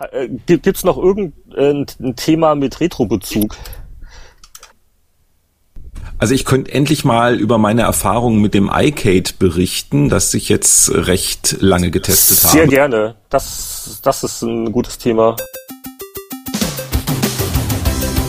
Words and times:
Äh, 0.00 0.28
Gibt 0.46 0.66
es 0.66 0.84
noch 0.84 0.96
irgendein 0.96 2.16
Thema 2.16 2.54
mit 2.54 2.80
Retro-Bezug? 2.80 3.56
Also 6.18 6.34
ich 6.34 6.44
könnte 6.44 6.72
endlich 6.72 7.04
mal 7.04 7.38
über 7.38 7.56
meine 7.56 7.82
Erfahrungen 7.82 8.42
mit 8.42 8.52
dem 8.52 8.70
iCade 8.72 9.32
berichten, 9.38 10.10
das 10.10 10.34
ich 10.34 10.50
jetzt 10.50 10.90
recht 10.92 11.56
lange 11.60 11.90
getestet 11.90 12.38
Sehr 12.38 12.50
habe. 12.50 12.58
Sehr 12.58 12.68
gerne. 12.68 13.14
Das, 13.30 14.00
das 14.02 14.22
ist 14.22 14.42
ein 14.42 14.70
gutes 14.70 14.98
Thema. 14.98 15.36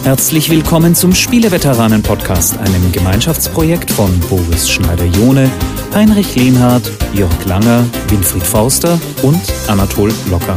Herzlich 0.03 0.49
willkommen 0.49 0.95
zum 0.95 1.13
Spieleveteranen-Podcast, 1.13 2.57
einem 2.57 2.91
Gemeinschaftsprojekt 2.91 3.91
von 3.91 4.19
Boris 4.21 4.69
Schneider-Jone, 4.69 5.51
Heinrich 5.93 6.35
Lehnhardt, 6.35 6.89
Jörg 7.13 7.45
Langer, 7.45 7.85
Winfried 8.07 8.43
Forster 8.43 8.99
und 9.21 9.41
Anatol 9.67 10.11
Locker. 10.29 10.55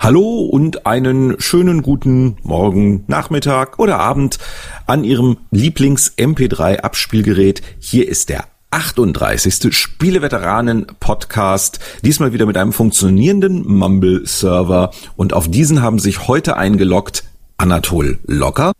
Hallo 0.00 0.42
und 0.42 0.86
einen 0.86 1.40
schönen 1.40 1.82
guten 1.82 2.36
Morgen, 2.44 3.02
Nachmittag 3.08 3.80
oder 3.80 3.98
Abend 3.98 4.38
an 4.86 5.02
Ihrem 5.02 5.38
Lieblings-MP3-Abspielgerät. 5.50 7.62
Hier 7.80 8.08
ist 8.08 8.28
der 8.28 8.44
38. 8.70 9.74
Spieleveteranen-Podcast, 9.74 11.80
diesmal 12.04 12.32
wieder 12.32 12.46
mit 12.46 12.56
einem 12.56 12.72
funktionierenden 12.72 13.66
Mumble-Server 13.66 14.92
und 15.16 15.34
auf 15.34 15.48
diesen 15.48 15.82
haben 15.82 15.98
sich 15.98 16.28
heute 16.28 16.56
eingeloggt 16.56 17.24
Anatol 17.56 18.20
Locker. 18.24 18.70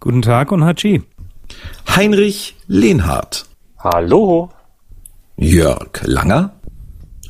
Guten 0.00 0.22
Tag 0.22 0.52
und 0.52 0.64
Hachi. 0.64 1.02
Heinrich 1.94 2.56
Lehnhardt. 2.66 3.44
Hallo. 3.78 4.48
Jörg 5.36 6.00
Langer. 6.02 6.54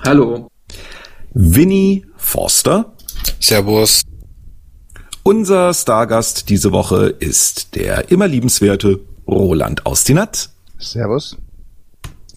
Hallo. 0.05 0.47
Winnie 1.34 2.06
Forster. 2.16 2.91
Servus. 3.41 4.03
Unser 5.23 5.73
Stargast 5.73 6.49
diese 6.49 6.73
Woche 6.73 7.06
ist 7.06 7.75
der 7.77 8.11
immer 8.11 8.27
liebenswerte 8.27 9.01
Roland 9.27 9.87
Austinat. 9.87 10.51
Servus. 10.79 11.37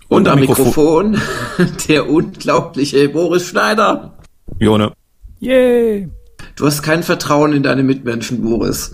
Und, 0.08 0.18
Und 0.18 0.28
am 0.28 0.40
Mikrofon, 0.40 1.12
Mikrofon 1.12 1.78
der 1.90 2.10
unglaubliche 2.10 3.10
Boris 3.10 3.48
Schneider. 3.48 4.18
Jone. 4.60 4.94
Yay. 5.40 6.10
Du 6.56 6.66
hast 6.66 6.84
kein 6.84 7.02
Vertrauen 7.04 7.54
in 7.54 7.64
deine 7.64 7.84
Mitmenschen, 7.84 8.42
Boris. 8.42 8.94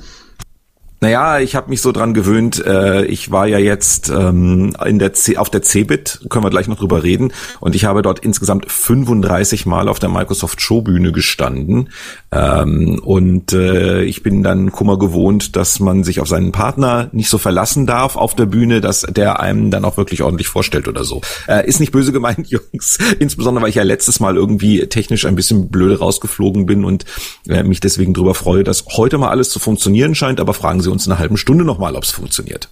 Naja, 1.04 1.40
ich 1.40 1.56
habe 1.56 1.72
mich 1.72 1.82
so 1.82 1.92
dran 1.92 2.14
gewöhnt. 2.14 2.64
Äh, 2.64 3.06
ich 3.06 3.32
war 3.32 3.48
ja 3.48 3.58
jetzt 3.58 4.10
ähm, 4.10 4.76
in 4.86 5.00
der 5.00 5.14
C 5.14 5.36
auf 5.36 5.50
der 5.50 5.64
CeBIT, 5.64 6.28
können 6.30 6.46
wir 6.46 6.52
gleich 6.52 6.68
noch 6.68 6.78
drüber 6.78 7.02
reden. 7.02 7.34
Und 7.60 7.74
ich 7.74 7.86
habe 7.86 8.04
dort 8.04 8.20
insgesamt 8.20 8.72
35 8.72 9.66
Mal 9.66 9.90
auf 9.90 9.98
der 9.98 10.10
Microsoft 10.10 10.62
Showbühne 10.62 11.12
gestanden. 11.12 11.90
Ähm, 12.32 13.02
und 13.04 13.52
äh, 13.52 14.04
ich 14.04 14.22
bin 14.22 14.44
dann 14.44 14.72
Kummer 14.72 15.00
gewohnt, 15.00 15.56
dass 15.56 15.80
man 15.80 16.04
sich 16.04 16.20
auf 16.20 16.28
seinen 16.28 16.52
Partner 16.52 17.10
nicht 17.14 17.30
so 17.30 17.40
verlassen 17.40 17.88
darf 17.88 18.16
auf 18.16 18.36
der 18.36 18.46
Bühne, 18.46 18.80
dass 18.80 19.02
der 19.02 19.40
einem 19.40 19.72
dann 19.72 19.86
auch 19.86 19.98
wirklich 19.98 20.22
ordentlich 20.22 20.50
vorstellt 20.50 20.88
oder 20.88 21.04
so. 21.04 21.22
Äh, 21.48 21.68
ist 21.68 21.80
nicht 21.80 21.92
böse 21.92 22.12
gemeint, 22.12 22.48
Jungs. 22.52 23.00
Insbesondere, 23.18 23.64
weil 23.64 23.70
ich 23.72 23.76
ja 23.76 23.84
letztes 23.84 24.20
Mal 24.20 24.36
irgendwie 24.36 24.86
technisch 24.86 25.26
ein 25.26 25.34
bisschen 25.34 25.70
blöde 25.72 25.98
rausgeflogen 25.98 26.68
bin 26.68 26.86
und 26.86 27.06
äh, 27.50 27.64
mich 27.64 27.80
deswegen 27.80 28.14
drüber 28.14 28.36
freue, 28.36 28.64
dass 28.64 28.86
heute 28.96 29.18
mal 29.18 29.30
alles 29.30 29.50
zu 29.50 29.58
funktionieren 29.58 30.14
scheint. 30.14 30.40
Aber 30.40 30.54
fragen 30.54 30.82
Sie 30.82 30.91
uns 30.92 31.06
in 31.06 31.12
einer 31.12 31.20
halben 31.20 31.38
Stunde 31.38 31.64
nochmal, 31.64 31.96
ob 31.96 32.04
es 32.04 32.12
funktioniert. 32.12 32.70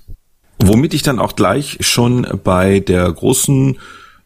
Womit 0.60 0.94
ich 0.94 1.04
dann 1.04 1.20
auch 1.20 1.36
gleich 1.36 1.78
schon 1.82 2.28
bei 2.44 2.80
der 2.80 3.12
großen 3.12 3.78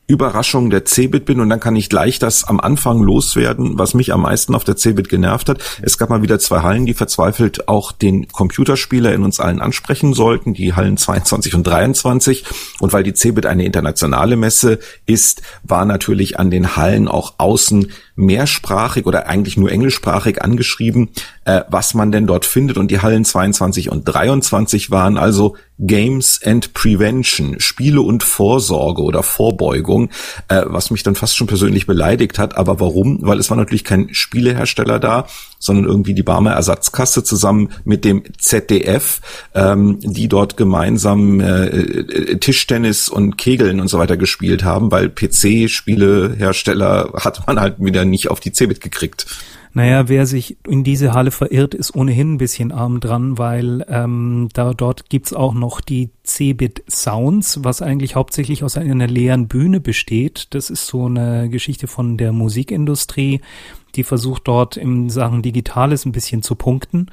Überraschung 0.05 0.69
der 0.69 0.83
Cebit 0.83 1.23
bin 1.23 1.39
und 1.39 1.49
dann 1.49 1.61
kann 1.61 1.77
ich 1.77 1.89
gleich 1.89 2.19
das 2.19 2.43
am 2.43 2.59
Anfang 2.59 3.01
loswerden, 3.01 3.79
was 3.79 3.93
mich 3.93 4.11
am 4.11 4.23
meisten 4.23 4.53
auf 4.53 4.65
der 4.65 4.75
Cebit 4.75 5.07
genervt 5.07 5.47
hat. 5.47 5.63
Es 5.81 5.97
gab 5.97 6.09
mal 6.09 6.21
wieder 6.21 6.39
zwei 6.39 6.61
Hallen, 6.61 6.85
die 6.85 6.93
verzweifelt 6.93 7.69
auch 7.69 7.93
den 7.93 8.27
Computerspieler 8.27 9.13
in 9.13 9.23
uns 9.23 9.39
allen 9.39 9.61
ansprechen 9.61 10.13
sollten, 10.13 10.53
die 10.53 10.73
Hallen 10.73 10.97
22 10.97 11.55
und 11.55 11.65
23. 11.65 12.43
Und 12.79 12.91
weil 12.91 13.03
die 13.03 13.13
Cebit 13.13 13.45
eine 13.45 13.63
internationale 13.63 14.35
Messe 14.35 14.79
ist, 15.05 15.41
war 15.63 15.85
natürlich 15.85 16.37
an 16.37 16.51
den 16.51 16.75
Hallen 16.75 17.07
auch 17.07 17.35
außen 17.37 17.89
mehrsprachig 18.15 19.05
oder 19.05 19.27
eigentlich 19.27 19.57
nur 19.57 19.71
englischsprachig 19.71 20.41
angeschrieben, 20.41 21.09
äh, 21.45 21.61
was 21.69 21.93
man 21.93 22.11
denn 22.11 22.27
dort 22.27 22.45
findet. 22.45 22.77
Und 22.77 22.91
die 22.91 23.01
Hallen 23.01 23.25
22 23.25 23.89
und 23.89 24.05
23 24.05 24.91
waren 24.91 25.17
also 25.17 25.55
Games 25.79 26.39
and 26.43 26.73
Prevention, 26.73 27.59
Spiele 27.59 28.01
und 28.01 28.23
Vorsorge 28.23 29.01
oder 29.01 29.23
Vorbeugung, 29.23 30.09
äh, 30.47 30.63
was 30.65 30.91
mich 30.91 31.03
dann 31.03 31.15
fast 31.15 31.35
schon 31.35 31.47
persönlich 31.47 31.87
beleidigt 31.87 32.37
hat. 32.37 32.55
Aber 32.57 32.79
warum? 32.79 33.19
Weil 33.21 33.39
es 33.39 33.49
war 33.49 33.57
natürlich 33.57 33.83
kein 33.83 34.13
Spielehersteller 34.13 34.99
da, 34.99 35.27
sondern 35.63 35.85
irgendwie 35.85 36.13
die 36.13 36.23
Barmer 36.23 36.51
Ersatzkasse 36.51 37.23
zusammen 37.23 37.69
mit 37.85 38.03
dem 38.03 38.23
ZDF, 38.37 39.21
ähm, 39.55 39.97
die 40.01 40.27
dort 40.27 40.57
gemeinsam 40.57 41.39
äh, 41.39 42.35
Tischtennis 42.37 43.07
und 43.07 43.37
Kegeln 43.37 43.79
und 43.79 43.87
so 43.87 43.97
weiter 43.97 44.17
gespielt 44.17 44.65
haben, 44.65 44.91
weil 44.91 45.09
PC-Spielehersteller 45.09 47.13
hat 47.15 47.47
man 47.47 47.61
halt 47.61 47.75
wieder 47.79 48.03
nicht 48.03 48.29
auf 48.29 48.41
die 48.41 48.51
Cebit 48.51 48.81
gekriegt. 48.81 49.25
Naja, 49.75 50.07
wer 50.07 50.27
sich 50.27 50.57
in 50.67 50.83
diese 50.83 51.13
Halle 51.13 51.31
verirrt, 51.31 51.73
ist 51.73 51.95
ohnehin 51.95 52.33
ein 52.33 52.37
bisschen 52.37 52.71
arm 52.71 52.99
dran, 52.99 53.39
weil 53.39 53.83
ähm, 53.89 54.49
da 54.53 54.73
dort 54.73 55.09
gibt's 55.09 55.33
auch 55.33 55.55
noch 55.55 55.81
die 55.81 56.11
Cebit 56.23 56.83
Sounds, 56.87 57.63
was 57.63 57.81
eigentlich 57.81 58.15
hauptsächlich 58.15 58.63
aus 58.63 58.77
einer 58.77 59.07
leeren 59.07 59.47
Bühne 59.47 59.79
besteht. 59.79 60.47
Das 60.51 60.69
ist 60.69 60.85
so 60.85 61.07
eine 61.07 61.49
Geschichte 61.49 61.87
von 61.87 62.17
der 62.17 62.33
Musikindustrie, 62.33 63.41
die 63.95 64.03
versucht 64.03 64.47
dort 64.47 64.77
in 64.77 65.09
Sachen 65.09 65.41
Digitales 65.41 66.05
ein 66.05 66.11
bisschen 66.11 66.41
zu 66.41 66.55
punkten. 66.55 67.07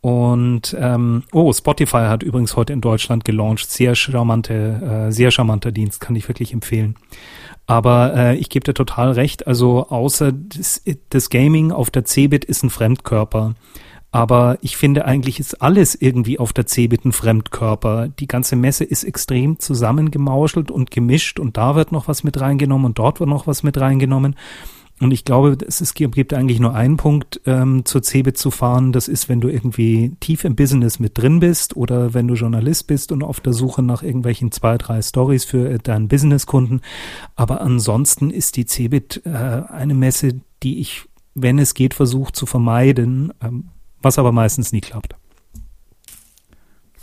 Und 0.00 0.76
ähm, 0.78 1.24
oh, 1.32 1.52
Spotify 1.52 2.06
hat 2.06 2.22
übrigens 2.22 2.54
heute 2.54 2.72
in 2.72 2.80
Deutschland 2.80 3.24
gelauncht. 3.24 3.70
Sehr 3.70 3.94
charmante, 3.96 5.08
äh, 5.08 5.12
sehr 5.12 5.30
charmanter 5.30 5.72
Dienst, 5.72 6.00
kann 6.00 6.14
ich 6.14 6.28
wirklich 6.28 6.52
empfehlen. 6.52 6.94
Aber 7.66 8.14
äh, 8.14 8.36
ich 8.36 8.48
gebe 8.48 8.64
dir 8.64 8.74
total 8.74 9.12
recht. 9.12 9.46
Also 9.46 9.88
außer 9.88 10.30
das, 10.32 10.82
das 11.10 11.30
Gaming 11.30 11.72
auf 11.72 11.90
der 11.90 12.04
Cebit 12.04 12.44
ist 12.44 12.62
ein 12.62 12.70
Fremdkörper. 12.70 13.54
Aber 14.12 14.58
ich 14.62 14.76
finde 14.76 15.04
eigentlich 15.04 15.40
ist 15.40 15.60
alles 15.60 15.94
irgendwie 15.94 16.38
auf 16.38 16.52
der 16.52 16.66
Cebit 16.66 17.04
ein 17.04 17.12
Fremdkörper. 17.12 18.08
Die 18.08 18.28
ganze 18.28 18.56
Messe 18.56 18.84
ist 18.84 19.04
extrem 19.04 19.58
zusammengemauschelt 19.58 20.70
und 20.70 20.90
gemischt 20.90 21.40
und 21.40 21.56
da 21.56 21.74
wird 21.74 21.92
noch 21.92 22.08
was 22.08 22.22
mit 22.22 22.40
reingenommen 22.40 22.86
und 22.86 22.98
dort 22.98 23.20
wird 23.20 23.28
noch 23.28 23.46
was 23.46 23.62
mit 23.62 23.78
reingenommen. 23.78 24.36
Und 24.98 25.10
ich 25.10 25.24
glaube, 25.24 25.58
es 25.66 25.92
gibt 25.92 26.32
eigentlich 26.32 26.58
nur 26.58 26.74
einen 26.74 26.96
Punkt, 26.96 27.42
ähm, 27.44 27.84
zur 27.84 28.02
Cebit 28.02 28.38
zu 28.38 28.50
fahren. 28.50 28.92
Das 28.92 29.08
ist, 29.08 29.28
wenn 29.28 29.42
du 29.42 29.48
irgendwie 29.48 30.16
tief 30.20 30.44
im 30.44 30.56
Business 30.56 30.98
mit 30.98 31.18
drin 31.18 31.38
bist 31.38 31.76
oder 31.76 32.14
wenn 32.14 32.26
du 32.26 32.34
Journalist 32.34 32.86
bist 32.86 33.12
und 33.12 33.22
auf 33.22 33.40
der 33.40 33.52
Suche 33.52 33.82
nach 33.82 34.02
irgendwelchen 34.02 34.52
zwei, 34.52 34.78
drei 34.78 35.02
Stories 35.02 35.44
für 35.44 35.68
äh, 35.68 35.78
deinen 35.78 36.08
Businesskunden. 36.08 36.80
Aber 37.34 37.60
ansonsten 37.60 38.30
ist 38.30 38.56
die 38.56 38.64
Cebit 38.64 39.20
äh, 39.26 39.30
eine 39.30 39.94
Messe, 39.94 40.40
die 40.62 40.78
ich, 40.80 41.02
wenn 41.34 41.58
es 41.58 41.74
geht, 41.74 41.92
versuche 41.92 42.32
zu 42.32 42.46
vermeiden, 42.46 43.34
ähm, 43.42 43.64
was 44.00 44.18
aber 44.18 44.32
meistens 44.32 44.72
nie 44.72 44.80
klappt. 44.80 45.14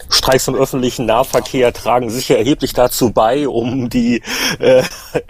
Streiks 0.09 0.47
im 0.47 0.55
öffentlichen 0.55 1.05
Nahverkehr 1.05 1.73
tragen 1.73 2.09
sicher 2.09 2.37
erheblich 2.37 2.73
dazu 2.73 3.11
bei, 3.11 3.47
um 3.47 3.89
die 3.89 4.21
äh, 4.59 4.83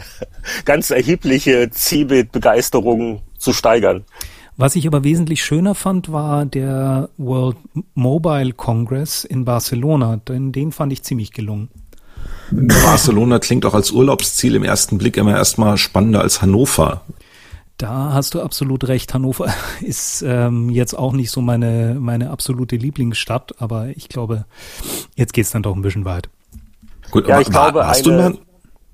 ganz 0.66 0.90
erhebliche 0.90 1.70
Cebit-Begeisterung 1.72 3.22
zu 3.38 3.54
steigern. 3.54 4.06
Was 4.56 4.76
ich 4.76 4.86
aber 4.86 5.04
wesentlich 5.04 5.44
schöner 5.44 5.74
fand, 5.74 6.12
war 6.12 6.46
der 6.46 7.10
World 7.18 7.58
Mobile 7.96 8.54
Congress 8.54 9.24
in 9.24 9.46
Barcelona, 9.46 10.18
denn 10.18 10.52
den 10.52 10.72
fand 10.72 10.94
ich 10.94 11.02
ziemlich 11.04 11.32
gelungen. 11.32 11.70
Barcelona 12.52 13.40
klingt 13.40 13.66
auch 13.66 13.74
als 13.74 13.92
Urlaubsziel 13.92 14.56
im 14.56 14.64
ersten 14.64 15.00
Blick 15.00 15.18
immer 15.18 15.36
erstmal 15.36 15.78
spannender 15.78 16.22
als 16.22 16.42
Hannover. 16.42 17.02
Da 17.84 18.14
hast 18.14 18.34
du 18.34 18.42
absolut 18.42 18.88
recht. 18.88 19.14
Hannover 19.14 19.54
ist 19.82 20.24
ähm, 20.26 20.70
jetzt 20.70 20.98
auch 20.98 21.12
nicht 21.12 21.32
so 21.32 21.42
meine, 21.42 21.98
meine 22.00 22.30
absolute 22.30 22.78
Lieblingsstadt, 22.78 23.62
aber 23.62 23.90
ich 23.90 24.08
glaube, 24.08 24.46
jetzt 25.16 25.34
geht's 25.34 25.52
dann 25.52 25.64
doch 25.64 25.76
ein 25.76 25.82
bisschen 25.82 26.06
weit. 26.06 26.30
Gut, 27.12 27.28
ja, 27.28 27.36
aber 27.36 27.42
ich 27.42 27.54
war, 27.54 27.74
glaube, 27.74 27.86
warst, 27.86 28.08
eine, 28.08 28.16
du 28.16 28.24
mal, 28.24 28.40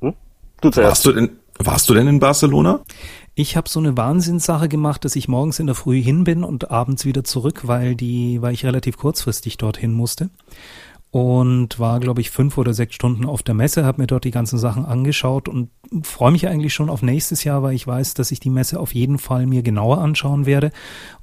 hm? 0.01 0.13
du 0.61 0.75
warst, 0.75 1.05
du 1.05 1.11
denn, 1.11 1.29
warst 1.59 1.87
du 1.87 1.93
denn 1.93 2.07
in 2.07 2.19
Barcelona? 2.19 2.79
Ich 3.35 3.55
habe 3.55 3.69
so 3.69 3.79
eine 3.79 3.95
Wahnsinnssache 3.95 4.67
gemacht, 4.67 5.05
dass 5.05 5.15
ich 5.15 5.27
morgens 5.27 5.59
in 5.59 5.67
der 5.67 5.75
Früh 5.75 6.01
hin 6.01 6.23
bin 6.23 6.43
und 6.43 6.71
abends 6.71 7.05
wieder 7.05 7.23
zurück, 7.23 7.67
weil 7.67 7.93
die, 7.93 8.41
weil 8.41 8.55
ich 8.55 8.65
relativ 8.65 8.97
kurzfristig 8.97 9.57
dorthin 9.57 9.93
musste 9.93 10.31
und 11.11 11.79
war, 11.79 11.99
glaube 11.99 12.21
ich, 12.21 12.29
fünf 12.29 12.57
oder 12.57 12.73
sechs 12.73 12.93
Stunden 12.93 13.25
auf 13.25 13.41
der 13.41 13.55
Messe, 13.55 13.83
habe 13.83 14.01
mir 14.01 14.07
dort 14.07 14.25
die 14.25 14.31
ganzen 14.31 14.59
Sachen 14.59 14.85
angeschaut 14.85 15.49
und 15.49 15.69
freue 16.03 16.31
mich 16.31 16.47
eigentlich 16.47 16.73
schon 16.73 16.89
auf 16.89 17.01
nächstes 17.01 17.43
Jahr, 17.43 17.63
weil 17.63 17.73
ich 17.73 17.87
weiß, 17.87 18.13
dass 18.13 18.31
ich 18.31 18.39
die 18.39 18.51
Messe 18.51 18.79
auf 18.79 18.93
jeden 18.93 19.17
Fall 19.17 19.47
mir 19.47 19.63
genauer 19.63 19.97
anschauen 19.99 20.45
werde. 20.45 20.71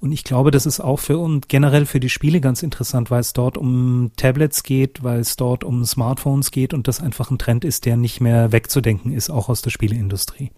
Und 0.00 0.10
ich 0.10 0.24
glaube, 0.24 0.50
das 0.50 0.66
ist 0.66 0.80
auch 0.80 0.98
für 0.98 1.18
und 1.18 1.48
generell 1.48 1.86
für 1.86 2.00
die 2.00 2.10
Spiele 2.10 2.40
ganz 2.40 2.64
interessant, 2.64 3.12
weil 3.12 3.20
es 3.20 3.32
dort 3.32 3.56
um 3.56 4.10
Tablets 4.16 4.64
geht, 4.64 5.04
weil 5.04 5.20
es 5.20 5.36
dort 5.36 5.62
um 5.62 5.84
Smartphones 5.84 6.50
geht 6.50 6.74
und 6.74 6.88
das 6.88 7.00
einfach 7.00 7.30
ein 7.30 7.38
Trend 7.38 7.64
ist, 7.64 7.86
der 7.86 7.96
nicht 7.96 8.20
mehr 8.20 8.50
wegzudenken 8.50 9.12
ist, 9.12 9.30
auch 9.30 9.48
aus 9.48 9.62
der 9.62 9.70
Spieleindustrie. 9.70 10.50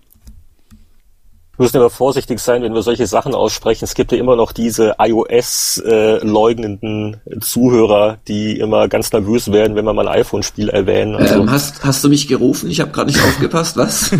Wir 1.58 1.64
müssen 1.64 1.76
aber 1.78 1.90
vorsichtig 1.90 2.38
sein, 2.38 2.62
wenn 2.62 2.72
wir 2.72 2.82
solche 2.82 3.08
Sachen 3.08 3.34
aussprechen. 3.34 3.84
Es 3.84 3.94
gibt 3.94 4.12
ja 4.12 4.18
immer 4.18 4.36
noch 4.36 4.52
diese 4.52 4.94
iOS-leugnenden 5.00 7.16
äh, 7.26 7.40
Zuhörer, 7.40 8.18
die 8.28 8.60
immer 8.60 8.86
ganz 8.86 9.12
nervös 9.12 9.50
werden, 9.50 9.74
wenn 9.74 9.84
wir 9.84 9.92
mal 9.92 10.06
ein 10.06 10.20
iPhone-Spiel 10.20 10.68
erwähnen. 10.68 11.16
Also. 11.16 11.40
Ähm, 11.40 11.50
hast, 11.50 11.84
hast 11.84 12.04
du 12.04 12.08
mich 12.08 12.28
gerufen? 12.28 12.70
Ich 12.70 12.80
habe 12.80 12.92
gerade 12.92 13.10
nicht 13.10 13.20
aufgepasst, 13.20 13.76
was? 13.76 14.12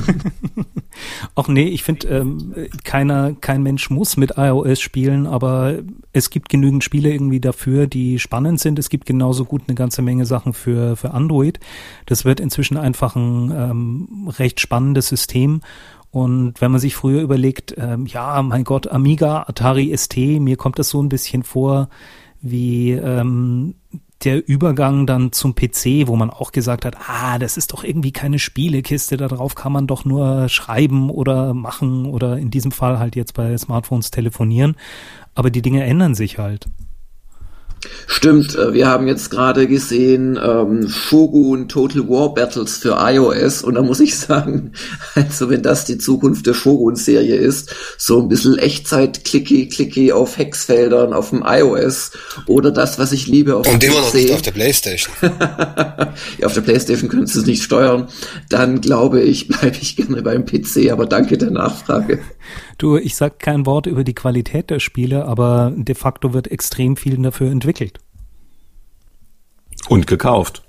Ach 1.37 1.47
nee, 1.47 1.69
ich 1.69 1.85
finde, 1.85 2.09
ähm, 2.09 2.55
keiner, 2.83 3.37
kein 3.41 3.63
Mensch 3.63 3.89
muss 3.89 4.17
mit 4.17 4.33
iOS 4.37 4.81
spielen, 4.81 5.29
aber 5.29 5.75
es 6.13 6.31
gibt 6.31 6.49
genügend 6.49 6.83
Spiele 6.83 7.13
irgendwie 7.13 7.39
dafür, 7.39 7.87
die 7.87 8.19
spannend 8.19 8.59
sind. 8.59 8.81
Es 8.81 8.89
gibt 8.89 9.07
genauso 9.07 9.45
gut 9.45 9.63
eine 9.69 9.77
ganze 9.77 10.03
Menge 10.03 10.27
Sachen 10.27 10.55
für, 10.55 10.97
für 10.97 11.13
Android. 11.13 11.61
Das 12.07 12.25
wird 12.25 12.41
inzwischen 12.41 12.77
einfach 12.77 13.15
ein 13.15 13.53
ähm, 13.55 14.29
recht 14.39 14.59
spannendes 14.59 15.07
System. 15.07 15.61
Und 16.11 16.61
wenn 16.61 16.71
man 16.71 16.81
sich 16.81 16.95
früher 16.97 17.23
überlegt, 17.23 17.75
ähm, 17.77 18.07
ja, 18.07 18.43
mein 18.43 18.65
Gott, 18.65 18.89
Amiga, 18.89 19.45
Atari 19.47 19.95
ST, 19.97 20.17
mir 20.17 20.57
kommt 20.57 20.79
das 20.79 20.89
so 20.89 21.03
ein 21.03 21.09
bisschen 21.09 21.43
vor 21.43 21.89
wie 22.41 22.93
ähm, 22.93 23.75
der 24.25 24.47
Übergang 24.49 25.07
dann 25.07 25.33
zum 25.33 25.55
PC, 25.55 26.07
wo 26.07 26.17
man 26.17 26.31
auch 26.31 26.51
gesagt 26.51 26.85
hat, 26.85 26.97
ah, 27.09 27.39
das 27.39 27.57
ist 27.57 27.73
doch 27.73 27.85
irgendwie 27.85 28.11
keine 28.11 28.39
Spielekiste, 28.39 29.17
darauf 29.17 29.55
kann 29.55 29.73
man 29.73 29.87
doch 29.87 30.05
nur 30.05 30.49
schreiben 30.49 31.11
oder 31.11 31.55
machen 31.55 32.07
oder 32.07 32.37
in 32.39 32.51
diesem 32.51 32.73
Fall 32.73 32.99
halt 32.99 33.15
jetzt 33.15 33.35
bei 33.35 33.57
Smartphones 33.57 34.11
telefonieren. 34.11 34.77
Aber 35.35 35.51
die 35.51 35.63
Dinge 35.63 35.85
ändern 35.85 36.15
sich 36.15 36.39
halt. 36.39 36.67
Stimmt, 38.07 38.57
äh, 38.57 38.73
wir 38.73 38.89
haben 38.89 39.07
jetzt 39.07 39.31
gerade 39.31 39.67
gesehen 39.67 40.39
ähm, 40.43 40.89
Shogun 40.89 41.69
Total 41.69 42.09
War 42.09 42.35
Battles 42.35 42.79
für 42.79 42.97
iOS 42.99 43.63
und 43.63 43.75
da 43.75 43.83
muss 43.83 44.01
ich 44.01 44.17
sagen, 44.19 44.73
also 45.15 45.51
wenn 45.51 45.63
das 45.63 45.85
die 45.85 45.99
Zukunft 45.99 46.47
der 46.47 46.55
Shogun-Serie 46.55 47.37
ist, 47.37 47.75
so 47.97 48.21
ein 48.21 48.29
bisschen 48.29 48.59
Echtzeit-Clicky-Clicky 48.59 50.13
auf 50.13 50.39
Hexfeldern 50.39 51.13
auf 51.13 51.31
dem 51.31 51.45
iOS 51.47 52.13
oder 52.47 52.71
das, 52.71 52.99
was 52.99 53.13
ich 53.13 53.27
liebe 53.27 53.57
auf 53.57 53.73
und 53.73 53.83
dem 53.83 53.93
noch 53.93 54.13
nicht 54.13 54.33
auf 54.33 54.43
der 54.43 54.53
Playstation. 54.53 55.15
ja, 55.23 56.47
auf 56.47 56.55
der 56.55 56.63
Playstation 56.63 57.09
können 57.09 57.27
sie 57.27 57.39
es 57.39 57.47
nicht 57.47 57.63
steuern. 57.63 58.09
Dann 58.49 58.81
glaube 58.81 59.21
ich, 59.23 59.49
bleibe 59.49 59.77
ich 59.81 59.97
gerne 59.97 60.23
beim 60.23 60.45
PC, 60.45 60.91
aber 60.91 61.07
danke 61.07 61.39
der 61.39 61.51
Nachfrage. 61.51 62.21
Du, 62.79 62.97
ich 62.97 63.17
sag 63.17 63.41
kein 63.41 63.67
Wort 63.67 63.87
über 63.87 64.05
die 64.05 64.15
Qualität 64.15 64.71
der 64.71 64.79
Spiele, 64.79 65.27
aber 65.27 65.73
de 65.77 65.97
facto 65.97 66.33
wird 66.33 66.49
extrem 66.49 66.97
viel 66.97 67.21
dafür 67.21 67.51
entwickelt. 67.51 67.99
Und 69.89 70.07
gekauft. 70.07 70.63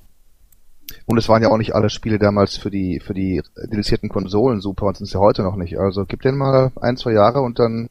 Und 1.05 1.19
es 1.19 1.29
waren 1.29 1.43
ja 1.43 1.49
auch 1.49 1.57
nicht 1.57 1.75
alle 1.75 1.91
Spiele 1.91 2.17
damals 2.17 2.57
für 2.57 2.71
die 2.71 2.99
für 2.99 3.13
die 3.13 3.43
dedizierten 3.63 4.09
Konsolen 4.09 4.59
super 4.59 4.87
und 4.87 4.97
sind 4.97 5.05
es 5.05 5.13
ja 5.13 5.19
heute 5.19 5.43
noch 5.43 5.55
nicht. 5.55 5.77
Also 5.77 6.05
gib 6.05 6.21
denen 6.23 6.39
mal 6.39 6.71
ein, 6.81 6.97
zwei 6.97 7.13
Jahre 7.13 7.41
und 7.41 7.59
dann 7.59 7.89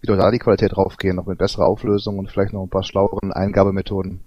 wieder 0.00 0.16
da 0.16 0.32
die 0.32 0.38
Qualität 0.38 0.74
draufgehen, 0.74 1.16
noch 1.16 1.26
mit 1.26 1.38
besserer 1.38 1.66
Auflösung 1.66 2.18
und 2.18 2.28
vielleicht 2.28 2.52
noch 2.52 2.62
ein 2.62 2.70
paar 2.70 2.82
schlaueren 2.82 3.32
Eingabemethoden. 3.32 4.20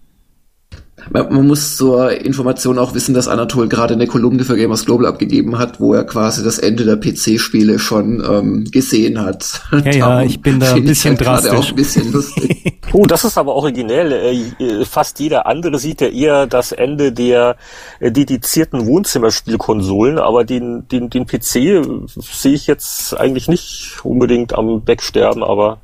Man 1.09 1.47
muss 1.47 1.75
zur 1.75 2.11
Information 2.11 2.79
auch 2.79 2.93
wissen, 2.93 3.13
dass 3.13 3.27
Anatol 3.27 3.67
gerade 3.67 3.93
eine 3.93 4.07
Kolumne 4.07 4.45
für 4.45 4.55
Gamers 4.55 4.85
Global 4.85 5.05
abgegeben 5.07 5.59
hat, 5.59 5.79
wo 5.79 5.93
er 5.93 6.05
quasi 6.05 6.43
das 6.43 6.59
Ende 6.59 6.85
der 6.85 6.95
PC-Spiele 6.95 7.77
schon 7.77 8.23
ähm, 8.27 8.65
gesehen 8.71 9.19
hat. 9.19 9.61
Ja, 9.71 9.91
ja, 9.91 10.21
ich 10.21 10.41
bin 10.41 10.59
da 10.59 10.73
ein 10.73 10.85
bisschen 10.85 11.17
halt 11.17 11.27
drastisch. 11.27 11.51
Auch 11.51 11.69
ein 11.69 11.75
bisschen 11.75 12.11
lustig. 12.11 12.79
oh, 12.93 13.05
das 13.05 13.25
ist 13.25 13.37
aber 13.37 13.53
originell. 13.53 14.11
Äh, 14.59 14.85
fast 14.85 15.19
jeder 15.19 15.45
andere 15.45 15.77
sieht 15.77 15.99
ja 15.99 16.07
eher 16.07 16.47
das 16.47 16.71
Ende 16.71 17.11
der 17.11 17.57
äh, 17.99 18.11
dedizierten 18.11 18.85
Wohnzimmerspielkonsolen, 18.85 20.19
aber 20.19 20.45
den, 20.45 20.87
den, 20.87 21.09
den 21.09 21.25
PC 21.25 21.83
sehe 22.15 22.53
ich 22.53 22.67
jetzt 22.67 23.19
eigentlich 23.19 23.47
nicht 23.49 23.97
unbedingt 24.03 24.53
am 24.55 24.87
Wegsterben, 24.87 25.43
aber 25.43 25.79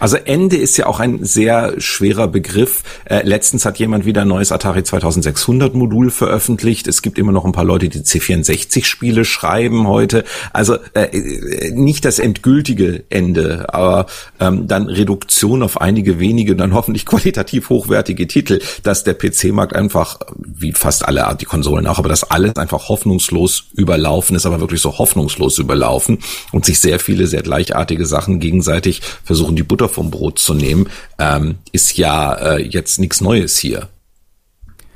also 0.00 0.16
Ende 0.16 0.56
ist 0.56 0.76
ja 0.78 0.86
auch 0.86 0.98
ein 0.98 1.24
sehr 1.24 1.74
schwerer 1.78 2.26
Begriff. 2.26 2.82
Äh, 3.04 3.22
letztens 3.26 3.66
hat 3.66 3.78
jemand 3.78 4.06
wieder 4.06 4.22
ein 4.22 4.28
neues 4.28 4.50
Atari 4.50 4.82
2600 4.82 5.74
Modul 5.74 6.10
veröffentlicht. 6.10 6.88
Es 6.88 7.02
gibt 7.02 7.18
immer 7.18 7.32
noch 7.32 7.44
ein 7.44 7.52
paar 7.52 7.64
Leute, 7.64 7.90
die 7.90 8.00
C64 8.00 8.84
Spiele 8.84 9.26
schreiben 9.26 9.86
heute. 9.86 10.24
Also 10.54 10.78
äh, 10.94 11.70
nicht 11.72 12.06
das 12.06 12.18
endgültige 12.18 13.04
Ende, 13.10 13.72
aber 13.74 14.06
ähm, 14.40 14.66
dann 14.66 14.88
Reduktion 14.88 15.62
auf 15.62 15.80
einige 15.80 16.18
wenige, 16.18 16.56
dann 16.56 16.72
hoffentlich 16.72 17.04
qualitativ 17.04 17.68
hochwertige 17.68 18.26
Titel, 18.26 18.60
dass 18.82 19.04
der 19.04 19.14
PC-Markt 19.14 19.76
einfach, 19.76 20.20
wie 20.38 20.72
fast 20.72 21.06
alle 21.06 21.36
die 21.38 21.44
Konsolen 21.44 21.86
auch, 21.86 21.98
aber 21.98 22.08
dass 22.08 22.30
alles 22.30 22.56
einfach 22.56 22.88
hoffnungslos 22.88 23.64
überlaufen 23.74 24.34
ist, 24.34 24.46
aber 24.46 24.60
wirklich 24.60 24.80
so 24.80 24.96
hoffnungslos 24.96 25.58
überlaufen 25.58 26.18
und 26.52 26.64
sich 26.64 26.80
sehr 26.80 26.98
viele 26.98 27.26
sehr 27.26 27.42
gleichartige 27.42 28.06
Sachen 28.06 28.40
gegenseitig 28.40 29.02
versuchen, 29.24 29.56
die 29.56 29.62
Butter 29.62 29.89
vom 29.90 30.10
Brot 30.10 30.38
zu 30.38 30.54
nehmen, 30.54 30.88
ähm, 31.18 31.58
ist 31.72 31.96
ja 31.98 32.34
äh, 32.34 32.62
jetzt 32.62 32.98
nichts 32.98 33.20
Neues 33.20 33.58
hier. 33.58 33.88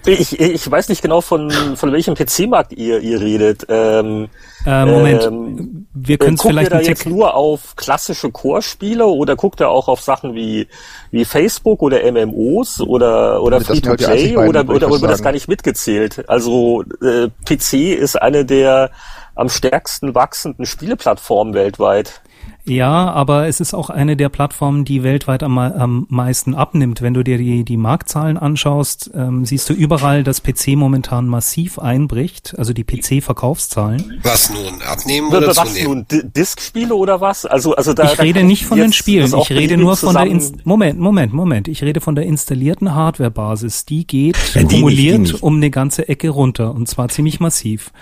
Ich, 0.07 0.39
ich 0.39 0.71
weiß 0.71 0.91
nicht 0.91 1.01
genau, 1.01 1.23
von, 1.23 1.51
von 1.77 1.93
welchem 1.93 2.15
PC-Markt 2.15 2.73
ihr, 2.73 3.01
ihr 3.01 3.21
redet. 3.21 3.65
Ähm, 3.71 4.29
äh, 4.67 4.85
Moment, 4.85 5.25
ähm, 5.25 5.87
wir 5.95 6.19
können 6.19 6.37
vielleicht 6.37 6.73
ihr 6.73 6.79
da 6.79 6.83
jetzt 6.83 7.07
nur 7.07 7.35
auf 7.35 7.75
klassische 7.77 8.31
Core-Spiele 8.31 9.07
oder 9.07 9.35
guckt 9.35 9.63
ihr 9.63 9.71
auch 9.71 9.89
auf 9.89 10.03
Sachen 10.03 10.35
wie, 10.35 10.69
wie 11.11 11.25
Facebook 11.25 11.81
oder 11.81 12.01
MMOs 12.13 12.83
oder, 12.83 13.43
oder 13.43 13.63
Free-to-Play 13.63 14.37
oder, 14.37 14.69
oder, 14.69 14.75
oder 14.75 14.91
wird 14.91 15.05
das 15.05 15.23
gar 15.23 15.33
nicht 15.33 15.49
mitgezählt? 15.49 16.29
Also 16.29 16.85
äh, 17.03 17.29
PC 17.47 17.99
ist 17.99 18.21
eine 18.21 18.45
der 18.45 18.91
am 19.35 19.49
stärksten 19.49 20.15
wachsenden 20.15 20.67
Spieleplattformen 20.67 21.55
weltweit. 21.55 22.21
Ja, 22.67 23.13
aber 23.13 23.47
es 23.47 23.61
ist 23.61 23.75
auch 23.75 23.91
eine 23.91 24.17
der 24.17 24.31
Plattformen, 24.31 24.87
die 24.87 25.03
weltweit 25.03 25.43
am, 25.43 25.59
am 25.59 26.07
meisten 26.09 26.55
abnimmt. 26.55 27.03
Wenn 27.03 27.13
du 27.13 27.23
dir 27.23 27.37
die, 27.37 27.63
die 27.63 27.77
Marktzahlen 27.77 28.39
anschaust, 28.39 29.11
ähm, 29.15 29.45
siehst 29.45 29.69
du 29.69 29.75
überall, 29.75 30.25
dass 30.25 30.43
PC 30.43 30.69
momentan 30.69 31.27
massiv 31.27 31.79
einbricht, 31.79 32.55
also 32.57 32.73
die 32.73 32.85
PC-Verkaufszahlen. 32.85 34.19
Was 34.23 34.49
nun? 34.49 34.81
Abnehmen 34.81 35.29
oder 35.29 35.49
was 35.49 35.75
zunehmen? 35.75 36.07
nun? 36.11 36.33
Diskspiele 36.33 36.95
oder 36.95 37.21
was? 37.21 37.45
Also, 37.45 37.77
also 37.77 37.93
da, 37.93 38.05
ich 38.05 38.17
da 38.17 38.23
rede 38.23 38.43
nicht 38.43 38.65
von 38.65 38.79
den 38.79 38.95
Spielen, 38.95 39.31
ich 39.39 39.51
rede 39.51 39.77
nur 39.77 39.97
von 39.99 40.15
der 40.15 40.27
Inst 40.27 40.65
Moment, 40.65 40.99
Moment, 40.99 41.35
Moment. 41.35 41.69
Ich 41.69 41.83
rede 41.83 42.01
von 42.01 42.15
der 42.15 42.25
installierten 42.25 42.95
Hardwarebasis. 42.95 43.85
Die 43.85 44.07
geht 44.07 44.39
ja, 44.55 44.63
die 44.63 44.77
kumuliert 44.77 45.19
nicht, 45.19 45.29
die 45.29 45.33
nicht. 45.35 45.43
um 45.43 45.57
eine 45.57 45.71
ganze 45.71 46.09
Ecke 46.09 46.31
runter 46.31 46.75
und 46.75 46.89
zwar 46.89 47.11
ziemlich 47.11 47.41
massiv. 47.41 47.93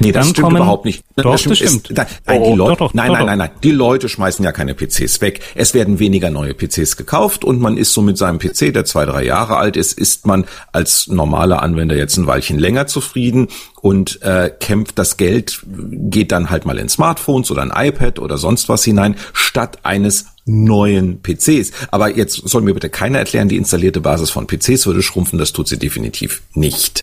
Nee, 0.00 0.12
das 0.12 0.24
Dann 0.24 0.32
stimmt 0.32 0.44
kommen, 0.44 0.56
überhaupt 0.56 0.86
nicht. 0.86 1.04
Doch, 1.16 1.32
das 1.32 1.40
stimmt. 1.42 1.60
Das 1.60 1.68
stimmt. 1.68 1.90
Ist, 1.90 1.98
da, 1.98 2.06
nein, 2.26 2.40
oh, 2.40 2.50
die 2.50 2.56
Leute, 2.56 2.70
doch, 2.70 2.78
doch, 2.78 2.94
nein, 2.94 3.12
nein, 3.12 3.26
nein, 3.26 3.38
nein. 3.38 3.50
Die 3.62 3.70
Leute 3.70 4.08
schmeißen 4.08 4.42
ja 4.42 4.50
keine 4.50 4.74
PCs 4.74 5.20
weg. 5.20 5.40
Es 5.54 5.74
werden 5.74 5.98
weniger 5.98 6.30
neue 6.30 6.54
PCs 6.54 6.96
gekauft 6.96 7.44
und 7.44 7.60
man 7.60 7.76
ist 7.76 7.92
so 7.92 8.00
mit 8.00 8.16
seinem 8.16 8.38
PC, 8.38 8.72
der 8.72 8.86
zwei, 8.86 9.04
drei 9.04 9.24
Jahre 9.24 9.58
alt 9.58 9.76
ist, 9.76 9.98
ist 9.98 10.26
man 10.26 10.46
als 10.72 11.06
normaler 11.08 11.62
Anwender 11.62 11.96
jetzt 11.96 12.16
ein 12.16 12.26
Weilchen 12.26 12.58
länger 12.58 12.86
zufrieden 12.86 13.48
und 13.82 14.22
äh, 14.22 14.50
kämpft 14.58 14.98
das 14.98 15.18
Geld, 15.18 15.64
geht 15.66 16.32
dann 16.32 16.48
halt 16.48 16.64
mal 16.64 16.78
in 16.78 16.88
Smartphones 16.88 17.50
oder 17.50 17.62
ein 17.62 17.72
iPad 17.74 18.18
oder 18.18 18.38
sonst 18.38 18.70
was 18.70 18.82
hinein, 18.84 19.16
statt 19.34 19.80
eines 19.82 20.26
neuen 20.46 21.20
PCs. 21.22 21.72
Aber 21.90 22.16
jetzt 22.16 22.36
soll 22.48 22.62
mir 22.62 22.74
bitte 22.74 22.88
keiner 22.88 23.18
erklären, 23.18 23.48
die 23.48 23.56
installierte 23.56 24.00
Basis 24.00 24.30
von 24.30 24.46
PCs 24.46 24.86
würde 24.86 25.02
schrumpfen, 25.02 25.38
das 25.38 25.52
tut 25.52 25.68
sie 25.68 25.78
definitiv 25.78 26.42
nicht. 26.54 27.02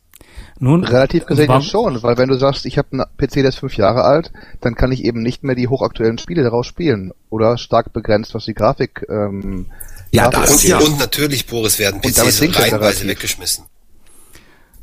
Nun, 0.60 0.84
Relativ 0.84 1.26
gesehen 1.26 1.50
ja 1.50 1.62
schon, 1.62 2.02
weil 2.02 2.18
wenn 2.18 2.30
du 2.30 2.38
sagst, 2.38 2.66
ich 2.66 2.78
habe 2.78 2.88
einen 2.92 3.06
PC, 3.18 3.36
der 3.36 3.50
ist 3.50 3.60
fünf 3.60 3.78
Jahre 3.78 4.04
alt, 4.04 4.32
dann 4.62 4.76
kann 4.76 4.92
ich 4.92 5.04
eben 5.04 5.22
nicht 5.22 5.44
mehr 5.44 5.56
die 5.56 5.68
hochaktuellen 5.68 6.18
Spiele 6.18 6.44
daraus 6.44 6.66
spielen. 6.66 7.12
Oder 7.30 7.58
stark 7.58 7.94
begrenzt, 7.94 8.34
was 8.34 8.46
die 8.46 8.56
Grafik 8.56 9.06
ähm, 9.10 9.68
ja, 10.12 10.30
das 10.30 10.52
und, 10.52 10.64
ja. 10.64 10.78
und 10.80 11.00
natürlich, 11.00 11.46
Boris, 11.46 11.80
werden 11.80 12.02
PCs 12.02 12.42
reihenweise 12.42 13.08
weggeschmissen. 13.08 13.66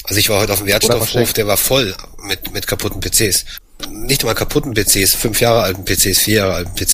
Also 0.04 0.18
ich 0.18 0.28
war 0.28 0.40
heute 0.40 0.52
auf 0.52 0.58
dem 0.58 0.68
Wertstoffhof, 0.68 1.32
der 1.32 1.46
war 1.46 1.56
voll 1.56 1.94
mit, 2.28 2.52
mit 2.52 2.66
kaputten 2.66 3.00
PCs. 3.00 3.46
Nicht 3.90 4.24
mal 4.24 4.34
kaputten 4.34 4.74
PCs, 4.74 5.14
fünf 5.14 5.40
Jahre 5.40 5.62
alten 5.62 5.84
PCs, 5.84 6.18
vier 6.18 6.34
Jahre 6.36 6.54
alten 6.54 6.74
PCs. 6.74 6.92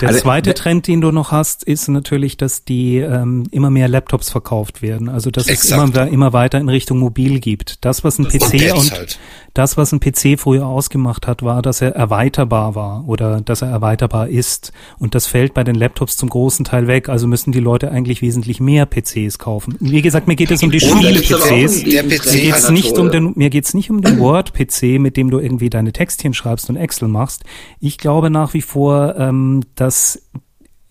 Der 0.00 0.08
also, 0.08 0.20
zweite 0.20 0.54
Trend, 0.54 0.86
den 0.86 1.00
du 1.00 1.12
noch 1.12 1.30
hast, 1.30 1.62
ist 1.64 1.88
natürlich, 1.88 2.36
dass 2.36 2.64
die 2.64 2.98
ähm, 2.98 3.44
immer 3.50 3.70
mehr 3.70 3.88
Laptops 3.88 4.30
verkauft 4.30 4.82
werden. 4.82 5.08
Also 5.08 5.30
dass 5.30 5.46
exakt. 5.46 5.88
es 5.88 5.96
immer, 5.96 6.08
immer 6.08 6.32
weiter 6.32 6.58
in 6.58 6.68
Richtung 6.68 6.98
mobil 6.98 7.40
gibt. 7.40 7.84
Das, 7.84 8.04
was 8.04 8.18
ein 8.18 8.26
PC 8.26 8.72
und, 8.72 8.78
und 8.78 8.92
halt. 8.92 9.18
das, 9.54 9.76
was 9.76 9.92
ein 9.92 10.00
PC 10.00 10.38
früher 10.38 10.66
ausgemacht 10.66 11.26
hat, 11.26 11.42
war, 11.42 11.62
dass 11.62 11.80
er 11.80 11.94
erweiterbar 11.94 12.74
war 12.74 13.04
oder 13.06 13.40
dass 13.40 13.62
er 13.62 13.68
erweiterbar 13.68 14.28
ist. 14.28 14.72
Und 14.98 15.14
das 15.14 15.26
fällt 15.26 15.54
bei 15.54 15.64
den 15.64 15.74
Laptops 15.74 16.16
zum 16.16 16.28
großen 16.28 16.64
Teil 16.64 16.86
weg. 16.86 17.08
Also 17.08 17.26
müssen 17.26 17.52
die 17.52 17.60
Leute 17.60 17.90
eigentlich 17.90 18.22
wesentlich 18.22 18.60
mehr 18.60 18.86
PCs 18.86 19.38
kaufen. 19.38 19.76
Wie 19.80 20.02
gesagt, 20.02 20.26
mir 20.26 20.36
geht 20.36 20.50
es 20.50 20.62
um 20.62 20.70
die 20.70 20.80
Spiele-PCs. 20.80 21.84
Mir 21.84 22.02
geht's 22.02 22.70
nicht 22.70 22.98
um 22.98 23.10
den, 23.10 23.32
mir 23.36 23.50
geht's 23.50 23.74
nicht 23.74 23.90
um 23.90 24.02
den 24.02 24.18
Word-PC, 24.18 24.98
mit 24.98 25.16
dem 25.16 25.30
du 25.30 25.38
irgendwie 25.38 25.70
deine 25.70 25.92
Textchen 25.92 26.34
schreibst 26.34 26.68
und 26.68 26.76
Excel 26.76 27.08
machst. 27.08 27.44
Ich 27.80 27.98
glaube 27.98 28.30
nach 28.30 28.54
wie 28.54 28.62
vor, 28.62 29.14
ähm, 29.18 29.62
dass 29.76 29.83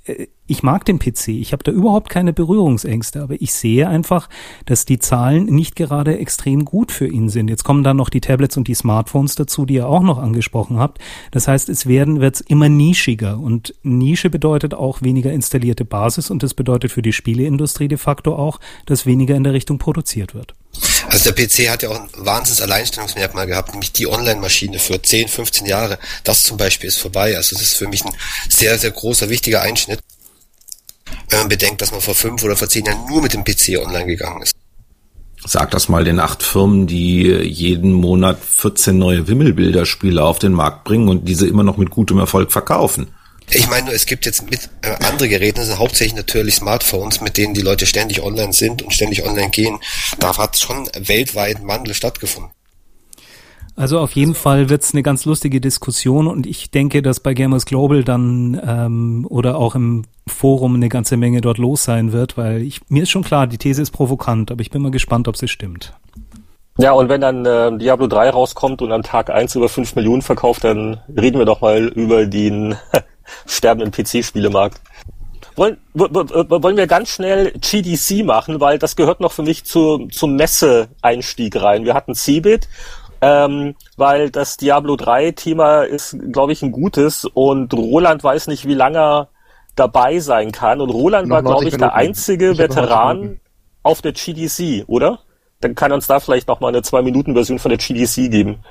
äh, 0.06 0.28
ich 0.46 0.62
mag 0.62 0.84
den 0.84 1.00
PC, 1.00 1.30
ich 1.30 1.54
habe 1.54 1.64
da 1.64 1.72
überhaupt 1.72 2.10
keine 2.10 2.34
Berührungsängste, 2.34 3.24
aber 3.24 3.42
ich 3.42 3.54
sehe 3.54 3.88
einfach, 3.88 4.30
dass 4.66 4.86
die 4.86 5.00
Zahlen 5.00 5.46
nicht 5.46 5.76
gerade 5.76 6.18
extrem 6.18 6.66
gut 6.66 6.92
für 6.92 7.08
ihn 7.08 7.30
sind. 7.30 7.50
Jetzt 7.50 7.64
kommen 7.64 7.84
dann 7.84 7.98
noch 7.98 8.10
die 8.10 8.20
Tablets 8.20 8.58
und 8.58 8.68
die 8.68 8.74
Smartphones 8.74 9.36
dazu, 9.36 9.66
die 9.66 9.76
ihr 9.76 9.88
auch 9.88 10.04
noch 10.04 10.18
angesprochen 10.18 10.78
habt. 10.78 11.00
Das 11.32 11.48
heißt, 11.48 11.70
es 11.70 11.88
werden 11.88 12.20
wird's 12.20 12.42
immer 12.42 12.68
nischiger 12.68 13.40
und 13.40 13.74
Nische 13.84 14.30
bedeutet 14.30 14.74
auch 14.74 15.02
weniger 15.02 15.32
installierte 15.32 15.86
Basis 15.86 16.30
und 16.30 16.44
das 16.44 16.54
bedeutet 16.54 16.92
für 16.92 17.02
die 17.02 17.14
Spieleindustrie 17.14 17.88
de 17.88 17.98
facto 17.98 18.36
auch, 18.36 18.60
dass 18.86 19.06
weniger 19.06 19.36
in 19.36 19.46
der 19.46 19.54
Richtung 19.54 19.78
produziert 19.78 20.36
wird. 20.36 20.56
Also 21.10 21.32
der 21.32 21.46
PC 21.46 21.70
hat 21.70 21.84
ja 21.84 21.90
auch 21.90 22.00
ein 22.00 22.10
wahnsinns 22.18 22.62
Alleinstellungsmerkmal 22.62 23.46
gehabt, 23.48 23.72
nämlich 23.72 23.92
die 23.92 24.08
Online-Maschine 24.08 24.80
für 24.80 25.02
10, 25.02 25.28
15 25.28 25.68
Jahre. 25.68 26.00
Das 26.24 26.44
zum 26.44 26.58
Beispiel 26.58 26.88
ist 26.88 26.98
vorbei. 27.00 27.36
Also 27.36 27.56
das 27.56 27.64
ist 27.64 27.78
für 27.78 27.88
mich 27.88 28.04
ein 28.04 28.14
sehr, 28.50 28.78
sehr 28.80 28.92
großer, 28.92 29.30
wichtiger 29.30 29.62
Einschnitt, 29.62 30.00
wenn 31.30 31.40
man 31.40 31.50
bedenkt, 31.50 31.82
dass 31.82 31.92
man 31.92 32.02
vor 32.02 32.16
fünf 32.16 32.44
oder 32.44 32.56
vor 32.56 32.70
zehn 32.70 32.86
Jahren 32.86 33.06
nur 33.08 33.22
mit 33.22 33.34
dem 33.34 33.44
PC 33.44 33.78
online 33.78 34.06
gegangen 34.06 34.42
ist. 34.42 34.54
Sag 35.46 35.72
das 35.72 35.90
mal 35.90 36.06
den 36.06 36.20
acht 36.20 36.42
Firmen, 36.42 36.88
die 36.88 37.24
jeden 37.24 37.92
Monat 37.92 38.40
14 38.44 38.98
neue 38.98 39.28
Wimmelbilderspiele 39.28 40.24
auf 40.24 40.40
den 40.40 40.54
Markt 40.54 40.86
bringen 40.86 41.10
und 41.10 41.28
diese 41.28 41.48
immer 41.48 41.64
noch 41.64 41.78
mit 41.78 41.90
gutem 41.90 42.18
Erfolg 42.20 42.52
verkaufen. 42.52 43.14
Ich 43.52 43.70
meine, 43.70 43.92
es 43.92 44.06
gibt 44.06 44.26
jetzt 44.26 44.50
mit 44.50 44.70
äh, 44.82 44.96
andere 45.06 45.30
Geräte, 45.30 45.62
das 45.62 45.68
sind 45.68 45.80
hauptsächlich 45.80 46.16
natürlich 46.16 46.56
Smartphones, 46.56 47.22
mit 47.22 47.38
denen 47.38 47.54
die 47.54 47.62
Leute 47.62 47.86
ständig 47.86 48.24
online 48.24 48.54
sind 48.54 48.82
und 48.82 48.94
ständig 48.94 49.26
online 49.26 49.50
gehen. 49.50 49.80
Da 50.20 50.38
hat 50.38 50.58
schon 50.58 50.88
weltweit 50.98 51.58
ein 51.58 51.68
Wandel 51.68 51.94
stattgefunden. 51.94 52.52
Also 53.76 54.00
auf 54.00 54.12
jeden 54.12 54.36
Fall 54.36 54.70
wird's 54.70 54.94
eine 54.94 55.02
ganz 55.02 55.26
lustige 55.26 55.60
Diskussion 55.60 56.28
und 56.28 56.46
ich 56.46 56.70
denke, 56.70 57.02
dass 57.02 57.20
bei 57.20 57.34
Gamers 57.34 57.66
Global 57.66 58.04
dann 58.04 58.62
ähm, 58.64 59.26
oder 59.28 59.58
auch 59.58 59.74
im 59.74 60.04
Forum 60.28 60.76
eine 60.76 60.90
ganze 60.90 61.18
Menge 61.18 61.42
dort 61.42 61.58
los 61.58 61.84
sein 61.84 62.12
wird, 62.12 62.38
weil 62.38 62.62
ich, 62.62 62.82
mir 62.90 63.04
ist 63.04 63.10
schon 63.10 63.24
klar, 63.24 63.48
die 63.48 63.58
These 63.58 63.82
ist 63.82 63.92
provokant, 63.92 64.52
aber 64.52 64.62
ich 64.62 64.70
bin 64.70 64.84
mal 64.84 64.92
gespannt, 64.92 65.28
ob 65.28 65.38
sie 65.38 65.48
stimmt. 65.48 65.94
Ja, 66.78 66.92
und 66.92 67.10
wenn 67.10 67.22
dann 67.22 67.46
äh, 67.46 67.76
Diablo 67.78 68.08
3 68.08 68.30
rauskommt 68.30 68.82
und 68.82 68.92
an 68.92 69.04
Tag 69.04 69.30
1 69.30 69.56
über 69.56 69.70
5 69.70 69.96
Millionen 69.96 70.22
verkauft, 70.22 70.64
dann 70.64 71.00
reden 71.16 71.40
wir 71.40 71.46
doch 71.46 71.62
mal 71.62 71.88
über 71.88 72.26
den 72.26 72.76
sterbenden 73.46 73.92
PC-Spielemarkt. 73.92 74.82
Wollen, 75.56 75.78
wollen 75.94 76.78
wir 76.78 76.88
ganz 76.88 77.10
schnell 77.10 77.52
GDC 77.52 78.26
machen, 78.26 78.60
weil 78.60 78.80
das 78.80 78.96
gehört 78.96 79.20
noch 79.20 79.32
für 79.32 79.44
mich 79.44 79.66
zu, 79.66 80.08
zum 80.08 80.36
Messe-Einstieg 80.36 81.62
rein. 81.62 81.86
Wir 81.86 81.94
hatten 81.94 82.16
Cebit, 82.16 82.68
ähm, 83.22 83.76
weil 83.96 84.32
das 84.32 84.58
Diablo 84.58 84.96
3-Thema 84.96 85.84
ist, 85.84 86.18
glaube 86.32 86.54
ich, 86.54 86.64
ein 86.64 86.72
gutes 86.72 87.26
und 87.26 87.74
Roland 87.74 88.24
weiß 88.24 88.48
nicht, 88.48 88.68
wie 88.68 88.74
lange 88.74 88.98
er 88.98 89.30
dabei 89.76 90.20
sein 90.20 90.52
kann. 90.52 90.82
Und 90.82 90.90
Roland 90.90 91.28
noch 91.28 91.36
war, 91.36 91.44
glaube 91.44 91.66
ich, 91.66 91.74
Minuten. 91.74 91.82
der 91.82 91.96
einzige 91.96 92.58
Veteran 92.58 93.40
auf 93.84 94.02
der 94.02 94.14
GDC, 94.14 94.86
oder? 94.88 95.20
Dann 95.62 95.76
kann 95.76 95.92
er 95.92 95.96
uns 95.96 96.08
da 96.08 96.20
vielleicht 96.20 96.48
noch 96.48 96.62
mal 96.62 96.70
eine 96.70 96.82
zwei-Minuten-Version 96.82 97.60
von 97.60 97.70
der 97.70 97.78
GDC 97.78 98.32
geben. 98.32 98.64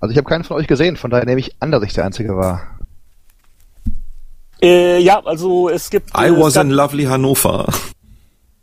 Also 0.00 0.12
ich 0.12 0.18
habe 0.18 0.28
keinen 0.28 0.44
von 0.44 0.56
euch 0.56 0.66
gesehen, 0.66 0.96
von 0.96 1.10
daher 1.10 1.26
nehme 1.26 1.40
ich 1.40 1.56
an, 1.60 1.70
dass 1.70 1.82
ich 1.82 1.92
der 1.92 2.04
Einzige 2.04 2.36
war. 2.36 2.78
Äh, 4.62 5.00
ja, 5.00 5.20
also 5.24 5.68
es 5.68 5.90
gibt. 5.90 6.10
I 6.16 6.26
äh, 6.26 6.38
was 6.38 6.54
gab, 6.54 6.64
in 6.64 6.70
lovely 6.70 7.04
Hannover. 7.04 7.66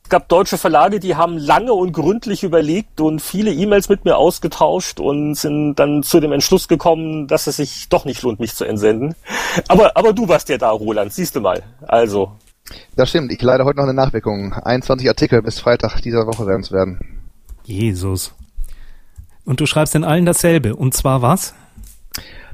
Es 0.03 0.09
gab 0.09 0.29
deutsche 0.29 0.57
Verlage, 0.57 0.99
die 0.99 1.15
haben 1.15 1.37
lange 1.37 1.73
und 1.73 1.91
gründlich 1.91 2.43
überlegt 2.43 2.99
und 2.99 3.21
viele 3.21 3.53
E-Mails 3.53 3.89
mit 3.89 4.05
mir 4.05 4.17
ausgetauscht 4.17 4.99
und 4.99 5.35
sind 5.35 5.75
dann 5.75 6.01
zu 6.01 6.19
dem 6.19 6.31
Entschluss 6.31 6.67
gekommen, 6.67 7.27
dass 7.27 7.45
es 7.45 7.57
sich 7.57 7.89
doch 7.89 8.05
nicht 8.05 8.23
lohnt, 8.23 8.39
mich 8.39 8.55
zu 8.55 8.65
entsenden. 8.65 9.13
Aber, 9.67 9.95
aber 9.95 10.13
du 10.13 10.27
warst 10.27 10.49
ja 10.49 10.57
da, 10.57 10.71
Roland, 10.71 11.13
siehst 11.13 11.35
du 11.35 11.41
mal. 11.41 11.61
Also. 11.85 12.31
Das 12.95 13.09
stimmt, 13.09 13.31
ich 13.31 13.41
leide 13.41 13.65
heute 13.65 13.77
noch 13.77 13.83
eine 13.83 13.93
Nachwirkung. 13.93 14.53
21 14.53 15.07
Artikel 15.07 15.41
bis 15.41 15.59
Freitag 15.59 16.01
dieser 16.01 16.25
Woche 16.25 16.47
werden 16.47 16.61
es 16.61 16.71
werden. 16.71 17.21
Jesus. 17.65 18.33
Und 19.45 19.59
du 19.59 19.65
schreibst 19.65 19.95
in 19.95 20.03
allen 20.03 20.25
dasselbe. 20.25 20.75
Und 20.75 20.93
zwar 20.93 21.21
was? 21.21 21.53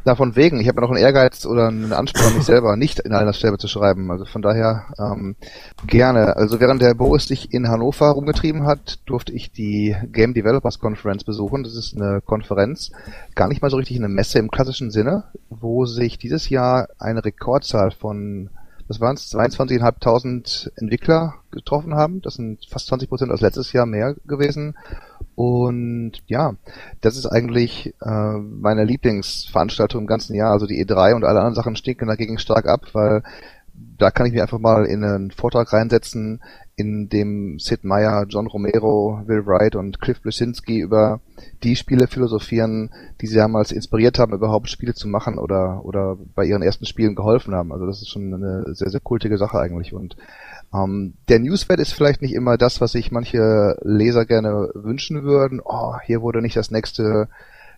Davon 0.06 0.36
wegen, 0.36 0.60
ich 0.60 0.68
habe 0.68 0.80
noch 0.80 0.90
einen 0.90 1.00
Ehrgeiz 1.00 1.46
oder 1.46 1.68
einen 1.68 1.92
Anspruch, 1.92 2.34
mich 2.36 2.46
selber 2.46 2.78
nicht 2.78 3.00
in 3.00 3.14
einer 3.14 3.34
Stelle 3.34 3.58
zu 3.58 3.68
schreiben. 3.68 4.12
Also 4.12 4.26
von 4.26 4.42
daher 4.42 4.86
ähm, 4.98 5.36
gerne. 5.88 6.36
Also 6.38 6.60
während 6.60 6.82
der 6.82 6.94
Boris 6.94 7.28
sich 7.28 7.52
in 7.54 7.68
Hannover 7.68 8.10
rumgetrieben 8.10 8.66
hat, 8.66 9.00
durfte 9.06 9.34
ich 9.34 9.52
die 9.52 9.96
Game 10.12 10.34
Developers 10.34 10.80
Conference 10.80 11.24
besuchen. 11.24 11.64
Das 11.64 11.76
ist 11.76 11.96
eine 11.96 12.22
Konferenz, 12.22 12.92
gar 13.34 13.48
nicht 13.48 13.62
mal 13.62 13.70
so 13.70 13.78
richtig 13.78 13.98
eine 13.98 14.08
Messe 14.08 14.40
im 14.40 14.52
klassischen 14.52 14.92
Sinne, 14.92 15.26
wo 15.50 15.86
sich 15.86 16.18
dieses 16.18 16.50
Jahr 16.50 16.88
eine 17.00 17.26
Rekordzahl 17.26 17.92
von 17.92 18.50
das 18.88 19.02
waren 19.02 19.16
es, 19.16 19.34
22.500 19.34 20.72
Entwickler 20.76 21.36
getroffen 21.50 21.96
haben. 21.96 22.22
Das 22.22 22.36
sind 22.36 22.66
fast 22.70 22.88
20 22.88 23.10
Prozent 23.10 23.32
als 23.32 23.42
letztes 23.42 23.74
Jahr 23.74 23.88
mehr 23.88 24.16
gewesen. 24.28 24.76
Und 25.36 26.14
ja, 26.28 26.56
das 27.02 27.18
ist 27.18 27.26
eigentlich 27.26 27.94
äh, 28.02 28.38
meine 28.38 28.86
Lieblingsveranstaltung 28.86 30.02
im 30.02 30.08
ganzen 30.08 30.34
Jahr. 30.36 30.52
Also 30.52 30.66
die 30.66 30.84
E3 30.84 31.14
und 31.14 31.26
alle 31.26 31.40
anderen 31.40 31.56
Sachen 31.56 31.76
stinken 31.76 32.08
dagegen 32.08 32.38
stark 32.38 32.68
ab, 32.68 32.82
weil 32.94 33.22
da 33.98 34.12
kann 34.12 34.26
ich 34.26 34.32
mich 34.34 34.42
einfach 34.42 34.60
mal 34.60 34.86
in 34.86 35.04
einen 35.04 35.32
Vortrag 35.32 35.72
reinsetzen, 35.74 36.42
in 36.78 37.08
dem 37.08 37.58
Sid 37.60 37.84
Meier, 37.84 38.26
John 38.28 38.48
Romero, 38.48 39.22
Will 39.26 39.46
Wright 39.46 39.76
und 39.76 40.02
Cliff 40.02 40.22
Blesinski 40.22 40.80
über 40.80 41.22
die 41.64 41.76
Spiele 41.76 42.08
philosophieren, 42.08 42.90
die 43.22 43.28
sie 43.28 43.38
damals 43.38 43.72
inspiriert 43.72 44.20
haben, 44.20 44.34
überhaupt 44.34 44.70
Spiele 44.70 44.94
zu 44.94 45.08
machen 45.08 45.38
oder, 45.38 45.86
oder 45.86 46.18
bei 46.36 46.46
ihren 46.46 46.62
ersten 46.62 46.86
Spielen 46.86 47.16
geholfen 47.16 47.56
haben. 47.56 47.72
Also 47.72 47.86
das 47.86 48.02
ist 48.02 48.10
schon 48.10 48.34
eine 48.34 48.76
sehr, 48.76 48.90
sehr 48.90 49.00
kultige 49.00 49.38
Sache 49.38 49.60
eigentlich. 49.60 49.94
Und 49.94 50.18
ähm, 50.76 51.14
der 51.30 51.40
Newsfeed 51.40 51.80
ist 51.80 51.94
vielleicht 51.94 52.22
nicht 52.22 52.34
immer 52.34 52.58
das, 52.58 52.82
was 52.82 52.94
sich 52.94 53.12
manche 53.12 53.78
Leser 53.84 54.26
gerne 54.26 54.70
wünschen 54.74 55.24
würden. 55.24 55.62
Oh, 55.64 55.94
hier 56.04 56.22
wurde 56.22 56.42
nicht 56.42 56.56
das 56.56 56.72
nächste 56.72 57.30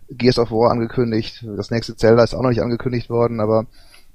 Gears 0.09 0.39
of 0.39 0.51
War 0.51 0.71
angekündigt, 0.71 1.45
das 1.57 1.69
nächste 1.69 1.95
Zelda 1.95 2.23
ist 2.23 2.33
auch 2.33 2.41
noch 2.41 2.49
nicht 2.49 2.61
angekündigt 2.61 3.09
worden, 3.09 3.41
aber 3.41 3.65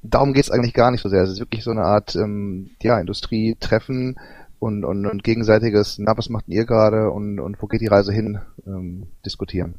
darum 0.03 0.33
geht's 0.33 0.51
eigentlich 0.51 0.75
gar 0.75 0.91
nicht 0.91 1.03
so 1.03 1.09
sehr. 1.09 1.23
Es 1.23 1.31
ist 1.31 1.41
wirklich 1.41 1.65
so 1.65 1.71
eine 1.71 1.83
Art 1.83 2.17
ähm, 2.17 2.71
ja, 2.83 2.99
Industrietreffen 2.99 4.17
und, 4.59 4.85
und, 4.85 5.07
und 5.07 5.25
gegenseitiges, 5.25 5.99
na, 5.99 6.17
was 6.17 6.29
macht 6.29 6.49
ihr 6.49 6.65
gerade 6.65 7.11
und, 7.11 7.41
und 7.41 7.61
wo 7.61 7.67
geht 7.67 7.81
die 7.81 7.89
Reise 7.89 8.12
hin, 8.12 8.39
ähm, 8.67 9.09
diskutieren. 9.25 9.75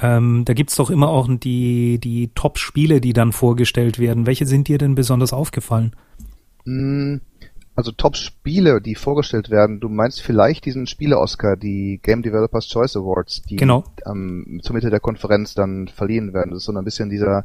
Ähm, 0.00 0.44
da 0.44 0.54
gibt's 0.54 0.76
doch 0.76 0.90
immer 0.90 1.08
auch 1.08 1.28
die, 1.28 1.98
die 1.98 2.30
Top-Spiele, 2.34 3.00
die 3.00 3.12
dann 3.12 3.32
vorgestellt 3.32 3.98
werden. 3.98 4.26
Welche 4.26 4.46
sind 4.46 4.68
dir 4.68 4.78
denn 4.78 4.94
besonders 4.94 5.32
aufgefallen? 5.32 5.96
Hm, 6.64 7.20
also 7.78 7.92
Top-Spiele, 7.92 8.80
die 8.80 8.96
vorgestellt 8.96 9.50
werden, 9.50 9.78
du 9.78 9.88
meinst 9.88 10.20
vielleicht 10.20 10.64
diesen 10.64 10.88
Spiele-Oscar, 10.88 11.56
die 11.56 12.00
Game 12.02 12.22
Developers 12.22 12.66
Choice 12.66 12.96
Awards, 12.96 13.42
die 13.42 13.54
genau. 13.54 13.84
ähm, 14.04 14.58
zur 14.64 14.74
Mitte 14.74 14.90
der 14.90 14.98
Konferenz 14.98 15.54
dann 15.54 15.86
verliehen 15.86 16.34
werden. 16.34 16.50
Das 16.50 16.58
ist 16.58 16.64
so 16.64 16.72
ein 16.72 16.84
bisschen 16.84 17.08
dieser 17.08 17.44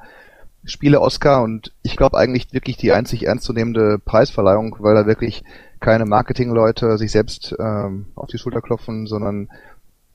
Spiele-Oscar 0.64 1.44
und 1.44 1.72
ich 1.84 1.98
glaube 1.98 2.18
eigentlich 2.18 2.52
wirklich 2.52 2.78
die 2.78 2.94
einzig 2.94 3.28
ernstzunehmende 3.28 4.00
Preisverleihung, 4.00 4.78
weil 4.80 4.96
da 4.96 5.06
wirklich 5.06 5.44
keine 5.80 6.08
Marketingleute 6.08 6.98
sich 6.98 7.12
selbst 7.12 7.56
ähm, 7.60 8.08
auf 8.16 8.26
die 8.26 8.40
Schulter 8.40 8.62
klopfen, 8.62 9.06
sondern 9.06 9.50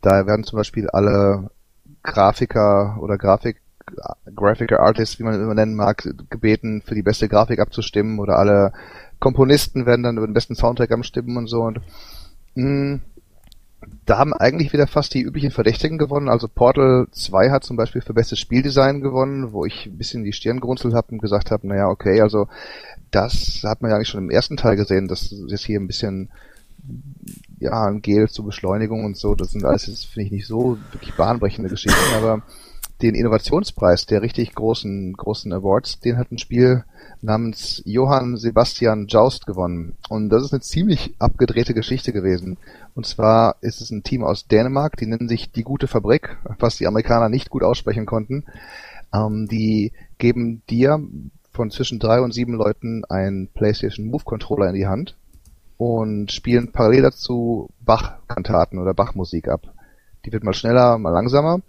da 0.00 0.26
werden 0.26 0.42
zum 0.42 0.56
Beispiel 0.56 0.90
alle 0.90 1.48
Grafiker 2.02 2.98
oder 3.00 3.18
Grafik 3.18 3.60
Graphic 4.34 4.72
Artists, 4.72 5.18
wie 5.18 5.24
man 5.24 5.34
immer 5.34 5.54
nennen 5.54 5.74
mag, 5.74 6.08
gebeten, 6.30 6.82
für 6.82 6.94
die 6.94 7.02
beste 7.02 7.28
Grafik 7.28 7.60
abzustimmen 7.60 8.18
oder 8.18 8.38
alle 8.38 8.72
Komponisten 9.18 9.86
werden 9.86 10.02
dann 10.02 10.16
über 10.16 10.26
den 10.26 10.34
besten 10.34 10.54
Soundtrack 10.54 10.90
am 10.92 11.02
Stimmen 11.02 11.36
und 11.36 11.46
so. 11.48 11.62
Und 11.62 11.80
mh, 12.54 12.64
mm, 12.64 13.00
da 14.06 14.18
haben 14.18 14.32
eigentlich 14.32 14.72
wieder 14.72 14.86
fast 14.86 15.14
die 15.14 15.22
üblichen 15.22 15.50
Verdächtigen 15.50 15.98
gewonnen. 15.98 16.28
Also 16.28 16.48
Portal 16.48 17.06
2 17.12 17.50
hat 17.50 17.64
zum 17.64 17.76
Beispiel 17.76 18.00
für 18.00 18.14
bestes 18.14 18.38
Spieldesign 18.38 19.00
gewonnen, 19.00 19.52
wo 19.52 19.64
ich 19.64 19.86
ein 19.86 19.98
bisschen 19.98 20.24
die 20.24 20.32
Stirn 20.32 20.60
gerunzelt 20.60 20.94
habe 20.94 21.12
und 21.12 21.18
gesagt 21.18 21.50
habe, 21.50 21.66
naja, 21.66 21.88
okay, 21.88 22.20
also 22.20 22.48
das 23.10 23.62
hat 23.64 23.80
man 23.80 23.90
ja 23.90 23.96
eigentlich 23.96 24.08
schon 24.08 24.24
im 24.24 24.30
ersten 24.30 24.56
Teil 24.56 24.76
gesehen, 24.76 25.08
dass 25.08 25.34
jetzt 25.48 25.64
hier 25.64 25.78
ein 25.78 25.86
bisschen 25.86 26.30
ja, 27.58 27.86
ein 27.86 28.02
Gel 28.02 28.28
zur 28.28 28.46
Beschleunigung 28.46 29.04
und 29.04 29.16
so, 29.16 29.34
das 29.34 29.50
sind 29.52 29.64
alles 29.64 29.86
jetzt, 29.86 30.06
finde 30.06 30.26
ich, 30.26 30.32
nicht 30.32 30.46
so 30.46 30.78
wirklich 30.92 31.14
bahnbrechende 31.14 31.70
Geschichten, 31.70 32.14
aber 32.16 32.42
den 33.02 33.14
Innovationspreis 33.14 34.06
der 34.06 34.22
richtig 34.22 34.54
großen, 34.54 35.12
großen 35.12 35.52
Awards, 35.52 36.00
den 36.00 36.18
hat 36.18 36.32
ein 36.32 36.38
Spiel 36.38 36.84
namens 37.22 37.82
Johann 37.84 38.36
Sebastian 38.36 39.06
Joust 39.06 39.46
gewonnen. 39.46 39.96
Und 40.08 40.30
das 40.30 40.44
ist 40.44 40.52
eine 40.52 40.60
ziemlich 40.60 41.14
abgedrehte 41.18 41.74
Geschichte 41.74 42.12
gewesen. 42.12 42.56
Und 42.94 43.06
zwar 43.06 43.56
ist 43.60 43.80
es 43.80 43.90
ein 43.90 44.02
Team 44.02 44.24
aus 44.24 44.46
Dänemark, 44.46 44.96
die 44.96 45.06
nennen 45.06 45.28
sich 45.28 45.52
Die 45.52 45.62
Gute 45.62 45.86
Fabrik, 45.86 46.36
was 46.58 46.76
die 46.76 46.86
Amerikaner 46.86 47.28
nicht 47.28 47.50
gut 47.50 47.62
aussprechen 47.62 48.06
konnten. 48.06 48.44
Ähm, 49.12 49.46
die 49.48 49.92
geben 50.18 50.62
dir 50.68 51.00
von 51.52 51.70
zwischen 51.70 51.98
drei 51.98 52.20
und 52.20 52.32
sieben 52.32 52.54
Leuten 52.54 53.04
einen 53.04 53.48
PlayStation 53.48 54.06
Move 54.06 54.24
Controller 54.24 54.68
in 54.68 54.74
die 54.74 54.86
Hand 54.86 55.16
und 55.76 56.30
spielen 56.32 56.72
parallel 56.72 57.02
dazu 57.02 57.70
Bach-Kantaten 57.80 58.78
oder 58.78 58.94
Bach-Musik 58.94 59.48
ab. 59.48 59.72
Die 60.24 60.32
wird 60.32 60.44
mal 60.44 60.52
schneller, 60.52 60.98
mal 60.98 61.10
langsamer. 61.10 61.60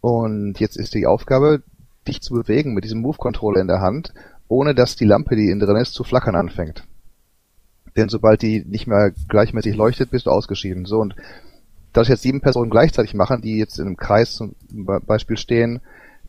Und 0.00 0.58
jetzt 0.60 0.76
ist 0.76 0.94
die 0.94 1.06
Aufgabe, 1.06 1.62
dich 2.08 2.22
zu 2.22 2.34
bewegen 2.34 2.74
mit 2.74 2.84
diesem 2.84 3.00
Move-Controller 3.00 3.60
in 3.60 3.68
der 3.68 3.80
Hand 3.80 4.12
ohne 4.50 4.74
dass 4.74 4.96
die 4.96 5.04
Lampe, 5.04 5.36
die 5.36 5.48
innen 5.48 5.60
drin 5.60 5.76
ist, 5.76 5.94
zu 5.94 6.02
flackern 6.02 6.34
anfängt. 6.34 6.84
Denn 7.96 8.08
sobald 8.08 8.42
die 8.42 8.64
nicht 8.64 8.88
mehr 8.88 9.12
gleichmäßig 9.28 9.76
leuchtet, 9.76 10.10
bist 10.10 10.26
du 10.26 10.30
ausgeschieden. 10.30 10.84
So 10.84 10.98
und 10.98 11.14
dass 11.92 12.08
jetzt 12.08 12.22
sieben 12.22 12.40
Personen 12.40 12.70
gleichzeitig 12.70 13.14
machen, 13.14 13.42
die 13.42 13.58
jetzt 13.58 13.78
in 13.78 13.86
einem 13.86 13.96
Kreis 13.96 14.32
zum 14.32 14.56
Beispiel 15.06 15.36
stehen, 15.36 15.80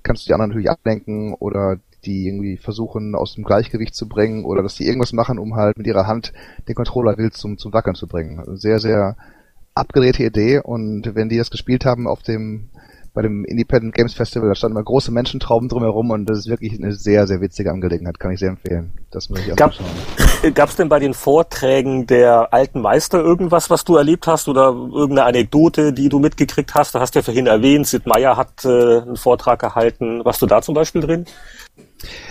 kannst 0.03 0.23
du 0.23 0.27
die 0.27 0.33
anderen 0.33 0.51
natürlich 0.51 0.69
ablenken 0.69 1.33
oder 1.33 1.79
die 2.05 2.27
irgendwie 2.27 2.57
versuchen 2.57 3.15
aus 3.15 3.35
dem 3.35 3.43
Gleichgewicht 3.43 3.95
zu 3.95 4.07
bringen 4.07 4.45
oder 4.45 4.63
dass 4.63 4.75
die 4.75 4.85
irgendwas 4.85 5.13
machen, 5.13 5.39
um 5.39 5.55
halt 5.55 5.77
mit 5.77 5.87
ihrer 5.87 6.07
Hand 6.07 6.31
den 6.67 6.75
Controller 6.75 7.17
wild 7.17 7.33
zum, 7.33 7.57
zum 7.57 7.73
Wackeln 7.73 7.95
zu 7.95 8.07
bringen. 8.07 8.43
Sehr, 8.57 8.79
sehr 8.79 9.17
abgedrehte 9.73 10.23
Idee 10.23 10.59
und 10.59 11.15
wenn 11.15 11.29
die 11.29 11.37
das 11.37 11.51
gespielt 11.51 11.85
haben 11.85 12.07
auf 12.07 12.21
dem 12.21 12.69
bei 13.13 13.21
dem 13.21 13.43
Independent 13.43 13.93
Games 13.93 14.13
Festival, 14.13 14.47
da 14.47 14.55
standen 14.55 14.75
mal 14.75 14.83
große 14.83 15.11
Menschentrauben 15.11 15.67
drumherum 15.67 16.11
und 16.11 16.25
das 16.27 16.39
ist 16.39 16.47
wirklich 16.47 16.73
eine 16.73 16.93
sehr, 16.93 17.27
sehr 17.27 17.41
witzige 17.41 17.71
Angelegenheit, 17.71 18.19
kann 18.19 18.31
ich 18.31 18.39
sehr 18.39 18.49
empfehlen. 18.49 18.93
Das 19.11 19.29
muss 19.29 19.39
ich 19.39 19.55
Gab, 19.55 19.73
Gab's 20.53 20.77
denn 20.77 20.87
bei 20.87 20.99
den 20.99 21.13
Vorträgen 21.13 22.07
der 22.07 22.53
alten 22.53 22.81
Meister 22.81 23.19
irgendwas, 23.19 23.69
was 23.69 23.83
du 23.83 23.97
erlebt 23.97 24.27
hast 24.27 24.47
oder 24.47 24.67
irgendeine 24.69 25.25
Anekdote, 25.25 25.91
die 25.91 26.07
du 26.07 26.19
mitgekriegt 26.19 26.73
hast? 26.73 26.95
Du 26.95 26.99
hast 26.99 27.13
ja 27.15 27.21
vorhin 27.21 27.47
erwähnt, 27.47 27.85
Sid 27.85 28.05
Meier 28.05 28.37
hat 28.37 28.63
äh, 28.63 29.01
einen 29.01 29.17
Vortrag 29.17 29.59
gehalten. 29.59 30.23
Warst 30.23 30.41
du 30.41 30.45
da 30.45 30.61
zum 30.61 30.73
Beispiel 30.73 31.01
drin? 31.01 31.25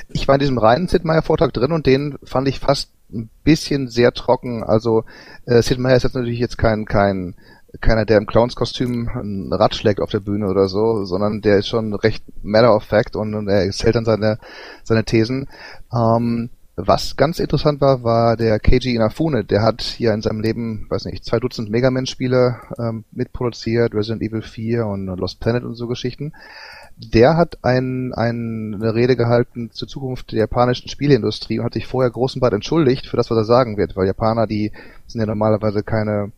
Ich 0.08 0.26
war 0.28 0.37
in 0.37 0.40
diesem 0.40 0.58
reinen 0.58 0.88
Sid 0.88 1.04
Meier 1.04 1.22
Vortrag 1.22 1.52
drin 1.52 1.72
und 1.72 1.87
den 1.87 2.16
fand 2.25 2.49
ich 2.49 2.58
fast 2.58 2.90
ein 3.12 3.28
bisschen 3.44 3.88
sehr 3.88 4.12
trocken. 4.12 4.64
Also 4.64 5.04
äh, 5.44 5.60
Sid 5.60 5.78
Meier 5.78 5.96
ist 5.96 6.04
jetzt 6.04 6.14
natürlich 6.14 6.38
jetzt 6.38 6.56
kein 6.56 6.87
kein 6.87 7.34
keiner, 7.80 8.04
der 8.04 8.18
im 8.18 8.26
Clownskostüm 8.26 9.08
ein 9.08 9.52
Rad 9.52 9.74
schlägt 9.74 10.00
auf 10.00 10.10
der 10.10 10.20
Bühne 10.20 10.48
oder 10.48 10.68
so, 10.68 11.04
sondern 11.04 11.40
der 11.40 11.58
ist 11.58 11.68
schon 11.68 11.94
recht 11.94 12.24
matter 12.42 12.74
of 12.74 12.84
fact 12.84 13.16
und, 13.16 13.48
er 13.48 13.64
erzählt 13.64 13.94
dann 13.94 14.04
seine, 14.04 14.38
seine 14.82 15.04
Thesen. 15.04 15.48
Ähm, 15.94 16.50
was 16.76 17.16
ganz 17.16 17.38
interessant 17.38 17.80
war, 17.80 18.02
war 18.02 18.36
der 18.36 18.58
Keiji 18.58 18.94
Inafune. 18.94 19.44
Der 19.44 19.62
hat 19.62 19.82
hier 19.82 20.14
in 20.14 20.22
seinem 20.22 20.40
Leben, 20.40 20.86
weiß 20.88 21.04
nicht, 21.04 21.24
zwei 21.24 21.38
Dutzend 21.38 21.70
Mega 21.70 21.90
Man-Spiele 21.90 22.56
ähm, 22.78 23.04
mitproduziert, 23.12 23.94
Resident 23.94 24.22
Evil 24.22 24.42
4 24.42 24.86
und 24.86 25.06
Lost 25.06 25.40
Planet 25.40 25.64
und 25.64 25.74
so 25.74 25.86
Geschichten. 25.86 26.32
Der 26.96 27.36
hat 27.36 27.58
ein, 27.62 28.12
ein, 28.14 28.74
eine 28.74 28.94
Rede 28.94 29.16
gehalten 29.16 29.70
zur 29.72 29.88
Zukunft 29.88 30.32
der 30.32 30.40
japanischen 30.40 30.88
Spieleindustrie 30.88 31.58
und 31.58 31.66
hat 31.66 31.74
sich 31.74 31.86
vorher 31.86 32.10
groß 32.10 32.34
und 32.34 32.40
breit 32.40 32.52
entschuldigt 32.52 33.06
für 33.06 33.16
das, 33.16 33.30
was 33.30 33.38
er 33.38 33.44
sagen 33.44 33.76
wird, 33.76 33.96
weil 33.96 34.06
Japaner, 34.06 34.46
die 34.46 34.72
sind 35.06 35.20
ja 35.20 35.26
normalerweise 35.26 35.82
keine 35.82 36.32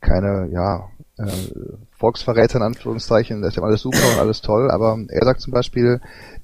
keine, 0.00 0.48
ja, 0.52 0.88
äh, 1.18 1.26
Volksverräter 1.98 2.56
in 2.56 2.62
Anführungszeichen, 2.62 3.42
das 3.42 3.50
ist 3.50 3.56
ja 3.56 3.62
alles 3.62 3.82
super 3.82 4.12
und 4.12 4.18
alles 4.18 4.40
toll, 4.40 4.70
aber 4.70 4.98
er 5.08 5.24
sagt 5.24 5.42
zum 5.42 5.52
Beispiel, 5.52 6.00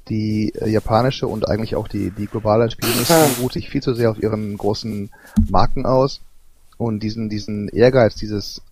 die 0.09 0.53
äh, 0.55 0.69
japanische 0.69 1.27
und 1.27 1.49
eigentlich 1.49 1.77
auch 1.77 1.89
die, 1.89 2.11
die 2.11 2.27
globale 2.27 2.71
Spielindustrie 2.71 3.41
ruht 3.43 3.53
sich 3.53 3.71
viel 3.71 3.83
zu 3.83 3.95
sehr 3.95 4.11
auf 4.11 4.23
ihren 4.23 4.57
großen 4.57 5.11
Marken 5.49 5.87
aus 5.87 6.21
und 6.77 7.03
diesen, 7.03 7.29
diesen 7.29 7.69
Ehrgeiz, 7.69 8.17
dieses, 8.17 8.63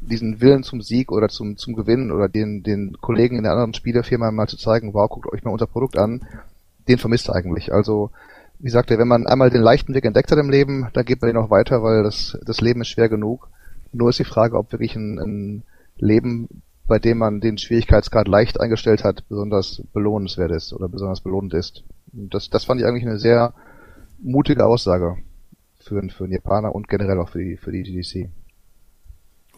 diesen 0.00 0.40
Willen 0.40 0.62
zum 0.62 0.82
Sieg 0.82 1.10
oder 1.10 1.28
zum, 1.28 1.56
zum 1.56 1.74
Gewinnen 1.74 2.12
oder 2.12 2.28
den, 2.28 2.62
den 2.62 2.96
Kollegen 3.00 3.36
in 3.36 3.44
der 3.44 3.52
anderen 3.52 3.74
Spielefirma 3.74 4.30
mal 4.30 4.48
zu 4.48 4.56
zeigen, 4.56 4.94
wow, 4.94 5.08
guckt 5.08 5.32
euch 5.32 5.44
mal 5.44 5.50
unser 5.50 5.66
Produkt 5.66 5.96
an, 5.96 6.22
den 6.88 6.98
vermisst 6.98 7.28
er 7.28 7.34
eigentlich. 7.34 7.72
Also, 7.72 8.10
wie 8.58 8.70
sagt 8.70 8.90
er, 8.90 8.98
wenn 8.98 9.08
man 9.08 9.26
einmal 9.26 9.50
den 9.50 9.62
leichten 9.62 9.94
Weg 9.94 10.04
entdeckt 10.04 10.30
hat 10.30 10.38
im 10.38 10.50
Leben, 10.50 10.88
dann 10.92 11.04
geht 11.04 11.20
man 11.20 11.28
den 11.28 11.36
auch 11.36 11.50
weiter, 11.50 11.82
weil 11.82 12.02
das, 12.02 12.38
das 12.44 12.60
Leben 12.60 12.80
ist 12.80 12.88
schwer 12.88 13.08
genug. 13.08 13.48
Nur 13.92 14.10
ist 14.10 14.18
die 14.18 14.24
Frage, 14.24 14.56
ob 14.56 14.72
wirklich 14.72 14.96
ein, 14.96 15.18
ein 15.18 15.62
Leben, 15.96 16.62
bei 16.86 16.98
dem 16.98 17.18
man 17.18 17.40
den 17.40 17.58
Schwierigkeitsgrad 17.58 18.28
leicht 18.28 18.60
eingestellt 18.60 19.04
hat, 19.04 19.28
besonders 19.28 19.82
belohnenswert 19.92 20.50
ist 20.52 20.72
oder 20.72 20.88
besonders 20.88 21.20
belohnend 21.20 21.54
ist. 21.54 21.84
Das, 22.12 22.50
das 22.50 22.64
fand 22.64 22.80
ich 22.80 22.86
eigentlich 22.86 23.06
eine 23.06 23.18
sehr 23.18 23.54
mutige 24.18 24.64
Aussage 24.64 25.18
für, 25.80 26.02
für 26.08 26.24
einen 26.24 26.32
Japaner 26.32 26.74
und 26.74 26.88
generell 26.88 27.18
auch 27.18 27.30
für 27.30 27.38
die, 27.38 27.56
für 27.56 27.72
die 27.72 27.82
GDC. 27.82 28.30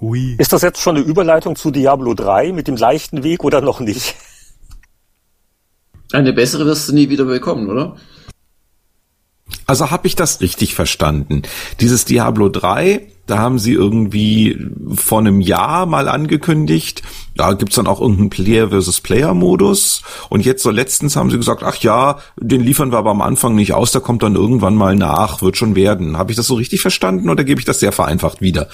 Hui. 0.00 0.36
Ist 0.38 0.52
das 0.52 0.62
jetzt 0.62 0.80
schon 0.80 0.96
eine 0.96 1.04
Überleitung 1.04 1.56
zu 1.56 1.70
Diablo 1.70 2.14
3 2.14 2.52
mit 2.52 2.68
dem 2.68 2.76
leichten 2.76 3.22
Weg 3.22 3.44
oder 3.44 3.60
noch 3.60 3.80
nicht? 3.80 4.16
Eine 6.12 6.32
bessere 6.32 6.66
wirst 6.66 6.88
du 6.88 6.94
nie 6.94 7.08
wieder 7.08 7.24
bekommen, 7.24 7.68
oder? 7.68 7.96
Also 9.66 9.90
habe 9.90 10.06
ich 10.06 10.16
das 10.16 10.40
richtig 10.40 10.74
verstanden? 10.74 11.42
Dieses 11.80 12.04
Diablo 12.04 12.48
3 12.48 13.09
da 13.26 13.38
haben 13.38 13.58
sie 13.58 13.72
irgendwie 13.72 14.58
vor 14.94 15.20
einem 15.20 15.40
Jahr 15.40 15.86
mal 15.86 16.08
angekündigt, 16.08 17.02
da 17.36 17.52
gibt's 17.52 17.76
dann 17.76 17.86
auch 17.86 18.00
irgendeinen 18.00 18.30
Player 18.30 18.68
versus 18.70 19.00
Player 19.00 19.34
Modus. 19.34 20.02
Und 20.28 20.44
jetzt 20.44 20.62
so 20.62 20.70
letztens 20.70 21.16
haben 21.16 21.30
sie 21.30 21.36
gesagt, 21.36 21.62
ach 21.62 21.76
ja, 21.76 22.18
den 22.36 22.60
liefern 22.60 22.92
wir 22.92 22.98
aber 22.98 23.10
am 23.10 23.22
Anfang 23.22 23.54
nicht 23.54 23.72
aus, 23.72 23.92
der 23.92 24.00
kommt 24.00 24.22
dann 24.22 24.34
irgendwann 24.34 24.74
mal 24.74 24.96
nach, 24.96 25.42
wird 25.42 25.56
schon 25.56 25.76
werden. 25.76 26.18
Habe 26.18 26.32
ich 26.32 26.36
das 26.36 26.46
so 26.46 26.54
richtig 26.54 26.80
verstanden 26.80 27.30
oder 27.30 27.44
gebe 27.44 27.60
ich 27.60 27.64
das 27.64 27.80
sehr 27.80 27.92
vereinfacht 27.92 28.40
wieder? 28.40 28.68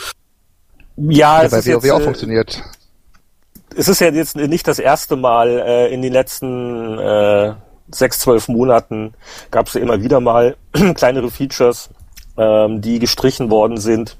Ja, 0.96 1.42
es 1.42 1.52
ja, 1.52 1.58
bei 1.58 1.64
WoW 1.64 1.84
jetzt, 1.84 1.92
auch 1.92 2.00
äh, 2.00 2.04
funktioniert. 2.04 2.62
Es 3.76 3.88
ist 3.88 4.00
ja 4.00 4.10
jetzt 4.10 4.36
nicht 4.36 4.66
das 4.66 4.78
erste 4.78 5.16
Mal 5.16 5.48
äh, 5.58 5.92
in 5.92 6.00
den 6.00 6.12
letzten 6.12 6.98
äh, 6.98 7.52
sechs, 7.90 8.20
zwölf 8.20 8.48
Monaten 8.48 9.14
gab 9.50 9.68
es 9.68 9.74
ja 9.74 9.80
immer 9.80 10.02
wieder 10.02 10.20
mal 10.20 10.56
kleinere 10.94 11.30
Features, 11.30 11.90
ähm, 12.36 12.80
die 12.80 12.98
gestrichen 12.98 13.50
worden 13.50 13.78
sind. 13.78 14.16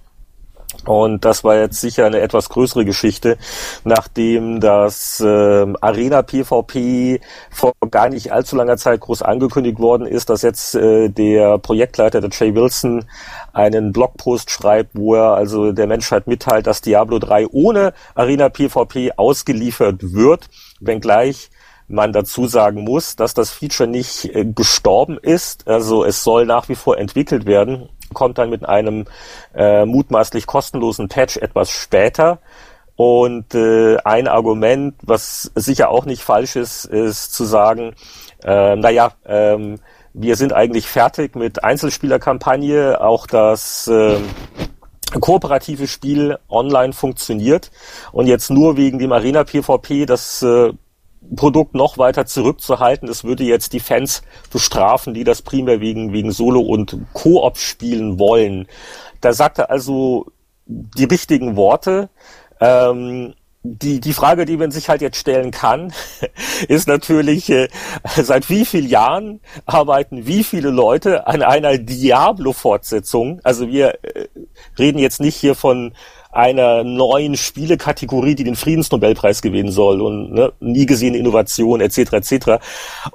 Und 0.86 1.24
das 1.24 1.44
war 1.44 1.56
jetzt 1.56 1.80
sicher 1.80 2.06
eine 2.06 2.20
etwas 2.20 2.48
größere 2.48 2.84
Geschichte, 2.84 3.38
nachdem 3.84 4.60
das 4.60 5.20
äh, 5.20 5.66
Arena 5.80 6.22
PvP 6.22 7.20
vor 7.50 7.72
gar 7.90 8.08
nicht 8.08 8.32
allzu 8.32 8.56
langer 8.56 8.76
Zeit 8.76 9.00
groß 9.00 9.22
angekündigt 9.22 9.78
worden 9.78 10.06
ist, 10.06 10.30
dass 10.30 10.42
jetzt 10.42 10.74
äh, 10.76 11.08
der 11.08 11.58
Projektleiter, 11.58 12.20
der 12.20 12.30
Jay 12.30 12.54
Wilson, 12.54 13.04
einen 13.52 13.92
Blogpost 13.92 14.50
schreibt, 14.50 14.90
wo 14.94 15.14
er 15.14 15.34
also 15.34 15.72
der 15.72 15.88
Menschheit 15.88 16.26
mitteilt, 16.26 16.66
dass 16.66 16.82
Diablo 16.82 17.18
3 17.18 17.48
ohne 17.48 17.92
Arena 18.14 18.48
PvP 18.48 19.12
ausgeliefert 19.16 20.12
wird, 20.12 20.48
wenngleich 20.80 21.50
man 21.88 22.12
dazu 22.12 22.46
sagen 22.46 22.82
muss, 22.82 23.16
dass 23.16 23.34
das 23.34 23.50
Feature 23.50 23.88
nicht 23.88 24.24
äh, 24.34 24.44
gestorben 24.44 25.18
ist. 25.18 25.68
Also 25.68 26.04
es 26.04 26.22
soll 26.24 26.46
nach 26.46 26.68
wie 26.68 26.74
vor 26.74 26.98
entwickelt 26.98 27.46
werden 27.46 27.88
kommt 28.12 28.38
dann 28.38 28.50
mit 28.50 28.68
einem 28.68 29.06
äh, 29.54 29.84
mutmaßlich 29.84 30.46
kostenlosen 30.46 31.08
Patch 31.08 31.36
etwas 31.36 31.70
später. 31.70 32.38
Und 32.96 33.54
äh, 33.54 33.98
ein 34.04 34.26
Argument, 34.26 34.94
was 35.02 35.50
sicher 35.54 35.90
auch 35.90 36.06
nicht 36.06 36.22
falsch 36.22 36.56
ist, 36.56 36.86
ist 36.86 37.34
zu 37.34 37.44
sagen, 37.44 37.94
äh, 38.42 38.74
naja, 38.76 39.12
ähm, 39.26 39.78
wir 40.14 40.36
sind 40.36 40.54
eigentlich 40.54 40.86
fertig 40.88 41.36
mit 41.36 41.62
Einzelspielerkampagne, 41.62 43.02
auch 43.02 43.26
das 43.26 43.86
äh, 43.86 44.18
kooperative 45.20 45.86
Spiel 45.86 46.38
online 46.48 46.94
funktioniert 46.94 47.70
und 48.12 48.26
jetzt 48.26 48.50
nur 48.50 48.78
wegen 48.78 48.98
dem 48.98 49.12
Arena 49.12 49.44
PvP 49.44 50.06
das 50.06 50.42
äh, 50.42 50.72
Produkt 51.34 51.74
noch 51.74 51.98
weiter 51.98 52.26
zurückzuhalten. 52.26 53.08
Es 53.08 53.24
würde 53.24 53.44
jetzt 53.44 53.72
die 53.72 53.80
Fans 53.80 54.22
bestrafen, 54.52 55.14
die 55.14 55.24
das 55.24 55.42
primär 55.42 55.80
wegen, 55.80 56.12
wegen 56.12 56.30
Solo- 56.30 56.60
und 56.60 56.96
Koop 57.12 57.58
spielen 57.58 58.18
wollen. 58.18 58.66
Da 59.20 59.32
sagt 59.32 59.58
er 59.58 59.70
also 59.70 60.26
die 60.66 61.04
richtigen 61.04 61.56
Worte. 61.56 62.10
Ähm, 62.60 63.34
die, 63.62 64.00
die 64.00 64.12
Frage, 64.12 64.44
die 64.44 64.56
man 64.56 64.70
sich 64.70 64.88
halt 64.88 65.00
jetzt 65.00 65.18
stellen 65.18 65.50
kann, 65.50 65.92
ist 66.68 66.86
natürlich, 66.86 67.50
äh, 67.50 67.68
seit 68.16 68.48
wie 68.48 68.64
vielen 68.64 68.88
Jahren 68.88 69.40
arbeiten 69.64 70.26
wie 70.26 70.44
viele 70.44 70.70
Leute 70.70 71.26
an 71.26 71.42
einer 71.42 71.78
Diablo-Fortsetzung? 71.78 73.40
Also 73.42 73.68
wir 73.68 73.98
äh, 74.04 74.28
reden 74.78 74.98
jetzt 74.98 75.20
nicht 75.20 75.36
hier 75.36 75.54
von 75.54 75.94
einer 76.36 76.84
neuen 76.84 77.36
Spielekategorie, 77.36 78.34
die 78.34 78.44
den 78.44 78.56
Friedensnobelpreis 78.56 79.42
gewinnen 79.42 79.72
soll 79.72 80.00
und 80.00 80.32
ne, 80.32 80.52
nie 80.60 80.86
gesehene 80.86 81.16
Innovation 81.16 81.80
etc. 81.80 82.12
etc. 82.12 82.34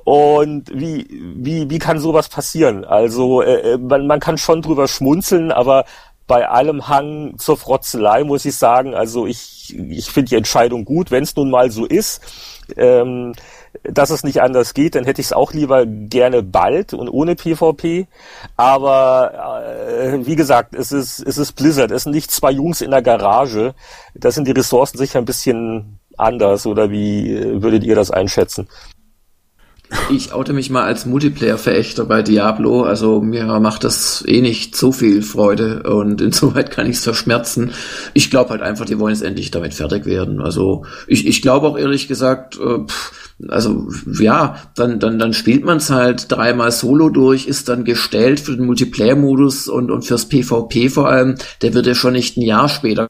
Und 0.03 0.71
wie 0.73 1.07
wie 1.35 1.69
wie 1.69 1.79
kann 1.79 1.99
sowas 1.99 2.29
passieren? 2.29 2.83
Also 2.83 3.41
äh, 3.41 3.73
äh, 3.73 3.77
man, 3.77 4.07
man 4.07 4.19
kann 4.19 4.37
schon 4.37 4.61
drüber 4.61 4.87
schmunzeln, 4.87 5.51
aber 5.51 5.85
bei 6.27 6.47
allem 6.47 6.87
Hang 6.87 7.37
zur 7.37 7.57
Frotzelei 7.57 8.23
muss 8.23 8.45
ich 8.45 8.55
sagen, 8.55 8.93
also 8.93 9.25
ich 9.25 9.61
ich 9.77 10.11
finde 10.11 10.29
die 10.29 10.35
Entscheidung 10.35 10.85
gut, 10.85 11.11
wenn 11.11 11.23
es 11.23 11.35
nun 11.35 11.49
mal 11.49 11.71
so 11.71 11.85
ist. 11.85 12.21
Ähm, 12.77 13.33
dass 13.83 14.09
es 14.09 14.23
nicht 14.23 14.41
anders 14.41 14.73
geht, 14.73 14.95
dann 14.95 15.05
hätte 15.05 15.21
ich 15.21 15.27
es 15.27 15.33
auch 15.33 15.53
lieber 15.53 15.85
gerne 15.85 16.43
bald 16.43 16.93
und 16.93 17.09
ohne 17.09 17.35
PvP. 17.35 18.07
Aber 18.57 19.63
äh, 19.65 20.25
wie 20.25 20.35
gesagt, 20.35 20.75
es 20.75 20.91
ist, 20.91 21.19
es 21.19 21.37
ist 21.37 21.53
Blizzard, 21.53 21.91
es 21.91 22.03
sind 22.03 22.11
nicht 22.11 22.31
zwei 22.31 22.51
Jungs 22.51 22.81
in 22.81 22.91
der 22.91 23.01
Garage. 23.01 23.73
Da 24.13 24.31
sind 24.31 24.47
die 24.47 24.51
Ressourcen 24.51 24.97
sicher 24.97 25.19
ein 25.19 25.25
bisschen 25.25 25.99
anders 26.17 26.65
oder 26.65 26.91
wie 26.91 27.33
äh, 27.33 27.61
würdet 27.61 27.83
ihr 27.83 27.95
das 27.95 28.11
einschätzen? 28.11 28.67
Ich 30.09 30.33
oute 30.33 30.53
mich 30.53 30.69
mal 30.69 30.83
als 30.83 31.05
Multiplayer-Verächter 31.05 32.05
bei 32.05 32.21
Diablo. 32.21 32.83
Also 32.83 33.21
mir 33.21 33.45
macht 33.59 33.83
das 33.83 34.23
eh 34.25 34.41
nicht 34.41 34.75
so 34.75 34.91
viel 34.91 35.21
Freude 35.21 35.83
und 35.83 36.21
insoweit 36.21 36.71
kann 36.71 36.89
ich 36.89 36.97
es 36.97 37.03
verschmerzen. 37.03 37.71
Ich 38.13 38.29
glaube 38.29 38.51
halt 38.51 38.61
einfach, 38.61 38.85
die 38.85 38.99
wollen 38.99 39.13
jetzt 39.13 39.23
endlich 39.23 39.51
damit 39.51 39.73
fertig 39.73 40.05
werden. 40.05 40.41
Also 40.41 40.85
ich, 41.07 41.27
ich 41.27 41.41
glaube 41.41 41.67
auch 41.67 41.77
ehrlich 41.77 42.07
gesagt, 42.07 42.57
äh, 42.57 42.85
pff, 42.85 43.11
also 43.49 43.87
ja, 44.19 44.57
dann, 44.75 44.99
dann, 44.99 45.17
dann 45.19 45.33
spielt 45.33 45.65
man 45.65 45.77
es 45.77 45.89
halt 45.89 46.31
dreimal 46.31 46.71
solo 46.71 47.09
durch, 47.09 47.47
ist 47.47 47.69
dann 47.69 47.85
gestellt 47.85 48.39
für 48.39 48.55
den 48.55 48.65
Multiplayer-Modus 48.65 49.67
und, 49.67 49.91
und 49.91 50.03
fürs 50.03 50.29
PvP 50.29 50.89
vor 50.89 51.09
allem. 51.09 51.35
Der 51.61 51.73
wird 51.73 51.87
ja 51.87 51.95
schon 51.95 52.13
nicht 52.13 52.37
ein 52.37 52.43
Jahr 52.43 52.69
später. 52.69 53.07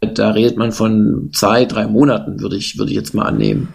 Da 0.00 0.30
redet 0.30 0.56
man 0.56 0.72
von 0.72 1.30
zwei, 1.32 1.64
drei 1.64 1.86
Monaten, 1.86 2.40
würde 2.40 2.56
ich, 2.56 2.78
würde 2.78 2.90
ich 2.90 2.96
jetzt 2.96 3.14
mal 3.14 3.24
annehmen. 3.24 3.74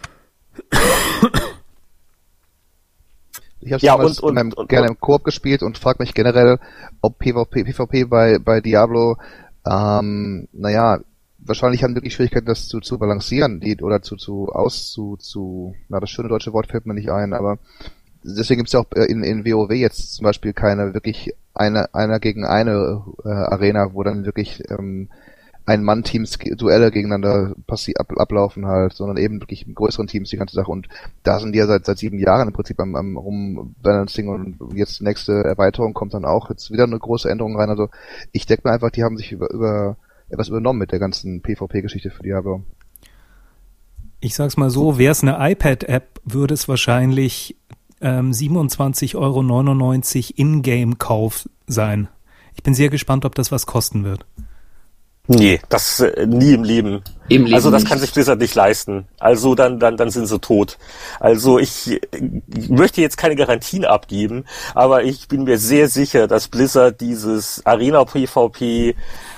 Ich 3.61 3.73
habe 3.73 3.85
ja, 3.85 3.93
und, 3.95 4.19
und, 4.19 4.35
meinem, 4.35 4.53
und, 4.53 4.69
gerne 4.69 4.87
im 4.87 4.99
Koop 4.99 5.23
gespielt 5.23 5.63
und 5.63 5.77
frage 5.77 6.01
mich 6.01 6.13
generell, 6.13 6.59
ob 7.01 7.19
PvP, 7.19 7.65
PvP 7.65 8.05
bei, 8.05 8.39
bei 8.39 8.61
Diablo, 8.61 9.17
ähm, 9.69 10.47
naja, 10.53 10.99
wahrscheinlich 11.39 11.83
haben 11.83 11.95
wirklich 11.95 12.13
Schwierigkeiten, 12.13 12.45
das 12.45 12.67
zu, 12.67 12.79
zu 12.79 12.97
balancieren, 12.97 13.59
die, 13.59 13.77
oder 13.81 14.01
zu, 14.01 14.15
zu, 14.15 14.49
aus, 14.49 14.91
zu, 14.91 15.17
zu, 15.17 15.75
na, 15.89 15.99
das 15.99 16.09
schöne 16.09 16.29
deutsche 16.29 16.53
Wort 16.53 16.67
fällt 16.67 16.85
mir 16.85 16.93
nicht 16.93 17.09
ein, 17.09 17.33
aber 17.33 17.57
deswegen 18.23 18.59
gibt 18.59 18.69
es 18.69 18.73
ja 18.73 18.79
auch 18.79 18.91
äh, 18.95 19.05
in, 19.05 19.23
in 19.23 19.45
WoW 19.45 19.71
jetzt 19.71 20.15
zum 20.15 20.23
Beispiel 20.23 20.53
keine 20.53 20.93
wirklich 20.93 21.33
eine, 21.53 21.93
einer 21.93 22.19
gegen 22.19 22.45
eine 22.45 23.03
äh, 23.25 23.29
Arena, 23.29 23.93
wo 23.93 24.03
dann 24.03 24.25
wirklich 24.25 24.63
ähm, 24.69 25.09
ein-Mann-Teams 25.69 26.39
Duelle 26.57 26.89
gegeneinander 26.89 27.53
ab, 27.67 28.11
ablaufen 28.17 28.65
halt, 28.65 28.93
sondern 28.93 29.17
eben 29.17 29.39
wirklich 29.39 29.67
in 29.67 29.75
größeren 29.75 30.07
Teams 30.07 30.29
die 30.29 30.37
ganze 30.37 30.55
Sache. 30.55 30.71
Und 30.71 30.87
da 31.21 31.39
sind 31.39 31.53
die 31.53 31.59
ja 31.59 31.67
seit, 31.67 31.85
seit 31.85 31.99
sieben 31.99 32.17
Jahren 32.17 32.47
im 32.47 32.53
Prinzip 32.53 32.79
am, 32.79 32.95
am 32.95 33.17
Rumbalancing 33.17 34.29
und 34.29 34.57
jetzt 34.75 34.99
die 34.99 35.03
nächste 35.03 35.43
Erweiterung 35.43 35.93
kommt 35.93 36.15
dann 36.15 36.25
auch 36.25 36.49
jetzt 36.49 36.71
wieder 36.71 36.85
eine 36.85 36.97
große 36.97 37.29
Änderung 37.29 37.55
rein. 37.55 37.69
Also 37.69 37.89
ich 38.31 38.47
denke 38.47 38.67
mir 38.67 38.73
einfach, 38.73 38.89
die 38.89 39.03
haben 39.03 39.17
sich 39.17 39.31
über, 39.31 39.51
über 39.51 39.97
etwas 40.29 40.49
übernommen 40.49 40.79
mit 40.79 40.91
der 40.91 40.99
ganzen 40.99 41.41
PvP-Geschichte 41.41 42.09
für 42.09 42.23
Diablo. 42.23 42.63
Ich 44.19 44.33
sag's 44.33 44.57
mal 44.57 44.71
so, 44.71 44.97
wäre 44.97 45.11
es 45.11 45.23
eine 45.23 45.37
iPad-App, 45.51 46.19
würde 46.25 46.55
es 46.55 46.67
wahrscheinlich 46.67 47.57
ähm, 48.01 48.31
27,99 48.31 49.15
Euro 49.15 49.43
Ingame-Kauf 50.35 51.47
sein. 51.67 52.07
Ich 52.55 52.63
bin 52.63 52.73
sehr 52.73 52.89
gespannt, 52.89 53.23
ob 53.23 53.35
das 53.35 53.51
was 53.51 53.67
kosten 53.67 54.03
wird. 54.03 54.25
Nee, 55.31 55.59
das 55.69 55.99
äh, 55.99 56.25
nie 56.25 56.53
im 56.53 56.63
Leben. 56.63 57.03
Im 57.27 57.43
Leben 57.43 57.53
also 57.53 57.69
das 57.69 57.83
nicht. 57.83 57.89
kann 57.91 57.99
sich 57.99 58.11
Blizzard 58.11 58.39
nicht 58.39 58.55
leisten. 58.55 59.07
Also 59.19 59.53
dann, 59.53 59.79
dann, 59.79 59.95
dann 59.95 60.09
sind 60.09 60.25
sie 60.25 60.39
tot. 60.39 60.79
Also 61.19 61.59
ich, 61.59 62.01
ich 62.11 62.69
möchte 62.69 63.01
jetzt 63.01 63.15
keine 63.15 63.35
Garantien 63.35 63.85
abgeben, 63.85 64.45
aber 64.73 65.03
ich 65.03 65.27
bin 65.27 65.43
mir 65.43 65.59
sehr 65.59 65.87
sicher, 65.87 66.25
dass 66.27 66.47
Blizzard 66.47 66.99
dieses 66.99 67.63
Arena 67.63 68.05
PvP 68.05 68.95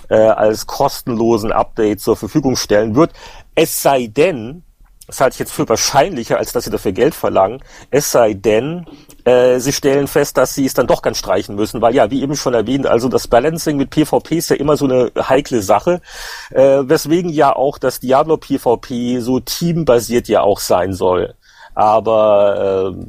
äh, 0.08 0.15
als 0.15 0.65
kostenlosen 0.65 1.51
Update 1.51 1.99
zur 1.99 2.15
Verfügung 2.15 2.56
stellen 2.56 2.95
wird. 2.95 3.12
Es 3.54 3.82
sei 3.82 4.08
denn, 4.08 4.63
das 5.12 5.19
halte 5.19 5.34
ich 5.36 5.39
jetzt 5.39 5.52
für 5.52 5.67
wahrscheinlicher, 5.67 6.38
als 6.38 6.54
dass 6.54 6.63
sie 6.63 6.69
dafür 6.69 6.93
Geld 6.93 7.13
verlangen. 7.13 7.62
Es 7.89 8.12
sei 8.12 8.34
denn, 8.34 8.86
äh, 9.26 9.60
sie 9.60 9.74
stellen 9.74 10.08
fest, 10.08 10.38
dass 10.38 10.56
sie 10.56 10.65
es 10.65 10.74
dann 10.74 10.88
doch 10.88 11.02
ganz 11.02 11.17
streichen 11.17 11.56
müssen, 11.56 11.82
weil 11.82 11.93
ja, 11.93 12.10
wie 12.10 12.21
eben 12.21 12.38
schon 12.38 12.54
erwähnt, 12.54 12.88
also 12.88 13.10
das 13.10 13.28
Balancing 13.28 13.76
mit 13.76 13.89
PvP 13.89 14.38
ist 14.38 14.50
ja 14.50 14.56
immer 14.56 14.78
so 14.78 14.86
eine 14.86 15.12
heikle 15.28 15.62
Sache, 15.62 16.00
äh, 16.52 16.80
weswegen 16.84 17.30
ja 17.30 17.54
auch 17.54 17.78
das 17.78 18.00
Diablo 18.00 18.38
PvP 18.38 19.19
so 19.19 19.41
teambasiert 19.41 20.30
ja 20.30 20.41
auch 20.43 20.62
sein 20.62 20.93
soll. 20.93 21.36
Aber 21.76 22.93
äh, 22.95 23.06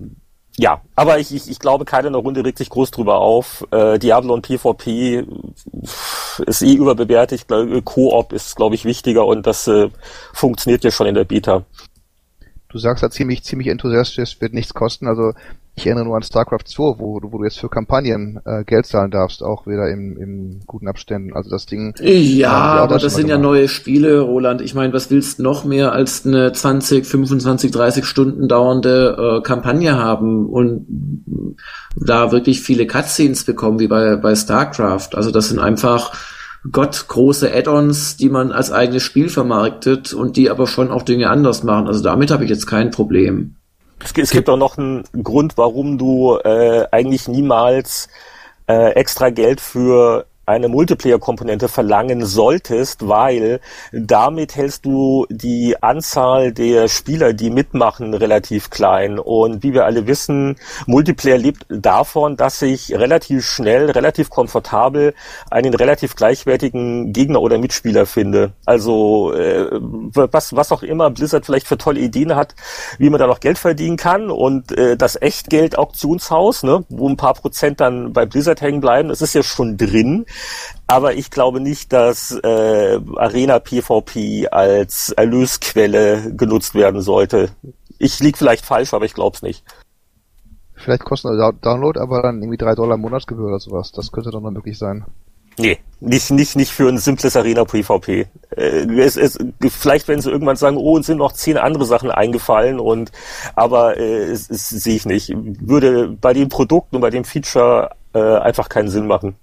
ja, 0.57 0.83
aber 0.97 1.19
ich, 1.19 1.33
ich, 1.33 1.49
ich 1.49 1.59
glaube, 1.61 1.85
keiner 1.85 2.09
in 2.09 2.13
der 2.13 2.23
Runde 2.23 2.45
regt 2.45 2.59
sich 2.59 2.69
groß 2.69 2.91
drüber 2.91 3.21
auf. 3.21 3.65
Äh, 3.71 3.99
Diablo 3.99 4.35
und 4.35 4.43
PvP 4.43 5.25
ist 6.47 6.63
eh 6.63 6.75
überbewertet. 6.75 7.41
Ich 7.41 7.47
glaube, 7.47 7.81
Koop 7.83 8.33
ist, 8.33 8.57
glaube 8.57 8.75
ich, 8.75 8.85
wichtiger 8.85 9.25
und 9.25 9.47
das 9.47 9.67
äh, 9.69 9.89
funktioniert 10.35 10.85
ja 10.85 10.91
schon 10.91 11.07
in 11.07 11.15
der 11.15 11.25
Beta. 11.25 11.65
Du 12.73 12.79
sagst 12.79 13.03
ja 13.03 13.11
ziemlich, 13.11 13.43
ziemlich 13.43 13.69
enthusiastisch, 13.69 14.41
wird 14.41 14.55
nichts 14.55 14.73
kosten. 14.73 15.07
Also 15.07 15.35
ich 15.75 15.87
erinnere 15.87 16.07
nur 16.07 16.17
an 16.17 16.23
StarCraft 16.23 16.65
2, 16.67 16.99
wo, 16.99 17.21
wo 17.23 17.39
du 17.39 17.45
jetzt 17.45 17.59
für 17.59 17.69
Kampagnen 17.69 18.41
äh, 18.47 18.65
Geld 18.65 18.87
zahlen 18.87 19.11
darfst, 19.11 19.43
auch 19.43 19.67
wieder 19.67 19.91
im, 19.91 20.17
im 20.17 20.61
guten 20.67 20.89
Abständen. 20.89 21.35
Also 21.35 21.51
das 21.51 21.67
Ding. 21.67 21.95
Ja, 22.01 22.51
aber 22.51 22.99
das 22.99 23.15
sind 23.15 23.27
gemacht. 23.27 23.39
ja 23.39 23.39
neue 23.39 23.69
Spiele, 23.69 24.21
Roland. 24.21 24.63
Ich 24.63 24.75
meine, 24.75 24.95
was 24.95 25.11
willst 25.11 25.39
du 25.39 25.43
noch 25.43 25.65
mehr 25.65 25.93
als 25.93 26.27
eine 26.27 26.53
20, 26.53 27.07
25, 27.07 27.71
30 27.71 28.07
Stunden 28.07 28.49
dauernde 28.49 29.39
äh, 29.39 29.43
Kampagne 29.43 29.99
haben 29.99 30.47
und 30.47 30.87
da 31.97 32.33
wirklich 32.33 32.63
viele 32.63 32.87
Cutscenes 32.87 33.45
bekommen, 33.45 33.81
wie 33.81 33.89
bei, 33.89 34.17
bei 34.17 34.35
StarCraft. 34.35 35.11
Also 35.15 35.31
das 35.31 35.51
sind 35.51 35.59
einfach 35.59 36.13
Gott 36.71 37.07
große 37.09 37.53
Add-ons, 37.53 38.17
die 38.17 38.29
man 38.29 38.53
als 38.53 38.71
eigenes 38.71 39.03
Spiel 39.03 39.29
vermarktet 39.29 40.13
und 40.13 40.37
die 40.37 40.49
aber 40.49 40.67
schon 40.67 40.91
auch 40.91 41.03
Dinge 41.03 41.29
anders 41.29 41.65
machen. 41.65 41.89
Also 41.89 42.03
damit 42.03 42.31
habe 42.31 42.45
ich 42.45 42.51
jetzt 42.51 42.67
kein 42.67 42.91
Problem. 42.91 43.57
Es, 44.03 44.13
es 44.17 44.31
gibt 44.31 44.49
auch 44.49 44.57
noch 44.57 44.79
einen 44.79 45.05
Grund, 45.23 45.57
warum 45.57 45.99
du 45.99 46.37
äh, 46.37 46.87
eigentlich 46.93 47.27
niemals 47.27 48.09
äh, 48.69 48.93
extra 48.93 49.31
Geld 49.31 49.61
für 49.61 50.27
eine 50.53 50.69
Multiplayer-Komponente 50.69 51.69
verlangen 51.69 52.25
solltest, 52.25 53.09
weil 53.09 53.61
damit 53.93 54.57
hältst 54.57 54.85
du 54.85 55.27
die 55.31 55.77
Anzahl 55.83 56.53
der 56.53 56.89
Spieler, 56.89 57.33
die 57.33 57.51
mitmachen, 57.51 58.15
relativ 58.15 58.71
klein. 58.71 59.19
Und 59.19 59.63
wie 59.63 59.75
wir 59.75 59.85
alle 59.85 60.07
wissen, 60.07 60.57
Multiplayer 60.87 61.39
lebt 61.39 61.67
davon, 61.69 62.37
dass 62.37 62.63
ich 62.63 62.93
relativ 62.93 63.45
schnell, 63.45 63.91
relativ 63.91 64.31
komfortabel 64.31 65.15
einen 65.51 65.75
relativ 65.75 66.17
gleichwertigen 66.17 67.13
Gegner 67.13 67.41
oder 67.41 67.59
Mitspieler 67.59 68.07
finde. 68.07 68.53
Also 68.65 69.33
äh, 69.33 69.69
was, 69.73 70.55
was 70.55 70.73
auch 70.73 70.83
immer 70.83 71.11
Blizzard 71.11 71.47
vielleicht 71.47 71.67
für 71.67 71.79
tolle 71.79 72.01
Ideen 72.01 72.35
hat, 72.35 72.55
wie 72.99 73.11
man 73.11 73.21
da 73.21 73.27
noch 73.27 73.41
Geld 73.41 73.59
verdienen 73.59 73.97
kann 73.97 74.31
und 74.31 74.77
äh, 74.77 74.97
das 74.97 75.21
Echtgeld-Auktionshaus, 75.21 76.63
ne, 76.63 76.85
wo 76.89 77.09
ein 77.09 77.17
paar 77.17 77.35
Prozent 77.35 77.81
dann 77.81 78.13
bei 78.13 78.27
Blizzard 78.27 78.61
hängen 78.61 78.81
bleiben, 78.81 79.09
das 79.09 79.23
ist 79.23 79.35
ja 79.35 79.43
schon 79.43 79.77
drin. 79.77 80.27
Aber 80.87 81.15
ich 81.15 81.31
glaube 81.31 81.61
nicht, 81.61 81.93
dass 81.93 82.33
äh, 82.33 83.01
Arena 83.17 83.59
PvP 83.59 84.49
als 84.49 85.11
Erlösquelle 85.11 86.35
genutzt 86.35 86.75
werden 86.75 87.01
sollte. 87.01 87.51
Ich 87.99 88.21
lieg 88.21 88.37
vielleicht 88.37 88.65
falsch, 88.67 88.93
aber 88.95 89.05
ich 89.05 89.15
glaube 89.15 89.37
es 89.37 89.43
nicht. 89.43 89.65
Vielleicht 90.75 91.05
kostet 91.05 91.39
der 91.39 91.53
Download 91.53 91.99
aber 91.99 92.23
dann 92.23 92.43
irgendwie 92.43 92.59
drei 92.59 92.75
Dollar 92.75 92.97
Monatsgebühr 92.97 93.47
oder 93.47 93.61
sowas. 93.61 93.93
Das 93.93 94.11
könnte 94.11 94.31
doch 94.31 94.41
noch 94.41 94.51
möglich 94.51 94.79
sein. 94.79 95.05
Nee, 95.59 95.79
nicht, 96.01 96.31
nicht, 96.31 96.57
nicht 96.57 96.73
für 96.73 96.89
ein 96.89 96.99
simples 96.99 97.37
Arena 97.37 97.65
PvP. 97.65 98.27
Äh, 98.57 99.01
es, 99.01 99.17
es, 99.17 99.39
vielleicht 99.69 100.09
werden 100.09 100.21
sie 100.21 100.31
irgendwann 100.31 100.57
sagen, 100.57 100.77
oh, 100.77 100.97
uns 100.97 101.07
sind 101.07 101.19
noch 101.19 101.33
zehn 101.33 101.59
andere 101.59 101.85
Sachen 101.85 102.11
eingefallen 102.11 102.81
und, 102.81 103.13
aber 103.55 103.99
äh, 103.99 104.25
es, 104.25 104.49
es 104.51 104.69
sehe 104.71 104.97
ich 104.97 105.07
nicht. 105.07 105.33
Würde 105.35 106.09
bei 106.09 106.33
den 106.33 106.49
Produkten 106.49 106.97
und 106.97 107.03
bei 107.03 107.11
dem 107.11 107.25
Feature 107.25 107.91
äh, 108.15 108.19
einfach 108.19 108.69
keinen 108.69 108.89
Sinn 108.89 109.07
machen. 109.07 109.37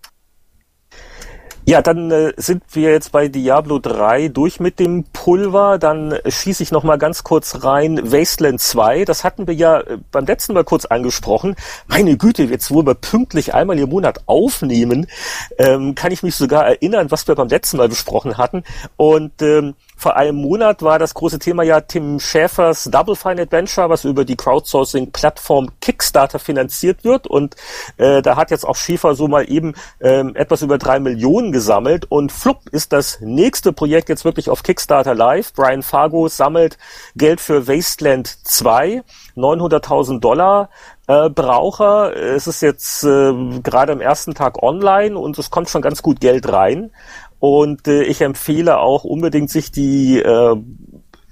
Ja, 1.70 1.84
dann 1.84 2.10
äh, 2.10 2.34
sind 2.36 2.64
wir 2.72 2.90
jetzt 2.90 3.12
bei 3.12 3.28
Diablo 3.28 3.78
3 3.78 4.30
durch 4.30 4.60
mit 4.60 4.80
dem 4.80 5.04
Pulver. 5.14 5.78
Dann 5.78 6.16
schieße 6.28 6.64
ich 6.64 6.72
noch 6.72 6.84
mal 6.84 6.98
ganz 6.98 7.24
kurz 7.24 7.64
rein. 7.64 8.12
Wasteland 8.12 8.60
2, 8.60 9.06
das 9.06 9.24
hatten 9.24 9.46
wir 9.46 9.54
ja 9.54 9.82
äh, 9.82 10.00
beim 10.12 10.26
letzten 10.26 10.54
Mal 10.54 10.64
kurz 10.64 10.86
angesprochen. 10.86 11.56
Meine 11.86 12.18
Güte, 12.18 12.46
jetzt 12.46 12.72
wo 12.72 12.84
wir 12.84 12.96
pünktlich 12.96 13.54
einmal 13.54 13.78
im 13.78 13.90
Monat 13.90 14.24
aufnehmen, 14.26 15.06
ähm, 15.60 15.94
kann 15.94 16.12
ich 16.12 16.24
mich 16.24 16.34
sogar 16.34 16.66
erinnern, 16.66 17.12
was 17.12 17.28
wir 17.28 17.36
beim 17.36 17.50
letzten 17.50 17.78
Mal 17.78 17.88
besprochen 17.88 18.40
hatten. 18.40 18.64
Und 18.98 19.40
ähm, 19.44 19.76
vor 20.00 20.16
einem 20.16 20.38
Monat 20.38 20.82
war 20.82 20.98
das 20.98 21.14
große 21.14 21.40
Thema 21.40 21.64
ja 21.64 21.82
Tim 21.82 22.22
Schäfers 22.22 22.86
Double 22.86 23.18
Fine 23.18 23.42
Adventure, 23.42 23.90
was 23.90 24.06
über 24.06 24.24
die 24.24 24.38
Crowdsourcing-Plattform 24.38 25.72
Kickstarter 25.82 26.40
finanziert 26.40 27.04
wird. 27.04 27.28
Und 27.28 27.58
äh, 27.98 28.22
da 28.22 28.38
hat 28.38 28.50
jetzt 28.50 28.66
auch 28.66 28.78
Schäfer 28.78 29.14
so 29.14 29.28
mal 29.28 29.52
eben 29.52 29.74
ähm, 30.00 30.38
etwas 30.38 30.62
über 30.62 30.78
drei 30.78 31.02
Millionen 31.02 31.52
gesammelt. 31.52 32.06
Und 32.10 32.32
flupp 32.32 32.70
ist 32.72 32.94
das 32.94 33.20
nächste 33.20 33.74
Projekt 33.74 34.08
jetzt 34.08 34.24
wirklich 34.24 34.50
auf 34.50 34.64
Kickstarter 34.64 35.14
live. 35.14 35.52
Brian 35.54 35.84
Fargo 35.84 36.30
sammelt 36.30 36.78
Geld 37.18 37.42
für 37.42 37.68
Wasteland 37.68 38.28
2, 38.48 39.04
900.000 39.36 40.22
Dollar. 40.22 40.70
Äh, 41.08 41.30
Braucher. 41.30 42.16
Es 42.16 42.48
ist 42.48 42.62
jetzt 42.62 43.04
äh, 43.04 43.34
gerade 43.64 43.92
am 43.92 44.00
ersten 44.00 44.34
Tag 44.34 44.64
online 44.64 45.18
und 45.18 45.38
es 45.40 45.50
kommt 45.50 45.68
schon 45.68 45.82
ganz 45.82 46.04
gut 46.04 46.22
Geld 46.22 46.48
rein. 46.54 46.92
Und 47.40 47.88
äh, 47.88 48.04
ich 48.04 48.22
empfehle 48.22 48.80
auch 48.80 49.04
unbedingt, 49.04 49.50
sich 49.50 49.72
die 49.72 50.20
äh, 50.20 50.56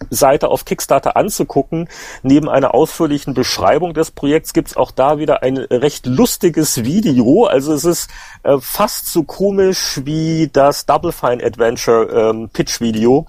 Seite 0.10 0.50
auf 0.50 0.65
Kickstarter 0.65 1.17
anzugucken. 1.17 1.89
Neben 2.22 2.50
einer 2.50 2.74
ausführlichen 2.74 3.34
Beschreibung 3.34 3.93
des 3.93 4.12
Projekts 4.12 4.54
gibt's 4.54 4.78
auch 4.78 4.91
da 4.91 5.17
wieder 5.17 5.41
ein 5.41 5.58
recht 5.58 6.06
lustiges 6.06 6.84
Video. 6.84 7.46
Also 7.46 7.74
es 7.74 7.84
ist 7.84 8.10
äh, 8.43 8.58
fast 8.60 9.12
so 9.12 9.24
komisch 9.24 10.02
wie 10.06 10.50
das 10.54 10.86
Double 10.86 11.12
Fine 11.12 11.43
Adventure 11.43 12.30
ähm, 12.30 12.50
Pitch 12.54 12.80
Video 12.80 13.26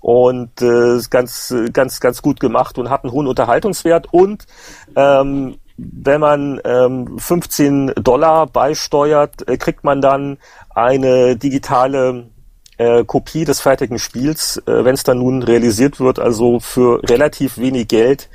und 0.00 0.62
äh, 0.62 1.00
ganz 1.08 1.54
ganz 1.72 2.00
ganz 2.00 2.22
gut 2.22 2.38
gemacht 2.38 2.78
und 2.78 2.90
hat 2.90 3.04
einen 3.04 3.12
hohen 3.12 3.26
Unterhaltungswert 3.26 4.12
und 4.12 4.46
Ähm, 4.96 5.59
wenn 5.82 6.20
man 6.20 6.60
ähm, 6.64 7.18
15 7.18 7.92
Dollar 7.96 8.46
beisteuert, 8.46 9.48
äh, 9.48 9.56
kriegt 9.56 9.84
man 9.84 10.00
dann 10.00 10.38
eine 10.74 11.36
digitale 11.36 12.26
äh, 12.76 13.04
Kopie 13.04 13.44
des 13.44 13.60
fertigen 13.60 13.98
Spiels, 13.98 14.58
äh, 14.66 14.84
wenn 14.84 14.94
es 14.94 15.04
dann 15.04 15.18
nun 15.18 15.42
realisiert 15.42 16.00
wird. 16.00 16.18
Also 16.18 16.60
für 16.60 17.02
relativ 17.08 17.58
wenig 17.58 17.88
Geld 17.88 18.28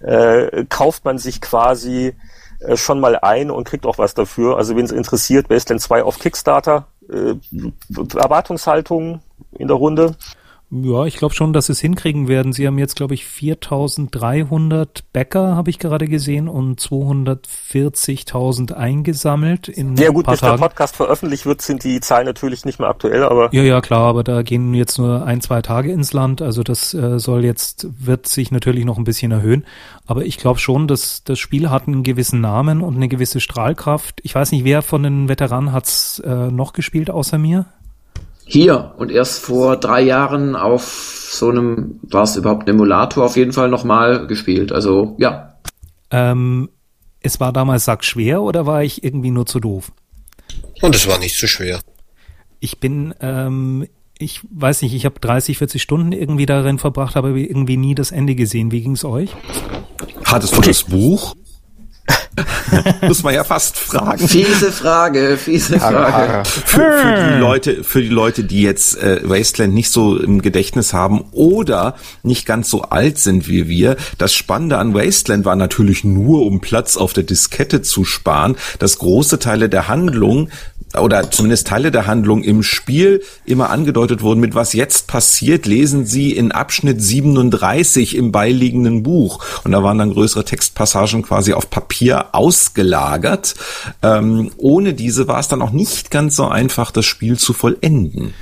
äh, 0.00 0.64
kauft 0.68 1.04
man 1.04 1.18
sich 1.18 1.40
quasi 1.40 2.14
äh, 2.60 2.76
schon 2.76 3.00
mal 3.00 3.16
ein 3.16 3.50
und 3.50 3.64
kriegt 3.64 3.86
auch 3.86 3.98
was 3.98 4.14
dafür. 4.14 4.56
Also 4.56 4.76
wenn 4.76 4.84
es 4.84 4.92
interessiert, 4.92 5.50
Wasteland 5.50 5.82
2 5.82 6.02
auf 6.02 6.18
Kickstarter. 6.18 6.86
Äh, 7.08 7.34
Erwartungshaltung 8.16 9.20
in 9.52 9.68
der 9.68 9.76
Runde. 9.76 10.14
Ja, 10.74 11.04
ich 11.04 11.18
glaube 11.18 11.34
schon, 11.34 11.52
dass 11.52 11.66
sie 11.66 11.72
es 11.72 11.80
hinkriegen 11.80 12.28
werden. 12.28 12.54
Sie 12.54 12.66
haben 12.66 12.78
jetzt, 12.78 12.96
glaube 12.96 13.12
ich, 13.12 13.24
4.300 13.24 15.02
Bäcker, 15.12 15.54
habe 15.54 15.68
ich 15.68 15.78
gerade 15.78 16.08
gesehen, 16.08 16.48
und 16.48 16.80
240.000 16.80 18.72
eingesammelt 18.72 19.68
in 19.68 19.96
Ja 19.96 20.08
gut, 20.08 20.26
bis 20.26 20.40
Tagen. 20.40 20.58
der 20.58 20.68
Podcast 20.68 20.96
veröffentlicht 20.96 21.44
wird, 21.44 21.60
sind 21.60 21.84
die 21.84 22.00
Zahlen 22.00 22.24
natürlich 22.24 22.64
nicht 22.64 22.78
mehr 22.78 22.88
aktuell, 22.88 23.22
aber... 23.22 23.52
Ja, 23.52 23.62
ja, 23.62 23.82
klar, 23.82 24.04
aber 24.04 24.24
da 24.24 24.40
gehen 24.40 24.72
jetzt 24.72 24.96
nur 24.96 25.26
ein, 25.26 25.42
zwei 25.42 25.60
Tage 25.60 25.92
ins 25.92 26.14
Land. 26.14 26.40
Also 26.40 26.62
das 26.62 26.94
äh, 26.94 27.18
soll 27.18 27.44
jetzt, 27.44 27.86
wird 28.00 28.26
sich 28.26 28.50
natürlich 28.50 28.86
noch 28.86 28.96
ein 28.96 29.04
bisschen 29.04 29.30
erhöhen. 29.30 29.66
Aber 30.06 30.24
ich 30.24 30.38
glaube 30.38 30.58
schon, 30.58 30.88
dass 30.88 31.22
das 31.22 31.38
Spiel 31.38 31.68
hat 31.68 31.86
einen 31.86 32.02
gewissen 32.02 32.40
Namen 32.40 32.80
und 32.80 32.96
eine 32.96 33.08
gewisse 33.08 33.40
Strahlkraft. 33.40 34.20
Ich 34.22 34.34
weiß 34.34 34.52
nicht, 34.52 34.64
wer 34.64 34.80
von 34.80 35.02
den 35.02 35.28
Veteranen 35.28 35.72
hat's 35.72 36.18
äh, 36.20 36.50
noch 36.50 36.72
gespielt 36.72 37.10
außer 37.10 37.36
mir? 37.36 37.66
Hier 38.52 38.92
und 38.98 39.10
erst 39.10 39.42
vor 39.42 39.78
drei 39.78 40.02
Jahren 40.02 40.56
auf 40.56 40.84
so 41.30 41.48
einem, 41.48 41.98
war 42.02 42.24
es 42.24 42.36
überhaupt 42.36 42.68
ein 42.68 42.74
Emulator 42.74 43.24
auf 43.24 43.38
jeden 43.38 43.54
Fall 43.54 43.70
nochmal 43.70 44.26
gespielt. 44.26 44.72
Also 44.72 45.16
ja. 45.18 45.56
Ähm, 46.10 46.68
es 47.20 47.40
war 47.40 47.54
damals 47.54 47.86
sackschwer 47.86 48.42
oder 48.42 48.66
war 48.66 48.82
ich 48.82 49.02
irgendwie 49.02 49.30
nur 49.30 49.46
zu 49.46 49.58
doof? 49.58 49.90
Und 50.82 50.94
es 50.94 51.08
war 51.08 51.16
nicht 51.18 51.38
zu 51.38 51.48
schwer. 51.48 51.80
Ich 52.60 52.78
bin, 52.78 53.14
ähm, 53.22 53.86
ich 54.18 54.42
weiß 54.50 54.82
nicht, 54.82 54.92
ich 54.92 55.06
habe 55.06 55.18
30, 55.18 55.56
40 55.56 55.80
Stunden 55.80 56.12
irgendwie 56.12 56.44
darin 56.44 56.78
verbracht, 56.78 57.16
aber 57.16 57.30
irgendwie 57.30 57.78
nie 57.78 57.94
das 57.94 58.10
Ende 58.10 58.34
gesehen. 58.34 58.70
Wie 58.70 58.82
ging's 58.82 59.06
euch? 59.06 59.30
Hattest 60.26 60.54
du 60.54 60.60
das 60.60 60.82
Buch? 60.82 61.34
Muss 63.06 63.22
man 63.22 63.34
ja 63.34 63.44
fast 63.44 63.76
fragen. 63.76 64.26
Fiese 64.26 64.72
Frage, 64.72 65.36
fiese 65.36 65.78
Frage. 65.78 66.48
Für, 66.48 66.98
für, 66.98 67.30
die 67.30 67.38
Leute, 67.38 67.84
für 67.84 68.02
die 68.02 68.08
Leute, 68.08 68.44
die 68.44 68.62
jetzt 68.62 68.96
äh, 68.96 69.20
Wasteland 69.22 69.74
nicht 69.74 69.90
so 69.90 70.16
im 70.16 70.40
Gedächtnis 70.40 70.92
haben 70.92 71.24
oder 71.32 71.96
nicht 72.22 72.46
ganz 72.46 72.70
so 72.70 72.82
alt 72.82 73.18
sind 73.18 73.48
wie 73.48 73.68
wir, 73.68 73.96
das 74.18 74.34
Spannende 74.34 74.78
an 74.78 74.94
Wasteland 74.94 75.44
war 75.44 75.56
natürlich 75.56 76.04
nur, 76.04 76.46
um 76.46 76.60
Platz 76.60 76.96
auf 76.96 77.12
der 77.12 77.24
Diskette 77.24 77.82
zu 77.82 78.04
sparen, 78.04 78.56
dass 78.78 78.98
große 78.98 79.38
Teile 79.38 79.68
der 79.68 79.88
Handlung 79.88 80.48
oder 81.00 81.30
zumindest 81.30 81.66
Teile 81.68 81.90
der 81.90 82.06
Handlung 82.06 82.42
im 82.42 82.62
Spiel 82.62 83.22
immer 83.44 83.70
angedeutet 83.70 84.22
wurden, 84.22 84.40
mit 84.40 84.54
was 84.54 84.72
jetzt 84.72 85.06
passiert, 85.06 85.66
lesen 85.66 86.04
Sie 86.04 86.32
in 86.32 86.52
Abschnitt 86.52 87.00
37 87.00 88.16
im 88.16 88.32
beiliegenden 88.32 89.02
Buch. 89.02 89.42
Und 89.64 89.72
da 89.72 89.82
waren 89.82 89.98
dann 89.98 90.12
größere 90.12 90.44
Textpassagen 90.44 91.22
quasi 91.22 91.54
auf 91.54 91.70
Papier 91.70 91.91
ausgelagert. 92.32 93.54
Ähm, 94.02 94.52
ohne 94.56 94.94
diese 94.94 95.28
war 95.28 95.38
es 95.38 95.48
dann 95.48 95.62
auch 95.62 95.70
nicht 95.70 96.10
ganz 96.10 96.36
so 96.36 96.46
einfach, 96.46 96.90
das 96.90 97.04
Spiel 97.04 97.38
zu 97.38 97.52
vollenden. 97.52 98.34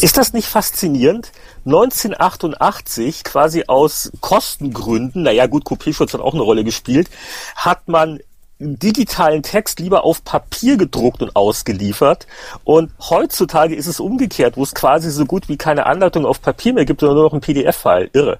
Ist 0.00 0.16
das 0.16 0.32
nicht 0.32 0.48
faszinierend? 0.48 1.32
1988 1.66 3.24
quasi 3.24 3.64
aus 3.66 4.12
Kostengründen, 4.20 5.22
naja 5.22 5.46
gut, 5.46 5.64
Kopierschutz 5.64 6.12
hat 6.12 6.20
auch 6.20 6.34
eine 6.34 6.42
Rolle 6.42 6.64
gespielt, 6.64 7.08
hat 7.56 7.88
man 7.88 8.20
digitalen 8.58 9.42
Text 9.42 9.80
lieber 9.80 10.04
auf 10.04 10.24
Papier 10.24 10.76
gedruckt 10.76 11.22
und 11.22 11.34
ausgeliefert. 11.34 12.26
Und 12.62 12.92
heutzutage 13.10 13.74
ist 13.74 13.86
es 13.86 14.00
umgekehrt, 14.00 14.56
wo 14.56 14.62
es 14.62 14.74
quasi 14.74 15.10
so 15.10 15.26
gut 15.26 15.48
wie 15.48 15.56
keine 15.56 15.86
Anleitung 15.86 16.24
auf 16.24 16.40
Papier 16.40 16.72
mehr 16.72 16.84
gibt, 16.84 17.00
sondern 17.00 17.16
nur 17.16 17.24
noch 17.24 17.32
ein 17.32 17.40
PDF-File. 17.40 18.10
Irre. 18.12 18.38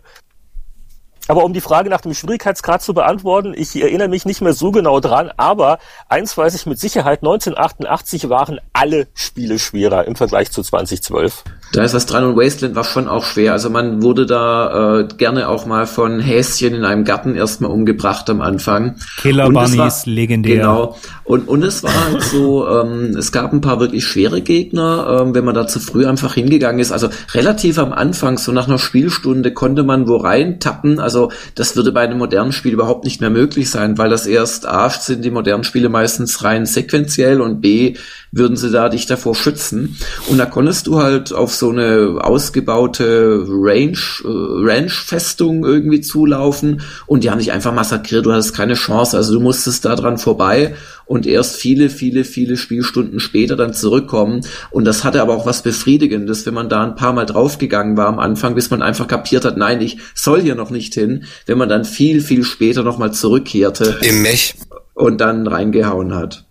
Aber 1.27 1.45
um 1.45 1.55
die 1.55 1.63
Frage 1.63 1.89
nach 1.89 2.03
dem 2.03 2.13
Schwierigkeitsgrad 2.13 2.83
zu 2.83 2.93
beantworten, 2.93 3.55
ich 3.57 3.81
erinnere 3.81 4.09
mich 4.09 4.27
nicht 4.27 4.43
mehr 4.43 4.53
so 4.53 4.71
genau 4.71 5.01
dran, 5.01 5.31
aber 5.37 5.79
eins 6.09 6.37
weiß 6.37 6.55
ich 6.55 6.67
mit 6.67 6.79
Sicherheit, 6.79 7.21
1988 7.23 8.29
waren 8.29 8.61
alle 8.75 9.07
Spiele 9.15 9.59
schwerer 9.59 10.07
im 10.07 10.17
Vergleich 10.17 10.51
zu 10.51 10.63
2012. 10.63 11.45
Da 11.73 11.83
ist 11.83 11.95
was 11.95 12.07
dran 12.07 12.25
und 12.25 12.37
Wasteland 12.37 12.77
war 12.77 12.85
schon 12.85 13.09
auch 13.09 13.25
schwer. 13.25 13.53
Also 13.53 13.71
man 13.71 14.03
wurde 14.03 14.27
da 14.27 15.01
äh, 15.01 15.09
gerne 15.17 15.49
auch 15.49 15.67
mal 15.67 15.87
von 15.87 16.21
Häschen 16.21 16.75
in 16.75 16.85
einem 16.85 17.05
Garten 17.05 17.35
erstmal 17.35 17.71
umgebracht 17.71 18.29
am 18.29 18.41
Anfang. 18.43 18.97
Killer 19.21 19.51
Bunnies, 19.51 20.07
legendär. 20.07 20.57
Genau. 20.57 20.97
Und, 21.25 21.49
und 21.49 21.63
es 21.65 21.83
war 21.83 21.93
halt 22.05 22.23
so, 22.31 22.69
ähm, 22.69 23.17
es 23.17 23.33
gab 23.33 23.53
ein 23.53 23.61
paar 23.61 23.81
wirklich 23.81 24.05
schwere 24.05 24.43
Gegner, 24.43 25.21
ähm, 25.23 25.35
wenn 25.35 25.45
man 25.45 25.55
da 25.55 25.67
zu 25.67 25.81
früh 25.81 26.07
einfach 26.07 26.35
hingegangen 26.35 26.81
ist. 26.81 26.93
Also 26.93 27.09
relativ 27.33 27.79
am 27.79 27.93
Anfang, 27.93 28.37
so 28.39 28.53
nach 28.53 28.69
einer 28.69 28.79
Spielstunde, 28.79 29.53
konnte 29.53 29.83
man 29.83 30.07
wo 30.07 30.17
rein 30.17 30.61
tappen. 30.61 31.01
Also 31.01 31.14
das 31.55 31.77
würde 31.77 31.93
bei 31.93 32.03
einem 32.03 32.19
modernen 32.19 32.53
Spiel 32.53 32.73
überhaupt 32.73 33.05
nicht 33.05 33.21
mehr 33.21 33.31
möglich 33.31 33.71
sein, 33.71 33.99
weil 33.99 34.11
das 34.11 34.27
erst 34.27 34.67
A 34.67 34.91
sind 34.91 35.25
die 35.25 35.31
modernen 35.31 35.65
Spiele 35.65 35.89
meistens 35.89 36.43
rein 36.45 36.67
sequenziell 36.67 37.41
und 37.41 37.61
B 37.61 37.97
würden 38.33 38.57
sie 38.57 38.71
da 38.71 38.89
dich 38.89 39.07
davor 39.07 39.35
schützen. 39.35 39.97
Und 40.29 40.39
da 40.39 40.47
konntest 40.47 40.87
du 40.87 41.01
halt 41.01 41.33
auf 41.33 41.55
so 41.55 41.71
eine 41.71 42.19
ausgebaute 42.21 43.45
Range, 43.49 43.99
äh, 44.25 44.29
Ranch-Festung 44.29 45.65
irgendwie 45.65 46.01
zulaufen 46.01 46.83
und 47.07 47.25
die 47.25 47.31
haben 47.31 47.39
dich 47.39 47.53
einfach 47.53 47.73
massakriert, 47.73 48.27
du 48.27 48.33
hattest 48.33 48.55
keine 48.55 48.75
Chance, 48.75 49.17
also 49.17 49.35
du 49.35 49.41
musstest 49.41 49.85
da 49.85 49.95
dran 49.95 50.19
vorbei 50.19 50.75
und 51.07 51.27
erst 51.27 51.57
viele, 51.57 51.91
viele, 51.91 52.25
viele 52.25 52.57
Spielstunden 52.57 53.21
später 53.21 53.57
dann 53.57 53.75
zurückkommen. 53.75 54.41
Und 54.71 54.85
das 54.85 55.05
hatte 55.05 55.21
aber 55.21 55.35
auch 55.35 55.47
was 55.47 55.63
Befriedigendes, 55.63 56.47
wenn 56.47 56.55
man 56.55 56.69
da 56.69 56.83
ein 56.83 56.95
paar 56.95 57.13
Mal 57.13 57.27
draufgegangen 57.27 57.97
war 57.97 58.07
am 58.07 58.19
Anfang, 58.19 58.55
bis 58.55 58.71
man 58.71 58.83
einfach 58.83 59.07
kapiert 59.07 59.45
hat, 59.45 59.57
nein, 59.57 59.81
ich 59.81 59.99
soll 60.15 60.41
hier 60.41 60.55
noch 60.55 60.71
nicht 60.71 60.95
hin, 60.95 61.04
wenn 61.47 61.59
man 61.59 61.69
dann 61.69 61.85
viel, 61.85 62.21
viel 62.21 62.45
später 62.45 62.83
nochmal 62.83 63.13
zurückkehrte. 63.13 63.99
Im 64.03 64.23
Mech. 64.23 64.55
Und 64.95 65.21
dann 65.21 65.47
reingehauen 65.47 66.15
hat. 66.15 66.45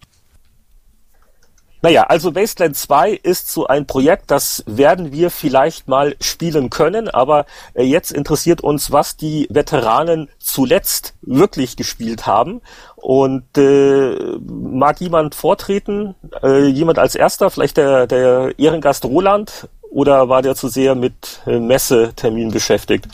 Naja, 1.84 2.04
also 2.04 2.34
Wasteland 2.34 2.78
2 2.78 3.12
ist 3.12 3.52
so 3.52 3.68
ein 3.68 3.86
Projekt, 3.86 4.32
das 4.32 4.64
werden 4.66 5.12
wir 5.12 5.30
vielleicht 5.30 5.90
mal 5.90 6.16
spielen 6.22 6.70
können, 6.70 7.10
aber 7.10 7.46
äh, 7.74 7.84
jetzt 7.84 8.14
interessiert 8.14 8.62
uns, 8.62 8.94
was 8.94 9.18
die 9.18 9.48
Veteranen 9.50 10.30
zuletzt 10.40 11.14
wirklich 11.22 11.76
gespielt 11.76 12.26
haben. 12.26 12.62
Und 12.96 13.58
äh, 13.58 14.16
mag 14.48 15.02
jemand 15.02 15.36
vortreten? 15.36 16.16
Äh, 16.42 16.68
jemand 16.68 17.00
als 17.00 17.16
erster? 17.16 17.50
Vielleicht 17.50 17.76
der, 17.76 18.08
der 18.08 18.58
Ehrengast 18.58 19.04
Roland? 19.04 19.68
Oder 19.92 20.30
war 20.30 20.42
der 20.42 20.56
zu 20.56 20.70
sehr 20.70 20.96
mit 20.96 21.42
äh, 21.46 21.60
Messetermin 21.60 22.52
beschäftigt? 22.52 23.10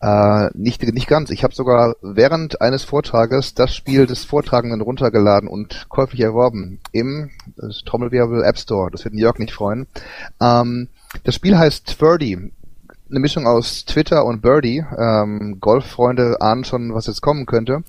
Äh, 0.00 0.50
nicht, 0.54 0.82
nicht 0.82 1.08
ganz. 1.08 1.30
Ich 1.30 1.42
habe 1.42 1.54
sogar 1.54 1.96
während 2.02 2.60
eines 2.60 2.84
Vortrages 2.84 3.54
das 3.54 3.74
Spiel 3.74 4.06
des 4.06 4.24
Vortragenden 4.24 4.80
runtergeladen 4.80 5.48
und 5.48 5.86
käuflich 5.88 6.20
erworben 6.20 6.80
im 6.92 7.30
Trommelwirbel 7.84 8.44
App 8.44 8.58
Store. 8.58 8.90
Das 8.90 9.04
wird 9.04 9.14
Jörg 9.14 9.38
nicht 9.38 9.52
freuen. 9.52 9.86
Ähm, 10.40 10.88
das 11.24 11.34
Spiel 11.34 11.58
heißt 11.58 11.92
Ferdy. 11.92 12.52
Eine 13.10 13.20
Mischung 13.20 13.46
aus 13.46 13.86
Twitter 13.86 14.24
und 14.24 14.42
Birdie. 14.42 14.84
Ähm, 14.96 15.58
Golffreunde 15.60 16.40
ahnen 16.40 16.64
schon, 16.64 16.94
was 16.94 17.06
jetzt 17.06 17.22
kommen 17.22 17.46
könnte. 17.46 17.82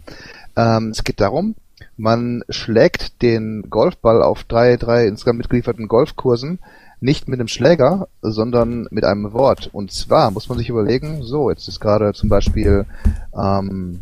Ähm, 0.55 0.89
es 0.89 1.03
geht 1.03 1.19
darum, 1.19 1.55
man 1.97 2.43
schlägt 2.49 3.21
den 3.21 3.69
Golfball 3.69 4.21
auf 4.23 4.43
drei, 4.43 4.77
drei 4.77 5.07
insgesamt 5.07 5.39
mitgelieferten 5.39 5.87
Golfkursen 5.87 6.59
nicht 7.01 7.27
mit 7.27 7.39
einem 7.39 7.47
Schläger, 7.47 8.07
sondern 8.21 8.87
mit 8.91 9.05
einem 9.05 9.31
Wort. 9.33 9.69
Und 9.71 9.91
zwar 9.91 10.31
muss 10.31 10.49
man 10.49 10.57
sich 10.57 10.69
überlegen, 10.69 11.23
so, 11.23 11.49
jetzt 11.49 11.67
ist 11.67 11.79
gerade 11.79 12.13
zum 12.13 12.29
Beispiel 12.29 12.85
ähm, 13.33 14.01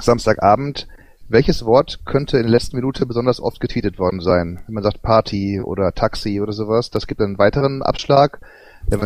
Samstagabend, 0.00 0.86
welches 1.28 1.64
Wort 1.64 2.00
könnte 2.04 2.36
in 2.38 2.44
der 2.44 2.52
letzten 2.52 2.76
Minute 2.76 3.06
besonders 3.06 3.40
oft 3.40 3.60
getweetet 3.60 3.98
worden 3.98 4.20
sein? 4.20 4.60
Wenn 4.66 4.74
man 4.74 4.82
sagt 4.82 5.02
Party 5.02 5.60
oder 5.60 5.92
Taxi 5.92 6.40
oder 6.40 6.52
sowas, 6.52 6.90
das 6.90 7.06
gibt 7.06 7.20
einen 7.20 7.38
weiteren 7.38 7.82
Abschlag. 7.82 8.40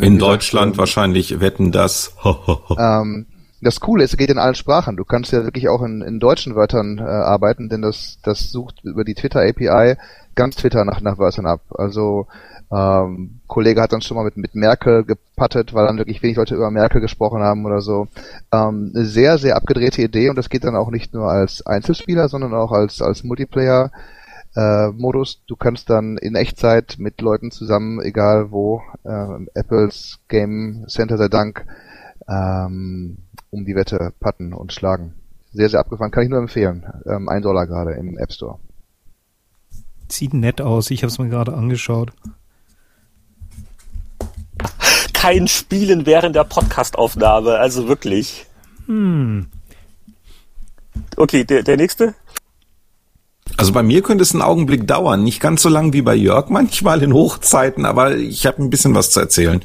In 0.01 0.19
Deutschland 0.19 0.69
sagt, 0.69 0.77
ähm, 0.77 0.79
wahrscheinlich 0.79 1.41
wetten 1.41 1.73
das. 1.73 2.15
ähm, 2.79 3.27
das 3.65 3.81
Coole 3.81 4.05
ist, 4.05 4.13
es 4.13 4.17
geht 4.17 4.31
in 4.31 4.39
allen 4.39 4.55
Sprachen. 4.55 4.97
Du 4.97 5.05
kannst 5.05 5.33
ja 5.33 5.45
wirklich 5.45 5.69
auch 5.69 5.83
in, 5.83 6.03
in 6.03 6.21
deutschen 6.21 6.55
Wörtern 6.55 6.99
äh, 6.99 7.03
arbeiten, 7.03 7.69
denn 7.69 7.83
das, 7.83 8.19
das 8.23 8.51
sucht 8.51 8.85
über 8.85 9.05
die 9.05 9.15
Twitter 9.15 9.41
API 9.41 9.97
ganz 10.35 10.57
Twitter 10.57 10.85
nach, 10.85 11.01
nach 11.01 11.19
Wörtern 11.19 11.47
ab. 11.47 11.61
Also 11.71 12.27
ähm, 12.71 13.41
Kollege 13.47 13.81
hat 13.81 13.93
dann 13.93 14.01
schon 14.01 14.17
mal 14.17 14.25
mit, 14.25 14.37
mit 14.37 14.55
Merkel 14.55 15.05
gepattet, 15.05 15.75
weil 15.75 15.87
dann 15.87 15.99
wirklich 15.99 16.23
wenig 16.23 16.37
Leute 16.37 16.55
über 16.55 16.71
Merkel 16.71 17.01
gesprochen 17.01 17.43
haben 17.43 17.65
oder 17.65 17.81
so. 17.81 18.09
Ähm, 18.53 18.93
eine 18.95 19.05
sehr, 19.05 19.39
sehr 19.39 19.57
abgedrehte 19.57 20.03
Idee 20.03 20.29
und 20.29 20.37
das 20.37 20.49
geht 20.49 20.65
dann 20.65 20.77
auch 20.77 20.91
nicht 20.91 21.15
nur 21.15 21.31
als 21.31 21.65
Einzelspieler, 21.67 22.29
sondern 22.29 22.55
auch 22.55 22.73
als, 22.73 23.01
als 23.03 23.25
Multiplayer. 23.25 23.91
Äh, 24.57 24.91
Modus. 24.91 25.43
Du 25.49 25.57
kannst 25.57 25.91
dann 25.91 26.17
in 26.17 26.37
Echtzeit 26.37 26.95
mit 26.99 27.21
Leuten 27.21 27.51
zusammen, 27.51 28.01
egal 28.01 28.53
wo, 28.53 28.83
äh, 29.03 29.49
Apples 29.55 30.21
Game 30.29 30.85
Center 30.87 31.19
sei 31.19 31.27
Dank, 31.27 31.67
ähm, 32.29 33.19
um 33.55 33.65
die 33.65 33.77
Wette 33.77 34.13
patten 34.21 34.53
und 34.53 34.73
schlagen. 34.73 35.15
Sehr, 35.53 35.69
sehr 35.69 35.81
abgefahren. 35.81 36.11
Kann 36.11 36.25
ich 36.25 36.31
nur 36.31 36.41
empfehlen. 36.41 36.85
Ähm, 37.07 37.29
ein 37.29 37.43
Dollar 37.43 37.67
gerade 37.67 37.93
im 37.93 38.19
App 38.19 38.33
Store. 38.33 38.59
Sieht 40.09 40.35
nett 40.35 40.61
aus. 40.61 40.91
Ich 40.91 41.03
habe 41.03 41.11
es 41.11 41.19
mir 41.19 41.29
gerade 41.29 41.55
angeschaut. 41.55 42.13
Kein 45.13 45.49
Spielen 45.49 46.05
während 46.05 46.37
der 46.37 46.45
Podcastaufnahme, 46.45 47.53
also 47.59 47.89
wirklich. 47.89 48.47
Hm. 48.87 49.47
Okay, 51.17 51.45
der, 51.45 51.63
der 51.63 51.77
nächste? 51.77 52.15
Also 53.57 53.73
bei 53.73 53.83
mir 53.83 54.03
könnte 54.03 54.23
es 54.23 54.33
einen 54.33 54.43
Augenblick 54.43 54.87
dauern. 54.87 55.23
Nicht 55.23 55.41
ganz 55.41 55.63
so 55.63 55.69
lang 55.69 55.93
wie 55.93 56.03
bei 56.03 56.15
Jörg 56.15 56.51
manchmal 56.51 57.03
in 57.03 57.15
Hochzeiten, 57.15 57.87
aber 57.87 58.17
ich 58.17 58.47
habe 58.47 58.63
ein 58.63 58.71
bisschen 58.71 58.95
was 58.95 59.13
zu 59.13 59.21
erzählen. 59.21 59.63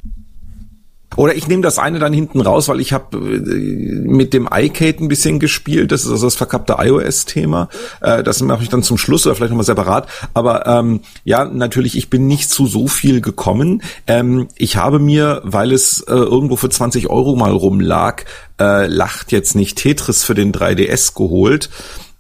Oder 1.16 1.36
ich 1.36 1.48
nehme 1.48 1.64
das 1.64 1.80
eine 1.80 2.00
dann 2.00 2.14
hinten 2.14 2.40
raus, 2.42 2.68
weil 2.68 2.80
ich 2.80 2.94
habe 2.94 3.18
äh, 3.18 3.20
mit 3.20 4.34
dem 4.34 4.48
iCade 4.52 5.04
ein 5.04 5.08
bisschen 5.08 5.40
gespielt. 5.40 5.92
Das 5.92 6.06
ist 6.06 6.12
also 6.12 6.28
das 6.28 6.36
verkappte 6.36 6.78
iOS-Thema. 6.80 7.68
Äh, 8.02 8.24
das 8.24 8.42
mache 8.42 8.64
ich 8.64 8.70
dann 8.70 8.84
zum 8.84 8.98
Schluss 8.98 9.26
oder 9.26 9.36
vielleicht 9.36 9.52
nochmal 9.52 9.66
separat. 9.66 10.08
Aber 10.34 10.68
ähm, 10.68 11.02
ja, 11.24 11.46
natürlich, 11.46 11.98
ich 11.98 12.10
bin 12.10 12.28
nicht 12.28 12.50
zu 12.50 12.68
so 12.68 12.88
viel 12.88 13.22
gekommen. 13.22 13.82
Ähm, 14.08 14.48
ich 14.56 14.78
habe 14.78 15.00
mir, 15.00 15.42
weil 15.44 15.72
es 15.72 16.02
äh, 16.02 16.14
irgendwo 16.14 16.56
für 16.56 16.70
20 16.70 17.10
Euro 17.10 17.36
mal 17.36 17.52
rumlag, 17.52 18.24
äh, 18.60 18.88
lacht 18.88 19.32
jetzt 19.32 19.56
nicht 19.56 19.78
Tetris 19.78 20.24
für 20.24 20.36
den 20.36 20.54
3DS 20.54 21.16
geholt. 21.16 21.70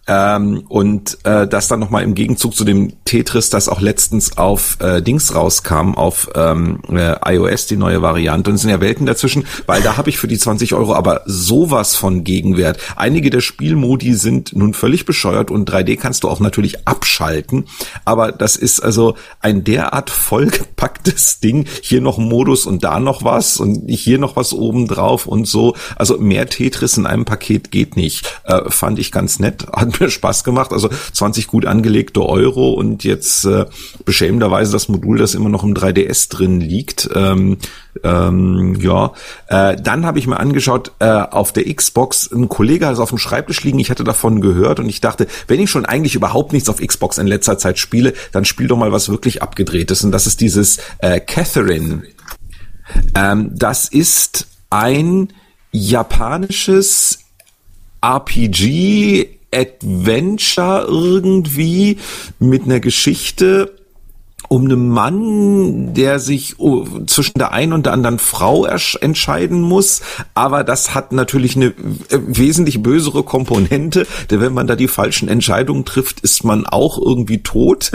Ähm, 0.09 0.63
und 0.69 1.19
äh, 1.23 1.47
das 1.47 1.67
dann 1.67 1.79
nochmal 1.79 2.01
im 2.03 2.15
Gegenzug 2.15 2.55
zu 2.55 2.65
dem 2.65 2.93
Tetris, 3.05 3.51
das 3.51 3.69
auch 3.69 3.79
letztens 3.79 4.39
auf 4.39 4.77
äh, 4.79 5.03
Dings 5.03 5.35
rauskam, 5.35 5.93
auf 5.93 6.31
ähm, 6.33 6.81
äh, 6.89 7.15
iOS, 7.35 7.67
die 7.67 7.77
neue 7.77 8.01
Variante. 8.01 8.49
Und 8.49 8.55
es 8.55 8.61
sind 8.61 8.71
ja 8.71 8.81
Welten 8.81 9.05
dazwischen, 9.05 9.45
weil 9.67 9.83
da 9.83 9.97
habe 9.97 10.09
ich 10.09 10.17
für 10.17 10.27
die 10.27 10.39
20 10.39 10.73
Euro 10.73 10.95
aber 10.95 11.21
sowas 11.27 11.95
von 11.95 12.23
Gegenwert. 12.23 12.79
Einige 12.95 13.29
der 13.29 13.41
Spielmodi 13.41 14.15
sind 14.15 14.55
nun 14.55 14.73
völlig 14.73 15.05
bescheuert 15.05 15.51
und 15.51 15.69
3D 15.69 15.95
kannst 15.97 16.23
du 16.23 16.29
auch 16.29 16.39
natürlich 16.39 16.87
abschalten. 16.87 17.65
Aber 18.03 18.31
das 18.31 18.55
ist 18.55 18.79
also 18.79 19.13
ein 19.41 19.63
derart 19.63 20.09
vollgepacktes 20.09 21.39
Ding. 21.43 21.67
Hier 21.83 22.01
noch 22.01 22.17
Modus 22.17 22.65
und 22.65 22.83
da 22.83 22.99
noch 22.99 23.23
was 23.23 23.57
und 23.57 23.87
hier 23.87 24.17
noch 24.17 24.35
was 24.35 24.53
oben 24.53 24.87
drauf 24.87 25.27
und 25.27 25.47
so. 25.47 25.75
Also 25.97 26.17
mehr 26.17 26.49
Tetris 26.49 26.97
in 26.97 27.05
einem 27.05 27.25
Paket 27.25 27.69
geht 27.69 27.95
nicht. 27.95 28.39
Äh, 28.45 28.71
fand 28.71 28.97
ich 28.97 29.11
ganz 29.11 29.37
nett. 29.37 29.67
Hat 29.71 29.98
mir 29.99 30.09
Spaß 30.09 30.43
gemacht. 30.43 30.71
Also 30.71 30.89
20 31.13 31.47
gut 31.47 31.65
angelegte 31.65 32.21
Euro 32.21 32.71
und 32.71 33.03
jetzt 33.03 33.45
äh, 33.45 33.65
beschämenderweise 34.05 34.71
das 34.71 34.89
Modul, 34.89 35.17
das 35.17 35.35
immer 35.35 35.49
noch 35.49 35.63
im 35.63 35.73
3DS 35.73 36.29
drin 36.29 36.61
liegt. 36.61 37.09
Ähm, 37.13 37.57
ähm, 38.03 38.77
ja, 38.79 39.13
äh, 39.47 39.75
dann 39.75 40.05
habe 40.05 40.19
ich 40.19 40.27
mir 40.27 40.39
angeschaut 40.39 40.91
äh, 40.99 41.05
auf 41.05 41.51
der 41.51 41.73
Xbox, 41.73 42.31
ein 42.31 42.47
Kollege 42.47 42.85
hat 42.85 42.93
es 42.93 42.99
auf 42.99 43.09
dem 43.09 43.17
Schreibtisch 43.17 43.63
liegen, 43.63 43.79
ich 43.79 43.89
hatte 43.89 44.03
davon 44.03 44.41
gehört 44.41 44.79
und 44.79 44.87
ich 44.87 45.01
dachte, 45.01 45.27
wenn 45.47 45.59
ich 45.59 45.69
schon 45.69 45.85
eigentlich 45.85 46.15
überhaupt 46.15 46.53
nichts 46.53 46.69
auf 46.69 46.77
Xbox 46.77 47.17
in 47.17 47.27
letzter 47.27 47.57
Zeit 47.57 47.79
spiele, 47.79 48.13
dann 48.31 48.45
spiel 48.45 48.67
doch 48.67 48.77
mal 48.77 48.91
was 48.91 49.09
wirklich 49.09 49.41
abgedrehtes 49.41 50.03
und 50.03 50.11
das 50.11 50.27
ist 50.27 50.39
dieses 50.41 50.79
äh, 50.99 51.19
Catherine. 51.19 52.03
Ähm, 53.15 53.51
das 53.53 53.87
ist 53.87 54.47
ein 54.69 55.33
japanisches 55.71 57.19
RPG 58.01 59.38
Adventure 59.53 60.85
irgendwie 60.87 61.97
mit 62.39 62.63
einer 62.63 62.79
Geschichte 62.79 63.78
um 64.49 64.65
einen 64.65 64.89
Mann, 64.89 65.93
der 65.93 66.19
sich 66.19 66.59
oh, 66.59 66.85
zwischen 67.05 67.37
der 67.37 67.53
einen 67.53 67.71
und 67.71 67.85
der 67.85 67.93
anderen 67.93 68.19
Frau 68.19 68.65
entscheiden 68.65 69.61
muss. 69.61 70.01
Aber 70.33 70.63
das 70.63 70.95
hat 70.95 71.11
natürlich 71.13 71.55
eine 71.55 71.67
äh, 71.67 71.73
wesentlich 72.09 72.81
bösere 72.81 73.23
Komponente, 73.23 74.07
denn 74.29 74.41
wenn 74.41 74.53
man 74.53 74.67
da 74.67 74.75
die 74.75 74.87
falschen 74.87 75.29
Entscheidungen 75.29 75.85
trifft, 75.85 76.19
ist 76.21 76.43
man 76.43 76.65
auch 76.65 76.97
irgendwie 76.97 77.43
tot. 77.43 77.91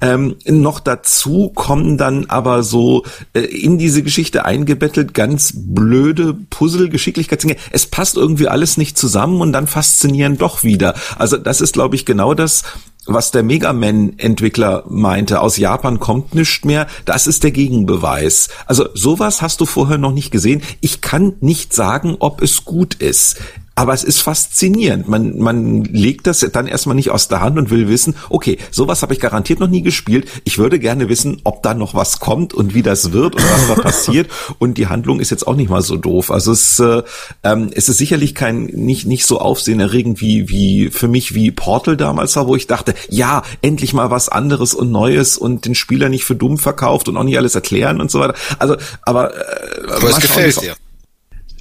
Ähm, 0.00 0.36
noch 0.46 0.78
dazu 0.78 1.50
kommen 1.54 1.98
dann 1.98 2.26
aber 2.26 2.62
so 2.62 3.04
äh, 3.34 3.40
in 3.40 3.76
diese 3.76 4.02
Geschichte 4.02 4.44
eingebettelt 4.44 5.12
ganz 5.12 5.52
blöde 5.56 6.34
Puzzle-Geschicklichkeitsdinge. 6.34 7.56
Es 7.72 7.86
passt 7.86 8.16
irgendwie 8.16 8.46
alles 8.46 8.76
nicht 8.76 8.96
zusammen 8.96 9.40
und 9.40 9.52
dann 9.52 9.66
faszinieren 9.66 10.38
doch 10.38 10.62
wieder. 10.62 10.94
Also 11.18 11.36
das 11.36 11.60
ist, 11.60 11.72
glaube 11.72 11.96
ich, 11.96 12.06
genau 12.06 12.34
das, 12.34 12.62
was 13.06 13.30
der 13.30 13.42
Mega 13.42 13.72
Man-Entwickler 13.72 14.84
meinte, 14.88 15.40
aus 15.40 15.56
Japan 15.56 16.00
kommt 16.00 16.34
nichts 16.34 16.64
mehr, 16.64 16.86
das 17.04 17.26
ist 17.26 17.44
der 17.44 17.50
Gegenbeweis. 17.50 18.48
Also 18.66 18.88
sowas 18.94 19.42
hast 19.42 19.60
du 19.60 19.66
vorher 19.66 19.98
noch 19.98 20.12
nicht 20.12 20.30
gesehen. 20.30 20.62
Ich 20.80 21.00
kann 21.00 21.34
nicht 21.40 21.72
sagen, 21.72 22.16
ob 22.18 22.42
es 22.42 22.64
gut 22.64 22.94
ist. 22.94 23.36
Aber 23.78 23.92
es 23.92 24.02
ist 24.02 24.22
faszinierend. 24.22 25.06
Man, 25.06 25.38
man 25.38 25.84
legt 25.84 26.26
das 26.26 26.40
dann 26.50 26.66
erstmal 26.66 26.96
nicht 26.96 27.10
aus 27.10 27.28
der 27.28 27.42
Hand 27.42 27.58
und 27.58 27.68
will 27.68 27.88
wissen, 27.88 28.16
okay, 28.30 28.56
sowas 28.70 29.02
habe 29.02 29.12
ich 29.12 29.20
garantiert 29.20 29.60
noch 29.60 29.68
nie 29.68 29.82
gespielt. 29.82 30.28
Ich 30.44 30.56
würde 30.56 30.78
gerne 30.78 31.10
wissen, 31.10 31.42
ob 31.44 31.62
da 31.62 31.74
noch 31.74 31.92
was 31.94 32.18
kommt 32.18 32.54
und 32.54 32.72
wie 32.72 32.82
das 32.82 33.12
wird 33.12 33.34
und 33.34 33.42
was 33.42 33.68
da 33.68 33.74
passiert. 33.82 34.30
Und 34.58 34.78
die 34.78 34.86
Handlung 34.86 35.20
ist 35.20 35.30
jetzt 35.30 35.46
auch 35.46 35.54
nicht 35.54 35.68
mal 35.68 35.82
so 35.82 35.98
doof. 35.98 36.30
Also 36.30 36.52
es, 36.52 36.80
äh, 36.80 37.02
ähm, 37.44 37.68
es 37.74 37.90
ist 37.90 37.98
sicherlich 37.98 38.34
kein 38.34 38.64
nicht 38.64 39.06
nicht 39.06 39.26
so 39.26 39.40
aufsehenerregend 39.40 40.22
wie 40.22 40.48
wie 40.48 40.88
für 40.90 41.08
mich 41.08 41.34
wie 41.34 41.50
Portal 41.50 41.98
damals 41.98 42.34
war, 42.36 42.48
wo 42.48 42.56
ich 42.56 42.66
dachte, 42.66 42.94
ja, 43.10 43.42
endlich 43.60 43.92
mal 43.92 44.10
was 44.10 44.30
anderes 44.30 44.72
und 44.72 44.90
Neues 44.90 45.36
und 45.36 45.66
den 45.66 45.74
Spieler 45.74 46.08
nicht 46.08 46.24
für 46.24 46.34
dumm 46.34 46.56
verkauft 46.56 47.10
und 47.10 47.18
auch 47.18 47.24
nicht 47.24 47.36
alles 47.36 47.54
erklären 47.54 48.00
und 48.00 48.10
so 48.10 48.20
weiter. 48.20 48.34
Also, 48.58 48.76
aber, 49.02 49.34
äh, 49.34 49.92
aber 49.92 50.08
es 50.08 50.20
gefällt 50.20 50.62
dir. 50.62 50.76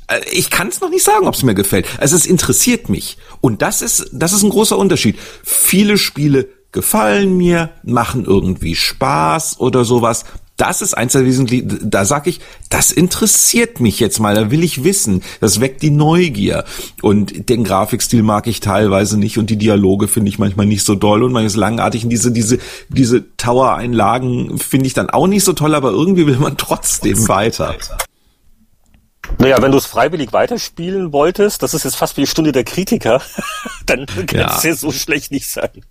Äh, 0.08 0.22
ich 0.32 0.50
kann 0.50 0.68
es 0.68 0.82
noch 0.82 0.90
nicht 0.90 1.04
sagen, 1.04 1.28
ob 1.28 1.36
es 1.36 1.44
mir 1.44 1.56
gefällt. 1.56 1.88
Also 2.00 2.16
es 2.16 2.26
interessiert 2.26 2.90
mich. 2.90 3.18
Und 3.42 3.62
das 3.62 3.82
ist, 3.82 4.10
das 4.12 4.34
ist 4.34 4.44
ein 4.44 4.50
großer 4.50 4.78
Unterschied. 4.78 5.18
Viele 5.44 5.98
Spiele 5.98 6.48
gefallen 6.72 7.38
mir, 7.38 7.72
machen 7.84 8.26
irgendwie 8.26 8.76
Spaß 8.76 9.60
oder 9.60 9.86
sowas. 9.86 10.26
Das 10.58 10.82
ist 10.82 10.94
eins 10.94 11.12
der 11.12 11.26
wesentlichen, 11.26 11.90
da 11.90 12.06
sag 12.06 12.28
ich, 12.28 12.40
das 12.70 12.92
interessiert 12.92 13.82
mich 13.82 14.00
jetzt 14.00 14.20
mal, 14.20 14.36
da 14.36 14.52
will 14.52 14.64
ich 14.64 14.86
wissen, 14.86 15.22
das 15.42 15.60
weckt 15.60 15.82
die 15.82 15.90
Neugier. 15.90 16.64
Und 17.02 17.50
den 17.50 17.66
Grafikstil 17.66 18.24
mag 18.24 18.48
ich 18.48 18.62
teilweise 18.62 19.18
nicht 19.18 19.38
und 19.38 19.50
die 19.50 19.58
Dialoge 19.58 20.08
finde 20.08 20.30
ich 20.30 20.40
manchmal 20.40 20.66
nicht 20.66 20.86
so 20.86 20.96
doll 20.96 21.24
und 21.24 21.34
manches 21.34 21.58
langartig 21.58 22.06
und 22.06 22.10
diese, 22.10 22.32
diese, 22.32 22.60
diese 22.88 23.36
Tower-Einlagen 23.36 24.58
finde 24.58 24.88
ich 24.88 24.94
dann 24.94 25.10
auch 25.10 25.28
nicht 25.28 25.44
so 25.44 25.52
toll, 25.52 25.76
aber 25.76 25.92
irgendwie 25.92 26.26
will 26.26 26.38
man 26.38 26.56
trotzdem 26.56 27.28
weiter. 27.28 27.76
Naja, 29.38 29.62
wenn 29.62 29.72
du 29.72 29.78
es 29.78 29.86
freiwillig 29.86 30.34
weiterspielen 30.34 31.12
wolltest, 31.12 31.64
das 31.64 31.74
ist 31.74 31.84
jetzt 31.84 31.96
fast 31.96 32.18
wie 32.18 32.22
die 32.22 32.28
Stunde 32.28 32.52
der 32.52 32.64
Kritiker, 32.64 33.22
dann 33.86 34.06
kann 34.06 34.40
ja. 34.40 34.58
es 34.58 34.64
ja 34.64 34.76
so 34.76 34.92
schlecht 34.92 35.32
nicht 35.32 35.48
sein. 35.48 35.84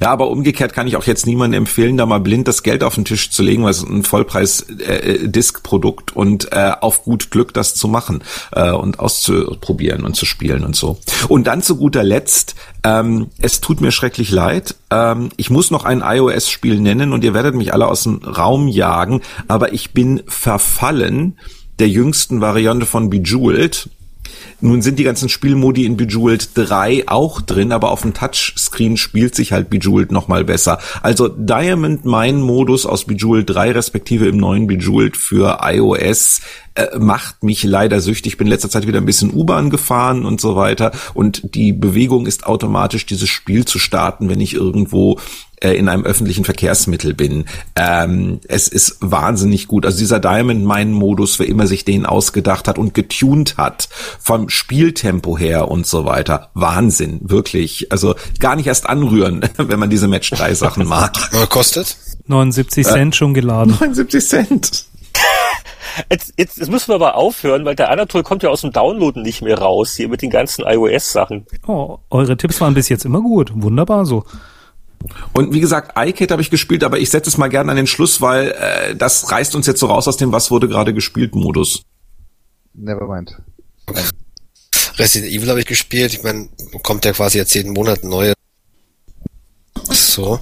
Ja, 0.00 0.10
aber 0.10 0.28
umgekehrt 0.28 0.72
kann 0.72 0.86
ich 0.86 0.96
auch 0.96 1.04
jetzt 1.04 1.26
niemandem 1.26 1.62
empfehlen, 1.62 1.96
da 1.96 2.06
mal 2.06 2.20
blind 2.20 2.48
das 2.48 2.62
Geld 2.62 2.84
auf 2.84 2.94
den 2.94 3.04
Tisch 3.04 3.30
zu 3.30 3.42
legen, 3.42 3.64
weil 3.64 3.70
es 3.70 3.82
ein 3.82 4.04
Vollpreis-Disk-Produkt 4.04 6.10
äh, 6.10 6.14
und 6.14 6.52
äh, 6.52 6.72
auf 6.80 7.04
gut 7.04 7.30
Glück 7.30 7.54
das 7.54 7.74
zu 7.74 7.88
machen 7.88 8.22
äh, 8.52 8.70
und 8.70 9.00
auszuprobieren 9.00 10.04
und 10.04 10.16
zu 10.16 10.26
spielen 10.26 10.64
und 10.64 10.76
so. 10.76 10.98
Und 11.28 11.46
dann 11.46 11.62
zu 11.62 11.76
guter 11.76 12.02
Letzt, 12.02 12.56
ähm, 12.84 13.28
es 13.40 13.60
tut 13.60 13.80
mir 13.80 13.92
schrecklich 13.92 14.30
leid. 14.30 14.76
Ähm, 14.90 15.30
ich 15.36 15.50
muss 15.50 15.70
noch 15.70 15.84
ein 15.84 16.02
iOS-Spiel 16.04 16.80
nennen 16.80 17.12
und 17.12 17.24
ihr 17.24 17.34
werdet 17.34 17.54
mich 17.54 17.72
alle 17.72 17.86
aus 17.86 18.02
dem 18.04 18.22
Raum 18.22 18.68
jagen, 18.68 19.22
aber 19.48 19.72
ich 19.72 19.92
bin 19.92 20.22
verfallen 20.26 21.38
der 21.78 21.88
jüngsten 21.88 22.40
Variante 22.40 22.86
von 22.86 23.10
Bejeweled. 23.10 23.88
Nun 24.60 24.80
sind 24.80 24.98
die 24.98 25.04
ganzen 25.04 25.28
Spielmodi 25.28 25.84
in 25.84 25.96
Bejeweled 25.96 26.50
3 26.54 27.04
auch 27.08 27.42
drin, 27.42 27.72
aber 27.72 27.90
auf 27.90 28.02
dem 28.02 28.14
Touchscreen 28.14 28.96
spielt 28.96 29.34
sich 29.34 29.52
halt 29.52 29.68
Bejeweled 29.68 30.12
nochmal 30.12 30.44
besser. 30.44 30.78
Also 31.02 31.28
Diamond 31.28 32.04
Mine 32.04 32.38
Modus 32.38 32.86
aus 32.86 33.04
Bejeweled 33.04 33.50
3 33.50 33.72
respektive 33.72 34.26
im 34.26 34.38
neuen 34.38 34.66
Bejeweled 34.66 35.16
für 35.16 35.58
iOS 35.62 36.40
äh, 36.74 36.98
macht 36.98 37.42
mich 37.42 37.64
leider 37.64 38.00
süchtig. 38.00 38.32
Ich 38.32 38.38
bin 38.38 38.46
in 38.46 38.52
letzter 38.52 38.70
Zeit 38.70 38.86
wieder 38.86 38.98
ein 38.98 39.06
bisschen 39.06 39.32
U-Bahn 39.32 39.68
gefahren 39.68 40.24
und 40.24 40.40
so 40.40 40.56
weiter 40.56 40.92
und 41.12 41.54
die 41.54 41.72
Bewegung 41.72 42.26
ist 42.26 42.46
automatisch 42.46 43.04
dieses 43.04 43.28
Spiel 43.28 43.66
zu 43.66 43.78
starten, 43.78 44.28
wenn 44.30 44.40
ich 44.40 44.54
irgendwo 44.54 45.18
in 45.60 45.88
einem 45.88 46.04
öffentlichen 46.04 46.44
Verkehrsmittel 46.44 47.14
bin. 47.14 47.46
Ähm, 47.74 48.40
es 48.46 48.68
ist 48.68 48.98
wahnsinnig 49.00 49.68
gut. 49.68 49.86
Also 49.86 49.98
dieser 49.98 50.20
Diamond 50.20 50.66
Mine 50.66 50.92
Modus, 50.92 51.38
wer 51.38 51.48
immer 51.48 51.66
sich 51.66 51.84
den 51.84 52.04
ausgedacht 52.04 52.68
hat 52.68 52.78
und 52.78 52.94
getuned 52.94 53.56
hat, 53.56 53.88
vom 54.20 54.48
Spieltempo 54.48 55.38
her 55.38 55.68
und 55.68 55.86
so 55.86 56.04
weiter. 56.04 56.50
Wahnsinn, 56.54 57.20
wirklich. 57.22 57.90
Also 57.90 58.14
gar 58.38 58.56
nicht 58.56 58.66
erst 58.66 58.88
anrühren, 58.88 59.48
wenn 59.56 59.78
man 59.78 59.90
diese 59.90 60.08
Match 60.08 60.30
3 60.30 60.54
Sachen 60.54 60.86
mag. 60.86 61.16
Was 61.32 61.48
kostet? 61.48 61.96
79 62.26 62.86
Cent 62.86 63.14
äh, 63.14 63.16
schon 63.16 63.34
geladen. 63.34 63.72
79 63.78 64.26
Cent. 64.26 64.86
Jetzt, 66.10 66.34
jetzt, 66.36 66.58
jetzt 66.58 66.70
müssen 66.70 66.88
wir 66.88 66.96
aber 66.96 67.14
aufhören, 67.14 67.64
weil 67.64 67.74
der 67.74 67.90
Anatol 67.90 68.22
kommt 68.22 68.42
ja 68.42 68.50
aus 68.50 68.60
dem 68.60 68.70
Downloaden 68.70 69.22
nicht 69.22 69.40
mehr 69.40 69.58
raus, 69.58 69.94
hier 69.94 70.08
mit 70.10 70.20
den 70.20 70.28
ganzen 70.28 70.66
iOS-Sachen. 70.66 71.46
Oh, 71.66 71.98
eure 72.10 72.36
Tipps 72.36 72.60
waren 72.60 72.74
bis 72.74 72.90
jetzt 72.90 73.06
immer 73.06 73.22
gut. 73.22 73.50
Wunderbar 73.54 74.04
so. 74.04 74.24
Und 75.32 75.52
wie 75.52 75.60
gesagt, 75.60 75.92
iCade 75.96 76.32
habe 76.32 76.42
ich 76.42 76.50
gespielt, 76.50 76.82
aber 76.84 76.98
ich 76.98 77.10
setze 77.10 77.30
es 77.30 77.38
mal 77.38 77.48
gerne 77.48 77.70
an 77.70 77.76
den 77.76 77.86
Schluss, 77.86 78.20
weil 78.20 78.50
äh, 78.52 78.96
das 78.96 79.30
reißt 79.30 79.54
uns 79.54 79.66
jetzt 79.66 79.80
so 79.80 79.86
raus 79.86 80.08
aus 80.08 80.16
dem 80.16 80.32
Was 80.32 80.50
wurde 80.50 80.68
gerade 80.68 80.94
gespielt 80.94 81.34
Modus. 81.34 81.82
Nevermind. 82.74 83.36
Resident 84.98 85.32
Evil 85.32 85.48
habe 85.50 85.60
ich 85.60 85.66
gespielt. 85.66 86.12
Ich 86.14 86.22
meine, 86.22 86.48
kommt 86.82 87.04
ja 87.04 87.12
quasi 87.12 87.38
jetzt 87.38 87.54
jeden 87.54 87.72
Monat 87.72 88.04
neue. 88.04 88.34
So. 89.90 90.40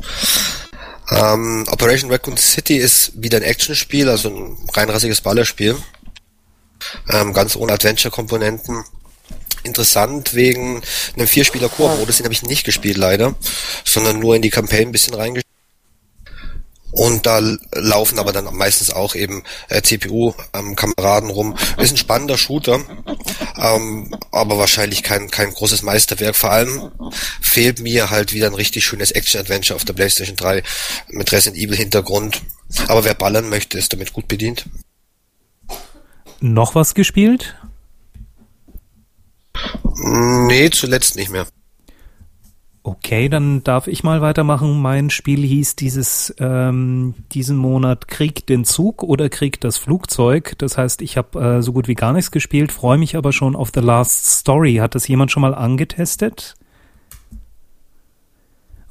Ähm, 1.11 1.65
Operation 1.71 2.11
Raccoon 2.11 2.37
City 2.37 2.77
ist 2.77 3.13
wieder 3.21 3.39
ein 3.39 3.43
Actionspiel, 3.43 4.09
also 4.09 4.31
ein 4.31 4.57
reinrassiges 4.73 5.21
Ballerspiel. 5.21 5.77
Ähm, 7.11 7.33
ganz 7.33 7.57
ohne 7.57 7.73
Adventure-Komponenten. 7.73 8.85
Interessant 9.65 10.35
wegen 10.35 10.83
einem 11.17 11.27
Vierspieler-Koop-Modus, 11.27 12.19
den 12.19 12.25
habe 12.25 12.35
ich 12.35 12.43
nicht 12.43 12.65
gespielt 12.65 12.97
leider, 12.97 13.35
sondern 13.85 14.19
nur 14.21 14.37
in 14.37 14.43
die 14.43 14.51
Campaign 14.51 14.89
ein 14.89 14.93
bisschen 14.93 15.15
reingespielt. 15.15 15.45
Und 16.95 17.27
da 17.27 17.41
laufen 17.73 18.21
aber 18.21 18.33
dann 18.33 18.45
meistens 18.55 18.91
auch 18.91 19.17
eben 19.17 19.43
äh, 19.69 19.83
CPU-Kameraden 19.83 21.29
ähm, 21.29 21.35
rum. 21.35 21.57
Ist 21.77 21.91
ein 21.91 21.97
spannender 21.97 22.39
Shooter, 22.39 22.81
ähm, 23.57 24.17
aber 24.31 24.59
wahrscheinlich 24.59 25.03
kein, 25.03 25.29
kein 25.29 25.53
großes 25.53 25.83
Meisterwerk. 25.83 26.37
Vor 26.37 26.53
allem 26.53 26.93
fehlt 27.41 27.81
mir 27.81 28.11
halt 28.11 28.33
wieder 28.33 28.47
ein 28.47 28.55
richtig 28.55 28.85
schönes 28.85 29.11
Action-Adventure 29.11 29.75
auf 29.75 29.85
der 29.85 29.95
PlayStation 29.95 30.37
3 30.37 30.63
mit 31.09 31.33
Resident 31.33 31.61
Evil-Hintergrund. 31.61 32.43
Aber 32.87 33.05
wer 33.05 33.15
ballern 33.15 33.49
möchte, 33.49 33.77
ist 33.77 33.93
damit 33.93 34.13
gut 34.13 34.29
bedient. 34.29 34.67
Noch 36.41 36.77
was 36.77 36.95
gespielt? 36.95 37.57
Nee, 39.95 40.71
zuletzt 40.71 41.17
nicht 41.17 41.31
mehr. 41.31 41.47
Okay, 42.87 43.31
dann 43.31 43.65
darf 43.65 43.87
ich 43.87 44.05
mal 44.05 44.21
weitermachen. 44.21 44.83
Mein 44.83 45.09
Spiel 45.09 45.41
hieß 45.43 45.75
dieses 45.75 46.35
ähm, 46.39 47.15
diesen 47.33 47.57
Monat 47.57 48.09
Krieg 48.09 48.47
den 48.47 48.65
Zug 48.67 49.03
oder 49.03 49.31
Krieg 49.31 49.59
das 49.63 49.79
Flugzeug. 49.79 50.53
Das 50.59 50.77
heißt, 50.77 51.01
ich 51.01 51.17
habe 51.17 51.41
äh, 51.41 51.63
so 51.63 51.73
gut 51.73 51.89
wie 51.89 51.95
gar 51.95 52.13
nichts 52.13 52.31
gespielt, 52.31 52.73
freue 52.73 52.99
mich 52.99 53.17
aber 53.17 53.33
schon 53.33 53.57
auf 53.57 53.71
The 53.75 53.81
Last 53.81 54.27
Story. 54.27 54.75
Hat 54.75 54.95
das 54.95 55.09
jemand 55.09 55.31
schon 55.31 55.41
mal 55.41 55.55
angetestet? 55.55 56.57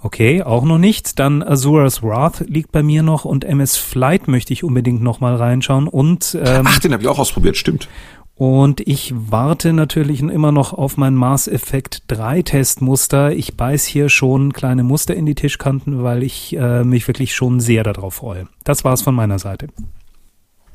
Okay, 0.01 0.41
auch 0.41 0.63
noch 0.63 0.79
nicht. 0.79 1.19
Dann 1.19 1.43
Azura's 1.43 2.01
Wrath 2.01 2.45
liegt 2.47 2.71
bei 2.71 2.81
mir 2.81 3.03
noch 3.03 3.25
und 3.25 3.45
MS 3.45 3.77
Flight 3.77 4.27
möchte 4.27 4.53
ich 4.53 4.63
unbedingt 4.63 5.03
noch 5.03 5.19
mal 5.19 5.35
reinschauen 5.35 5.87
und 5.87 6.35
ähm, 6.43 6.65
Ach, 6.67 6.79
den 6.79 6.93
habe 6.93 7.03
ich 7.03 7.09
auch 7.09 7.19
ausprobiert, 7.19 7.57
stimmt. 7.57 7.87
Und 8.35 8.79
ich 8.87 9.13
warte 9.15 9.73
natürlich 9.73 10.21
immer 10.21 10.51
noch 10.51 10.73
auf 10.73 10.97
mein 10.97 11.13
Mass 11.13 11.47
Effect 11.47 12.03
3 12.07 12.41
Testmuster. 12.41 13.31
Ich 13.31 13.55
beiß 13.55 13.85
hier 13.85 14.09
schon 14.09 14.53
kleine 14.53 14.83
Muster 14.83 15.13
in 15.13 15.27
die 15.27 15.35
Tischkanten, 15.35 16.03
weil 16.03 16.23
ich 16.23 16.55
äh, 16.55 16.83
mich 16.83 17.07
wirklich 17.07 17.35
schon 17.35 17.59
sehr 17.59 17.83
darauf 17.83 18.15
freue. 18.15 18.47
Das 18.63 18.83
war's 18.83 19.03
von 19.03 19.13
meiner 19.13 19.37
Seite. 19.37 19.67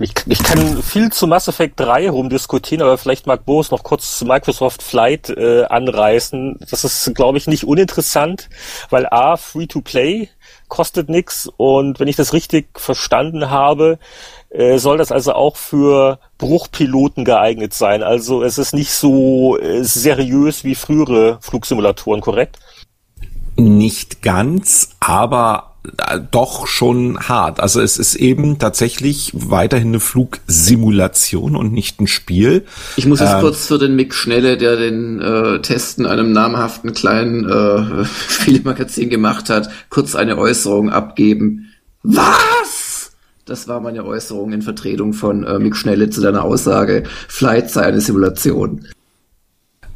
Ich, 0.01 0.13
ich 0.27 0.45
kann 0.45 0.81
viel 0.81 1.11
zu 1.11 1.27
Mass 1.27 1.49
Effect 1.49 1.81
3 1.81 2.11
rumdiskutieren, 2.11 2.87
aber 2.87 2.99
vielleicht 2.99 3.27
mag 3.27 3.45
Boris 3.45 3.73
noch 3.73 3.83
kurz 3.83 4.23
Microsoft 4.23 4.81
Flight 4.81 5.29
äh, 5.31 5.65
anreißen. 5.65 6.61
Das 6.71 6.85
ist, 6.85 7.13
glaube 7.17 7.39
ich, 7.39 7.49
nicht 7.49 7.65
uninteressant, 7.65 8.49
weil 8.91 9.07
A, 9.07 9.37
Free-to-Play 9.37 10.29
kostet 10.69 11.09
nix 11.09 11.51
und 11.57 11.99
wenn 11.99 12.07
ich 12.07 12.15
das 12.15 12.33
richtig 12.33 12.79
verstanden 12.79 13.51
habe, 13.51 13.99
äh, 14.51 14.79
soll 14.79 14.99
das 14.99 15.13
also 15.13 15.33
auch 15.33 15.57
für 15.57 16.19
Bruchpiloten 16.39 17.25
geeignet 17.25 17.75
sein. 17.75 18.03
Also 18.03 18.43
es 18.43 18.59
ist 18.59 18.75
nicht 18.75 18.93
so 18.93 19.59
äh, 19.59 19.85
seriös 19.85 20.65
wie 20.65 20.75
frühere 20.75 21.39
Flugsimulatoren, 21.41 22.21
korrekt? 22.21 22.59
Nicht 23.57 24.23
ganz, 24.23 24.91
aber 25.01 25.69
äh, 25.97 26.21
doch 26.31 26.67
schon 26.67 27.19
hart. 27.29 27.61
Also 27.61 27.81
es 27.81 27.99
ist 27.99 28.15
eben 28.15 28.59
tatsächlich 28.59 29.33
weiterhin 29.35 29.89
eine 29.89 30.01
Flugsimulation 30.01 31.57
und 31.57 31.73
nicht 31.73 32.01
ein 32.01 32.07
Spiel. 32.07 32.65
Ich 32.97 33.07
muss 33.07 33.21
jetzt 33.21 33.35
ähm, 33.35 33.41
kurz 33.41 33.67
für 33.67 33.79
den 33.79 33.97
Mick 33.97 34.15
Schnelle, 34.15 34.57
der 34.57 34.77
den 34.77 35.21
äh, 35.21 35.61
Testen 35.61 36.07
einem 36.07 36.33
namhaften 36.33 36.93
kleinen 36.95 37.49
äh, 37.49 38.05
Spielemagazin 38.29 39.11
gemacht 39.11 39.51
hat, 39.51 39.69
kurz 39.91 40.15
eine 40.15 40.39
Äußerung 40.39 40.91
abgeben. 40.91 41.75
Was? 42.03 42.78
Das 43.49 43.67
war 43.67 43.81
meine 43.81 44.05
Äußerung 44.05 44.53
in 44.53 44.61
Vertretung 44.61 45.15
von 45.15 45.43
äh, 45.43 45.59
Mick 45.59 45.75
Schnelle 45.75 46.11
zu 46.11 46.21
deiner 46.21 46.45
Aussage, 46.45 47.05
Flight 47.29 47.71
sei 47.71 47.83
eine 47.83 48.03
Simulation. 48.03 48.87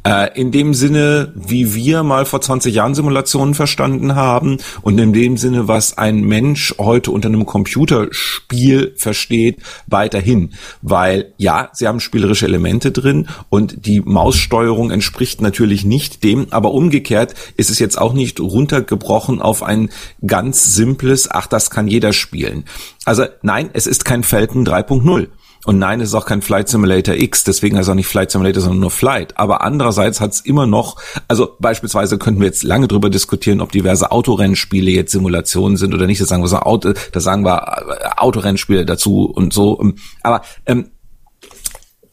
Äh, 0.05 0.37
in 0.37 0.51
dem 0.51 0.73
Sinne, 0.73 1.31
wie 1.33 1.75
wir 1.75 2.03
mal 2.03 2.25
vor 2.25 2.41
20 2.41 2.75
Jahren 2.75 2.93
Simulationen 2.93 3.53
verstanden 3.53 4.15
haben 4.15 4.57
und 4.81 4.99
in 4.99 5.13
dem 5.13 5.37
Sinne, 5.37 5.69
was 5.69 5.97
ein 5.97 6.21
Mensch 6.21 6.75
heute 6.77 7.11
unter 7.11 7.29
einem 7.29 7.45
Computerspiel 7.45 8.93
versteht, 8.97 9.61
weiterhin. 9.87 10.51
Weil 10.81 11.33
ja, 11.37 11.69
sie 11.71 11.87
haben 11.87 12.01
spielerische 12.01 12.45
Elemente 12.45 12.91
drin 12.91 13.29
und 13.47 13.85
die 13.85 14.01
Maussteuerung 14.01 14.91
entspricht 14.91 15.41
natürlich 15.41 15.85
nicht 15.85 16.23
dem, 16.25 16.47
aber 16.51 16.73
umgekehrt 16.73 17.33
ist 17.55 17.69
es 17.69 17.79
jetzt 17.79 17.97
auch 17.97 18.11
nicht 18.11 18.41
runtergebrochen 18.41 19.41
auf 19.41 19.63
ein 19.63 19.89
ganz 20.27 20.75
simples, 20.75 21.31
ach, 21.31 21.47
das 21.47 21.69
kann 21.69 21.87
jeder 21.87 22.11
spielen. 22.11 22.65
Also 23.05 23.25
nein, 23.41 23.69
es 23.71 23.87
ist 23.87 24.03
kein 24.03 24.23
Falcon 24.23 24.65
3.0. 24.65 25.27
Und 25.65 25.79
nein, 25.79 26.01
es 26.01 26.09
ist 26.09 26.15
auch 26.15 26.25
kein 26.25 26.41
Flight 26.41 26.67
Simulator 26.67 27.15
X, 27.15 27.43
deswegen 27.43 27.77
heißt 27.77 27.87
es 27.87 27.91
auch 27.91 27.95
nicht 27.95 28.07
Flight 28.07 28.31
Simulator, 28.31 28.61
sondern 28.61 28.81
nur 28.81 28.91
Flight. 28.91 29.37
Aber 29.37 29.61
andererseits 29.61 30.19
hat 30.19 30.33
es 30.33 30.41
immer 30.41 30.67
noch, 30.67 30.97
also 31.27 31.55
beispielsweise 31.59 32.17
könnten 32.17 32.41
wir 32.41 32.47
jetzt 32.47 32.63
lange 32.63 32.87
drüber 32.87 33.09
diskutieren, 33.09 33.61
ob 33.61 33.71
diverse 33.71 34.11
Autorennspiele 34.11 34.91
jetzt 34.91 35.11
Simulationen 35.11 35.77
sind 35.77 35.93
oder 35.93 36.05
nicht. 36.05 36.19
Das 36.19 36.27
sagen 36.27 36.43
wir 36.43 36.47
so 36.47 36.57
Auto, 36.57 36.93
das 37.11 37.23
sagen 37.23 37.45
wir 37.45 37.61
äh, 37.61 38.09
Autorennspiele 38.17 38.85
dazu 38.85 39.25
und 39.25 39.53
so. 39.53 39.93
Aber 40.21 40.41
ähm, 40.65 40.91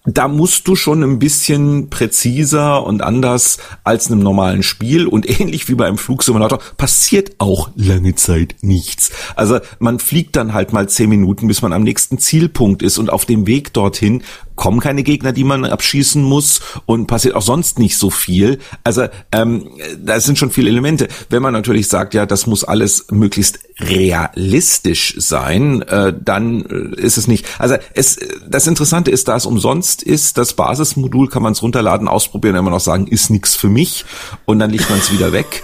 da 0.05 0.28
musst 0.28 0.66
du 0.66 0.76
schon 0.76 1.03
ein 1.03 1.18
bisschen 1.18 1.90
präziser 1.90 2.84
und 2.84 3.03
anders 3.03 3.59
als 3.84 4.07
in 4.07 4.14
einem 4.14 4.22
normalen 4.22 4.62
Spiel 4.62 5.07
und 5.07 5.28
ähnlich 5.40 5.68
wie 5.68 5.74
beim 5.74 5.98
Flugsimulator 5.98 6.59
passiert 6.76 7.32
auch 7.38 7.70
lange 7.76 8.14
Zeit 8.14 8.57
nichts. 8.62 9.11
Also 9.36 9.61
man 9.78 9.98
fliegt 9.98 10.36
dann 10.36 10.55
halt 10.55 10.72
mal 10.72 10.88
zehn 10.88 11.11
Minuten, 11.11 11.48
bis 11.48 11.62
man 11.62 11.72
am 11.72 11.82
nächsten 11.82 12.18
Zielpunkt 12.18 12.82
ist 12.82 12.98
und 12.98 13.11
auf 13.11 13.26
dem 13.26 13.46
Weg 13.46 13.72
dorthin 13.74 14.22
kommen 14.61 14.78
keine 14.78 15.02
Gegner, 15.02 15.32
die 15.32 15.42
man 15.42 15.64
abschießen 15.64 16.22
muss 16.22 16.61
und 16.84 17.06
passiert 17.06 17.34
auch 17.34 17.40
sonst 17.40 17.78
nicht 17.78 17.96
so 17.96 18.11
viel. 18.11 18.58
Also 18.84 19.06
ähm, 19.32 19.70
da 19.98 20.20
sind 20.20 20.36
schon 20.36 20.50
viele 20.50 20.68
Elemente. 20.68 21.08
Wenn 21.30 21.40
man 21.42 21.54
natürlich 21.54 21.88
sagt, 21.88 22.12
ja, 22.12 22.26
das 22.26 22.46
muss 22.46 22.62
alles 22.62 23.06
möglichst 23.11 23.61
realistisch 23.80 25.14
sein, 25.16 25.80
äh, 25.80 26.12
dann 26.14 26.66
äh, 26.66 27.00
ist 27.00 27.16
es 27.16 27.26
nicht. 27.26 27.46
Also 27.58 27.76
es, 27.94 28.18
das 28.46 28.66
Interessante 28.66 29.11
ist, 29.11 29.28
da 29.28 29.36
es 29.36 29.46
umsonst 29.46 30.02
ist, 30.02 30.36
das 30.36 30.52
Basismodul 30.52 31.28
kann 31.28 31.42
man 31.42 31.52
es 31.52 31.62
runterladen, 31.62 32.06
ausprobieren, 32.06 32.56
immer 32.56 32.70
noch 32.70 32.80
sagen, 32.80 33.06
ist 33.06 33.30
nichts 33.30 33.56
für 33.56 33.70
mich 33.70 34.04
und 34.44 34.58
dann 34.58 34.68
legt 34.68 34.90
man 34.90 34.98
es 34.98 35.11
wieder 35.11 35.32
weg. 35.32 35.62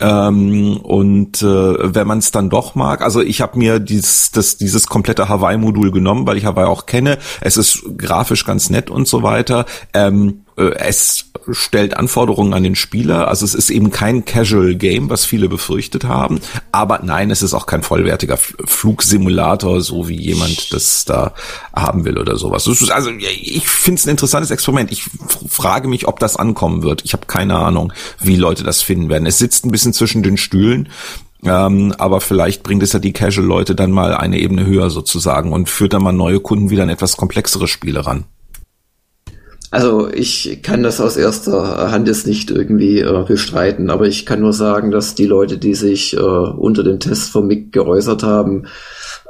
Ähm, 0.00 0.76
und 0.78 1.42
äh, 1.42 1.94
wenn 1.94 2.06
man 2.06 2.18
es 2.18 2.30
dann 2.30 2.50
doch 2.50 2.74
mag, 2.74 3.02
also 3.02 3.20
ich 3.20 3.40
habe 3.40 3.58
mir 3.58 3.78
dieses, 3.78 4.30
das, 4.30 4.56
dieses 4.56 4.86
komplette 4.86 5.28
Hawaii-Modul 5.28 5.90
genommen, 5.90 6.26
weil 6.26 6.36
ich 6.36 6.44
Hawaii 6.44 6.66
auch 6.66 6.86
kenne. 6.86 7.18
Es 7.40 7.56
ist 7.56 7.82
grafisch 7.96 8.44
ganz 8.44 8.70
nett 8.70 8.90
und 8.90 9.08
so 9.08 9.22
weiter. 9.22 9.64
Ähm, 9.94 10.42
äh, 10.45 10.45
es 10.56 11.26
stellt 11.52 11.96
Anforderungen 11.96 12.54
an 12.54 12.62
den 12.62 12.74
Spieler. 12.74 13.28
Also 13.28 13.44
es 13.44 13.54
ist 13.54 13.68
eben 13.68 13.90
kein 13.90 14.24
Casual 14.24 14.74
Game, 14.74 15.10
was 15.10 15.26
viele 15.26 15.48
befürchtet 15.48 16.04
haben. 16.04 16.40
Aber 16.72 17.00
nein, 17.02 17.30
es 17.30 17.42
ist 17.42 17.52
auch 17.52 17.66
kein 17.66 17.82
vollwertiger 17.82 18.38
Flugsimulator, 18.38 19.82
so 19.82 20.08
wie 20.08 20.16
jemand 20.16 20.72
das 20.72 21.04
da 21.04 21.34
haben 21.74 22.04
will 22.04 22.18
oder 22.18 22.36
sowas. 22.36 22.66
Also 22.90 23.10
ich 23.10 23.68
finde 23.68 23.98
es 23.98 24.06
ein 24.06 24.10
interessantes 24.10 24.50
Experiment. 24.50 24.90
Ich 24.90 25.04
frage 25.48 25.88
mich, 25.88 26.08
ob 26.08 26.18
das 26.20 26.36
ankommen 26.36 26.82
wird. 26.82 27.04
Ich 27.04 27.12
habe 27.12 27.26
keine 27.26 27.56
Ahnung, 27.56 27.92
wie 28.20 28.36
Leute 28.36 28.64
das 28.64 28.80
finden 28.80 29.10
werden. 29.10 29.26
Es 29.26 29.38
sitzt 29.38 29.66
ein 29.66 29.70
bisschen 29.70 29.92
zwischen 29.92 30.22
den 30.22 30.38
Stühlen. 30.38 30.88
Ähm, 31.44 31.94
aber 31.98 32.22
vielleicht 32.22 32.62
bringt 32.62 32.82
es 32.82 32.92
ja 32.94 32.98
die 32.98 33.12
Casual-Leute 33.12 33.74
dann 33.74 33.92
mal 33.92 34.14
eine 34.14 34.38
Ebene 34.38 34.64
höher 34.64 34.88
sozusagen 34.88 35.52
und 35.52 35.68
führt 35.68 35.92
dann 35.92 36.02
mal 36.02 36.12
neue 36.12 36.40
Kunden 36.40 36.70
wieder 36.70 36.82
an 36.82 36.88
etwas 36.88 37.18
komplexere 37.18 37.68
Spiele 37.68 38.06
ran. 38.06 38.24
Also 39.76 40.08
ich 40.10 40.60
kann 40.62 40.82
das 40.82 41.02
aus 41.02 41.18
erster 41.18 41.90
Hand 41.92 42.08
jetzt 42.08 42.26
nicht 42.26 42.50
irgendwie 42.50 43.00
äh, 43.00 43.24
bestreiten, 43.28 43.90
aber 43.90 44.06
ich 44.06 44.24
kann 44.24 44.40
nur 44.40 44.54
sagen, 44.54 44.90
dass 44.90 45.14
die 45.14 45.26
Leute, 45.26 45.58
die 45.58 45.74
sich 45.74 46.16
äh, 46.16 46.18
unter 46.18 46.82
dem 46.82 46.98
Test 46.98 47.30
vom 47.30 47.46
MIG 47.46 47.72
geäußert 47.72 48.22
haben, 48.22 48.68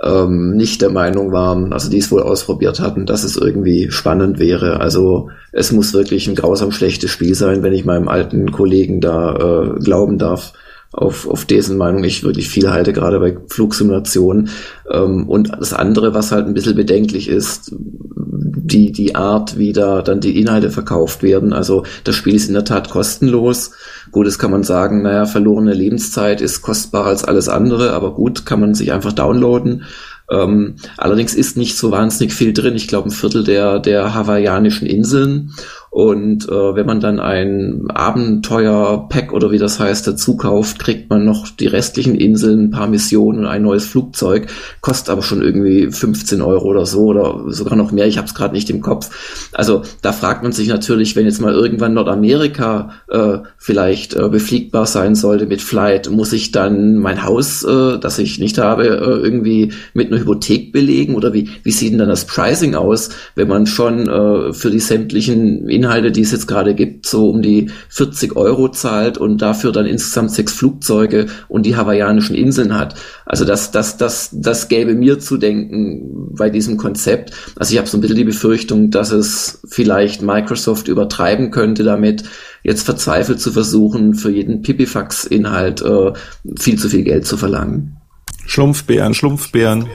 ähm, 0.05 0.55
nicht 0.57 0.83
der 0.83 0.91
Meinung 0.91 1.33
waren, 1.33 1.73
also 1.73 1.91
die 1.91 1.99
es 1.99 2.13
wohl 2.13 2.23
ausprobiert 2.23 2.79
hatten, 2.79 3.07
dass 3.07 3.25
es 3.25 3.37
irgendwie 3.37 3.91
spannend 3.91 4.39
wäre. 4.39 4.79
Also 4.79 5.31
es 5.51 5.73
muss 5.73 5.93
wirklich 5.93 6.29
ein 6.29 6.37
grausam 6.37 6.71
schlechtes 6.71 7.11
Spiel 7.11 7.35
sein, 7.35 7.65
wenn 7.65 7.73
ich 7.73 7.85
meinem 7.85 8.07
alten 8.07 8.53
Kollegen 8.53 9.01
da 9.01 9.35
äh, 9.35 9.81
glauben 9.81 10.17
darf 10.17 10.53
auf, 10.97 11.29
auf 11.29 11.45
dessen 11.45 11.77
Meinung 11.77 12.03
ich 12.05 12.25
wirklich 12.25 12.49
viel 12.49 12.71
halte, 12.71 12.93
gerade 12.93 13.21
bei 13.21 13.37
Flugsimulationen. 13.49 14.49
Ähm, 14.91 15.29
und 15.29 15.53
das 15.59 15.75
andere, 15.75 16.15
was 16.15 16.33
halt 16.33 16.47
ein 16.47 16.55
bisschen 16.55 16.75
bedenklich 16.75 17.29
ist, 17.29 17.71
die, 17.77 18.93
die 18.93 19.15
Art, 19.15 19.59
wie 19.59 19.73
da 19.73 20.03
dann 20.03 20.21
die 20.21 20.41
Inhalte 20.41 20.71
verkauft 20.71 21.23
werden. 21.23 21.53
Also 21.53 21.85
das 22.05 22.17
Spiel 22.17 22.35
ist 22.35 22.49
in 22.49 22.55
der 22.55 22.65
Tat 22.65 22.91
kostenlos. 22.91 23.73
Gut, 24.11 24.27
das 24.27 24.39
kann 24.39 24.51
man 24.51 24.65
sagen, 24.65 25.03
naja, 25.03 25.27
verlorene 25.27 25.75
Lebenszeit 25.75 26.41
ist 26.41 26.63
kostbarer 26.63 27.09
als 27.09 27.25
alles 27.25 27.49
andere, 27.49 27.93
aber 27.93 28.15
gut, 28.15 28.47
kann 28.47 28.61
man 28.61 28.75
sich 28.75 28.93
einfach 28.93 29.13
downloaden. 29.13 29.85
Ähm, 30.29 30.77
allerdings 30.97 31.35
ist 31.35 31.57
nicht 31.57 31.77
so 31.77 31.93
wahnsinnig 31.93 32.35
viel 32.35 32.53
drin. 32.53 32.75
Ich 32.75 32.89
glaube, 32.89 33.09
ein 33.09 33.13
Viertel 33.13 33.45
der, 33.45 33.79
der 33.79 34.15
hawaiianischen 34.15 34.87
Inseln 34.87 35.53
Und 35.97 36.47
äh, 36.51 36.75
wenn 36.77 36.85
man 36.85 37.01
dann 37.01 37.21
ein 37.21 37.87
Abenteuer-Pack 37.89 39.33
oder 39.33 39.51
wie 39.51 39.57
das 39.57 39.81
heißt 39.81 40.07
dazu 40.07 40.37
kauft, 40.37 40.79
kriegt 40.79 41.09
man 41.09 41.25
noch 41.25 41.49
die 41.49 41.69
restlichen 41.69 42.17
Inseln, 42.17 42.65
ein 42.65 42.71
paar 42.71 42.87
Missionen 42.87 43.39
und 43.39 43.47
ein 43.47 43.63
neues 43.63 43.87
Flugzeug. 43.87 44.49
Kostet 44.83 45.09
aber 45.09 45.23
schon 45.23 45.41
irgendwie 45.41 45.91
15 45.91 46.43
Euro 46.43 46.67
oder 46.67 46.85
so 46.85 47.07
oder 47.07 47.45
sogar 47.49 47.77
noch 47.77 47.93
mehr. 47.93 48.07
Ich 48.07 48.19
habe 48.19 48.29
es 48.29 48.35
gerade 48.35 48.53
nicht 48.53 48.69
im 48.69 48.83
Kopf. 48.83 49.49
Also 49.55 49.85
da 50.03 50.13
fragt 50.13 50.43
man 50.43 50.53
sich 50.53 50.69
natürlich, 50.69 51.17
wenn 51.17 51.25
jetzt 51.25 51.41
mal 51.41 51.55
irgendwann 51.55 51.95
Nordamerika 51.95 52.91
äh, 53.09 53.39
vielleicht 53.57 54.15
äh, 54.17 54.29
befliegbar 54.29 54.85
sein 54.85 55.15
sollte 55.15 55.47
mit 55.47 55.63
Flight, 55.63 56.11
muss 56.11 56.35
ich 56.35 56.53
dann 56.53 56.99
mein 56.99 57.25
Haus, 57.25 57.63
äh, 57.65 57.99
das 57.99 58.19
ich 58.19 58.39
nicht 58.39 58.59
habe, 58.59 58.87
äh, 58.87 58.91
irgendwie 58.91 59.73
mit 59.95 60.13
einer 60.13 60.21
Hypothek 60.21 60.73
belegen 60.73 61.15
oder 61.15 61.33
wie, 61.33 61.49
wie 61.63 61.71
sieht 61.71 61.93
denn 61.93 62.01
dann 62.01 62.11
das 62.11 62.27
Pricing 62.27 62.75
aus, 62.75 63.09
wenn 63.35 63.49
man 63.49 63.65
schon 63.65 64.07
äh, 64.07 64.53
für 64.53 64.71
die 64.71 64.81
sämtlichen 64.81 65.71
Inhalte 65.71 65.86
Inhalte, 65.87 66.11
die 66.11 66.23
es 66.23 66.33
jetzt 66.33 66.49
gerade 66.49 66.75
gibt, 66.75 67.07
so 67.07 67.31
um 67.31 67.43
die 67.43 67.71
40 67.91 68.35
Euro 68.35 68.69
zahlt 68.69 69.19
und 69.19 69.41
dafür 69.41 69.71
dann 69.71 69.87
insgesamt 69.87 70.33
sechs 70.33 70.53
Flugzeuge 70.53 71.27
und 71.49 71.65
die 71.65 71.77
hawaiianischen 71.77 72.35
Inseln 72.35 72.77
hat. 72.77 72.97
Also 73.25 73.45
das, 73.45 73.71
das, 73.71 73.97
das, 73.97 74.31
das 74.33 74.69
gäbe 74.69 74.95
mir 74.95 75.21
zu 75.21 75.37
denken 75.37 76.35
bei 76.37 76.51
diesem 76.51 76.77
Konzept. 76.77 77.33
Also 77.57 77.73
ich 77.73 77.79
habe 77.79 77.89
so 77.89 77.97
ein 77.97 78.01
bisschen 78.01 78.17
die 78.17 78.25
Befürchtung, 78.25 78.91
dass 78.91 79.13
es 79.13 79.61
vielleicht 79.69 80.23
Microsoft 80.23 80.89
übertreiben 80.89 81.53
könnte 81.53 81.85
damit, 81.85 82.25
jetzt 82.65 82.83
verzweifelt 82.83 83.41
zu 83.41 83.53
versuchen, 83.53 84.15
für 84.15 84.31
jeden 84.31 84.63
Pipifax-Inhalt 84.63 85.83
äh, 85.83 86.13
viel 86.59 86.79
zu 86.79 86.89
viel 86.89 87.05
Geld 87.05 87.27
zu 87.27 87.37
verlangen. 87.37 87.99
Schlumpfbären, 88.45 89.15
Schlumpfbären. 89.15 89.87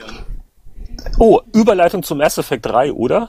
Oh, 1.18 1.40
Überleitung 1.52 2.02
zum 2.02 2.18
Mass 2.18 2.38
Effect 2.38 2.64
3, 2.64 2.92
oder? 2.92 3.28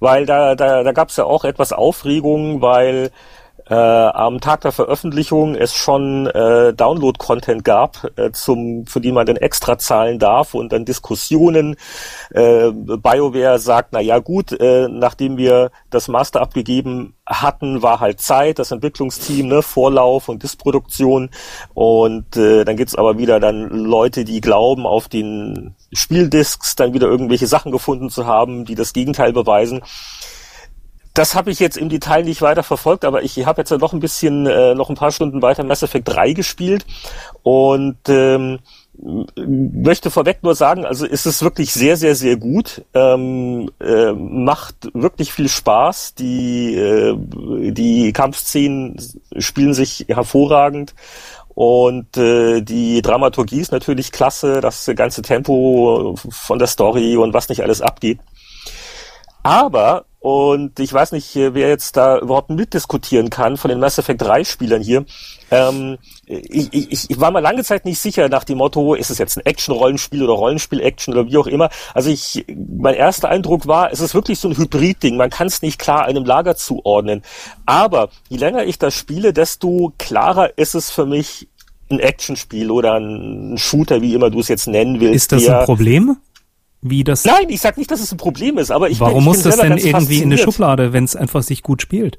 Weil 0.00 0.26
da, 0.26 0.54
da, 0.54 0.82
da 0.82 0.92
gab 0.92 1.08
es 1.08 1.16
ja 1.16 1.24
auch 1.24 1.44
etwas 1.44 1.72
Aufregung, 1.72 2.60
weil 2.60 3.10
äh, 3.68 3.74
am 3.74 4.40
Tag 4.40 4.60
der 4.60 4.72
Veröffentlichung 4.72 5.54
es 5.54 5.74
schon 5.74 6.26
äh, 6.26 6.74
Download-Content 6.74 7.64
gab, 7.64 8.10
äh, 8.16 8.30
zum, 8.32 8.86
für 8.86 9.00
die 9.00 9.12
man 9.12 9.26
dann 9.26 9.36
extra 9.36 9.78
zahlen 9.78 10.18
darf 10.18 10.54
und 10.54 10.72
dann 10.72 10.84
Diskussionen. 10.84 11.76
Äh, 12.30 12.70
BioWare 12.72 13.58
sagt, 13.58 13.90
na 13.92 14.00
ja 14.00 14.18
gut, 14.18 14.52
äh, 14.52 14.88
nachdem 14.88 15.36
wir 15.36 15.70
das 15.90 16.08
Master 16.08 16.42
abgegeben 16.42 17.14
hatten, 17.26 17.82
war 17.82 18.00
halt 18.00 18.20
Zeit, 18.20 18.58
das 18.58 18.70
Entwicklungsteam, 18.70 19.48
ne, 19.48 19.62
Vorlauf 19.62 20.28
und 20.28 20.42
Disproduktion. 20.42 21.30
Und 21.72 22.36
äh, 22.36 22.64
dann 22.64 22.76
gibt's 22.76 22.94
aber 22.94 23.16
wieder 23.16 23.40
dann 23.40 23.68
Leute, 23.70 24.24
die 24.24 24.42
glauben, 24.42 24.86
auf 24.86 25.08
den 25.08 25.74
Spieldisks 25.92 26.76
dann 26.76 26.92
wieder 26.92 27.06
irgendwelche 27.06 27.46
Sachen 27.46 27.72
gefunden 27.72 28.10
zu 28.10 28.26
haben, 28.26 28.66
die 28.66 28.74
das 28.74 28.92
Gegenteil 28.92 29.32
beweisen 29.32 29.82
das 31.14 31.36
habe 31.36 31.52
ich 31.52 31.60
jetzt 31.60 31.76
im 31.76 31.88
Detail 31.88 32.24
nicht 32.24 32.42
weiter 32.42 32.64
verfolgt, 32.64 33.04
aber 33.04 33.22
ich 33.22 33.46
habe 33.46 33.60
jetzt 33.60 33.70
noch 33.70 33.92
ein 33.92 34.00
bisschen, 34.00 34.46
äh, 34.46 34.74
noch 34.74 34.90
ein 34.90 34.96
paar 34.96 35.12
Stunden 35.12 35.42
weiter 35.42 35.62
Mass 35.62 35.84
Effect 35.84 36.08
3 36.08 36.32
gespielt 36.32 36.84
und 37.44 37.96
ähm, 38.08 38.58
möchte 39.36 40.10
vorweg 40.10 40.42
nur 40.42 40.54
sagen, 40.56 40.84
also 40.84 41.06
ist 41.06 41.26
es 41.26 41.42
wirklich 41.42 41.72
sehr, 41.72 41.96
sehr, 41.96 42.14
sehr 42.14 42.36
gut. 42.36 42.82
Ähm, 42.94 43.70
äh, 43.80 44.12
macht 44.12 44.90
wirklich 44.92 45.32
viel 45.32 45.48
Spaß. 45.48 46.14
Die, 46.14 46.74
äh, 46.76 47.16
die 47.16 48.12
Kampfszenen 48.12 48.96
spielen 49.38 49.74
sich 49.74 50.06
hervorragend. 50.08 50.94
Und 51.54 52.16
äh, 52.16 52.62
die 52.62 53.02
Dramaturgie 53.02 53.60
ist 53.60 53.72
natürlich 53.72 54.10
klasse, 54.10 54.60
das 54.60 54.90
ganze 54.96 55.22
Tempo 55.22 56.16
von 56.16 56.58
der 56.58 56.68
Story 56.68 57.16
und 57.16 57.32
was 57.32 57.48
nicht 57.48 57.62
alles 57.62 57.80
abgeht. 57.80 58.18
Aber 59.44 60.04
und 60.24 60.80
ich 60.80 60.90
weiß 60.90 61.12
nicht, 61.12 61.34
wer 61.34 61.68
jetzt 61.68 61.98
da 61.98 62.18
überhaupt 62.18 62.48
mitdiskutieren 62.48 63.28
kann 63.28 63.58
von 63.58 63.68
den 63.68 63.78
Mass 63.78 63.98
Effect 63.98 64.22
3 64.22 64.44
Spielern 64.44 64.80
hier. 64.80 65.04
Ähm, 65.50 65.98
ich, 66.24 66.72
ich, 66.72 67.10
ich 67.10 67.20
war 67.20 67.30
mal 67.30 67.40
lange 67.40 67.62
Zeit 67.62 67.84
nicht 67.84 67.98
sicher 67.98 68.30
nach 68.30 68.44
dem 68.44 68.56
Motto, 68.56 68.94
ist 68.94 69.10
es 69.10 69.18
jetzt 69.18 69.36
ein 69.36 69.44
Action-Rollenspiel 69.44 70.22
oder 70.22 70.32
Rollenspiel-Action 70.32 71.12
oder 71.12 71.30
wie 71.30 71.36
auch 71.36 71.46
immer. 71.46 71.68
Also 71.92 72.08
ich, 72.08 72.46
mein 72.56 72.94
erster 72.94 73.28
Eindruck 73.28 73.66
war, 73.66 73.92
es 73.92 74.00
ist 74.00 74.14
wirklich 74.14 74.38
so 74.38 74.48
ein 74.48 74.56
Hybrid-Ding. 74.56 75.18
Man 75.18 75.28
kann 75.28 75.48
es 75.48 75.60
nicht 75.60 75.78
klar 75.78 76.06
einem 76.06 76.24
Lager 76.24 76.56
zuordnen. 76.56 77.20
Aber 77.66 78.08
je 78.30 78.38
länger 78.38 78.64
ich 78.64 78.78
das 78.78 78.94
spiele, 78.94 79.34
desto 79.34 79.92
klarer 79.98 80.56
ist 80.56 80.74
es 80.74 80.90
für 80.90 81.04
mich 81.04 81.48
ein 81.90 81.98
Actionspiel 81.98 82.70
oder 82.70 82.94
ein 82.94 83.58
Shooter, 83.58 84.00
wie 84.00 84.14
immer 84.14 84.30
du 84.30 84.40
es 84.40 84.48
jetzt 84.48 84.68
nennen 84.68 85.00
willst. 85.00 85.16
Ist 85.16 85.32
das 85.32 85.46
ein 85.46 85.66
Problem? 85.66 86.16
Wie 86.84 87.02
das. 87.02 87.24
Nein, 87.24 87.48
ich 87.48 87.60
sag 87.60 87.76
nicht, 87.78 87.90
dass 87.90 88.00
es 88.00 88.12
ein 88.12 88.18
Problem 88.18 88.58
ist, 88.58 88.70
aber 88.70 88.90
ich 88.90 89.00
Warum 89.00 89.14
bin, 89.14 89.20
ich 89.20 89.26
muss 89.26 89.42
das 89.42 89.56
denn 89.56 89.76
irgendwie 89.78 90.18
in 90.18 90.24
eine 90.24 90.38
Schublade, 90.38 90.92
wenn 90.92 91.04
es 91.04 91.16
einfach 91.16 91.42
sich 91.42 91.62
gut 91.62 91.82
spielt? 91.82 92.18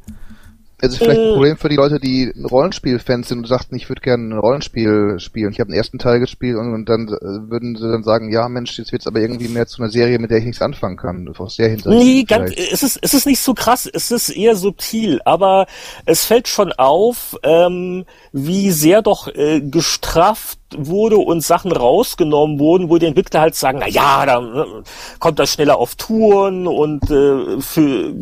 Es 0.78 0.92
ist 0.92 0.98
vielleicht 0.98 1.22
ein 1.22 1.34
Problem 1.34 1.58
für 1.58 1.70
die 1.70 1.78
Leute, 1.78 2.00
die 2.00 2.34
Rollenspiel-Fans 2.44 3.30
sind 3.30 3.40
und 3.40 3.48
sagten, 3.48 3.76
ich 3.76 3.88
würde 3.88 4.02
gerne 4.02 4.28
ein 4.28 4.38
Rollenspiel 4.38 5.20
spielen. 5.20 5.52
Ich 5.52 5.62
habe 5.62 5.72
den 5.72 5.78
ersten 5.78 6.00
Teil 6.00 6.20
gespielt 6.20 6.58
und, 6.58 6.74
und, 6.74 6.90
dann 6.90 7.08
äh, 7.08 7.50
würden 7.50 7.78
sie 7.78 7.90
dann 7.90 8.04
sagen, 8.04 8.30
ja 8.30 8.50
Mensch, 8.50 8.78
jetzt 8.78 8.92
wird's 8.92 9.08
aber 9.08 9.22
irgendwie 9.22 9.48
mehr 9.48 9.68
zu 9.68 9.82
einer 9.82 9.90
Serie, 9.90 10.20
mit 10.20 10.32
der 10.32 10.40
ich 10.40 10.46
nichts 10.46 10.62
anfangen 10.62 10.98
kann. 10.98 11.34
Aus 11.38 11.56
der 11.56 11.70
Hinsicht. 11.70 11.88
Nee, 11.88 12.24
ganz, 12.24 12.52
es 12.56 12.84
ist, 12.84 13.00
es 13.02 13.14
ist 13.14 13.26
nicht 13.26 13.40
so 13.40 13.54
krass, 13.54 13.90
es 13.92 14.12
ist 14.12 14.30
eher 14.30 14.58
subtil, 14.58 15.22
aber 15.24 15.66
es 16.06 16.26
fällt 16.26 16.50
schon 16.50 16.74
auf, 16.74 17.38
ähm, 17.44 18.06
wie 18.34 18.72
sehr 18.72 19.02
doch 19.02 19.30
äh, 19.30 19.62
gestrafft 19.62 20.60
wurde 20.76 21.18
und 21.18 21.42
Sachen 21.42 21.72
rausgenommen 21.72 22.60
wurden, 22.60 22.90
wo 22.90 22.98
die 22.98 23.06
Entwickler 23.06 23.42
halt 23.42 23.56
sagen, 23.56 23.80
na 23.80 23.88
ja, 23.88 24.26
da 24.26 24.42
ne, 24.42 24.84
kommt 25.20 25.40
das 25.40 25.52
schneller 25.52 25.78
auf 25.78 25.96
Touren 25.96 26.68
und 26.68 27.10
äh, 27.10 27.62
für 27.62 28.14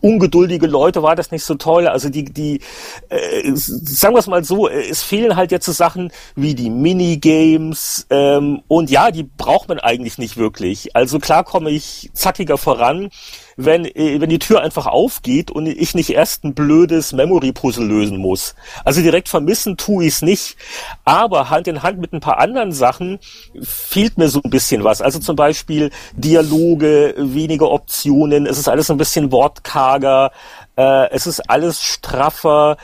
ungeduldige 0.00 0.66
Leute 0.66 1.02
war 1.02 1.16
das 1.16 1.30
nicht 1.30 1.44
so 1.44 1.54
toll. 1.54 1.88
Also 1.88 2.10
die, 2.10 2.24
die, 2.24 2.60
äh, 3.08 3.52
sagen 3.54 4.14
wir 4.14 4.20
es 4.20 4.26
mal 4.26 4.44
so, 4.44 4.68
es 4.68 5.02
fehlen 5.02 5.36
halt 5.36 5.52
jetzt 5.52 5.66
so 5.66 5.72
Sachen 5.72 6.12
wie 6.36 6.54
die 6.54 6.70
Minigames 6.70 8.06
ähm, 8.10 8.62
und 8.68 8.90
ja, 8.90 9.10
die 9.10 9.24
braucht 9.24 9.68
man 9.68 9.78
eigentlich 9.80 10.18
nicht 10.18 10.36
wirklich. 10.36 10.94
Also 10.94 11.18
klar 11.18 11.44
komme 11.44 11.70
ich 11.70 12.10
zackiger 12.12 12.58
voran 12.58 13.10
wenn, 13.56 13.84
äh, 13.84 14.20
wenn 14.20 14.30
die 14.30 14.38
Tür 14.38 14.62
einfach 14.62 14.86
aufgeht 14.86 15.50
und 15.50 15.66
ich 15.66 15.94
nicht 15.94 16.10
erst 16.10 16.44
ein 16.44 16.54
blödes 16.54 17.12
Memory-Puzzle 17.12 17.86
lösen 17.86 18.18
muss. 18.18 18.54
Also 18.84 19.00
direkt 19.00 19.28
vermissen 19.28 19.76
tue 19.76 20.04
ich 20.04 20.14
es 20.14 20.22
nicht. 20.22 20.56
Aber 21.04 21.50
Hand 21.50 21.68
in 21.68 21.82
Hand 21.82 21.98
mit 21.98 22.12
ein 22.12 22.20
paar 22.20 22.38
anderen 22.38 22.72
Sachen 22.72 23.18
fehlt 23.62 24.18
mir 24.18 24.28
so 24.28 24.40
ein 24.44 24.50
bisschen 24.50 24.84
was. 24.84 25.00
Also 25.00 25.18
zum 25.18 25.36
Beispiel 25.36 25.90
Dialoge, 26.12 27.14
weniger 27.16 27.70
Optionen, 27.70 28.46
es 28.46 28.58
ist 28.58 28.68
alles 28.68 28.90
ein 28.90 28.96
bisschen 28.96 29.32
wortkarger, 29.32 30.32
äh, 30.76 31.10
es 31.10 31.26
ist 31.26 31.48
alles 31.50 31.82
straffer 31.82 32.76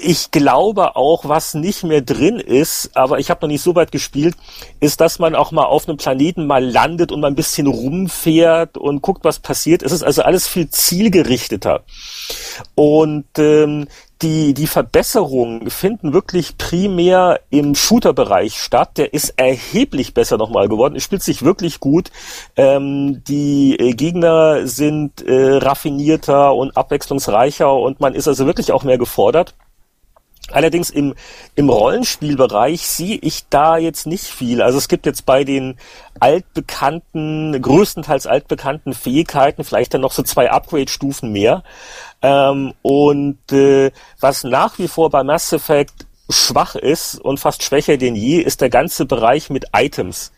ich 0.00 0.30
glaube 0.30 0.96
auch, 0.96 1.28
was 1.28 1.54
nicht 1.54 1.82
mehr 1.82 2.00
drin 2.00 2.38
ist, 2.38 2.96
aber 2.96 3.18
ich 3.18 3.30
habe 3.30 3.40
noch 3.42 3.48
nicht 3.48 3.62
so 3.62 3.74
weit 3.74 3.92
gespielt, 3.92 4.36
ist, 4.80 5.00
dass 5.00 5.18
man 5.18 5.34
auch 5.34 5.50
mal 5.50 5.64
auf 5.64 5.88
einem 5.88 5.98
Planeten 5.98 6.46
mal 6.46 6.64
landet 6.64 7.10
und 7.10 7.20
mal 7.20 7.26
ein 7.26 7.34
bisschen 7.34 7.66
rumfährt 7.66 8.78
und 8.78 9.02
guckt, 9.02 9.24
was 9.24 9.40
passiert. 9.40 9.82
Es 9.82 9.92
ist 9.92 10.02
also 10.02 10.22
alles 10.22 10.46
viel 10.46 10.68
zielgerichteter. 10.70 11.82
Und 12.74 13.26
ähm, 13.38 13.88
die, 14.22 14.54
die 14.54 14.66
Verbesserungen 14.66 15.70
finden 15.70 16.12
wirklich 16.12 16.58
primär 16.58 17.40
im 17.50 17.74
Shooter-Bereich 17.74 18.60
statt. 18.60 18.98
Der 18.98 19.14
ist 19.14 19.34
erheblich 19.36 20.14
besser 20.14 20.38
nochmal 20.38 20.68
geworden. 20.68 20.96
Es 20.96 21.04
spielt 21.04 21.22
sich 21.22 21.44
wirklich 21.44 21.80
gut. 21.80 22.10
Ähm, 22.56 23.22
die 23.24 23.76
äh, 23.78 23.92
Gegner 23.92 24.66
sind 24.66 25.22
äh, 25.22 25.56
raffinierter 25.58 26.54
und 26.54 26.76
abwechslungsreicher 26.76 27.72
und 27.72 28.00
man 28.00 28.14
ist 28.14 28.28
also 28.28 28.46
wirklich 28.46 28.72
auch 28.72 28.84
mehr 28.84 28.98
gefordert. 28.98 29.54
Allerdings 30.52 30.90
im, 30.90 31.14
im 31.54 31.68
Rollenspielbereich 31.68 32.86
sehe 32.86 33.18
ich 33.20 33.48
da 33.48 33.76
jetzt 33.76 34.06
nicht 34.06 34.24
viel. 34.24 34.62
Also 34.62 34.78
es 34.78 34.88
gibt 34.88 35.06
jetzt 35.06 35.26
bei 35.26 35.44
den 35.44 35.76
altbekannten, 36.20 37.60
größtenteils 37.60 38.26
altbekannten 38.26 38.94
Fähigkeiten 38.94 39.64
vielleicht 39.64 39.94
dann 39.94 40.00
noch 40.00 40.12
so 40.12 40.22
zwei 40.22 40.50
Upgrade-Stufen 40.50 41.30
mehr. 41.32 41.62
Ähm, 42.22 42.74
und 42.82 43.52
äh, 43.52 43.90
was 44.20 44.44
nach 44.44 44.78
wie 44.78 44.88
vor 44.88 45.10
bei 45.10 45.22
Mass 45.22 45.52
Effect 45.52 46.06
schwach 46.30 46.74
ist 46.74 47.20
und 47.20 47.40
fast 47.40 47.62
schwächer 47.62 47.96
denn 47.96 48.14
je, 48.14 48.40
ist 48.40 48.60
der 48.60 48.70
ganze 48.70 49.06
Bereich 49.06 49.50
mit 49.50 49.66
Items. 49.74 50.32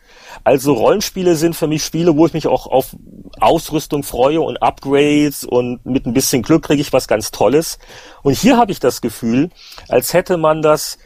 Also 0.44 0.72
Rollenspiele 0.72 1.36
sind 1.36 1.54
für 1.54 1.66
mich 1.66 1.84
Spiele, 1.84 2.16
wo 2.16 2.26
ich 2.26 2.32
mich 2.32 2.46
auch 2.46 2.66
auf 2.66 2.96
Ausrüstung 3.40 4.02
freue 4.02 4.40
und 4.40 4.62
Upgrades 4.62 5.44
und 5.44 5.84
mit 5.84 6.06
ein 6.06 6.14
bisschen 6.14 6.42
Glück 6.42 6.64
kriege 6.64 6.80
ich 6.82 6.92
was 6.92 7.08
ganz 7.08 7.30
Tolles. 7.30 7.78
Und 8.22 8.36
hier 8.36 8.56
habe 8.56 8.72
ich 8.72 8.80
das 8.80 9.00
Gefühl, 9.00 9.50
als 9.88 10.12
hätte 10.12 10.36
man 10.36 10.62
das 10.62 10.98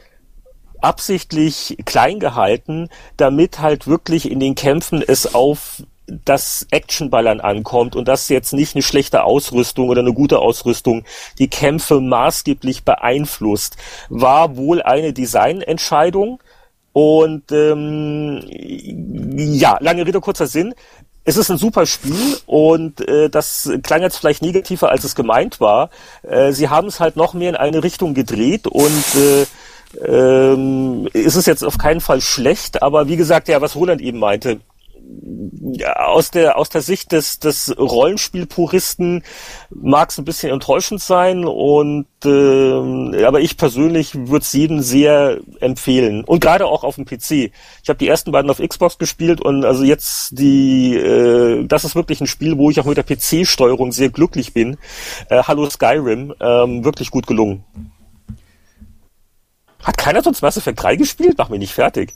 absichtlich 0.81 1.77
klein 1.85 2.19
gehalten, 2.19 2.89
damit 3.17 3.59
halt 3.59 3.87
wirklich 3.87 4.29
in 4.29 4.39
den 4.39 4.55
Kämpfen 4.55 5.03
es 5.05 5.33
auf 5.33 5.83
das 6.07 6.67
Actionballern 6.69 7.39
ankommt 7.39 7.95
und 7.95 8.07
das 8.07 8.29
jetzt 8.29 8.53
nicht 8.53 8.75
eine 8.75 8.83
schlechte 8.83 9.23
Ausrüstung 9.23 9.89
oder 9.89 10.01
eine 10.01 10.13
gute 10.13 10.39
Ausrüstung 10.39 11.03
die 11.39 11.49
Kämpfe 11.49 11.99
maßgeblich 11.99 12.83
beeinflusst, 12.83 13.77
war 14.09 14.55
wohl 14.55 14.81
eine 14.83 15.13
Designentscheidung 15.13 16.39
und 16.95 17.51
ähm, 17.51 18.41
ja, 19.35 19.77
lange 19.81 20.05
Rede, 20.05 20.21
kurzer 20.21 20.47
Sinn. 20.47 20.73
es 21.25 21.35
ist 21.35 21.51
ein 21.51 21.57
super 21.57 21.85
Spiel 21.85 22.37
und 22.45 23.05
äh, 23.05 23.29
das 23.29 23.69
klang 23.83 24.01
jetzt 24.01 24.15
vielleicht 24.15 24.41
negativer, 24.41 24.91
als 24.91 25.03
es 25.03 25.13
gemeint 25.13 25.59
war. 25.59 25.89
Äh, 26.23 26.53
sie 26.53 26.69
haben 26.69 26.87
es 26.87 27.01
halt 27.01 27.17
noch 27.17 27.33
mehr 27.33 27.49
in 27.49 27.57
eine 27.57 27.83
Richtung 27.83 28.13
gedreht 28.13 28.65
und 28.67 29.03
äh, 29.13 29.45
ähm, 30.07 31.09
ist 31.11 31.35
es 31.35 31.45
jetzt 31.45 31.65
auf 31.65 31.77
keinen 31.77 31.99
Fall 31.99 32.21
schlecht, 32.21 32.81
aber 32.81 33.09
wie 33.09 33.17
gesagt, 33.17 33.49
ja, 33.49 33.59
was 33.59 33.75
Roland 33.75 33.99
eben 33.99 34.19
meinte, 34.19 34.61
aus 35.95 36.31
der 36.31 36.57
aus 36.57 36.69
der 36.69 36.81
Sicht 36.81 37.11
des 37.11 37.39
des 37.39 37.75
Rollenspielpuristen 37.77 39.23
mag 39.69 40.09
es 40.09 40.17
ein 40.17 40.25
bisschen 40.25 40.51
enttäuschend 40.51 41.01
sein 41.01 41.45
und 41.45 42.07
äh, 42.23 43.23
aber 43.25 43.39
ich 43.41 43.57
persönlich 43.57 44.15
würde 44.15 44.43
es 44.43 44.53
jedem 44.53 44.81
sehr 44.81 45.39
empfehlen 45.59 46.23
und 46.23 46.39
gerade 46.39 46.65
auch 46.65 46.83
auf 46.83 46.95
dem 46.95 47.05
PC. 47.05 47.51
Ich 47.83 47.89
habe 47.89 47.97
die 47.97 48.07
ersten 48.07 48.31
beiden 48.31 48.49
auf 48.49 48.59
Xbox 48.59 48.97
gespielt 48.97 49.41
und 49.41 49.65
also 49.65 49.83
jetzt 49.83 50.37
die 50.37 50.95
äh, 50.95 51.65
das 51.65 51.83
ist 51.83 51.95
wirklich 51.95 52.21
ein 52.21 52.27
Spiel, 52.27 52.57
wo 52.57 52.69
ich 52.69 52.79
auch 52.79 52.85
mit 52.85 52.97
der 52.97 53.03
PC-Steuerung 53.03 53.91
sehr 53.91 54.09
glücklich 54.09 54.53
bin. 54.53 54.77
Äh, 55.29 55.43
Hallo 55.43 55.69
Skyrim, 55.69 56.33
ähm, 56.39 56.83
wirklich 56.83 57.11
gut 57.11 57.27
gelungen. 57.27 57.63
Hat 59.83 59.97
keiner 59.97 60.23
sonst 60.23 60.41
Mass 60.41 60.57
Effect 60.57 60.81
3 60.81 60.95
gespielt? 60.95 61.35
Mach 61.37 61.49
mich 61.49 61.59
nicht 61.59 61.73
fertig. 61.73 62.13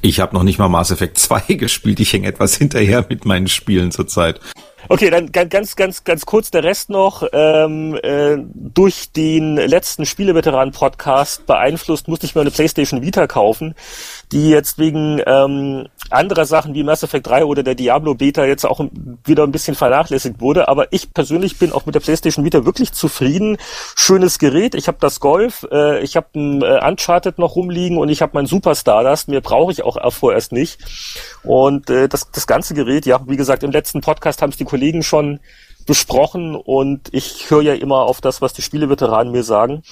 Ich 0.00 0.20
habe 0.20 0.34
noch 0.34 0.42
nicht 0.42 0.58
mal 0.58 0.68
Mass 0.68 0.90
Effect 0.90 1.18
2 1.18 1.40
gespielt. 1.54 2.00
Ich 2.00 2.12
hänge 2.12 2.26
etwas 2.28 2.56
hinterher 2.56 3.04
mit 3.08 3.24
meinen 3.24 3.48
Spielen 3.48 3.92
zurzeit. 3.92 4.40
Okay, 4.88 5.10
dann 5.10 5.30
ganz, 5.30 5.76
ganz, 5.76 6.02
ganz 6.02 6.26
kurz 6.26 6.50
der 6.50 6.64
Rest 6.64 6.90
noch. 6.90 7.22
Ähm, 7.32 7.96
äh, 8.02 8.38
durch 8.52 9.12
den 9.12 9.56
letzten 9.56 10.06
Spieleveteranen-Podcast 10.06 11.46
beeinflusst, 11.46 12.08
musste 12.08 12.26
ich 12.26 12.34
mir 12.34 12.40
eine 12.40 12.50
PlayStation 12.50 13.00
Vita 13.00 13.28
kaufen, 13.28 13.76
die 14.32 14.50
jetzt 14.50 14.78
wegen 14.78 15.22
ähm, 15.24 15.86
anderer 16.10 16.46
Sachen 16.46 16.74
wie 16.74 16.82
Mass 16.82 17.04
Effect 17.04 17.28
3 17.28 17.44
oder 17.44 17.62
der 17.62 17.76
Diablo 17.76 18.14
Beta 18.14 18.44
jetzt 18.44 18.64
auch 18.66 18.84
wieder 19.24 19.44
ein 19.44 19.52
bisschen 19.52 19.76
vernachlässigt 19.76 20.40
wurde. 20.40 20.66
Aber 20.66 20.92
ich 20.92 21.14
persönlich 21.14 21.58
bin 21.58 21.70
auch 21.70 21.86
mit 21.86 21.94
der 21.94 22.00
PlayStation 22.00 22.44
Vita 22.44 22.64
wirklich 22.64 22.92
zufrieden. 22.92 23.58
Schönes 23.94 24.40
Gerät. 24.40 24.74
Ich 24.74 24.88
habe 24.88 24.98
das 25.00 25.20
Golf, 25.20 25.64
äh, 25.70 26.00
ich 26.00 26.16
habe 26.16 26.26
ein 26.34 26.62
äh, 26.62 26.80
Uncharted 26.84 27.38
noch 27.38 27.54
rumliegen 27.54 27.98
und 27.98 28.08
ich 28.08 28.20
habe 28.20 28.32
mein 28.34 28.46
Super 28.46 28.74
Stardust. 28.74 29.28
Mir 29.28 29.42
brauche 29.42 29.70
ich 29.70 29.84
auch 29.84 30.12
vorerst 30.12 30.50
nicht. 30.50 30.80
Und 31.44 31.88
äh, 31.88 32.08
das, 32.08 32.30
das 32.32 32.48
ganze 32.48 32.74
Gerät, 32.74 33.06
ja, 33.06 33.20
wie 33.28 33.36
gesagt, 33.36 33.62
im 33.62 33.70
letzten 33.70 34.00
Podcast 34.00 34.42
haben 34.42 34.50
es 34.50 34.56
die 34.56 34.64
Kollegen 34.72 35.02
schon 35.02 35.38
besprochen 35.84 36.56
und 36.56 37.10
ich 37.12 37.50
höre 37.50 37.60
ja 37.60 37.74
immer 37.74 38.06
auf 38.06 38.22
das, 38.22 38.40
was 38.40 38.54
die 38.54 38.62
Spieleveteranen 38.62 39.32
mir 39.32 39.42
sagen. 39.42 39.82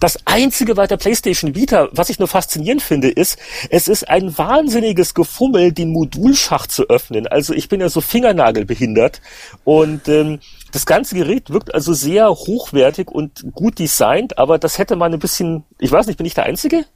Das 0.00 0.18
einzige 0.24 0.74
bei 0.74 0.86
der 0.86 0.96
PlayStation 0.96 1.54
Vita, 1.54 1.88
was 1.92 2.08
ich 2.08 2.18
nur 2.18 2.28
faszinierend 2.28 2.82
finde, 2.82 3.10
ist, 3.10 3.38
es 3.68 3.88
ist 3.88 4.08
ein 4.08 4.38
wahnsinniges 4.38 5.12
Gefummel, 5.12 5.72
den 5.72 5.90
Modulschacht 5.90 6.70
zu 6.70 6.88
öffnen. 6.88 7.26
Also 7.26 7.52
ich 7.52 7.68
bin 7.68 7.80
ja 7.80 7.90
so 7.90 8.00
fingernagelbehindert 8.00 9.20
und 9.64 10.08
ähm, 10.08 10.40
das 10.72 10.86
ganze 10.86 11.14
Gerät 11.14 11.50
wirkt 11.50 11.74
also 11.74 11.92
sehr 11.92 12.30
hochwertig 12.30 13.10
und 13.10 13.52
gut 13.52 13.78
designt, 13.78 14.38
aber 14.38 14.58
das 14.58 14.78
hätte 14.78 14.96
man 14.96 15.12
ein 15.12 15.18
bisschen, 15.18 15.64
ich 15.78 15.92
weiß 15.92 16.06
nicht, 16.06 16.16
bin 16.16 16.26
ich 16.26 16.34
der 16.34 16.44
Einzige? 16.44 16.86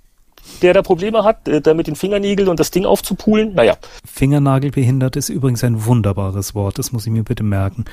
Der 0.62 0.74
da 0.74 0.82
Probleme 0.82 1.24
hat, 1.24 1.48
äh, 1.48 1.60
da 1.60 1.74
mit 1.74 1.86
den 1.86 1.96
Fingernägeln 1.96 2.48
und 2.48 2.60
das 2.60 2.70
Ding 2.70 2.84
aufzupulen. 2.84 3.54
Naja. 3.54 3.76
Fingernagelbehindert 4.04 5.16
ist 5.16 5.28
übrigens 5.28 5.64
ein 5.64 5.84
wunderbares 5.84 6.54
Wort, 6.54 6.78
das 6.78 6.92
muss 6.92 7.06
ich 7.06 7.12
mir 7.12 7.24
bitte 7.24 7.42
merken. 7.42 7.84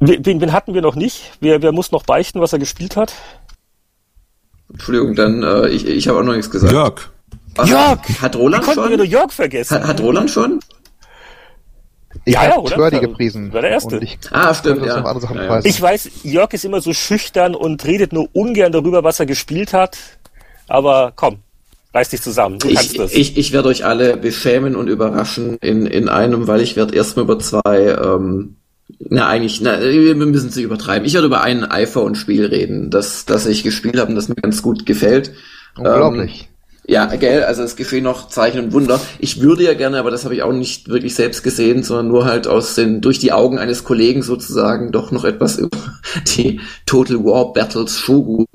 Wen, 0.00 0.40
wen 0.40 0.52
hatten 0.52 0.74
wir 0.74 0.82
noch 0.82 0.96
nicht? 0.96 1.32
Wer, 1.40 1.62
wer 1.62 1.72
muss 1.72 1.92
noch 1.92 2.04
beichten, 2.04 2.40
was 2.40 2.52
er 2.52 2.58
gespielt 2.58 2.96
hat? 2.96 3.14
Entschuldigung, 4.70 5.14
dann 5.14 5.42
äh, 5.42 5.68
ich, 5.68 5.86
ich 5.86 6.08
habe 6.08 6.18
auch 6.18 6.24
noch 6.24 6.32
nichts 6.32 6.50
gesagt. 6.50 6.72
Jörg. 6.72 7.10
Ach, 7.56 7.66
Jörg! 7.66 8.00
Hat 8.20 8.34
Roland 8.36 8.64
schon? 8.64 8.90
Wir 8.90 8.96
nur 8.96 9.06
Jörg 9.06 9.32
vergessen. 9.32 9.74
Hat, 9.74 9.86
hat 9.86 10.00
Roland 10.00 10.30
schon? 10.30 10.60
Ich 12.24 12.34
ja, 12.34 12.42
habe 12.42 12.68
Twerdy 12.68 13.00
gepriesen. 13.00 13.52
War 13.52 13.62
der 13.62 13.70
erste. 13.70 13.98
Ich, 13.98 14.18
ah, 14.30 14.54
stimmt, 14.54 14.84
ja. 14.84 14.98
Ja, 14.98 15.34
ja. 15.34 15.60
Ich 15.64 15.80
weiß, 15.80 16.10
Jörg 16.24 16.52
ist 16.52 16.64
immer 16.64 16.80
so 16.80 16.92
schüchtern 16.92 17.54
und 17.54 17.84
redet 17.84 18.12
nur 18.12 18.28
ungern 18.32 18.72
darüber, 18.72 19.02
was 19.02 19.18
er 19.18 19.26
gespielt 19.26 19.72
hat. 19.72 19.98
Aber 20.72 21.12
komm, 21.14 21.36
reiß 21.92 22.08
dich 22.08 22.22
zusammen. 22.22 22.58
Du 22.58 22.68
ich, 22.68 22.76
kannst 22.76 22.98
das. 22.98 23.12
Ich, 23.12 23.36
ich 23.36 23.52
werde 23.52 23.68
euch 23.68 23.84
alle 23.84 24.16
beschämen 24.16 24.74
und 24.74 24.88
überraschen 24.88 25.58
in, 25.60 25.84
in 25.84 26.08
einem, 26.08 26.46
weil 26.46 26.62
ich 26.62 26.76
werde 26.76 26.94
erstmal 26.96 27.26
über 27.26 27.38
zwei 27.38 27.88
ähm, 27.88 28.56
na, 28.98 29.26
eigentlich, 29.28 29.60
na, 29.60 29.78
wir 29.82 30.14
müssen 30.14 30.46
nicht 30.46 30.56
übertreiben. 30.56 31.06
Ich 31.06 31.12
werde 31.12 31.26
über 31.26 31.42
ein 31.42 31.70
iPhone-Spiel 31.70 32.46
reden, 32.46 32.90
das, 32.90 33.26
das 33.26 33.44
ich 33.44 33.62
gespielt 33.64 33.98
habe 33.98 34.08
und 34.08 34.16
das 34.16 34.28
mir 34.28 34.34
ganz 34.36 34.62
gut 34.62 34.86
gefällt. 34.86 35.32
Unglaublich. 35.76 36.48
Ähm, 36.48 36.94
ja, 36.94 37.04
gell, 37.16 37.44
also 37.44 37.62
es 37.62 37.76
geschehen 37.76 38.04
noch 38.04 38.28
Zeichen 38.28 38.64
und 38.64 38.72
Wunder. 38.72 38.98
Ich 39.18 39.42
würde 39.42 39.64
ja 39.64 39.74
gerne, 39.74 39.98
aber 39.98 40.10
das 40.10 40.24
habe 40.24 40.34
ich 40.34 40.42
auch 40.42 40.52
nicht 40.52 40.88
wirklich 40.88 41.14
selbst 41.14 41.42
gesehen, 41.44 41.82
sondern 41.82 42.08
nur 42.08 42.24
halt 42.24 42.46
aus 42.46 42.74
den, 42.76 43.02
durch 43.02 43.18
die 43.18 43.32
Augen 43.32 43.58
eines 43.58 43.84
Kollegen 43.84 44.22
sozusagen 44.22 44.90
doch 44.90 45.10
noch 45.10 45.24
etwas 45.24 45.58
über 45.58 45.76
die 46.36 46.60
Total 46.86 47.18
War 47.18 47.52
Battles 47.52 47.98
Shogun 47.98 48.46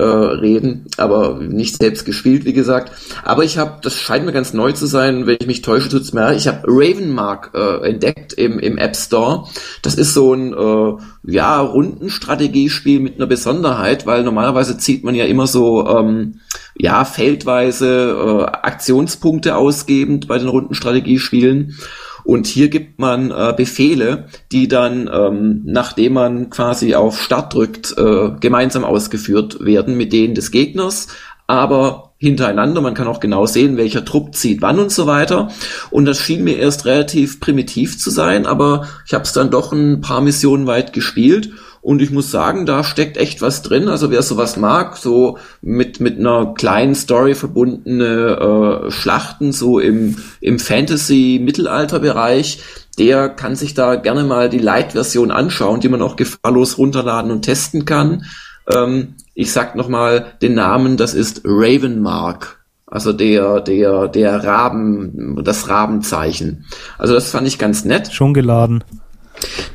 äh, 0.00 0.04
reden, 0.04 0.86
aber 0.96 1.38
nicht 1.40 1.76
selbst 1.76 2.06
gespielt, 2.06 2.44
wie 2.46 2.54
gesagt. 2.54 2.92
Aber 3.22 3.44
ich 3.44 3.58
habe, 3.58 3.80
das 3.82 3.94
scheint 3.94 4.24
mir 4.24 4.32
ganz 4.32 4.54
neu 4.54 4.72
zu 4.72 4.86
sein, 4.86 5.26
wenn 5.26 5.36
ich 5.40 5.46
mich 5.46 5.62
täusche, 5.62 5.90
tut's 5.90 6.12
mir. 6.12 6.34
Ich 6.34 6.48
habe 6.48 6.62
Ravenmark 6.66 7.50
äh, 7.54 7.88
entdeckt 7.88 8.32
im, 8.32 8.58
im 8.58 8.78
App 8.78 8.96
Store. 8.96 9.44
Das 9.82 9.96
ist 9.96 10.14
so 10.14 10.32
ein 10.32 10.54
äh, 10.54 11.02
ja 11.30 11.60
Rundenstrategiespiel 11.60 13.00
mit 13.00 13.16
einer 13.16 13.26
Besonderheit, 13.26 14.06
weil 14.06 14.24
normalerweise 14.24 14.78
zieht 14.78 15.04
man 15.04 15.14
ja 15.14 15.26
immer 15.26 15.46
so 15.46 15.86
ähm, 15.86 16.40
ja 16.76 17.04
feldweise 17.04 18.46
äh, 18.48 18.56
Aktionspunkte 18.66 19.56
ausgebend 19.56 20.28
bei 20.28 20.38
den 20.38 20.48
Rundenstrategiespielen. 20.48 21.76
Und 22.24 22.46
hier 22.46 22.68
gibt 22.68 22.98
man 22.98 23.30
äh, 23.30 23.54
Befehle, 23.56 24.26
die 24.52 24.68
dann, 24.68 25.10
ähm, 25.12 25.62
nachdem 25.64 26.14
man 26.14 26.50
quasi 26.50 26.94
auf 26.94 27.20
Start 27.20 27.54
drückt, 27.54 27.96
äh, 27.96 28.30
gemeinsam 28.40 28.84
ausgeführt 28.84 29.64
werden 29.64 29.96
mit 29.96 30.12
denen 30.12 30.34
des 30.34 30.50
Gegners, 30.50 31.08
aber 31.46 32.10
hintereinander. 32.20 32.80
Man 32.80 32.94
kann 32.94 33.08
auch 33.08 33.18
genau 33.18 33.46
sehen, 33.46 33.76
welcher 33.76 34.04
Trupp 34.04 34.34
zieht 34.34 34.62
wann 34.62 34.78
und 34.78 34.92
so 34.92 35.06
weiter. 35.06 35.50
Und 35.90 36.04
das 36.04 36.18
schien 36.18 36.44
mir 36.44 36.58
erst 36.58 36.84
relativ 36.84 37.40
primitiv 37.40 37.98
zu 37.98 38.10
sein, 38.10 38.46
aber 38.46 38.86
ich 39.06 39.14
habe 39.14 39.24
es 39.24 39.32
dann 39.32 39.50
doch 39.50 39.72
ein 39.72 40.00
paar 40.02 40.20
Missionen 40.20 40.66
weit 40.66 40.92
gespielt 40.92 41.50
und 41.82 42.02
ich 42.02 42.10
muss 42.10 42.30
sagen, 42.30 42.66
da 42.66 42.84
steckt 42.84 43.16
echt 43.16 43.40
was 43.40 43.62
drin. 43.62 43.88
Also 43.88 44.10
wer 44.10 44.22
sowas 44.22 44.56
mag, 44.56 44.96
so 44.96 45.38
mit, 45.62 46.00
mit 46.00 46.18
einer 46.18 46.52
kleinen 46.54 46.94
Story 46.94 47.34
verbundene 47.34 48.84
äh, 48.86 48.90
Schlachten, 48.90 49.52
so 49.52 49.78
im, 49.78 50.16
im 50.40 50.58
Fantasy-Mittelalter-Bereich, 50.58 52.62
der 52.98 53.30
kann 53.30 53.56
sich 53.56 53.72
da 53.72 53.96
gerne 53.96 54.24
mal 54.24 54.50
die 54.50 54.58
Light-Version 54.58 55.30
anschauen, 55.30 55.80
die 55.80 55.88
man 55.88 56.02
auch 56.02 56.16
gefahrlos 56.16 56.76
runterladen 56.76 57.30
und 57.30 57.42
testen 57.42 57.86
kann. 57.86 58.24
Ähm, 58.70 59.14
ich 59.34 59.52
sag 59.52 59.74
nochmal 59.74 60.26
den 60.42 60.54
Namen, 60.54 60.98
das 60.98 61.14
ist 61.14 61.42
Ravenmark. 61.44 62.58
Also 62.86 63.12
der, 63.12 63.60
der, 63.60 64.08
der 64.08 64.44
Raben, 64.44 65.42
das 65.44 65.68
Rabenzeichen. 65.68 66.66
Also 66.98 67.14
das 67.14 67.30
fand 67.30 67.46
ich 67.46 67.58
ganz 67.58 67.84
nett. 67.84 68.12
Schon 68.12 68.34
geladen. 68.34 68.82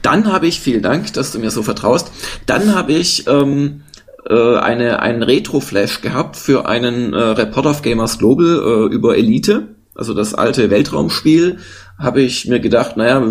Dann 0.02 0.32
habe 0.32 0.48
ich, 0.48 0.60
vielen 0.60 0.82
Dank, 0.82 1.14
dass 1.14 1.32
du 1.32 1.40
mir 1.40 1.52
so 1.52 1.64
vertraust, 1.64 2.12
dann 2.46 2.76
habe 2.76 2.94
ich 2.94 3.28
ähm, 3.28 3.84
äh, 4.30 4.58
eine, 4.58 5.02
einen 5.02 5.24
Retro-Flash 5.24 6.02
gehabt 6.02 6.36
für 6.36 6.68
einen 6.68 7.14
äh, 7.14 7.18
Report 7.18 7.66
of 7.66 7.82
Gamers 7.82 8.18
Global 8.18 8.90
äh, 8.90 8.94
über 8.94 9.18
Elite, 9.18 9.76
also 9.96 10.14
das 10.14 10.34
alte 10.34 10.70
Weltraumspiel, 10.70 11.60
habe 11.98 12.22
ich 12.22 12.48
mir 12.48 12.60
gedacht, 12.60 12.98
naja, 12.98 13.24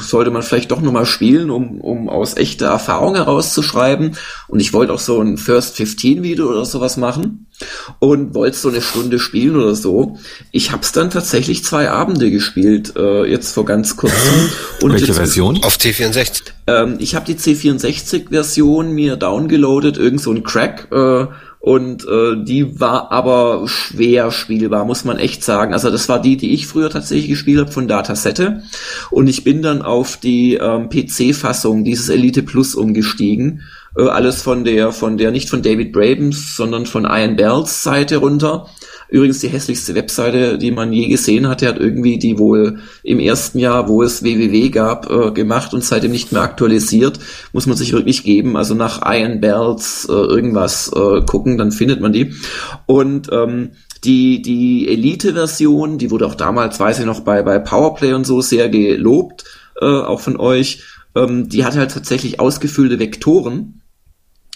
sollte 0.00 0.30
man 0.30 0.42
vielleicht 0.42 0.70
doch 0.70 0.80
nochmal 0.80 1.06
spielen, 1.06 1.50
um, 1.50 1.80
um 1.80 2.08
aus 2.08 2.36
echter 2.36 2.66
Erfahrung 2.66 3.16
herauszuschreiben. 3.16 4.16
Und 4.46 4.60
ich 4.60 4.72
wollte 4.72 4.92
auch 4.92 5.00
so 5.00 5.20
ein 5.20 5.36
First 5.36 5.76
15 5.76 6.22
Video 6.22 6.48
oder 6.48 6.64
sowas 6.64 6.96
machen 6.96 7.48
und 7.98 8.34
wollte 8.34 8.56
so 8.56 8.68
eine 8.68 8.80
Stunde 8.80 9.18
spielen 9.18 9.56
oder 9.56 9.74
so. 9.74 10.18
Ich 10.50 10.72
habe 10.72 10.82
es 10.82 10.92
dann 10.92 11.10
tatsächlich 11.10 11.64
zwei 11.64 11.90
Abende 11.90 12.30
gespielt, 12.30 12.94
äh, 12.96 13.24
jetzt 13.24 13.52
vor 13.52 13.64
ganz 13.64 13.96
kurzem. 13.96 14.50
Und 14.80 14.92
Welche 14.92 15.06
jetzt, 15.06 15.16
Version? 15.16 15.62
Auf 15.62 15.76
T64. 15.76 16.42
Ähm, 16.66 16.96
ich 16.98 17.14
habe 17.14 17.26
die 17.26 17.34
C64-Version 17.34 18.92
mir 18.92 19.16
downgeloadet, 19.16 19.96
irgend 19.96 20.20
so 20.20 20.32
ein 20.32 20.42
Crack. 20.42 20.88
Äh, 20.90 21.26
und 21.62 22.04
äh, 22.08 22.42
die 22.42 22.80
war 22.80 23.12
aber 23.12 23.68
schwer 23.68 24.32
spielbar, 24.32 24.84
muss 24.84 25.04
man 25.04 25.16
echt 25.16 25.44
sagen. 25.44 25.72
Also 25.72 25.92
das 25.92 26.08
war 26.08 26.20
die, 26.20 26.36
die 26.36 26.54
ich 26.54 26.66
früher 26.66 26.90
tatsächlich 26.90 27.28
gespielt 27.28 27.60
habe 27.60 27.70
von 27.70 27.86
Datasette 27.86 28.64
und 29.12 29.28
ich 29.28 29.44
bin 29.44 29.62
dann 29.62 29.80
auf 29.80 30.16
die 30.16 30.54
ähm, 30.54 30.88
PC-Fassung 30.88 31.84
dieses 31.84 32.08
Elite 32.08 32.42
Plus 32.42 32.74
umgestiegen. 32.74 33.62
Äh, 33.96 34.08
alles 34.08 34.42
von 34.42 34.64
der, 34.64 34.92
von 34.92 35.18
der, 35.18 35.30
nicht 35.30 35.50
von 35.50 35.62
David 35.62 35.92
Brabens, 35.92 36.56
sondern 36.56 36.86
von 36.86 37.04
Ian 37.04 37.36
Bells 37.36 37.82
Seite 37.82 38.16
runter. 38.18 38.66
Übrigens 39.08 39.40
die 39.40 39.48
hässlichste 39.48 39.94
Webseite, 39.94 40.56
die 40.56 40.70
man 40.70 40.92
je 40.92 41.08
gesehen 41.08 41.46
hat. 41.46 41.60
Er 41.60 41.70
hat 41.70 41.78
irgendwie 41.78 42.18
die 42.18 42.38
wohl 42.38 42.78
im 43.02 43.18
ersten 43.20 43.58
Jahr, 43.58 43.86
wo 43.88 44.02
es 44.02 44.22
www 44.22 44.70
gab, 44.70 45.10
äh, 45.10 45.30
gemacht 45.32 45.74
und 45.74 45.84
seitdem 45.84 46.12
nicht 46.12 46.32
mehr 46.32 46.40
aktualisiert. 46.40 47.18
Muss 47.52 47.66
man 47.66 47.76
sich 47.76 47.92
wirklich 47.92 48.24
geben. 48.24 48.56
Also 48.56 48.74
nach 48.74 49.02
Iron 49.04 49.40
Bells 49.40 50.06
äh, 50.08 50.12
irgendwas 50.12 50.90
äh, 50.94 51.20
gucken, 51.26 51.58
dann 51.58 51.72
findet 51.72 52.00
man 52.00 52.12
die. 52.12 52.34
Und 52.86 53.28
ähm, 53.32 53.72
Die, 54.04 54.42
die 54.42 54.88
Elite-Version, 54.88 55.96
die 55.96 56.10
wurde 56.10 56.26
auch 56.26 56.34
damals, 56.34 56.80
weiß 56.80 56.98
ich 56.98 57.06
noch, 57.06 57.20
bei, 57.20 57.44
bei 57.44 57.60
Powerplay 57.60 58.14
und 58.14 58.26
so 58.26 58.40
sehr 58.40 58.68
gelobt, 58.68 59.44
äh, 59.80 59.84
auch 59.84 60.18
von 60.18 60.36
euch. 60.38 60.82
Ähm, 61.14 61.48
die 61.48 61.64
hat 61.64 61.76
halt 61.76 61.92
tatsächlich 61.92 62.40
ausgefüllte 62.40 62.98
Vektoren 62.98 63.81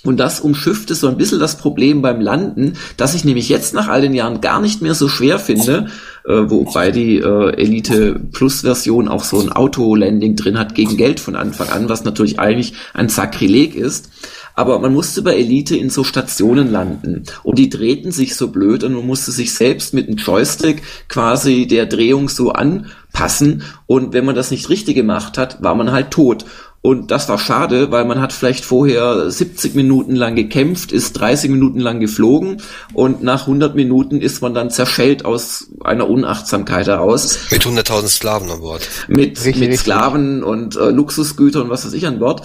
und 0.07 0.18
das 0.18 0.40
umschifft 0.40 0.90
es 0.90 1.00
so 1.00 1.09
ein 1.09 1.16
bisschen 1.16 1.40
das 1.40 1.59
Problem 1.59 2.02
beim 2.02 2.20
Landen, 2.20 2.74
dass 2.96 3.14
ich 3.14 3.24
nämlich 3.24 3.48
jetzt 3.48 3.74
nach 3.74 3.88
all 3.88 4.00
den 4.00 4.14
Jahren 4.14 4.40
gar 4.40 4.61
nicht 4.61 4.82
mehr 4.82 4.94
so 4.94 5.09
schwer 5.09 5.38
finde, 5.38 5.88
äh, 6.24 6.32
wobei 6.32 6.90
die 6.90 7.18
äh, 7.18 7.52
Elite 7.57 8.20
Plus 8.32 8.62
Version 8.62 9.09
auch 9.09 9.24
so 9.24 9.40
ein 9.40 9.52
Auto-Landing 9.52 10.36
drin 10.36 10.59
hat 10.59 10.74
gegen 10.74 10.96
Geld 10.96 11.20
von 11.20 11.36
Anfang 11.36 11.68
an, 11.68 11.88
was 11.88 12.04
natürlich 12.04 12.38
eigentlich 12.38 12.74
ein 12.94 13.09
Sakrileg 13.09 13.74
ist. 13.74 14.11
Aber 14.57 14.78
man 14.78 14.94
musste 14.94 15.20
bei 15.20 15.36
Elite 15.36 15.76
in 15.76 15.90
so 15.90 16.02
Stationen 16.02 16.72
landen 16.72 17.24
und 17.42 17.59
die 17.59 17.68
drehten 17.68 18.11
sich 18.11 18.36
so 18.36 18.48
blöd 18.48 18.84
und 18.84 18.94
man 18.94 19.07
musste 19.07 19.30
sich 19.30 19.52
selbst 19.52 19.92
mit 19.92 20.09
einem 20.09 20.16
Joystick 20.16 20.82
quasi 21.09 21.66
der 21.66 21.84
Drehung 21.84 22.30
so 22.30 22.52
anpassen 22.52 23.64
und 23.84 24.14
wenn 24.14 24.24
man 24.24 24.34
das 24.34 24.50
nicht 24.50 24.70
richtig 24.70 24.94
gemacht 24.94 25.36
hat, 25.36 25.62
war 25.62 25.74
man 25.74 25.92
halt 25.92 26.11
tot. 26.11 26.46
Und 26.82 27.10
das 27.10 27.28
war 27.28 27.38
schade, 27.38 27.90
weil 27.90 28.04
man 28.04 28.20
hat 28.20 28.32
vielleicht 28.32 28.64
vorher 28.64 29.28
70 29.28 29.74
Minuten 29.74 30.14
lang 30.14 30.36
gekämpft, 30.36 30.92
ist 30.92 31.14
30 31.14 31.50
Minuten 31.50 31.80
lang 31.80 31.98
geflogen 31.98 32.62
und 32.94 33.24
nach 33.24 33.42
100 33.42 33.74
Minuten 33.74 34.20
ist 34.20 34.40
man 34.40 34.54
dann 34.54 34.70
zerschellt 34.70 35.24
aus 35.24 35.68
einer 35.82 36.08
Unachtsamkeit 36.08 36.86
heraus. 36.86 37.40
Mit 37.50 37.64
100.000 37.64 38.06
Sklaven 38.06 38.50
an 38.52 38.60
Bord. 38.60 38.88
Mit, 39.08 39.44
richtig, 39.44 39.68
mit 39.68 39.78
Sklaven 39.80 40.44
und 40.44 40.76
äh, 40.76 40.90
Luxusgütern 40.90 41.62
und 41.62 41.70
was 41.70 41.84
weiß 41.84 41.92
ich 41.92 42.06
an 42.06 42.20
Bord. 42.20 42.42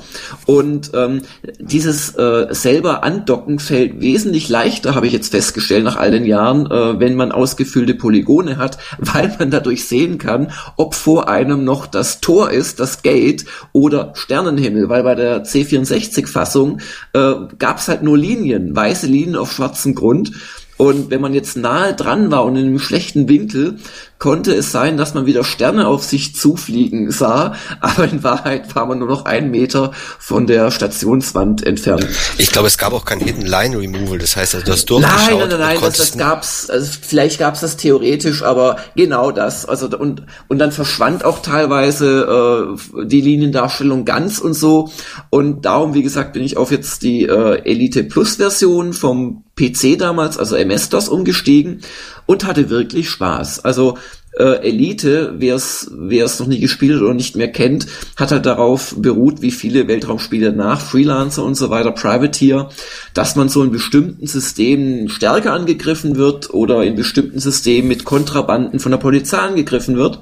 Und 0.48 0.90
ähm, 0.96 1.22
dieses 1.60 2.16
äh, 2.16 2.48
selber 2.50 3.04
Andocken 3.04 3.60
fällt 3.60 4.02
wesentlich 4.02 4.50
leichter, 4.50 4.96
habe 4.96 5.06
ich 5.06 5.14
jetzt 5.14 5.30
festgestellt 5.30 5.84
nach 5.84 5.98
all 5.98 6.10
den 6.10 6.26
Jahren, 6.26 6.66
äh, 6.66 7.00
wenn 7.00 7.16
man 7.16 7.32
ausgefüllte 7.32 7.94
Polygone 7.94 8.58
hat, 8.58 8.80
weil 8.98 9.36
man 9.38 9.52
dadurch 9.52 9.88
sehen 9.88 10.18
kann, 10.18 10.52
ob 10.78 10.96
vor 10.96 11.30
einem 11.30 11.64
noch 11.64 11.86
das 11.86 12.22
Tor 12.22 12.50
ist, 12.50 12.80
das 12.80 13.04
Gate 13.04 13.46
oder 13.72 14.14
Sternenhimmel, 14.32 14.88
weil 14.88 15.04
bei 15.04 15.16
der 15.16 15.44
C64-Fassung 15.44 16.80
äh, 17.12 17.34
gab 17.60 17.78
es 17.80 17.90
halt 17.90 18.02
nur 18.02 18.18
Linien, 18.18 18.74
weiße 18.74 19.06
Linien 19.06 19.36
auf 19.36 19.52
schwarzem 19.52 19.94
Grund. 19.94 20.32
Und 20.78 21.12
wenn 21.12 21.20
man 21.20 21.34
jetzt 21.34 21.58
nahe 21.58 21.94
dran 21.94 22.32
war 22.32 22.46
und 22.46 22.56
in 22.56 22.66
einem 22.66 22.80
schlechten 22.80 23.28
Winkel, 23.28 23.76
konnte 24.22 24.54
es 24.54 24.72
sein, 24.72 24.98
dass 24.98 25.16
man 25.16 25.26
wieder 25.26 25.44
Sterne 25.44 25.88
auf 25.88 26.04
sich 26.04 26.36
zufliegen 26.36 27.12
sah, 27.12 27.56
aber 27.82 28.06
in 28.06 28.24
Wahrheit 28.24 28.74
war 28.76 28.86
man 28.86 29.00
nur 29.00 29.08
noch 29.08 29.26
einen 29.26 29.52
Meter 29.52 29.92
von 30.20 30.48
der 30.48 30.72
Stationswand 30.72 31.66
entfernt. 31.66 32.08
Ich 32.38 32.52
glaube, 32.52 32.68
es 32.68 32.78
gab 32.78 32.94
auch 32.94 33.04
kein 33.04 33.20
Hidden 33.20 33.46
Line 33.46 33.78
Removal, 33.78 34.20
das 34.20 34.38
heißt, 34.38 34.56
also, 34.56 34.66
du 34.66 34.72
hast 34.72 34.86
durchgeschaut. 34.86 35.20
Nein, 35.28 35.40
nein, 35.40 35.50
nein, 35.50 35.60
nein 35.60 35.78
das, 35.82 35.98
das 35.98 36.18
gab's, 36.18 36.70
also 36.70 36.92
vielleicht 37.02 37.40
gab's 37.40 37.62
das 37.62 37.78
theoretisch, 37.78 38.44
aber 38.44 38.78
genau 38.96 39.32
das. 39.32 39.66
Also 39.66 39.90
und 39.98 40.24
und 40.48 40.60
dann 40.60 40.72
verschwand 40.72 41.26
auch 41.26 41.42
teilweise 41.42 42.78
äh, 43.00 43.06
die 43.06 43.22
Liniendarstellung 43.22 44.06
ganz 44.06 44.38
und 44.38 44.54
so. 44.54 44.92
Und 45.32 45.66
darum, 45.66 45.96
wie 45.96 46.04
gesagt, 46.04 46.34
bin 46.34 46.44
ich 46.44 46.58
auf 46.58 46.72
jetzt 46.72 47.02
die 47.02 47.24
äh, 47.24 47.62
Elite 47.64 48.04
Plus 48.04 48.36
Version 48.36 48.94
vom 48.94 49.44
PC 49.56 49.98
damals, 49.98 50.38
also 50.38 50.56
MS-DOS 50.56 51.10
umgestiegen 51.10 51.82
und 52.26 52.46
hatte 52.46 52.70
wirklich 52.70 53.10
Spaß. 53.10 53.66
Also 53.66 53.98
äh, 54.38 54.68
Elite, 54.68 55.36
wer 55.38 55.56
es 55.56 56.40
noch 56.40 56.48
nie 56.48 56.60
gespielt 56.60 57.02
oder 57.02 57.14
nicht 57.14 57.36
mehr 57.36 57.52
kennt, 57.52 57.88
hat 58.16 58.32
halt 58.32 58.46
darauf 58.46 58.96
beruht, 58.98 59.42
wie 59.42 59.52
viele 59.52 59.88
Weltraumspiele 59.88 60.54
nach 60.54 60.80
Freelancer 60.80 61.44
und 61.44 61.56
so 61.56 61.70
weiter, 61.70 61.92
Privateer, 61.92 62.70
dass 63.14 63.36
man 63.36 63.50
so 63.50 63.64
in 63.64 63.72
bestimmten 63.72 64.28
Systemen 64.28 65.10
stärker 65.10 65.54
angegriffen 65.54 66.16
wird 66.16 66.54
oder 66.54 66.84
in 66.84 66.96
bestimmten 66.96 67.40
Systemen 67.40 67.90
mit 67.90 68.06
Kontrabanden 68.06 68.80
von 68.80 68.92
der 68.92 69.00
Polizei 69.00 69.38
angegriffen 69.38 69.98
wird. 69.98 70.22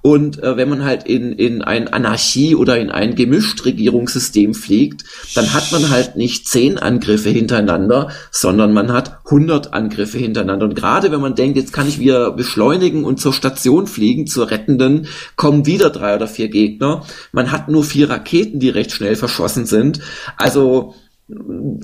Und 0.00 0.42
äh, 0.42 0.56
wenn 0.56 0.68
man 0.68 0.84
halt 0.84 1.04
in 1.04 1.32
in 1.32 1.62
ein 1.62 1.88
Anarchie 1.88 2.54
oder 2.54 2.78
in 2.78 2.90
ein 2.90 3.14
gemischt 3.14 3.64
Regierungssystem 3.64 4.54
fliegt, 4.54 5.04
dann 5.34 5.52
hat 5.52 5.70
man 5.72 5.90
halt 5.90 6.16
nicht 6.16 6.48
zehn 6.48 6.78
Angriffe 6.78 7.30
hintereinander, 7.30 8.08
sondern 8.30 8.72
man 8.72 8.92
hat 8.92 9.18
100 9.26 9.74
Angriffe 9.74 10.18
hintereinander. 10.18 10.64
Und 10.64 10.74
gerade 10.74 11.12
wenn 11.12 11.20
man 11.20 11.34
denkt, 11.34 11.56
jetzt 11.56 11.72
kann 11.72 11.88
ich 11.88 11.98
wieder 11.98 12.30
beschleunigen 12.30 13.04
und 13.04 13.20
zur 13.20 13.33
Station 13.34 13.86
fliegen, 13.86 14.26
zur 14.26 14.50
rettenden, 14.50 15.08
kommen 15.36 15.66
wieder 15.66 15.90
drei 15.90 16.14
oder 16.16 16.26
vier 16.26 16.48
Gegner. 16.48 17.04
Man 17.32 17.52
hat 17.52 17.68
nur 17.68 17.84
vier 17.84 18.08
Raketen, 18.08 18.60
die 18.60 18.70
recht 18.70 18.92
schnell 18.92 19.16
verschossen 19.16 19.66
sind. 19.66 20.00
Also 20.36 20.94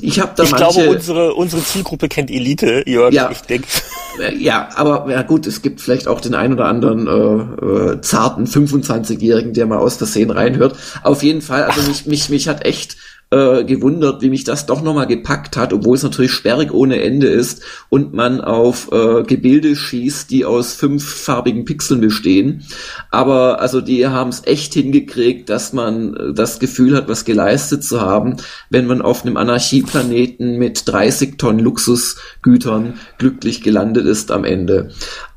ich 0.00 0.20
habe 0.20 0.32
da 0.36 0.42
ich 0.42 0.50
manche... 0.50 0.72
glaube, 0.72 0.90
unsere, 0.90 1.34
unsere 1.34 1.62
Zielgruppe 1.62 2.08
kennt 2.08 2.30
Elite, 2.30 2.84
Jörg, 2.86 3.12
ja. 3.12 3.30
ich 3.30 3.40
denke. 3.40 3.66
Ja, 4.38 4.68
aber 4.74 5.10
ja 5.10 5.22
gut, 5.22 5.46
es 5.46 5.62
gibt 5.62 5.80
vielleicht 5.80 6.06
auch 6.06 6.20
den 6.20 6.34
ein 6.34 6.52
oder 6.52 6.66
anderen 6.66 7.06
äh, 7.06 7.64
äh, 7.64 8.00
zarten 8.02 8.44
25-Jährigen, 8.44 9.54
der 9.54 9.66
mal 9.66 9.78
aus 9.78 9.96
Versehen 9.96 10.30
reinhört. 10.30 10.76
Auf 11.02 11.22
jeden 11.22 11.40
Fall, 11.40 11.64
also 11.64 11.80
mich, 11.88 12.04
mich, 12.04 12.28
mich 12.28 12.48
hat 12.48 12.66
echt 12.66 12.96
äh, 13.30 13.64
gewundert, 13.64 14.22
wie 14.22 14.30
mich 14.30 14.44
das 14.44 14.66
doch 14.66 14.82
nochmal 14.82 15.06
gepackt 15.06 15.56
hat, 15.56 15.72
obwohl 15.72 15.96
es 15.96 16.02
natürlich 16.02 16.32
sperrig 16.32 16.72
ohne 16.72 17.00
Ende 17.00 17.28
ist 17.28 17.62
und 17.88 18.12
man 18.12 18.40
auf 18.40 18.90
äh, 18.92 19.22
Gebilde 19.22 19.76
schießt, 19.76 20.30
die 20.30 20.44
aus 20.44 20.74
fünffarbigen 20.74 21.64
Pixeln 21.64 22.00
bestehen. 22.00 22.64
Aber 23.10 23.60
also 23.60 23.80
die 23.80 24.06
haben 24.06 24.30
es 24.30 24.44
echt 24.46 24.74
hingekriegt, 24.74 25.48
dass 25.48 25.72
man 25.72 26.14
äh, 26.14 26.32
das 26.34 26.58
Gefühl 26.58 26.96
hat, 26.96 27.08
was 27.08 27.24
geleistet 27.24 27.84
zu 27.84 28.00
haben, 28.00 28.36
wenn 28.68 28.86
man 28.86 29.00
auf 29.00 29.24
einem 29.24 29.36
Anarchieplaneten 29.36 30.58
mit 30.58 30.88
30 30.88 31.38
Tonnen 31.38 31.60
Luxusgütern 31.60 32.94
glücklich 33.18 33.62
gelandet 33.62 34.06
ist 34.06 34.32
am 34.32 34.44
Ende. 34.44 34.90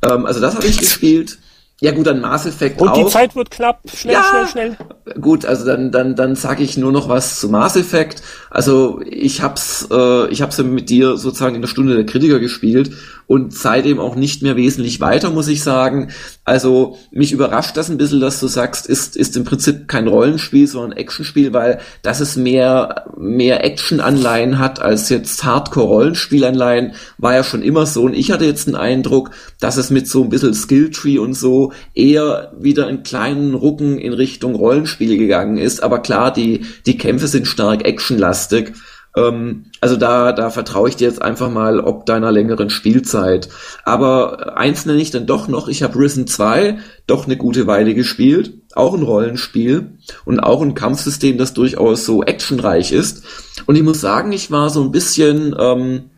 Ähm, 0.03 0.25
also 0.25 0.39
das 0.39 0.55
habe 0.55 0.67
ich 0.67 0.77
gespielt. 0.79 1.37
Ja 1.83 1.91
gut, 1.91 2.07
dann 2.07 2.21
Mass 2.21 2.45
Effect 2.45 2.79
Und 2.79 2.87
auch. 2.87 2.93
die 2.93 3.11
Zeit 3.11 3.35
wird 3.35 3.51
knapp. 3.51 3.81
Schnell, 3.93 4.13
ja, 4.13 4.23
schnell, 4.23 4.47
schnell. 4.47 4.77
Gut, 5.19 5.45
also 5.45 5.65
dann 5.65 5.91
dann 5.91 6.15
dann 6.15 6.37
sage 6.37 6.63
ich 6.63 6.77
nur 6.77 6.93
noch 6.93 7.09
was 7.09 7.41
zu 7.41 7.49
Mass 7.49 7.75
Effect. 7.75 8.23
Also 8.49 9.01
ich 9.05 9.41
hab's 9.41 9.89
äh, 9.91 10.29
ich 10.29 10.41
hab's 10.41 10.59
mit 10.59 10.89
dir 10.89 11.17
sozusagen 11.17 11.55
in 11.55 11.61
der 11.61 11.67
Stunde 11.67 11.95
der 11.95 12.05
Kritiker 12.05 12.39
gespielt 12.39 12.91
und 13.27 13.53
seitdem 13.53 13.99
auch 13.99 14.15
nicht 14.15 14.41
mehr 14.41 14.55
wesentlich 14.55 14.99
weiter, 14.99 15.29
muss 15.29 15.47
ich 15.47 15.63
sagen. 15.63 16.09
Also 16.43 16.97
mich 17.11 17.31
überrascht 17.31 17.77
das 17.77 17.89
ein 17.89 17.97
bisschen, 17.97 18.19
dass 18.19 18.39
du 18.39 18.47
sagst, 18.47 18.85
ist, 18.85 19.15
ist 19.15 19.37
im 19.37 19.43
Prinzip 19.43 19.87
kein 19.87 20.07
Rollenspiel, 20.07 20.67
sondern 20.67 20.97
Actionspiel, 20.97 21.53
weil 21.53 21.79
das 22.01 22.19
es 22.19 22.35
mehr, 22.35 23.05
mehr 23.17 23.63
Action-Anleihen 23.63 24.59
hat 24.59 24.81
als 24.81 25.09
jetzt 25.09 25.43
Hardcore-Rollenspielanleihen, 25.43 26.93
war 27.17 27.35
ja 27.35 27.43
schon 27.43 27.63
immer 27.63 27.85
so. 27.85 28.03
Und 28.03 28.13
ich 28.13 28.31
hatte 28.31 28.45
jetzt 28.45 28.67
den 28.67 28.75
Eindruck, 28.75 29.31
dass 29.59 29.77
es 29.77 29.89
mit 29.89 30.07
so 30.07 30.23
ein 30.23 30.29
bisschen 30.29 30.53
Skilltree 30.53 31.17
und 31.17 31.33
so 31.33 31.71
eher 31.93 32.51
wieder 32.59 32.87
einen 32.87 33.03
kleinen 33.03 33.53
Rucken 33.53 33.97
in 33.97 34.13
Richtung 34.13 34.55
Rollenspiel 34.55 35.17
gegangen 35.17 35.57
ist. 35.57 35.81
Aber 35.81 35.99
klar, 35.99 36.33
die, 36.33 36.65
die 36.85 36.97
Kämpfe 36.97 37.27
sind 37.27 37.47
stark 37.47 37.85
actionlastig. 37.85 38.73
Ähm, 39.15 39.65
also 39.81 39.95
da, 39.95 40.31
da 40.31 40.49
vertraue 40.49 40.89
ich 40.89 40.95
dir 40.95 41.07
jetzt 41.07 41.21
einfach 41.21 41.49
mal 41.49 41.79
ob 41.79 42.05
deiner 42.05 42.31
längeren 42.31 42.69
Spielzeit. 42.69 43.49
Aber 43.83 44.57
eins 44.57 44.85
nenne 44.85 45.01
ich 45.01 45.11
dann 45.11 45.27
doch 45.27 45.47
noch, 45.47 45.67
ich 45.67 45.83
habe 45.83 45.99
Risen 45.99 46.27
2 46.27 46.77
doch 47.07 47.25
eine 47.25 47.37
gute 47.37 47.67
Weile 47.67 47.93
gespielt, 47.93 48.53
auch 48.75 48.93
ein 48.93 49.03
Rollenspiel 49.03 49.97
und 50.25 50.39
auch 50.39 50.61
ein 50.61 50.75
Kampfsystem, 50.75 51.37
das 51.37 51.53
durchaus 51.53 52.05
so 52.05 52.23
actionreich 52.23 52.91
ist. 52.91 53.23
Und 53.65 53.75
ich 53.75 53.83
muss 53.83 54.01
sagen, 54.01 54.31
ich 54.31 54.51
war 54.51 54.69
so 54.69 54.81
ein 54.81 54.91
bisschen 54.91 55.55
ähm, 55.59 56.09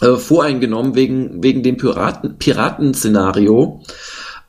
äh, 0.00 0.16
voreingenommen 0.16 0.94
wegen, 0.94 1.42
wegen 1.42 1.62
dem 1.62 1.76
Piraten, 1.76 2.38
Piratenszenario. 2.38 3.82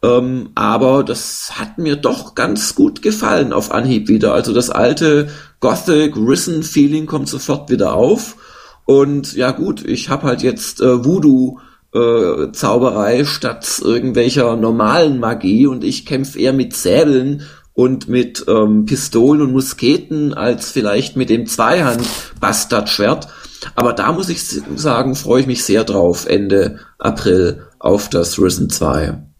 Ähm, 0.03 0.49
aber 0.53 1.03
das 1.03 1.53
hat 1.57 1.77
mir 1.77 1.95
doch 1.95 2.35
ganz 2.35 2.75
gut 2.75 3.01
gefallen 3.01 3.53
auf 3.53 3.71
Anhieb 3.71 4.09
wieder. 4.09 4.33
Also 4.33 4.53
das 4.53 4.69
alte 4.69 5.29
Gothic 5.63 6.17
Risen 6.17 6.61
Feeling 6.61 7.05
kommt 7.05 7.29
sofort 7.29 7.69
wieder 7.69 7.93
auf. 7.93 8.35
Und 8.83 9.33
ja 9.33 9.51
gut, 9.51 9.85
ich 9.85 10.09
habe 10.09 10.27
halt 10.27 10.43
jetzt 10.43 10.81
äh, 10.81 11.05
Voodoo 11.05 11.57
äh, 11.93 12.51
Zauberei 12.51 13.23
statt 13.23 13.81
irgendwelcher 13.81 14.57
normalen 14.57 15.21
Magie 15.21 15.65
und 15.65 15.85
ich 15.85 16.05
kämpfe 16.05 16.37
eher 16.37 16.51
mit 16.51 16.75
Säbeln 16.75 17.43
und 17.71 18.09
mit 18.09 18.43
ähm, 18.49 18.83
Pistolen 18.83 19.41
und 19.41 19.53
Musketen 19.53 20.33
als 20.33 20.69
vielleicht 20.69 21.15
mit 21.15 21.29
dem 21.29 21.45
Zweihand-Bastardschwert. 21.45 23.29
Aber 23.75 23.93
da 23.93 24.11
muss 24.11 24.27
ich 24.27 24.43
sagen, 24.75 25.15
freue 25.15 25.39
ich 25.39 25.47
mich 25.47 25.63
sehr 25.63 25.85
drauf, 25.85 26.25
Ende 26.25 26.79
April 26.97 27.61
auf 27.79 28.09
das 28.09 28.37
Risen 28.37 28.69
2. 28.69 29.32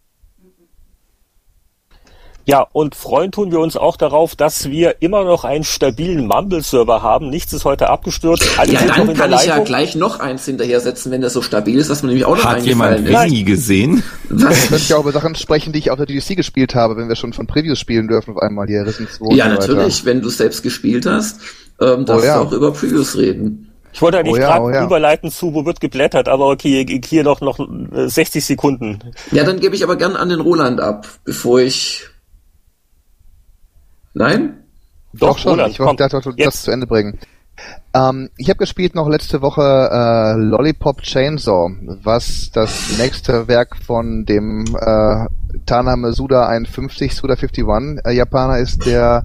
Ja, 2.45 2.67
und 2.73 2.95
freuen 2.95 3.31
tun 3.31 3.51
wir 3.51 3.59
uns 3.59 3.77
auch 3.77 3.95
darauf, 3.95 4.35
dass 4.35 4.69
wir 4.69 5.01
immer 5.01 5.23
noch 5.23 5.45
einen 5.45 5.63
stabilen 5.63 6.27
Mumble-Server 6.27 7.01
haben. 7.01 7.29
Nichts 7.29 7.53
ist 7.53 7.63
heute 7.63 7.89
abgestürzt. 7.89 8.43
Alle 8.57 8.73
ja, 8.73 8.81
dann 8.85 9.13
kann 9.13 9.31
ich 9.31 9.45
ja 9.45 9.59
gleich 9.59 9.95
noch 9.95 10.19
eins 10.19 10.45
hinterher 10.45 10.81
setzen, 10.81 11.11
wenn 11.11 11.21
das 11.21 11.33
so 11.33 11.41
stabil 11.41 11.79
ist, 11.79 11.89
dass 11.89 12.03
man 12.03 12.09
nämlich 12.09 12.25
auch 12.25 12.35
noch 12.35 12.43
Hat 12.43 12.63
jemand 12.63 13.07
Winnie 13.07 13.43
gesehen? 13.45 14.03
Was? 14.29 14.65
Ich 14.65 14.69
könnte 14.69 14.89
ja 14.89 14.97
auch 14.97 15.01
über 15.01 15.13
Sachen 15.13 15.35
sprechen, 15.35 15.71
die 15.71 15.79
ich 15.79 15.89
auf 15.89 15.97
der 15.97 16.05
DDC 16.05 16.35
gespielt 16.35 16.75
habe, 16.75 16.97
wenn 16.97 17.07
wir 17.07 17.15
schon 17.15 17.31
von 17.31 17.47
Previews 17.47 17.79
spielen 17.79 18.09
dürfen 18.09 18.35
auf 18.35 18.41
einmal 18.41 18.67
hier 18.67 18.85
Risen 18.85 19.07
2. 19.07 19.35
Ja, 19.35 19.47
natürlich, 19.47 20.03
wenn 20.03 20.21
du 20.21 20.29
selbst 20.29 20.63
gespielt 20.63 21.05
hast, 21.05 21.39
ähm, 21.79 22.05
darfst 22.05 22.25
oh, 22.25 22.27
ja. 22.27 22.37
du 22.39 22.47
auch 22.47 22.51
über 22.51 22.73
Previews 22.73 23.15
reden. 23.17 23.69
Ich 23.93 24.01
wollte 24.01 24.17
eigentlich 24.17 24.33
oh 24.33 24.37
ja, 24.37 24.47
gerade 24.47 24.65
oh 24.65 24.69
ja. 24.71 24.85
überleiten 24.85 25.31
zu, 25.31 25.53
wo 25.53 25.65
wird 25.65 25.79
geblättert, 25.79 26.27
aber 26.27 26.49
okay, 26.49 27.01
hier 27.05 27.23
noch, 27.23 27.41
noch 27.41 27.59
60 27.59 28.35
äh, 28.35 28.45
Sekunden. 28.45 28.99
Ja, 29.31 29.43
dann 29.43 29.59
gebe 29.59 29.75
ich 29.75 29.83
aber 29.83 29.95
gern 29.95 30.15
an 30.15 30.29
den 30.29 30.41
Roland 30.41 30.81
ab, 30.81 31.07
bevor 31.23 31.61
ich... 31.61 32.07
Nein? 34.14 34.64
Doch, 35.14 35.30
Doch 35.30 35.38
schon. 35.38 35.51
Roland, 35.53 35.72
ich 35.74 35.80
wollte 35.80 36.07
das, 36.07 36.36
das 36.38 36.64
zu 36.64 36.72
Ende 36.72 36.88
bringen. 36.88 37.20
Ähm, 37.93 38.30
ich 38.38 38.49
habe 38.49 38.57
gespielt 38.57 38.95
noch 38.95 39.07
letzte 39.07 39.41
Woche 39.41 39.61
äh, 39.61 40.39
Lollipop 40.39 41.01
Chainsaw, 41.03 41.72
was 42.03 42.49
das 42.51 42.97
nächste 42.97 43.47
Werk 43.47 43.78
von 43.78 44.26
dem 44.26 44.66
äh, 44.76 45.28
Taname 45.68 46.14
Suda 46.14 46.47
51, 46.47 47.16
Suda 47.16 47.36
51 47.36 48.05
äh, 48.05 48.11
Japaner 48.11 48.57
ist, 48.57 48.86
der 48.88 49.24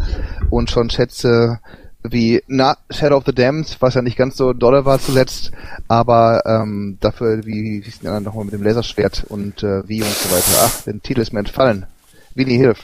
uns 0.51 0.71
schon 0.71 0.91
Schätze 0.91 1.61
wie 2.03 2.43
na, 2.47 2.77
Shadow 2.91 3.17
of 3.17 3.25
the 3.27 3.35
Damned, 3.35 3.77
was 3.81 3.95
ja 3.95 4.03
nicht 4.03 4.17
ganz 4.17 4.37
so 4.37 4.53
dolle 4.53 4.85
war 4.85 5.01
zuletzt, 5.01 5.51
aber 5.89 6.43
ähm, 6.47 6.99
dafür, 7.01 7.45
wie 7.45 7.81
hieß 7.83 8.01
denn 8.01 8.23
nochmal 8.23 8.45
mit 8.45 8.55
dem 8.55 8.63
Laserschwert 8.63 9.25
und 9.29 9.63
äh, 9.63 9.87
wie 9.89 10.03
und 10.03 10.11
so 10.11 10.31
weiter. 10.31 10.65
Ach, 10.65 10.85
den 10.85 11.03
Titel 11.03 11.21
ist 11.21 11.33
mir 11.33 11.41
entfallen. 11.41 11.87
Winnie 12.35 12.59
Hilf. 12.59 12.79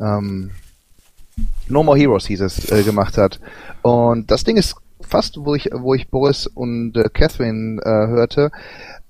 Ähm, 0.00 0.50
No 1.68 1.82
More 1.82 1.98
Heroes 1.98 2.26
hieß 2.26 2.40
es, 2.42 2.70
äh, 2.70 2.82
gemacht 2.82 3.18
hat. 3.18 3.40
Und 3.82 4.30
das 4.30 4.44
Ding 4.44 4.56
ist 4.56 4.76
fast, 5.00 5.36
wo 5.38 5.54
ich, 5.54 5.70
wo 5.72 5.94
ich 5.94 6.08
Boris 6.08 6.46
und 6.46 6.96
äh, 6.96 7.08
Catherine 7.12 7.80
äh, 7.82 8.08
hörte, 8.08 8.50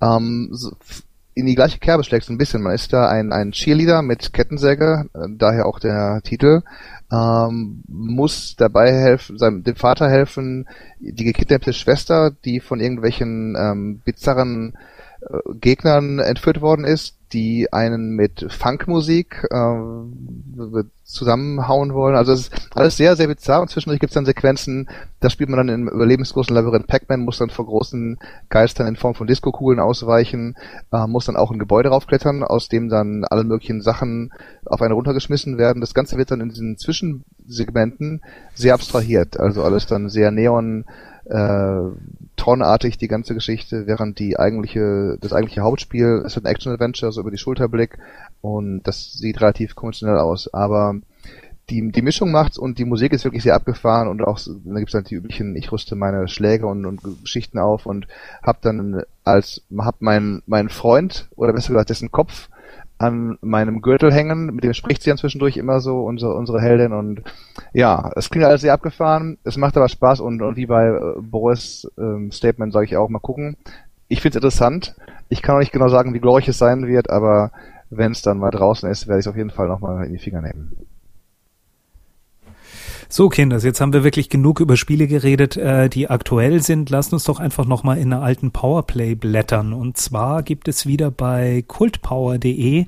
ähm, 0.00 0.48
so, 0.52 0.72
in 1.34 1.44
die 1.44 1.54
gleiche 1.54 1.78
Kerbe 1.78 2.02
schlägt 2.02 2.30
ein 2.30 2.38
bisschen. 2.38 2.62
Man 2.62 2.74
ist 2.74 2.94
da 2.94 3.08
ein, 3.08 3.30
ein 3.30 3.52
Cheerleader 3.52 4.00
mit 4.00 4.32
Kettensäge, 4.32 5.10
äh, 5.12 5.26
daher 5.36 5.66
auch 5.66 5.78
der 5.78 6.22
Titel, 6.22 6.62
ähm, 7.12 7.82
muss 7.88 8.56
dabei 8.56 8.90
helfen, 8.92 9.38
seinem, 9.38 9.62
dem 9.62 9.76
Vater 9.76 10.08
helfen, 10.08 10.66
die 10.98 11.24
gekidnappte 11.24 11.74
Schwester, 11.74 12.30
die 12.44 12.60
von 12.60 12.80
irgendwelchen 12.80 13.54
ähm, 13.58 14.00
bizarren 14.04 14.76
Gegnern 15.60 16.18
entführt 16.18 16.60
worden 16.60 16.84
ist, 16.84 17.16
die 17.32 17.72
einen 17.72 18.10
mit 18.10 18.46
Funkmusik 18.48 19.46
äh, 19.50 20.84
zusammenhauen 21.02 21.92
wollen. 21.92 22.14
Also 22.14 22.32
es 22.32 22.42
ist 22.42 22.52
alles 22.74 22.96
sehr, 22.96 23.16
sehr 23.16 23.26
bizarr 23.26 23.62
und 23.62 23.68
zwischendurch 23.68 23.98
gibt 23.98 24.10
es 24.10 24.14
dann 24.14 24.26
Sequenzen, 24.26 24.88
da 25.20 25.28
spielt 25.28 25.48
man 25.48 25.58
dann 25.58 25.68
im 25.68 25.88
überlebensgroßen 25.88 26.54
Labyrinth 26.54 26.86
Pac-Man, 26.86 27.20
muss 27.20 27.38
dann 27.38 27.50
vor 27.50 27.66
großen 27.66 28.18
Geistern 28.48 28.86
in 28.86 28.96
Form 28.96 29.14
von 29.14 29.26
Disco-Kugeln 29.26 29.80
ausweichen, 29.80 30.54
äh, 30.92 31.06
muss 31.06 31.26
dann 31.26 31.36
auch 31.36 31.50
ein 31.50 31.58
Gebäude 31.58 31.88
raufklettern, 31.88 32.44
aus 32.44 32.68
dem 32.68 32.88
dann 32.88 33.24
alle 33.24 33.44
möglichen 33.44 33.82
Sachen 33.82 34.32
auf 34.64 34.80
einen 34.80 34.94
runtergeschmissen 34.94 35.58
werden. 35.58 35.80
Das 35.80 35.94
Ganze 35.94 36.16
wird 36.16 36.30
dann 36.30 36.40
in 36.40 36.50
diesen 36.50 36.76
Zwischensegmenten 36.76 38.22
sehr 38.54 38.74
abstrahiert, 38.74 39.38
also 39.40 39.64
alles 39.64 39.86
dann 39.86 40.08
sehr 40.08 40.30
neon 40.30 40.84
äh, 41.28 41.80
Tron-artig 42.36 42.98
die 42.98 43.08
ganze 43.08 43.34
Geschichte, 43.34 43.86
während 43.86 44.18
die 44.18 44.38
eigentliche, 44.38 45.18
das 45.20 45.32
eigentliche 45.32 45.62
Hauptspiel 45.62 46.22
ist 46.24 46.36
ein 46.36 46.44
Action-Adventure, 46.44 47.12
so 47.12 47.20
über 47.20 47.30
die 47.30 47.38
Schulterblick 47.38 47.98
und 48.40 48.82
das 48.84 49.12
sieht 49.14 49.40
relativ 49.40 49.74
konventionell 49.74 50.18
aus, 50.18 50.52
aber 50.52 50.96
die, 51.70 51.90
die 51.90 52.02
Mischung 52.02 52.30
macht's 52.30 52.58
und 52.58 52.78
die 52.78 52.84
Musik 52.84 53.12
ist 53.12 53.24
wirklich 53.24 53.42
sehr 53.42 53.56
abgefahren 53.56 54.08
und 54.08 54.22
auch, 54.22 54.38
da 54.38 54.78
gibt's 54.78 54.94
halt 54.94 55.10
die 55.10 55.16
üblichen, 55.16 55.56
ich 55.56 55.72
rüste 55.72 55.96
meine 55.96 56.28
Schläge 56.28 56.66
und, 56.66 56.86
und 56.86 57.02
Geschichten 57.22 57.58
auf 57.58 57.86
und 57.86 58.06
hab 58.42 58.62
dann 58.62 59.02
als, 59.24 59.62
hab 59.76 60.00
meinen, 60.00 60.42
meinen 60.46 60.68
Freund, 60.68 61.28
oder 61.34 61.52
besser 61.52 61.72
gesagt 61.72 61.90
dessen 61.90 62.12
Kopf 62.12 62.48
an 62.98 63.38
meinem 63.42 63.82
Gürtel 63.82 64.12
hängen, 64.12 64.54
mit 64.54 64.64
dem 64.64 64.72
spricht 64.72 65.02
sie 65.02 65.10
dann 65.10 65.18
zwischendurch 65.18 65.56
immer 65.56 65.80
so, 65.80 66.00
unsere, 66.00 66.34
unsere 66.34 66.60
Heldin. 66.60 66.92
Und 66.92 67.22
ja, 67.72 68.10
es 68.16 68.30
klingt 68.30 68.46
alles 68.46 68.62
sehr 68.62 68.72
abgefahren, 68.72 69.38
es 69.44 69.56
macht 69.56 69.76
aber 69.76 69.88
Spaß. 69.88 70.20
Und, 70.20 70.40
und 70.42 70.56
wie 70.56 70.66
bei 70.66 70.86
äh, 70.86 71.20
Boris 71.20 71.90
ähm, 71.98 72.30
Statement 72.32 72.72
sage 72.72 72.86
ich 72.86 72.96
auch, 72.96 73.08
mal 73.08 73.18
gucken. 73.18 73.56
Ich 74.08 74.20
finde 74.20 74.38
es 74.38 74.44
interessant, 74.44 74.94
ich 75.28 75.42
kann 75.42 75.56
auch 75.56 75.60
nicht 75.60 75.72
genau 75.72 75.88
sagen, 75.88 76.14
wie 76.14 76.20
glorreich 76.20 76.48
es 76.48 76.58
sein 76.58 76.86
wird, 76.86 77.10
aber 77.10 77.50
wenn 77.90 78.12
es 78.12 78.22
dann 78.22 78.38
mal 78.38 78.50
draußen 78.50 78.88
ist, 78.88 79.08
werde 79.08 79.20
ich 79.20 79.26
es 79.26 79.30
auf 79.30 79.36
jeden 79.36 79.50
Fall 79.50 79.68
nochmal 79.68 80.06
in 80.06 80.12
die 80.12 80.18
Finger 80.18 80.42
nehmen. 80.42 80.72
So, 83.08 83.28
Kinders, 83.28 83.62
jetzt 83.62 83.80
haben 83.80 83.92
wir 83.92 84.02
wirklich 84.02 84.30
genug 84.30 84.58
über 84.58 84.76
Spiele 84.76 85.06
geredet, 85.06 85.56
äh, 85.56 85.88
die 85.88 86.10
aktuell 86.10 86.60
sind. 86.60 86.90
Lasst 86.90 87.12
uns 87.12 87.22
doch 87.22 87.38
einfach 87.38 87.64
nochmal 87.64 87.98
in 87.98 88.12
einer 88.12 88.20
alten 88.22 88.50
Powerplay 88.50 89.14
blättern. 89.14 89.72
Und 89.72 89.96
zwar 89.96 90.42
gibt 90.42 90.66
es 90.66 90.86
wieder 90.86 91.12
bei 91.12 91.62
kultpower.de, 91.68 92.86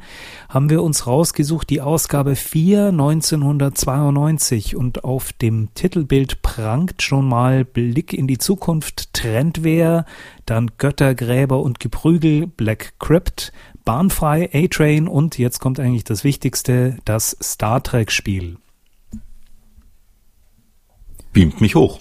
haben 0.48 0.70
wir 0.70 0.82
uns 0.82 1.06
rausgesucht, 1.06 1.70
die 1.70 1.80
Ausgabe 1.80 2.34
4 2.34 2.88
1992. 2.88 4.74
Und 4.74 5.04
auf 5.04 5.32
dem 5.32 5.68
Titelbild 5.74 6.42
prangt 6.42 7.00
schon 7.00 7.28
mal 7.28 7.64
Blick 7.64 8.12
in 8.12 8.26
die 8.26 8.38
Zukunft, 8.38 9.14
Trendwehr, 9.14 10.04
dann 10.46 10.72
Götter, 10.78 11.14
Gräber 11.14 11.62
und 11.62 11.78
Geprügel, 11.78 12.48
Black 12.48 12.94
Crypt, 12.98 13.52
Bahnfrei, 13.84 14.50
A-Train 14.52 15.06
und 15.06 15.38
jetzt 15.38 15.60
kommt 15.60 15.78
eigentlich 15.78 16.04
das 16.04 16.24
Wichtigste, 16.24 16.96
das 17.04 17.36
Star 17.40 17.82
Trek 17.84 18.10
Spiel 18.10 18.56
beamt 21.32 21.60
mich 21.60 21.74
hoch. 21.74 21.98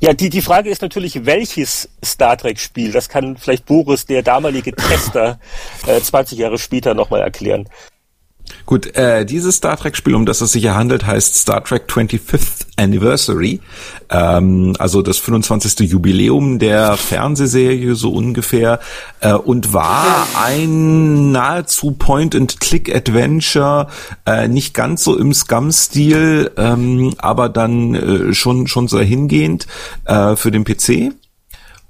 Ja, 0.00 0.12
die, 0.12 0.28
die 0.28 0.42
Frage 0.42 0.70
ist 0.70 0.82
natürlich, 0.82 1.24
welches 1.24 1.88
Star 2.04 2.36
Trek-Spiel? 2.36 2.92
Das 2.92 3.08
kann 3.08 3.36
vielleicht 3.36 3.64
Boris, 3.64 4.06
der 4.06 4.22
damalige 4.22 4.74
Tester, 4.74 5.38
äh, 5.86 6.00
20 6.00 6.38
Jahre 6.38 6.58
später 6.58 6.94
nochmal 6.94 7.20
erklären. 7.20 7.68
Gut, 8.66 8.96
äh, 8.96 9.26
dieses 9.26 9.56
Star 9.56 9.76
Trek-Spiel, 9.76 10.14
um 10.14 10.24
das 10.24 10.40
es 10.40 10.52
sich 10.52 10.62
hier 10.62 10.74
handelt, 10.74 11.06
heißt 11.06 11.34
Star 11.34 11.62
Trek 11.62 11.84
25th 11.86 12.66
Anniversary, 12.76 13.60
ähm, 14.08 14.74
also 14.78 15.02
das 15.02 15.18
25. 15.18 15.80
Jubiläum 15.80 16.58
der 16.58 16.96
Fernsehserie 16.96 17.94
so 17.94 18.10
ungefähr, 18.12 18.80
äh, 19.20 19.34
und 19.34 19.74
war 19.74 20.26
ein 20.42 21.30
nahezu 21.30 21.90
Point-and-Click-Adventure, 21.90 23.88
äh, 24.24 24.48
nicht 24.48 24.72
ganz 24.72 25.04
so 25.04 25.14
im 25.18 25.34
Scum-Stil, 25.34 26.52
ähm, 26.56 27.14
aber 27.18 27.50
dann 27.50 27.94
äh, 27.94 28.34
schon 28.34 28.66
schon 28.66 28.88
sehr 28.88 29.04
hingehend 29.04 29.66
äh, 30.06 30.36
für 30.36 30.50
den 30.50 30.64
PC. 30.64 31.12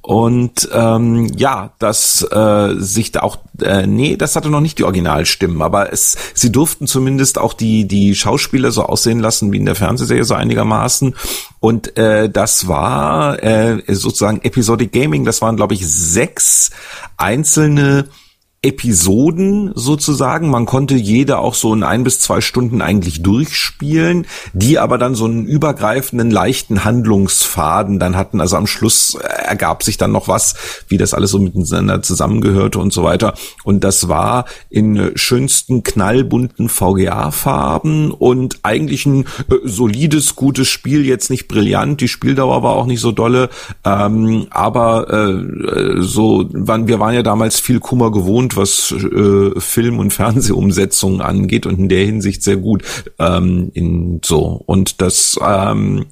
Und 0.06 0.68
ähm, 0.70 1.32
ja, 1.34 1.72
dass 1.78 2.20
äh, 2.30 2.74
sich 2.76 3.10
da 3.10 3.20
auch, 3.20 3.38
äh, 3.62 3.86
nee, 3.86 4.18
das 4.18 4.36
hatte 4.36 4.50
noch 4.50 4.60
nicht 4.60 4.78
die 4.78 4.84
Originalstimmen, 4.84 5.62
aber 5.62 5.94
es, 5.94 6.14
sie 6.34 6.52
durften 6.52 6.86
zumindest 6.86 7.38
auch 7.38 7.54
die 7.54 7.88
die 7.88 8.14
Schauspieler 8.14 8.70
so 8.70 8.82
aussehen 8.82 9.20
lassen 9.20 9.50
wie 9.50 9.56
in 9.56 9.64
der 9.64 9.76
Fernsehserie 9.76 10.24
so 10.24 10.34
einigermaßen. 10.34 11.14
Und 11.58 11.96
äh, 11.96 12.28
das 12.28 12.68
war 12.68 13.42
äh, 13.42 13.82
sozusagen 13.94 14.42
Episodic 14.42 14.92
Gaming. 14.92 15.24
Das 15.24 15.40
waren 15.40 15.56
glaube 15.56 15.72
ich 15.72 15.88
sechs 15.88 16.70
einzelne 17.16 18.04
Episoden 18.64 19.72
sozusagen. 19.74 20.48
Man 20.48 20.64
konnte 20.64 20.94
jede 20.94 21.38
auch 21.38 21.54
so 21.54 21.74
in 21.74 21.82
ein 21.82 22.02
bis 22.02 22.20
zwei 22.20 22.40
Stunden 22.40 22.80
eigentlich 22.80 23.22
durchspielen, 23.22 24.26
die 24.54 24.78
aber 24.78 24.96
dann 24.96 25.14
so 25.14 25.26
einen 25.26 25.44
übergreifenden, 25.44 26.30
leichten 26.30 26.84
Handlungsfaden 26.84 27.98
dann 27.98 28.16
hatten. 28.16 28.40
Also 28.40 28.56
am 28.56 28.66
Schluss 28.66 29.14
ergab 29.14 29.82
sich 29.82 29.98
dann 29.98 30.12
noch 30.12 30.28
was, 30.28 30.54
wie 30.88 30.96
das 30.96 31.12
alles 31.12 31.30
so 31.30 31.38
miteinander 31.38 32.02
zusammengehörte 32.02 32.78
und 32.78 32.92
so 32.92 33.04
weiter. 33.04 33.34
Und 33.64 33.84
das 33.84 34.08
war 34.08 34.46
in 34.70 35.12
schönsten 35.14 35.82
knallbunten 35.82 36.70
VGA-Farben 36.70 38.12
und 38.12 38.60
eigentlich 38.62 39.04
ein 39.04 39.26
äh, 39.50 39.56
solides, 39.64 40.36
gutes 40.36 40.68
Spiel. 40.68 41.04
Jetzt 41.04 41.28
nicht 41.28 41.48
brillant, 41.48 42.00
die 42.00 42.08
Spieldauer 42.08 42.62
war 42.62 42.76
auch 42.76 42.86
nicht 42.86 43.00
so 43.00 43.12
dolle, 43.12 43.50
ähm, 43.84 44.46
aber 44.50 45.12
äh, 45.12 46.02
so, 46.02 46.48
wir 46.50 46.98
waren 47.00 47.14
ja 47.14 47.22
damals 47.22 47.60
viel 47.60 47.80
Kummer 47.80 48.10
gewohnt 48.10 48.53
was 48.56 48.92
äh, 48.92 49.60
Film- 49.60 49.98
und 49.98 50.12
Fernsehumsetzungen 50.12 51.20
angeht 51.20 51.66
und 51.66 51.78
in 51.78 51.88
der 51.88 52.04
Hinsicht 52.04 52.42
sehr 52.42 52.56
gut. 52.56 52.82
Ähm, 53.18 53.70
in 53.74 54.20
so 54.24 54.62
und 54.66 55.00
das 55.00 55.36
ähm, 55.44 56.06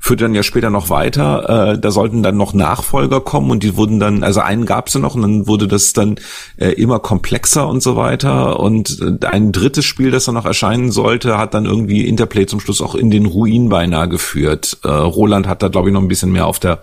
führte 0.00 0.24
dann 0.24 0.34
ja 0.34 0.42
später 0.42 0.70
noch 0.70 0.88
weiter. 0.88 1.72
Äh, 1.72 1.78
da 1.78 1.90
sollten 1.90 2.22
dann 2.22 2.36
noch 2.38 2.54
Nachfolger 2.54 3.20
kommen 3.20 3.50
und 3.50 3.62
die 3.62 3.76
wurden 3.76 4.00
dann, 4.00 4.24
also 4.24 4.40
einen 4.40 4.64
gab 4.64 4.88
es 4.88 4.94
ja 4.94 5.00
noch 5.00 5.14
und 5.14 5.22
dann 5.22 5.46
wurde 5.46 5.68
das 5.68 5.92
dann 5.92 6.16
äh, 6.56 6.70
immer 6.70 6.98
komplexer 6.98 7.68
und 7.68 7.82
so 7.82 7.96
weiter. 7.96 8.58
Und 8.58 8.98
äh, 9.00 9.26
ein 9.26 9.52
drittes 9.52 9.84
Spiel, 9.84 10.10
das 10.10 10.24
dann 10.24 10.34
noch 10.34 10.46
erscheinen 10.46 10.90
sollte, 10.90 11.36
hat 11.36 11.52
dann 11.52 11.66
irgendwie 11.66 12.08
Interplay 12.08 12.46
zum 12.46 12.60
Schluss 12.60 12.80
auch 12.80 12.94
in 12.94 13.10
den 13.10 13.26
Ruin 13.26 13.68
beinahe 13.68 14.08
geführt. 14.08 14.78
Äh, 14.82 14.88
Roland 14.88 15.46
hat 15.46 15.62
da, 15.62 15.68
glaube 15.68 15.90
ich, 15.90 15.92
noch 15.92 16.02
ein 16.02 16.08
bisschen 16.08 16.32
mehr 16.32 16.46
auf 16.46 16.58
der 16.58 16.80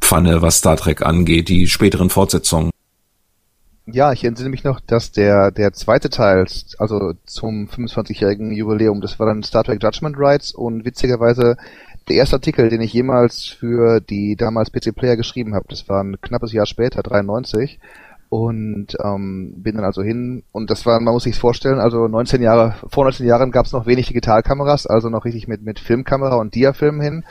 Pfanne, 0.00 0.42
was 0.42 0.58
Star 0.58 0.76
Trek 0.76 1.02
angeht, 1.02 1.48
die 1.48 1.68
späteren 1.68 2.10
Fortsetzungen. 2.10 2.70
Ja, 3.90 4.12
ich 4.12 4.22
entsinne 4.22 4.50
mich 4.50 4.64
noch, 4.64 4.80
dass 4.80 5.12
der, 5.12 5.50
der 5.50 5.72
zweite 5.72 6.10
Teil, 6.10 6.44
also 6.76 7.14
zum 7.24 7.68
25-jährigen 7.68 8.52
Jubiläum, 8.52 9.00
das 9.00 9.18
war 9.18 9.26
dann 9.26 9.42
Star 9.42 9.64
Trek 9.64 9.82
Judgment 9.82 10.16
Rights 10.18 10.52
und 10.52 10.84
witzigerweise 10.84 11.56
der 12.06 12.16
erste 12.16 12.36
Artikel, 12.36 12.68
den 12.68 12.82
ich 12.82 12.92
jemals 12.92 13.46
für 13.46 14.00
die 14.00 14.36
damals 14.36 14.70
PC 14.70 14.94
Player 14.94 15.16
geschrieben 15.16 15.54
habe. 15.54 15.64
Das 15.70 15.88
war 15.88 16.04
ein 16.04 16.20
knappes 16.20 16.52
Jahr 16.52 16.66
später, 16.66 17.02
93. 17.02 17.80
Und 18.28 18.88
ähm, 19.02 19.54
bin 19.56 19.76
dann 19.76 19.86
also 19.86 20.02
hin 20.02 20.42
und 20.52 20.68
das 20.68 20.84
war, 20.84 21.00
man 21.00 21.14
muss 21.14 21.22
sich 21.22 21.38
vorstellen, 21.38 21.80
also 21.80 22.08
19 22.08 22.42
Jahre, 22.42 22.74
vor 22.88 23.04
19 23.04 23.24
Jahren 23.24 23.50
gab 23.52 23.64
es 23.64 23.72
noch 23.72 23.86
wenig 23.86 24.08
Digitalkameras, 24.08 24.86
also 24.86 25.08
noch 25.08 25.24
richtig 25.24 25.48
mit, 25.48 25.62
mit 25.62 25.78
Filmkamera 25.78 26.36
und 26.36 26.54
Diafilm 26.54 27.00
hin. 27.00 27.24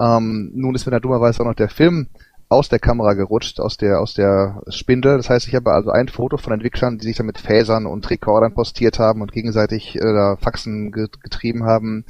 Ähm, 0.00 0.50
nun 0.54 0.74
ist 0.74 0.86
mir 0.86 0.92
da 0.92 1.00
dummerweise 1.00 1.42
auch 1.42 1.46
noch 1.46 1.54
der 1.54 1.68
Film 1.68 2.08
aus 2.50 2.68
der 2.68 2.80
Kamera 2.80 3.14
gerutscht, 3.14 3.60
aus 3.60 3.76
der, 3.76 4.00
aus 4.00 4.12
der 4.12 4.62
Spindel. 4.68 5.16
Das 5.16 5.30
heißt, 5.30 5.46
ich 5.46 5.54
habe 5.54 5.72
also 5.72 5.90
ein 5.90 6.08
Foto 6.08 6.36
von 6.36 6.52
Entwicklern, 6.52 6.98
die 6.98 7.06
sich 7.06 7.16
da 7.16 7.22
mit 7.22 7.38
Phasern 7.38 7.86
und 7.86 8.10
Rekordern 8.10 8.54
postiert 8.54 8.98
haben 8.98 9.22
und 9.22 9.32
gegenseitig 9.32 9.96
äh, 9.96 10.36
Faxen 10.36 10.90
getrieben 10.90 11.64
haben. 11.64 12.04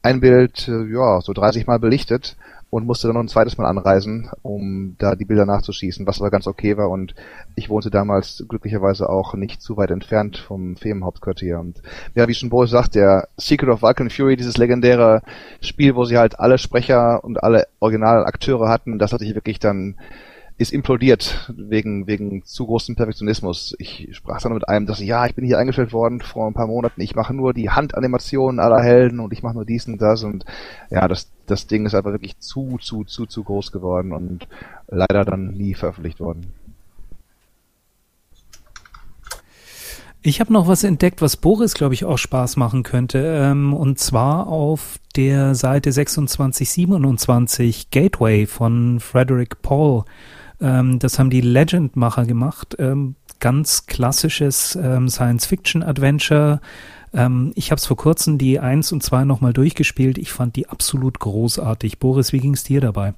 Ein 0.00 0.20
Bild, 0.20 0.68
äh, 0.68 0.84
ja, 0.84 1.20
so 1.20 1.32
30 1.32 1.66
Mal 1.66 1.80
belichtet 1.80 2.36
und 2.72 2.86
musste 2.86 3.06
dann 3.06 3.16
noch 3.16 3.22
ein 3.22 3.28
zweites 3.28 3.58
Mal 3.58 3.66
anreisen, 3.66 4.30
um 4.40 4.96
da 4.98 5.14
die 5.14 5.26
Bilder 5.26 5.44
nachzuschießen, 5.44 6.06
was 6.06 6.20
aber 6.20 6.30
ganz 6.30 6.46
okay 6.46 6.78
war. 6.78 6.88
Und 6.88 7.14
ich 7.54 7.68
wohnte 7.68 7.90
damals 7.90 8.46
glücklicherweise 8.48 9.10
auch 9.10 9.34
nicht 9.34 9.60
zu 9.60 9.76
weit 9.76 9.90
entfernt 9.90 10.38
vom 10.38 10.76
Firmenhauptquartier 10.76 11.60
und 11.60 11.82
ja, 12.14 12.26
wie 12.28 12.34
schon 12.34 12.48
Boris 12.48 12.70
sagt, 12.70 12.94
der 12.94 13.28
Secret 13.36 13.68
of 13.68 13.82
Vulcan 13.82 14.08
Fury, 14.08 14.36
dieses 14.36 14.56
legendäre 14.56 15.20
Spiel, 15.60 15.96
wo 15.96 16.06
sie 16.06 16.16
halt 16.16 16.40
alle 16.40 16.56
Sprecher 16.56 17.22
und 17.22 17.42
alle 17.42 17.66
Originalakteure 17.78 18.70
hatten, 18.70 18.98
das 18.98 19.12
hat 19.12 19.20
sich 19.20 19.34
wirklich 19.34 19.58
dann 19.58 19.96
ist 20.62 20.72
implodiert 20.72 21.52
wegen, 21.54 22.06
wegen 22.06 22.44
zu 22.44 22.66
großem 22.66 22.96
Perfektionismus. 22.96 23.74
Ich 23.78 24.08
sprach 24.12 24.40
dann 24.40 24.54
mit 24.54 24.68
einem, 24.68 24.86
dass 24.86 25.00
ja, 25.00 25.26
ich 25.26 25.34
bin 25.34 25.44
hier 25.44 25.58
eingestellt 25.58 25.92
worden 25.92 26.20
vor 26.20 26.46
ein 26.46 26.54
paar 26.54 26.68
Monaten, 26.68 27.00
ich 27.00 27.14
mache 27.14 27.34
nur 27.34 27.52
die 27.52 27.70
Handanimationen 27.70 28.60
aller 28.60 28.82
Helden 28.82 29.20
und 29.20 29.32
ich 29.32 29.42
mache 29.42 29.54
nur 29.54 29.66
dies 29.66 29.86
und 29.86 30.00
das 30.00 30.24
und 30.24 30.44
ja, 30.90 31.06
das, 31.08 31.30
das 31.46 31.66
Ding 31.66 31.84
ist 31.84 31.94
einfach 31.94 32.12
wirklich 32.12 32.38
zu, 32.38 32.78
zu, 32.80 33.04
zu, 33.04 33.26
zu 33.26 33.44
groß 33.44 33.72
geworden 33.72 34.12
und 34.12 34.48
leider 34.88 35.24
dann 35.24 35.52
nie 35.52 35.74
veröffentlicht 35.74 36.20
worden. 36.20 36.52
Ich 40.24 40.38
habe 40.38 40.52
noch 40.52 40.68
was 40.68 40.84
entdeckt, 40.84 41.20
was 41.20 41.36
Boris, 41.36 41.74
glaube 41.74 41.94
ich, 41.94 42.04
auch 42.04 42.16
Spaß 42.16 42.56
machen 42.56 42.84
könnte. 42.84 43.18
Ähm, 43.18 43.74
und 43.74 43.98
zwar 43.98 44.46
auf 44.46 45.00
der 45.16 45.56
Seite 45.56 45.90
2627 45.90 47.90
Gateway 47.90 48.46
von 48.46 49.00
Frederick 49.00 49.62
Paul. 49.62 50.04
Ähm, 50.62 50.98
das 50.98 51.18
haben 51.18 51.30
die 51.30 51.40
Legend-Macher 51.40 52.24
gemacht. 52.24 52.76
Ähm, 52.78 53.16
ganz 53.40 53.86
klassisches 53.86 54.76
ähm, 54.76 55.08
Science-Fiction-Adventure. 55.08 56.60
Ähm, 57.12 57.52
ich 57.56 57.70
habe 57.70 57.78
es 57.78 57.86
vor 57.86 57.96
kurzem 57.96 58.38
die 58.38 58.60
1 58.60 58.92
und 58.92 59.02
2 59.02 59.24
nochmal 59.24 59.52
durchgespielt. 59.52 60.16
Ich 60.16 60.32
fand 60.32 60.56
die 60.56 60.68
absolut 60.68 61.18
großartig. 61.18 61.98
Boris, 61.98 62.32
wie 62.32 62.38
ging 62.38 62.54
es 62.54 62.64
dir 62.64 62.80
dabei? 62.80 63.14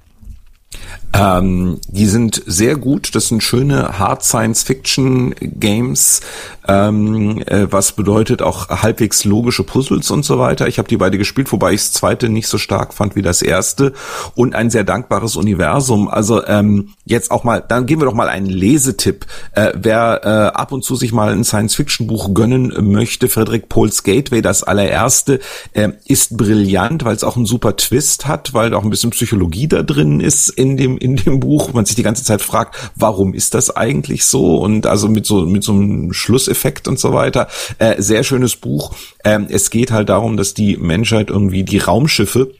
Ähm, 1.15 1.79
die 1.87 2.07
sind 2.07 2.43
sehr 2.45 2.75
gut. 2.75 3.15
Das 3.15 3.29
sind 3.29 3.41
schöne 3.41 3.99
Hard 3.99 4.23
Science 4.23 4.63
Fiction 4.63 5.33
Games, 5.39 6.21
ähm, 6.67 7.41
äh, 7.45 7.67
was 7.69 7.93
bedeutet 7.93 8.41
auch 8.41 8.69
halbwegs 8.69 9.23
logische 9.23 9.63
Puzzles 9.63 10.11
und 10.11 10.25
so 10.25 10.39
weiter. 10.39 10.67
Ich 10.67 10.77
habe 10.77 10.89
die 10.89 10.97
beide 10.97 11.17
gespielt, 11.17 11.51
wobei 11.51 11.73
ich 11.73 11.81
das 11.81 11.93
zweite 11.93 12.27
nicht 12.27 12.47
so 12.47 12.57
stark 12.57 12.93
fand 12.93 13.15
wie 13.15 13.21
das 13.21 13.41
erste 13.41 13.93
und 14.33 14.55
ein 14.55 14.69
sehr 14.69 14.83
dankbares 14.83 15.37
Universum. 15.37 16.09
Also 16.09 16.45
ähm, 16.45 16.89
jetzt 17.05 17.31
auch 17.31 17.43
mal, 17.43 17.63
dann 17.65 17.85
geben 17.85 18.01
wir 18.01 18.07
doch 18.07 18.13
mal 18.13 18.29
einen 18.29 18.47
Lesetipp. 18.47 19.25
Äh, 19.53 19.73
wer 19.75 20.21
äh, 20.23 20.57
ab 20.57 20.71
und 20.71 20.83
zu 20.83 20.95
sich 20.95 21.13
mal 21.13 21.31
ein 21.31 21.43
Science 21.43 21.75
Fiction 21.75 22.07
Buch 22.07 22.33
gönnen 22.33 22.73
möchte, 22.91 23.29
Frederick 23.29 23.69
Pohls 23.69 24.03
Gateway, 24.03 24.41
das 24.41 24.63
allererste, 24.63 25.39
äh, 25.73 25.89
ist 26.05 26.35
brillant, 26.35 27.05
weil 27.05 27.15
es 27.15 27.23
auch 27.23 27.37
einen 27.37 27.45
super 27.45 27.77
Twist 27.77 28.27
hat, 28.27 28.53
weil 28.53 28.73
auch 28.73 28.83
ein 28.83 28.89
bisschen 28.89 29.11
Psychologie 29.11 29.67
da 29.67 29.81
drin 29.81 30.19
ist 30.19 30.49
in 30.71 30.77
dem 30.77 30.97
in 30.97 31.15
dem 31.15 31.39
Buch, 31.39 31.73
man 31.73 31.85
sich 31.85 31.95
die 31.95 32.03
ganze 32.03 32.23
Zeit 32.23 32.41
fragt, 32.41 32.91
warum 32.95 33.33
ist 33.33 33.53
das 33.53 33.75
eigentlich 33.75 34.25
so? 34.25 34.57
Und 34.57 34.87
also 34.87 35.07
mit 35.09 35.25
so 35.25 35.45
mit 35.45 35.63
so 35.63 35.73
einem 35.73 36.13
Schlusseffekt 36.13 36.87
und 36.87 36.99
so 36.99 37.13
weiter. 37.13 37.47
Äh, 37.77 38.01
sehr 38.01 38.23
schönes 38.23 38.55
Buch. 38.55 38.93
Ähm, 39.23 39.47
es 39.49 39.69
geht 39.69 39.91
halt 39.91 40.09
darum, 40.09 40.37
dass 40.37 40.53
die 40.53 40.77
Menschheit 40.77 41.29
irgendwie 41.29 41.63
die 41.63 41.79
Raumschiffe 41.79 42.51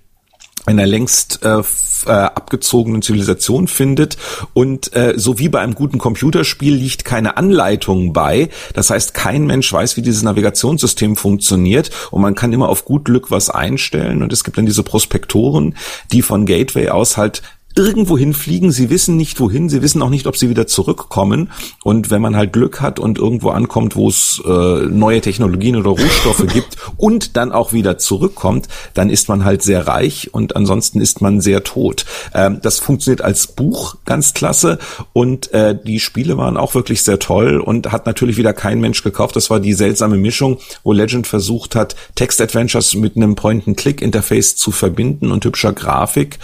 einer 0.66 0.86
längst 0.88 1.44
äh, 1.44 1.62
äh, 2.06 2.12
abgezogenen 2.12 3.02
Zivilisation 3.02 3.68
findet 3.68 4.18
und 4.54 4.96
äh, 4.96 5.14
so 5.16 5.40
wie 5.40 5.50
bei 5.50 5.60
einem 5.60 5.76
guten 5.76 5.98
Computerspiel 5.98 6.74
liegt 6.74 7.06
keine 7.06 7.38
Anleitung 7.38 8.14
bei. 8.14 8.50
Das 8.74 8.90
heißt, 8.90 9.14
kein 9.14 9.46
Mensch 9.46 9.72
weiß, 9.72 9.98
wie 9.98 10.02
dieses 10.02 10.24
Navigationssystem 10.24 11.16
funktioniert 11.16 11.92
und 12.12 12.22
man 12.22 12.36
kann 12.36 12.54
immer 12.54 12.70
auf 12.70 12.86
gut 12.86 13.06
Glück 13.06 13.32
was 13.32 13.50
einstellen 13.50 14.22
und 14.24 14.34
es 14.34 14.44
gibt 14.44 14.58
dann 14.58 14.66
diese 14.66 14.84
Prospektoren, 14.84 15.76
die 16.12 16.22
von 16.22 16.46
Gateway 16.46 16.90
aus 16.90 17.18
halt 17.18 17.42
irgendwo 17.76 18.18
hinfliegen, 18.18 18.72
sie 18.72 18.90
wissen 18.90 19.18
nicht 19.18 19.40
wohin, 19.40 19.68
sie 19.68 19.82
wissen 19.82 20.02
auch 20.02 20.10
nicht, 20.10 20.28
ob 20.28 20.38
sie 20.38 20.50
wieder 20.50 20.66
zurückkommen. 20.66 21.52
Und 21.84 22.10
wenn 22.10 22.22
man 22.22 22.36
halt 22.36 22.54
Glück 22.54 22.80
hat 22.80 23.00
und 23.00 23.18
irgendwo 23.18 23.50
ankommt, 23.50 23.98
wo 23.98 24.08
es 24.08 24.42
äh, 24.46 24.50
neue 24.50 25.20
Technologien 25.20 25.76
oder 25.76 25.90
Rohstoffe 25.90 26.46
gibt 26.54 26.78
und 26.96 27.36
dann 27.36 27.52
auch 27.52 27.74
wieder 27.74 27.98
zurückkommt, 27.98 28.70
dann 28.94 29.10
ist 29.10 29.28
man 29.28 29.44
halt 29.44 29.62
sehr 29.62 29.88
reich 29.88 30.34
und 30.34 30.56
ansonsten 30.56 31.02
ist 31.02 31.22
man 31.22 31.42
sehr 31.42 31.64
tot. 31.64 32.06
Ähm, 32.34 32.60
das 32.62 32.80
funktioniert 32.80 33.22
als 33.22 33.48
Buch 33.48 33.98
ganz 34.06 34.34
klasse 34.34 34.80
und 35.12 35.52
äh, 35.54 35.78
die 35.78 36.00
Spiele 36.00 36.38
waren 36.38 36.56
auch 36.56 36.76
wirklich 36.76 37.04
sehr 37.04 37.20
toll 37.20 37.60
und 37.60 37.92
hat 37.92 38.06
natürlich 38.06 38.38
wieder 38.38 38.54
kein 38.54 38.80
Mensch 38.80 39.04
gekauft. 39.04 39.36
Das 39.36 39.50
war 39.50 39.60
die 39.60 39.74
seltsame 39.74 40.16
Mischung, 40.16 40.60
wo 40.84 40.94
Legend 40.94 41.28
versucht 41.28 41.76
hat, 41.76 41.98
Text-Adventures 42.16 42.96
mit 42.96 43.18
einem 43.18 43.36
Point-and-Click-Interface 43.36 44.56
zu 44.56 44.72
verbinden 44.72 45.32
und 45.32 45.44
hübscher 45.44 45.74
Grafik. 45.74 46.40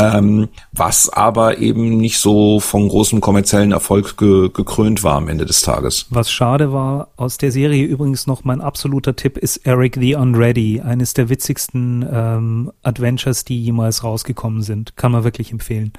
Ähm, 0.00 0.48
was 0.78 1.08
aber 1.08 1.58
eben 1.58 1.96
nicht 1.96 2.18
so 2.18 2.60
von 2.60 2.88
großem 2.88 3.20
kommerziellen 3.20 3.72
Erfolg 3.72 4.16
ge 4.16 4.50
gekrönt 4.52 5.02
war 5.02 5.16
am 5.16 5.28
Ende 5.28 5.46
des 5.46 5.62
Tages. 5.62 6.06
Was 6.10 6.30
schade 6.30 6.72
war, 6.72 7.08
aus 7.16 7.38
der 7.38 7.52
Serie 7.52 7.84
übrigens 7.84 8.26
noch 8.26 8.44
mein 8.44 8.60
absoluter 8.60 9.16
Tipp 9.16 9.38
ist 9.38 9.58
Eric 9.66 9.96
the 9.98 10.14
Unready, 10.14 10.80
eines 10.80 11.14
der 11.14 11.28
witzigsten 11.28 12.06
ähm, 12.10 12.72
Adventures, 12.82 13.44
die 13.44 13.60
jemals 13.62 14.04
rausgekommen 14.04 14.62
sind. 14.62 14.96
Kann 14.96 15.12
man 15.12 15.24
wirklich 15.24 15.52
empfehlen. 15.52 15.92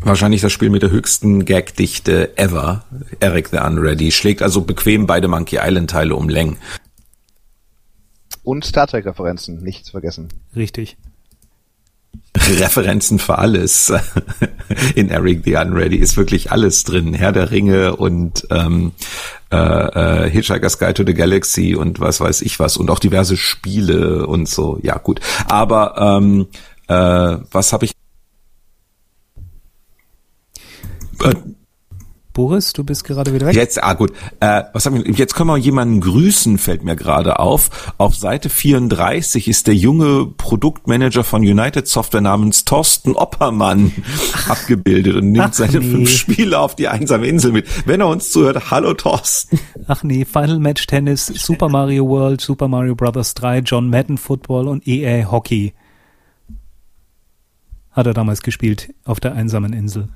Wahrscheinlich 0.00 0.40
das 0.40 0.52
Spiel 0.52 0.70
mit 0.70 0.82
der 0.82 0.90
höchsten 0.90 1.44
Gagdichte 1.44 2.36
ever. 2.38 2.84
Eric 3.18 3.48
the 3.48 3.58
Unready 3.58 4.12
schlägt 4.12 4.42
also 4.42 4.60
bequem 4.60 5.06
beide 5.06 5.26
Monkey 5.26 5.58
Island 5.60 5.90
Teile 5.90 6.14
um 6.14 6.28
Längen. 6.28 6.56
Und 8.44 8.64
Star 8.64 8.86
Trek 8.86 9.04
Referenzen, 9.04 9.62
nichts 9.62 9.90
vergessen. 9.90 10.28
Richtig. 10.54 10.96
Referenzen 12.36 13.18
für 13.18 13.38
alles. 13.38 13.92
In 14.94 15.10
Eric 15.10 15.42
the 15.44 15.56
Unready 15.56 15.96
ist 15.96 16.16
wirklich 16.16 16.52
alles 16.52 16.84
drin. 16.84 17.14
Herr 17.14 17.32
der 17.32 17.50
Ringe 17.50 17.96
und 17.96 18.46
ähm, 18.50 18.92
äh, 19.50 19.56
äh, 19.56 20.30
Hitchhiker's 20.30 20.78
Guide 20.78 20.94
to 20.94 21.04
the 21.06 21.14
Galaxy 21.14 21.74
und 21.74 22.00
was 22.00 22.20
weiß 22.20 22.42
ich 22.42 22.58
was 22.60 22.76
und 22.76 22.90
auch 22.90 22.98
diverse 22.98 23.36
Spiele 23.36 24.26
und 24.26 24.48
so. 24.48 24.78
Ja, 24.82 24.98
gut. 24.98 25.20
Aber 25.48 25.96
ähm, 25.98 26.48
äh, 26.88 27.38
was 27.50 27.72
habe 27.72 27.86
ich? 27.86 27.92
Äh, 31.22 31.34
Boris, 32.38 32.72
du 32.72 32.84
bist 32.84 33.02
gerade 33.02 33.34
wieder 33.34 33.48
weg. 33.48 33.56
Jetzt, 33.56 33.82
ah 33.82 33.94
gut. 33.94 34.12
Äh, 34.38 34.62
was 34.72 34.86
haben 34.86 34.94
wir, 34.94 35.12
jetzt 35.12 35.34
können 35.34 35.48
wir 35.48 35.56
jemanden 35.56 36.00
grüßen, 36.00 36.56
fällt 36.58 36.84
mir 36.84 36.94
gerade 36.94 37.40
auf. 37.40 37.92
Auf 37.98 38.14
Seite 38.14 38.48
34 38.48 39.48
ist 39.48 39.66
der 39.66 39.74
junge 39.74 40.26
Produktmanager 40.26 41.24
von 41.24 41.42
United 41.42 41.88
Software 41.88 42.20
namens 42.20 42.64
Thorsten 42.64 43.16
Oppermann 43.16 43.90
Ach. 44.34 44.50
abgebildet 44.50 45.16
und 45.16 45.32
nimmt 45.32 45.46
Ach, 45.46 45.52
seine 45.52 45.80
nee. 45.80 45.90
fünf 45.90 46.10
Spiele 46.10 46.60
auf 46.60 46.76
die 46.76 46.86
einsame 46.86 47.26
Insel 47.26 47.50
mit. 47.50 47.66
Wenn 47.88 48.00
er 48.02 48.06
uns 48.06 48.30
zuhört, 48.30 48.70
hallo 48.70 48.94
Thorsten. 48.94 49.58
Ach 49.88 50.04
nee, 50.04 50.24
Final 50.24 50.60
Match 50.60 50.86
Tennis, 50.86 51.26
Super 51.26 51.68
Mario 51.68 52.06
World, 52.06 52.40
Super 52.40 52.68
Mario 52.68 52.94
Bros. 52.94 53.34
3, 53.34 53.58
John 53.66 53.90
Madden 53.90 54.16
Football 54.16 54.68
und 54.68 54.86
EA 54.86 55.28
Hockey. 55.28 55.74
Hat 57.90 58.06
er 58.06 58.14
damals 58.14 58.42
gespielt 58.42 58.94
auf 59.04 59.18
der 59.18 59.34
einsamen 59.34 59.72
Insel. 59.72 60.10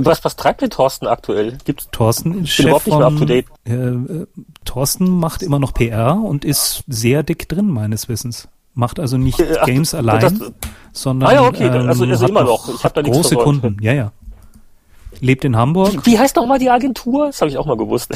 Was, 0.00 0.24
was 0.24 0.36
treibt 0.36 0.62
denn 0.62 0.70
Thorsten 0.70 1.06
aktuell? 1.06 1.58
Gibt's 1.64 1.88
Thorsten 1.92 2.44
ist 2.44 2.50
Chef 2.50 2.66
überhaupt 2.66 2.86
nicht 2.86 2.98
mehr 2.98 3.06
up 3.06 3.16
to 3.16 3.24
date. 3.24 3.46
Äh, 3.66 3.72
äh, 3.72 4.26
Thorsten 4.64 5.08
macht 5.08 5.42
immer 5.42 5.58
noch 5.58 5.74
PR 5.74 6.16
und 6.16 6.44
ist 6.44 6.84
sehr 6.86 7.22
dick 7.22 7.48
drin, 7.48 7.68
meines 7.68 8.08
Wissens. 8.08 8.48
Macht 8.74 8.98
also 8.98 9.18
nicht 9.18 9.38
äh, 9.40 9.56
Ach, 9.60 9.66
Games 9.66 9.94
allein, 9.94 10.20
das, 10.20 10.34
sondern 10.92 11.28
ah, 11.28 11.34
ja, 11.34 11.42
okay. 11.42 11.66
Ähm, 11.66 11.88
also, 11.88 12.04
also 12.04 12.26
immer 12.26 12.44
noch. 12.44 12.74
Ich 12.74 12.84
hab 12.84 12.94
da 12.94 13.02
große 13.02 13.36
Kunden. 13.36 13.76
Ja, 13.82 13.92
ja. 13.92 14.12
Lebt 15.20 15.44
in 15.44 15.56
Hamburg. 15.56 16.06
Wie, 16.06 16.12
wie 16.12 16.18
heißt 16.18 16.36
noch 16.36 16.46
mal 16.46 16.58
die 16.58 16.70
Agentur? 16.70 17.26
Das 17.26 17.40
habe 17.40 17.50
ich 17.50 17.58
auch 17.58 17.66
mal 17.66 17.76
gewusst. 17.76 18.10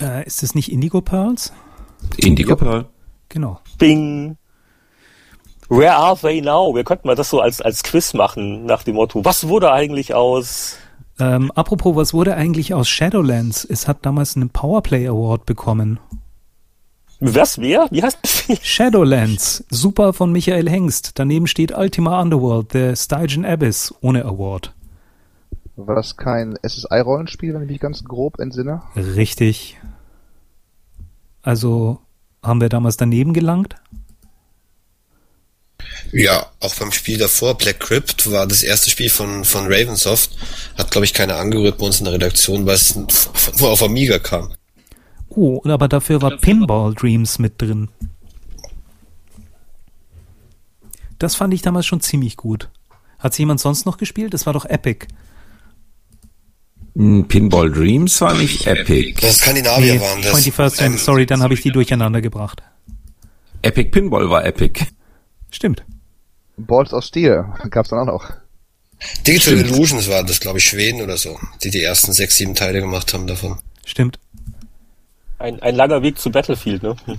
Äh, 0.00 0.26
ist 0.26 0.42
es 0.42 0.54
nicht 0.54 0.72
Indigo 0.72 1.00
Pearls? 1.00 1.52
Indigo 2.16 2.56
Pearl. 2.56 2.86
Genau. 3.28 3.60
Bing. 3.78 4.36
Where 5.72 5.94
are 5.96 6.18
they 6.18 6.42
now? 6.42 6.74
Wir 6.74 6.84
könnten 6.84 7.06
mal 7.06 7.14
das 7.14 7.30
so 7.30 7.40
als, 7.40 7.62
als 7.62 7.82
Quiz 7.82 8.12
machen, 8.12 8.66
nach 8.66 8.82
dem 8.82 8.96
Motto, 8.96 9.24
was 9.24 9.48
wurde 9.48 9.72
eigentlich 9.72 10.12
aus... 10.12 10.76
Ähm, 11.18 11.50
apropos, 11.52 11.96
was 11.96 12.12
wurde 12.12 12.34
eigentlich 12.34 12.74
aus 12.74 12.90
Shadowlands? 12.90 13.64
Es 13.64 13.88
hat 13.88 14.04
damals 14.04 14.36
einen 14.36 14.50
Powerplay 14.50 15.08
Award 15.08 15.46
bekommen. 15.46 15.98
Was, 17.20 17.58
wer? 17.58 17.86
Wie 17.90 18.02
heißt 18.02 18.18
das? 18.20 18.58
Shadowlands, 18.62 19.64
super 19.70 20.12
von 20.12 20.30
Michael 20.30 20.68
Hengst. 20.68 21.12
Daneben 21.18 21.46
steht 21.46 21.74
Ultima 21.74 22.20
Underworld, 22.20 22.72
The 22.72 22.94
Stygian 22.94 23.46
Abyss, 23.46 23.94
ohne 24.02 24.26
Award. 24.26 24.74
War 25.76 25.94
das 25.94 26.18
kein 26.18 26.54
SSI-Rollenspiel, 26.62 27.54
wenn 27.54 27.62
ich 27.62 27.70
mich 27.70 27.80
ganz 27.80 28.04
grob 28.04 28.40
entsinne? 28.40 28.82
Richtig. 28.94 29.80
Also 31.40 31.98
haben 32.42 32.60
wir 32.60 32.68
damals 32.68 32.98
daneben 32.98 33.32
gelangt? 33.32 33.76
Ja, 36.12 36.50
auch 36.60 36.74
beim 36.74 36.92
Spiel 36.92 37.18
davor, 37.18 37.56
Black 37.56 37.80
Crypt, 37.80 38.30
war 38.30 38.46
das 38.46 38.62
erste 38.62 38.90
Spiel 38.90 39.08
von, 39.08 39.44
von 39.44 39.64
Ravensoft. 39.64 40.30
Hat, 40.76 40.90
glaube 40.90 41.04
ich, 41.06 41.14
keiner 41.14 41.36
angerührt 41.36 41.78
bei 41.78 41.86
uns 41.86 42.00
in 42.00 42.04
der 42.04 42.14
Redaktion, 42.14 42.66
weil 42.66 42.74
es 42.74 42.94
nur 42.94 43.70
auf 43.70 43.82
Amiga 43.82 44.18
kam. 44.18 44.52
Oh, 45.30 45.62
aber 45.64 45.88
dafür 45.88 46.20
war 46.20 46.36
Pinball 46.36 46.94
Dreams 46.94 47.38
mit 47.38 47.60
drin. 47.60 47.88
Das 51.18 51.34
fand 51.34 51.54
ich 51.54 51.62
damals 51.62 51.86
schon 51.86 52.00
ziemlich 52.00 52.36
gut. 52.36 52.68
Hat 53.18 53.38
jemand 53.38 53.60
sonst 53.60 53.86
noch 53.86 53.96
gespielt? 53.96 54.34
Das 54.34 54.44
war 54.44 54.52
doch 54.52 54.64
Epic. 54.66 55.06
Hm, 56.96 57.26
Pinball 57.28 57.70
Dreams 57.70 58.20
war 58.20 58.34
nicht 58.34 58.66
Epic. 58.66 59.14
Das 59.20 59.38
Skandinavier 59.38 59.94
nee, 59.94 60.00
waren 60.00 60.20
das. 60.20 60.44
21st 60.44 60.82
ähm, 60.82 60.98
sorry, 60.98 61.24
dann 61.24 61.42
habe 61.42 61.54
ich 61.54 61.62
die 61.62 61.70
durcheinander 61.70 62.20
gebracht. 62.20 62.62
Epic 63.62 63.90
Pinball 63.90 64.28
war 64.28 64.44
Epic. 64.44 64.84
Stimmt. 65.52 65.84
Balls 66.56 66.92
of 66.92 67.04
Steel 67.04 67.44
gab's 67.70 67.90
dann 67.90 68.00
auch 68.00 68.06
noch. 68.06 68.30
Digital 69.26 69.58
Stimmt. 69.58 69.70
Illusions 69.70 70.08
waren 70.08 70.26
das, 70.26 70.40
glaube 70.40 70.58
ich, 70.58 70.64
Schweden 70.64 71.02
oder 71.02 71.16
so, 71.16 71.38
die 71.62 71.70
die 71.70 71.82
ersten 71.82 72.12
sechs, 72.12 72.36
sieben 72.36 72.54
Teile 72.54 72.80
gemacht 72.80 73.12
haben 73.14 73.26
davon. 73.26 73.58
Stimmt. 73.84 74.18
Ein, 75.38 75.60
ein 75.60 75.74
langer 75.74 76.02
Weg 76.02 76.18
zu 76.18 76.30
Battlefield, 76.30 76.82
ne? 76.82 76.96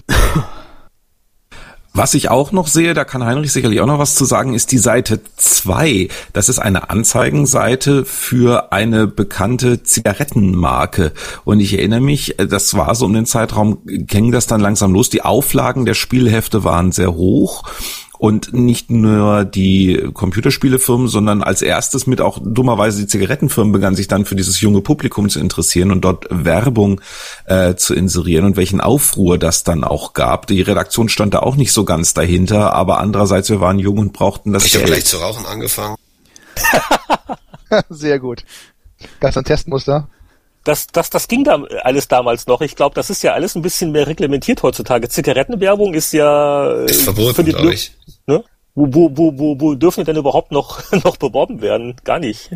Was 1.96 2.16
ich 2.16 2.30
auch 2.30 2.52
noch 2.52 2.66
sehe, 2.66 2.96
da 2.96 3.06
kann 3.06 3.24
Heinrich 3.24 3.52
sicherlich 3.52 3.80
auch 3.80 3.86
noch 3.86 4.00
was 4.00 4.16
zu 4.16 4.26
sagen, 4.26 4.56
ist 4.56 4.72
die 4.72 4.80
Seite 4.80 5.22
2. 5.36 6.08
Das 6.34 6.50
ist 6.50 6.58
eine 6.58 6.90
Anzeigenseite 6.90 8.04
für 8.04 8.72
eine 8.72 9.06
bekannte 9.06 9.84
Zigarettenmarke. 9.84 11.12
Und 11.44 11.60
ich 11.60 11.78
erinnere 11.78 12.02
mich, 12.02 12.36
das 12.38 12.74
war 12.74 12.96
so 12.96 13.06
um 13.06 13.14
den 13.14 13.28
Zeitraum, 13.28 13.82
ging 13.86 14.32
das 14.32 14.48
dann 14.48 14.60
langsam 14.60 14.92
los. 14.92 15.12
Die 15.12 15.22
Auflagen 15.22 15.86
der 15.86 15.94
Spielhefte 15.94 16.64
waren 16.64 16.92
sehr 16.92 17.14
hoch 17.14 17.62
und 18.24 18.53
nicht 18.53 18.89
nur 18.89 19.43
die 19.43 20.01
Computerspielefirmen, 20.13 21.09
sondern 21.09 21.43
als 21.43 21.61
erstes 21.61 22.07
mit 22.07 22.21
auch 22.21 22.39
dummerweise 22.41 23.01
die 23.01 23.07
Zigarettenfirmen 23.07 23.74
begannen 23.74 23.97
sich 23.97 24.07
dann 24.07 24.24
für 24.24 24.36
dieses 24.36 24.61
junge 24.61 24.80
Publikum 24.80 25.28
zu 25.28 25.41
interessieren 25.41 25.91
und 25.91 26.05
dort 26.05 26.28
Werbung 26.30 27.01
äh, 27.47 27.76
zu 27.76 27.93
inserieren 27.93 28.45
und 28.45 28.55
welchen 28.55 28.80
Aufruhr 28.80 29.38
das 29.38 29.65
dann 29.65 29.84
auch 29.84 30.13
gab. 30.13 30.47
Die 30.47 30.61
Redaktion 30.61 31.09
stand 31.09 31.34
da 31.34 31.39
auch 31.39 31.57
nicht 31.57 31.74
so 31.74 31.84
ganz 31.84 32.13
dahinter, 32.13 32.71
aber 32.71 32.99
andererseits 32.99 33.49
wir 33.49 33.59
waren 33.59 33.78
jung 33.78 33.97
und 33.97 34.13
brauchten 34.13 34.53
das 34.53 34.67
Ich 34.67 34.76
habe 34.76 34.86
gleich 34.86 35.03
zu 35.03 35.17
rauchen 35.17 35.45
angefangen. 35.45 35.97
Sehr 37.89 38.19
gut. 38.19 38.45
Gab 39.19 39.32
es 39.32 39.38
ein 39.38 39.43
Testmuster? 39.43 40.07
Das, 40.64 40.88
das, 40.88 41.09
das 41.09 41.28
ging 41.28 41.43
da 41.43 41.64
alles 41.84 42.07
damals 42.07 42.47
noch. 42.47 42.61
Ich 42.61 42.76
glaube, 42.76 42.95
das 42.95 43.09
ist 43.09 43.22
ja 43.24 43.34
alles 43.34 43.55
ein 43.55 43.61
bisschen 43.61 43.91
mehr 43.91 44.07
reglementiert 44.07 44.64
heutzutage. 44.64 45.09
Zigarettenwerbung 45.09 45.93
ist 45.93 46.14
ja 46.14 46.72
ist 46.84 47.03
verboten, 47.03 47.45
glaube 47.45 47.74
ich. 47.74 47.91
Ne? 48.28 48.43
Wo, 48.76 48.88
wo, 48.91 49.11
wo, 49.16 49.38
wo, 49.38 49.59
wo 49.59 49.76
dürfen 49.76 50.01
die 50.01 50.05
denn 50.05 50.18
überhaupt 50.18 50.51
noch, 50.51 50.82
noch 51.03 51.18
beworben 51.18 51.61
werden? 51.61 51.95
Gar 52.03 52.20
nicht. 52.20 52.49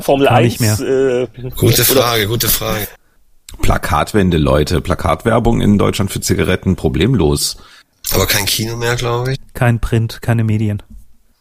Formel 0.00 0.26
Gar 0.26 0.36
1. 0.36 0.44
Nicht 0.44 0.60
mehr. 0.60 0.80
Äh, 0.80 1.50
gute 1.56 1.84
Frage, 1.84 2.26
gute 2.26 2.48
Frage. 2.48 2.88
Plakatwände, 3.60 4.38
Leute. 4.38 4.80
Plakatwerbung 4.80 5.60
in 5.60 5.78
Deutschland 5.78 6.10
für 6.10 6.20
Zigaretten 6.20 6.74
problemlos. 6.74 7.58
Aber 8.12 8.26
kein 8.26 8.46
Kino 8.46 8.76
mehr, 8.76 8.96
glaube 8.96 9.32
ich. 9.32 9.38
Kein 9.54 9.78
Print, 9.78 10.20
keine 10.22 10.42
Medien. 10.42 10.82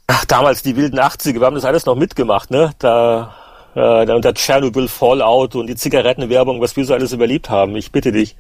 Ach, 0.08 0.26
damals 0.26 0.62
die 0.62 0.76
wilden 0.76 1.00
80er, 1.00 1.40
wir 1.40 1.46
haben 1.46 1.56
das 1.56 1.66
alles 1.66 1.86
noch 1.86 1.96
mitgemacht, 1.96 2.52
ne? 2.52 2.72
Da 2.80 3.34
äh, 3.76 4.12
und 4.12 4.26
der 4.26 4.34
Chernobyl 4.34 4.88
Fallout 4.88 5.56
und 5.56 5.68
die 5.68 5.76
Zigarettenwerbung, 5.76 6.62
was 6.62 6.76
wir 6.76 6.86
so 6.86 6.94
alles 6.94 7.14
überlebt 7.14 7.50
haben. 7.50 7.76
Ich 7.76 7.92
bitte 7.92 8.12
dich. 8.12 8.36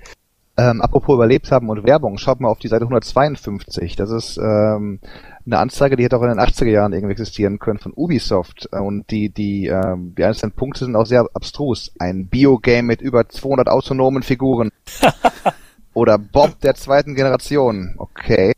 Ähm, 0.57 0.81
apropos 0.81 1.15
überlebt 1.15 1.49
haben 1.51 1.69
und 1.69 1.85
Werbung, 1.85 2.17
schaut 2.17 2.41
mal 2.41 2.49
auf 2.49 2.59
die 2.59 2.67
Seite 2.67 2.83
152. 2.83 3.95
Das 3.95 4.11
ist 4.11 4.37
ähm, 4.37 4.99
eine 5.45 5.59
Anzeige, 5.59 5.95
die 5.95 6.03
hätte 6.03 6.17
auch 6.17 6.23
in 6.23 6.29
den 6.29 6.39
80er 6.39 6.69
Jahren 6.69 6.93
irgendwie 6.93 7.13
existieren 7.13 7.57
können 7.57 7.79
von 7.79 7.93
Ubisoft. 7.95 8.67
Und 8.71 9.09
die, 9.11 9.29
die, 9.29 9.67
ähm, 9.67 10.13
die 10.17 10.23
einzelnen 10.23 10.51
Punkte 10.51 10.85
sind 10.85 10.95
auch 10.95 11.05
sehr 11.05 11.25
abstrus. 11.33 11.93
Ein 11.99 12.27
Biogame 12.27 12.83
mit 12.83 13.01
über 13.01 13.27
200 13.27 13.69
autonomen 13.69 14.23
Figuren. 14.23 14.71
Oder 15.93 16.17
Bob 16.17 16.59
der 16.61 16.75
zweiten 16.75 17.15
Generation. 17.15 17.95
Okay 17.97 18.53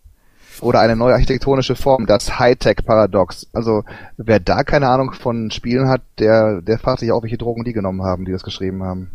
oder 0.64 0.80
eine 0.80 0.96
neue 0.96 1.14
architektonische 1.14 1.76
Form, 1.76 2.06
das 2.06 2.40
Hightech-Paradox. 2.40 3.48
Also 3.54 3.84
wer 4.18 4.40
da 4.40 4.64
keine 4.64 4.88
Ahnung 4.88 5.14
von 5.14 5.52
Spielen 5.52 5.88
hat, 5.90 6.02
der, 6.20 6.62
der 6.62 6.80
fragt 6.80 7.02
sich 7.02 7.12
auch, 7.12 7.24
welche 7.24 7.38
Drogen 7.38 7.64
die 7.64 7.74
genommen 7.74 8.04
haben, 8.04 8.26
die 8.26 8.32
das 8.32 8.44
geschrieben 8.44 8.84
haben. 8.84 9.12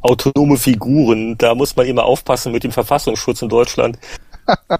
Autonome 0.00 0.56
Figuren, 0.56 1.36
da 1.38 1.54
muss 1.54 1.74
man 1.76 1.86
immer 1.86 2.04
aufpassen 2.04 2.52
mit 2.52 2.62
dem 2.62 2.72
Verfassungsschutz 2.72 3.42
in 3.42 3.48
Deutschland. 3.48 3.98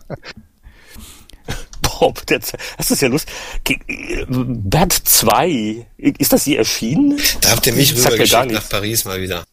Bob, 1.80 2.24
das 2.26 2.52
ist 2.90 3.02
ja 3.02 3.08
lustig. 3.08 3.80
Bad 4.28 4.92
2, 4.92 5.86
ist 5.96 6.32
das 6.32 6.44
hier 6.44 6.58
erschienen? 6.58 7.18
Da 7.40 7.50
habt 7.50 7.66
ihr 7.66 7.72
mich 7.72 7.96
rübergeschickt 7.96 8.52
nach 8.52 8.68
Paris 8.68 9.04
mal 9.04 9.20
wieder. 9.20 9.44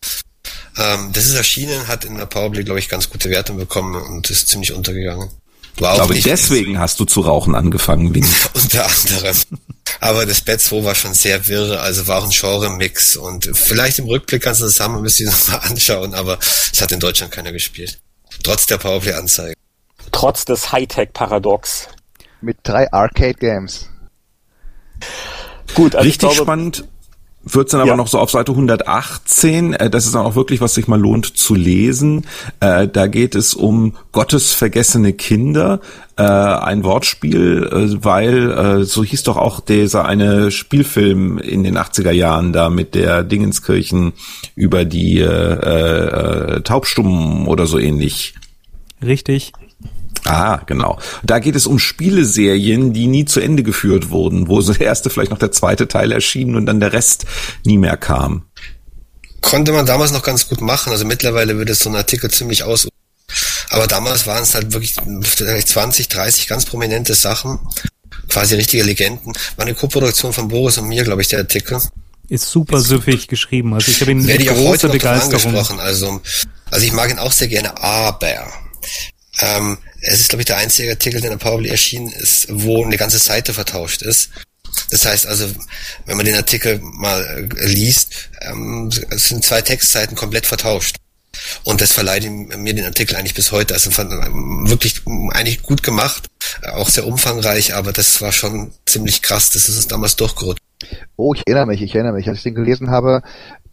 Ähm, 0.78 1.12
das 1.14 1.26
ist 1.26 1.36
erschienen, 1.36 1.88
hat 1.88 2.06
in 2.06 2.18
der 2.18 2.26
Powerplay, 2.26 2.64
glaube 2.64 2.80
ich, 2.80 2.90
ganz 2.90 3.10
gute 3.10 3.30
Wertung 3.30 3.58
bekommen 3.58 3.96
und 3.96 4.30
ist 4.30 4.50
ziemlich 4.50 4.74
untergegangen. 4.74 5.30
War 5.80 5.94
ich 5.94 5.98
glaube, 5.98 6.20
deswegen 6.22 6.80
hast 6.80 7.00
du 7.00 7.06
zu 7.06 7.22
rauchen 7.22 7.56
angefangen, 7.56 8.14
Winnie. 8.14 8.28
Unter 8.54 8.86
anderem. 8.86 9.38
Aber 10.00 10.26
das 10.26 10.42
Bad 10.42 10.62
2 10.62 10.84
war 10.84 10.96
schon 10.96 11.14
sehr 11.14 11.48
wirre, 11.48 11.80
also 11.80 12.08
war 12.08 12.20
auch 12.20 12.26
ein 12.26 12.32
Genre-Mix 12.32 13.16
und 13.16 13.50
vielleicht 13.54 14.00
im 14.00 14.06
Rückblick 14.06 14.44
kannst 14.44 14.62
du 14.62 14.66
das 14.66 14.80
haben, 14.80 15.02
müsst 15.02 15.20
ihr 15.20 15.28
nochmal 15.28 15.62
anschauen, 15.64 16.14
aber 16.14 16.38
es 16.72 16.82
hat 16.82 16.92
in 16.92 17.00
Deutschland 17.00 17.32
keiner 17.32 17.52
gespielt. 17.52 18.00
Trotz 18.44 18.66
der 18.66 18.78
Powerplay-Anzeige. 18.78 19.54
Trotz 20.12 20.46
des 20.46 20.72
Hightech-Paradox. 20.72 21.88
Mit 22.42 22.58
drei 22.64 22.92
Arcade-Games. 22.92 23.90
Gut, 25.74 25.96
also 25.96 26.06
Richtig 26.06 26.20
glaube, 26.20 26.36
spannend 26.36 26.84
wird 27.46 27.74
dann 27.74 27.82
aber 27.82 27.92
ja. 27.92 27.96
noch 27.96 28.08
so 28.08 28.20
auf 28.20 28.32
Seite 28.32 28.52
118. 28.52 29.74
Äh, 29.74 29.90
das 29.90 30.06
ist 30.06 30.16
dann 30.16 30.26
auch 30.26 30.36
wirklich, 30.36 30.62
was 30.62 30.74
sich 30.74 30.88
mal 30.88 31.00
lohnt 31.00 31.38
zu 31.38 31.56
lesen. 31.56 32.26
Äh, 32.60 32.88
da 32.88 33.08
geht 33.08 33.36
es 33.36 33.54
um 33.54 33.96
Gottes 34.12 34.54
vergessene 34.54 35.14
Kinder. 35.14 35.82
Äh, 36.16 36.24
ein 36.24 36.84
Wortspiel, 36.84 37.70
äh, 37.72 38.04
weil 38.04 38.52
äh, 38.52 38.84
so 38.84 39.04
hieß 39.04 39.24
doch 39.24 39.38
auch 39.38 39.60
dieser 39.60 40.06
eine 40.06 40.52
Spielfilm 40.52 41.38
in 41.38 41.64
den 41.64 41.78
80er 41.78 42.12
Jahren 42.12 42.54
da 42.54 42.70
mit 42.70 42.96
der 42.96 43.24
Dingenskirchen 43.24 44.14
über 44.56 44.86
die 44.86 45.20
äh, 45.20 45.26
äh, 45.26 46.62
Taubstummen 46.62 47.48
oder 47.48 47.66
so 47.66 47.80
ähnlich. 47.80 48.36
Richtig. 49.04 49.52
Ah, 50.26 50.62
genau. 50.66 51.00
Da 51.24 51.40
geht 51.40 51.56
es 51.56 51.68
um 51.68 51.80
Spieleserien, 51.80 52.94
die 52.94 53.08
nie 53.08 53.26
zu 53.26 53.40
Ende 53.40 53.64
geführt 53.64 54.10
wurden, 54.10 54.48
wo 54.48 54.62
so 54.62 54.74
der 54.74 54.88
erste, 54.88 55.10
vielleicht 55.10 55.32
noch 55.32 55.38
der 55.38 55.52
zweite 55.52 55.88
Teil 55.88 56.12
erschien 56.12 56.56
und 56.56 56.66
dann 56.66 56.80
der 56.80 56.94
Rest 56.94 57.26
nie 57.66 57.78
mehr 57.78 57.98
kam. 57.98 58.46
Konnte 59.42 59.74
man 59.74 59.86
damals 59.86 60.12
noch 60.12 60.24
ganz 60.24 60.48
gut 60.48 60.62
machen. 60.62 60.92
Also 60.92 61.06
mittlerweile 61.06 61.58
würde 61.58 61.76
so 61.76 61.90
ein 61.90 61.96
Artikel 61.96 62.32
ziemlich 62.32 62.64
aus. 62.64 62.88
Aber 63.70 63.88
damals 63.88 64.26
waren 64.26 64.44
es 64.44 64.56
halt 64.56 64.72
wirklich 64.72 64.96
20, 64.96 66.08
30 66.08 66.48
ganz 66.48 66.66
prominente 66.66 67.14
Sachen. 67.16 67.60
Quasi 68.30 68.56
richtige 68.56 68.84
Legenden. 68.84 69.34
War 69.58 69.66
eine 69.66 69.76
Koproduktion 69.76 70.32
von 70.32 70.48
Boris 70.48 70.78
und 70.78 70.88
mir, 70.88 71.04
glaube 71.04 71.22
ich, 71.22 71.28
der 71.28 71.40
Artikel. 71.40 71.82
Ist 72.30 72.50
super 72.50 72.80
süffig 72.80 73.28
geschrieben. 73.28 73.74
Also 73.74 73.92
ich 73.92 74.00
habe 74.00 74.12
ihn 74.12 74.24
mit 74.24 74.48
großer 74.48 74.88
Begeisterung. 74.88 75.80
Also, 75.80 76.22
also 76.72 76.86
ich 76.86 76.94
mag 76.94 77.12
ihn 77.12 77.20
auch 77.20 77.34
sehr 77.34 77.50
gerne, 77.50 77.78
aber 77.78 78.48
ähm, 79.42 79.78
es 80.04 80.20
ist, 80.20 80.30
glaube 80.30 80.42
ich, 80.42 80.48
der 80.48 80.58
einzige 80.58 80.92
Artikel, 80.92 81.22
der 81.22 81.32
in 81.32 81.38
der 81.40 81.44
Powerplay 81.44 81.70
erschienen 81.70 82.12
ist, 82.12 82.48
wo 82.50 82.84
eine 82.84 82.98
ganze 82.98 83.20
Seite 83.20 83.54
vertauscht 83.54 84.02
ist. 84.02 84.30
Das 84.90 85.06
heißt 85.06 85.28
also, 85.28 85.50
wenn 86.06 86.18
man 86.18 86.26
den 86.26 86.36
Artikel 86.36 86.80
mal 86.82 87.50
äh, 87.58 87.66
liest, 87.66 88.30
ähm, 88.42 88.92
sind 88.92 89.46
zwei 89.46 89.62
Textseiten 89.62 90.16
komplett 90.16 90.46
vertauscht. 90.46 90.98
Und 91.64 91.82
das 91.82 91.92
verleiht 91.92 92.30
mir 92.30 92.74
den 92.74 92.86
Artikel 92.86 93.16
eigentlich 93.16 93.34
bis 93.34 93.52
heute. 93.52 93.74
Also 93.74 93.90
ähm, 94.02 94.70
wirklich 94.70 95.02
eigentlich 95.32 95.64
gut 95.64 95.84
gemacht, 95.84 96.28
auch 96.74 96.90
sehr 96.90 97.08
umfangreich, 97.08 97.74
aber 97.74 97.92
das 97.92 98.22
war 98.22 98.32
schon 98.32 98.74
ziemlich 98.86 99.22
krass. 99.22 99.50
Das 99.50 99.70
ist 99.70 99.78
uns 99.78 99.88
damals 99.88 100.16
durchgerutscht. 100.16 100.62
Oh, 101.16 101.34
ich 101.34 101.44
erinnere 101.46 101.68
mich, 101.68 101.82
ich 101.82 101.94
erinnere 101.96 102.14
mich. 102.14 102.28
Als 102.28 102.38
ich 102.38 102.44
den 102.44 102.56
gelesen 102.56 102.92
habe, 102.92 103.22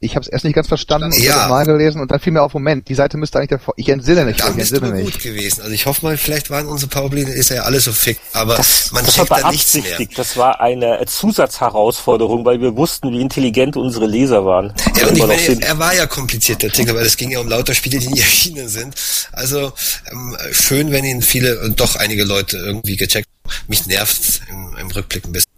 ich 0.02 0.16
habe 0.16 0.24
es 0.24 0.28
erst 0.28 0.44
nicht 0.44 0.54
ganz 0.54 0.66
verstanden 0.66 1.12
und 1.12 1.18
ja. 1.18 1.46
mal 1.48 1.66
gelesen 1.66 2.00
und 2.00 2.10
dann 2.10 2.20
fiel 2.20 2.32
mir 2.32 2.42
auf, 2.42 2.54
Moment, 2.54 2.88
die 2.88 2.94
Seite 2.94 3.18
müsste 3.18 3.38
eigentlich 3.38 3.50
davor, 3.50 3.74
ich 3.76 3.88
entsinne 3.90 4.24
mich. 4.24 4.38
Dann 4.38 4.52
ich 4.52 4.56
bist 4.56 4.72
entsinne 4.72 4.92
du 4.92 4.96
mich. 5.04 5.12
gut 5.12 5.22
gewesen. 5.22 5.60
Also 5.60 5.74
ich 5.74 5.84
hoffe 5.84 6.06
mal, 6.06 6.16
vielleicht 6.16 6.48
waren 6.48 6.66
unsere 6.66 6.88
Powerplay, 6.88 7.22
ist 7.22 7.50
ja 7.50 7.62
alles 7.62 7.84
so 7.84 7.92
fick, 7.92 8.18
aber 8.32 8.56
das, 8.56 8.92
man 8.92 9.04
das 9.04 9.14
checkt 9.14 9.28
war 9.28 9.42
da 9.42 9.50
nichts 9.50 9.74
mehr. 9.74 9.98
Das 10.16 10.38
war 10.38 10.60
eine 10.60 11.04
Zusatzherausforderung, 11.04 12.46
weil 12.46 12.60
wir 12.62 12.76
wussten, 12.76 13.10
wie 13.12 13.20
intelligent 13.20 13.76
unsere 13.76 14.06
Leser 14.06 14.46
waren. 14.46 14.72
Ja, 14.96 15.08
und 15.08 15.18
ich 15.18 15.26
meine, 15.26 15.62
er 15.62 15.78
war 15.78 15.94
ja 15.94 16.06
kompliziert, 16.06 16.62
der 16.62 16.70
Artikel, 16.70 16.94
weil 16.94 17.04
es 17.04 17.18
ging 17.18 17.30
ja 17.30 17.40
um 17.40 17.48
lauter 17.48 17.74
Spiele, 17.74 17.98
die 17.98 18.08
nie 18.08 18.20
erschienen 18.20 18.68
sind. 18.68 18.94
Also 19.32 19.72
ähm, 20.10 20.36
schön, 20.52 20.92
wenn 20.92 21.04
ihn 21.04 21.20
viele, 21.20 21.70
doch 21.76 21.96
einige 21.96 22.24
Leute 22.24 22.56
irgendwie 22.56 22.96
gecheckt 22.96 23.28
Mich 23.68 23.86
nervt 23.86 24.42
im, 24.50 24.76
im 24.80 24.90
Rückblick 24.90 25.26
ein 25.26 25.32
bisschen. 25.32 25.49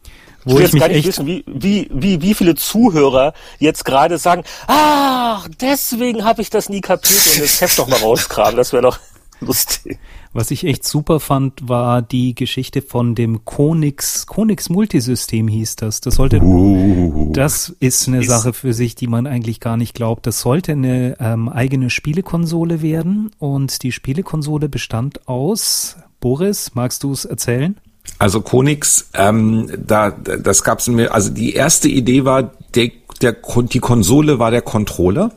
Wo 0.45 0.59
ich, 0.59 0.75
ich 0.75 0.81
gar 0.81 0.89
nicht 0.89 1.07
wissen, 1.07 1.27
wie, 1.27 1.45
wie, 1.47 1.89
wie, 1.93 2.21
wie 2.21 2.35
viele 2.35 2.55
Zuhörer 2.55 3.33
jetzt 3.59 3.85
gerade 3.85 4.19
sagen, 4.19 4.45
ah, 4.67 5.43
deswegen 5.61 6.25
habe 6.25 6.43
ich 6.43 6.51
das 6.51 6.69
nie 6.69 6.81
kapiert 6.81 7.27
und 7.33 7.41
das 7.41 7.61
Heft 7.61 7.79
doch 7.79 7.89
mal 7.89 8.01
rauskramen, 8.01 8.57
das 8.57 8.73
wäre 8.73 8.83
doch 8.83 8.99
lustig. 9.41 9.99
Was 10.35 10.51
ich 10.51 10.65
echt 10.65 10.85
super 10.85 11.21
fand, 11.21 11.69
war 11.69 12.01
die 12.01 12.35
Geschichte 12.35 12.81
von 12.81 13.15
dem 13.15 13.45
Konix, 13.45 14.27
Konix 14.27 14.71
Multisystem 14.71 15.47
hieß 15.47 15.77
das. 15.77 16.01
Das 16.01 16.15
sollte, 16.15 16.41
uh, 16.41 17.31
das 17.33 17.69
ist 17.81 18.09
eine 18.09 18.21
ist 18.21 18.29
Sache 18.29 18.55
für 18.55 18.73
sich, 18.73 18.95
die 18.95 19.09
man 19.09 19.27
eigentlich 19.27 19.61
gar 19.61 19.77
nicht 19.77 19.95
glaubt. 19.95 20.27
Das 20.27 20.41
sollte 20.41 20.73
eine 20.73 21.19
ähm, 21.21 21.51
eigene 21.51 21.91
Spielekonsole 21.91 22.81
werden 22.81 23.31
und 23.39 23.83
die 23.83 23.93
Spielekonsole 23.93 24.71
bestand 24.71 25.29
aus, 25.29 25.99
Boris, 26.19 26.75
magst 26.75 27.03
du 27.03 27.13
es 27.13 27.27
erzählen? 27.27 27.77
Also 28.23 28.41
Konix, 28.41 29.09
ähm, 29.15 29.69
da, 29.77 30.11
das 30.13 30.63
gab's 30.63 30.87
mir, 30.87 31.13
also 31.13 31.29
die 31.29 31.55
erste 31.55 31.89
Idee 31.89 32.25
war, 32.25 32.53
der, 32.77 32.93
der, 33.21 33.35
die 33.65 33.81
Konsole 33.81 34.39
war 34.39 34.53
der 34.53 34.63
Controller. 34.63 35.33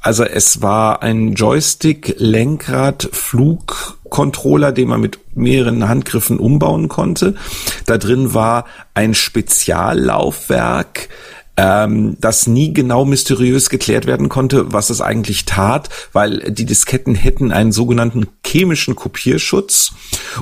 Also 0.00 0.24
es 0.24 0.60
war 0.60 1.00
ein 1.04 1.34
Joystick, 1.34 2.16
Lenkrad, 2.18 3.08
Flugcontroller, 3.12 4.72
den 4.72 4.88
man 4.88 5.00
mit 5.00 5.20
mehreren 5.36 5.88
Handgriffen 5.88 6.40
umbauen 6.40 6.88
konnte. 6.88 7.36
Da 7.86 7.98
drin 7.98 8.34
war 8.34 8.64
ein 8.94 9.14
Speziallaufwerk, 9.14 11.10
ähm, 11.56 12.16
das 12.20 12.46
nie 12.46 12.72
genau 12.72 13.04
mysteriös 13.04 13.70
geklärt 13.70 14.06
werden 14.06 14.28
konnte, 14.28 14.72
was 14.72 14.90
es 14.90 15.00
eigentlich 15.00 15.44
tat, 15.44 15.88
weil 16.12 16.50
die 16.50 16.64
Disketten 16.64 17.14
hätten 17.14 17.52
einen 17.52 17.72
sogenannten 17.72 18.26
chemischen 18.44 18.96
Kopierschutz. 18.96 19.92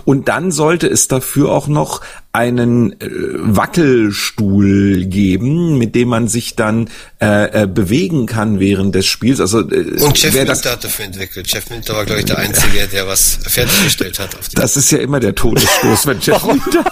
Und 0.05 0.29
dann 0.29 0.53
sollte 0.53 0.87
es 0.87 1.09
dafür 1.09 1.51
auch 1.51 1.69
noch 1.69 2.01
einen 2.33 2.93
äh, 3.01 3.09
Wackelstuhl 3.11 5.05
geben, 5.05 5.77
mit 5.79 5.95
dem 5.95 6.09
man 6.09 6.29
sich 6.29 6.57
dann 6.57 6.89
äh, 7.21 7.63
äh, 7.63 7.67
bewegen 7.67 8.27
kann 8.27 8.59
während 8.59 8.95
des 8.95 9.07
Spiels. 9.07 9.39
Also 9.39 9.61
äh, 9.61 10.01
und 10.01 10.21
Jeff 10.21 10.33
Minter 10.33 10.47
das, 10.47 10.65
hat 10.65 10.85
dafür 10.85 11.05
entwickelt. 11.05 11.47
Jeff 11.53 11.69
Minter 11.69 11.95
war 11.95 12.07
glaube 12.07 12.21
ich 12.21 12.27
der 12.27 12.39
Einzige, 12.39 12.89
der 12.89 13.07
was 13.07 13.39
fertiggestellt 13.47 14.19
hat. 14.19 14.35
Auf 14.39 14.49
das 14.49 14.77
ist 14.77 14.91
ja 14.91 14.99
immer 14.99 15.21
der 15.21 15.35
Todesstoß, 15.35 16.07
wenn 16.07 16.21
Jeff 16.21 16.45
Minter 16.45 16.85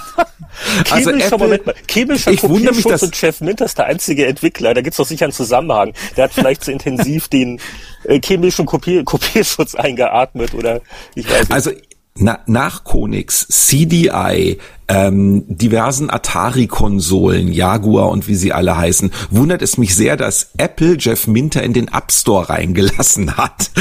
also 0.90 1.10
chemischer, 1.10 1.26
Apple, 1.26 1.38
Moment 1.38 1.66
mal, 1.66 1.74
chemischer 1.88 2.30
ich 2.30 2.42
wundere 2.42 2.74
mich, 2.74 2.84
dass 2.84 3.02
und 3.02 3.20
Jeff 3.20 3.40
Minter 3.40 3.64
ist 3.64 3.78
der 3.78 3.86
einzige 3.86 4.26
Entwickler. 4.26 4.74
Da 4.74 4.82
gibt's 4.82 4.98
doch 4.98 5.06
sicher 5.06 5.24
einen 5.24 5.32
Zusammenhang. 5.32 5.94
Der 6.16 6.24
hat 6.24 6.32
vielleicht 6.32 6.64
zu 6.64 6.72
intensiv 6.72 7.28
den 7.28 7.60
äh, 8.04 8.20
chemischen 8.22 8.66
Kopier 8.66 9.04
Kopierschutz 9.04 9.74
eingeatmet 9.76 10.54
oder 10.54 10.80
ich 11.14 11.28
weiß 11.28 11.40
nicht. 11.40 11.52
Also 11.52 11.72
na, 12.16 12.40
nach 12.46 12.84
Konix, 12.84 13.46
CDI, 13.48 14.58
ähm, 14.88 15.44
diversen 15.46 16.10
Atari-Konsolen, 16.10 17.52
Jaguar 17.52 18.10
und 18.10 18.26
wie 18.26 18.34
sie 18.34 18.52
alle 18.52 18.76
heißen, 18.76 19.12
wundert 19.30 19.62
es 19.62 19.78
mich 19.78 19.94
sehr, 19.94 20.16
dass 20.16 20.48
Apple 20.58 20.96
Jeff 20.98 21.26
Minter 21.26 21.62
in 21.62 21.72
den 21.72 21.88
App 21.88 22.12
Store 22.12 22.48
reingelassen 22.48 23.36
hat. 23.36 23.70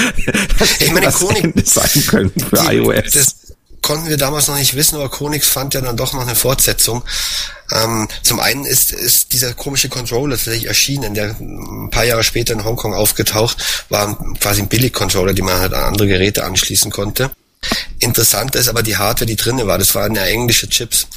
Das 0.60 0.82
ich 0.82 0.92
meine, 0.92 1.12
Konix 1.12 1.74
sein 1.74 2.06
können 2.08 2.32
für 2.32 2.58
die, 2.58 2.76
iOS. 2.76 3.12
Das, 3.14 3.36
konnten 3.82 4.10
wir 4.10 4.18
damals 4.18 4.48
noch 4.48 4.58
nicht 4.58 4.76
wissen, 4.76 4.96
aber 4.96 5.10
Konix 5.10 5.48
fand 5.48 5.74
ja 5.74 5.82
dann 5.82 5.98
doch 5.98 6.14
noch 6.14 6.22
eine 6.22 6.36
Fortsetzung. 6.36 7.04
Ähm, 7.72 8.08
zum 8.22 8.40
einen 8.40 8.66
ist, 8.66 8.92
ist 8.92 9.34
dieser 9.34 9.54
komische 9.54 9.90
Controller 9.90 10.36
tatsächlich 10.36 10.68
erschienen, 10.68 11.14
der 11.14 11.36
ein 11.40 11.90
paar 11.92 12.04
Jahre 12.04 12.24
später 12.24 12.54
in 12.54 12.66
Hongkong 12.66 12.94
aufgetaucht, 12.94 13.86
war 13.90 14.18
quasi 14.40 14.62
ein 14.62 14.68
Billig-Controller, 14.68 15.34
den 15.34 15.46
man 15.46 15.60
halt 15.60 15.74
an 15.74 15.84
andere 15.84 16.08
Geräte 16.08 16.44
anschließen 16.44 16.92
konnte. 16.92 17.32
Interessant 18.00 18.56
ist 18.56 18.70
aber 18.70 18.84
die 18.84 18.98
Hardware, 18.98 19.26
die 19.26 19.36
drinne 19.36 19.68
war. 19.68 19.78
Das 19.78 19.94
waren 19.96 20.16
ja 20.16 20.26
englische 20.26 20.70
Chips. 20.70 21.08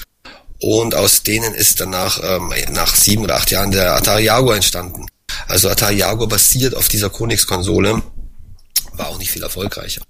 Und 0.61 0.95
aus 0.95 1.23
denen 1.23 1.55
ist 1.55 1.81
danach, 1.81 2.21
ähm, 2.23 2.53
nach 2.73 2.95
sieben 2.95 3.25
oder 3.25 3.37
acht 3.37 3.51
Jahren, 3.51 3.73
der 3.73 3.97
Atari 3.97 4.25
Jaguar 4.25 4.57
entstanden. 4.57 5.07
Also 5.49 5.69
Atari 5.69 5.97
Jaguar 5.97 6.29
basiert 6.29 6.77
auf 6.77 6.89
dieser 6.89 7.11
Konix-Konsole, 7.11 8.03
war 8.95 9.09
auch 9.09 9.19
nicht 9.19 9.31
viel 9.31 9.43
erfolgreicher. 9.43 10.03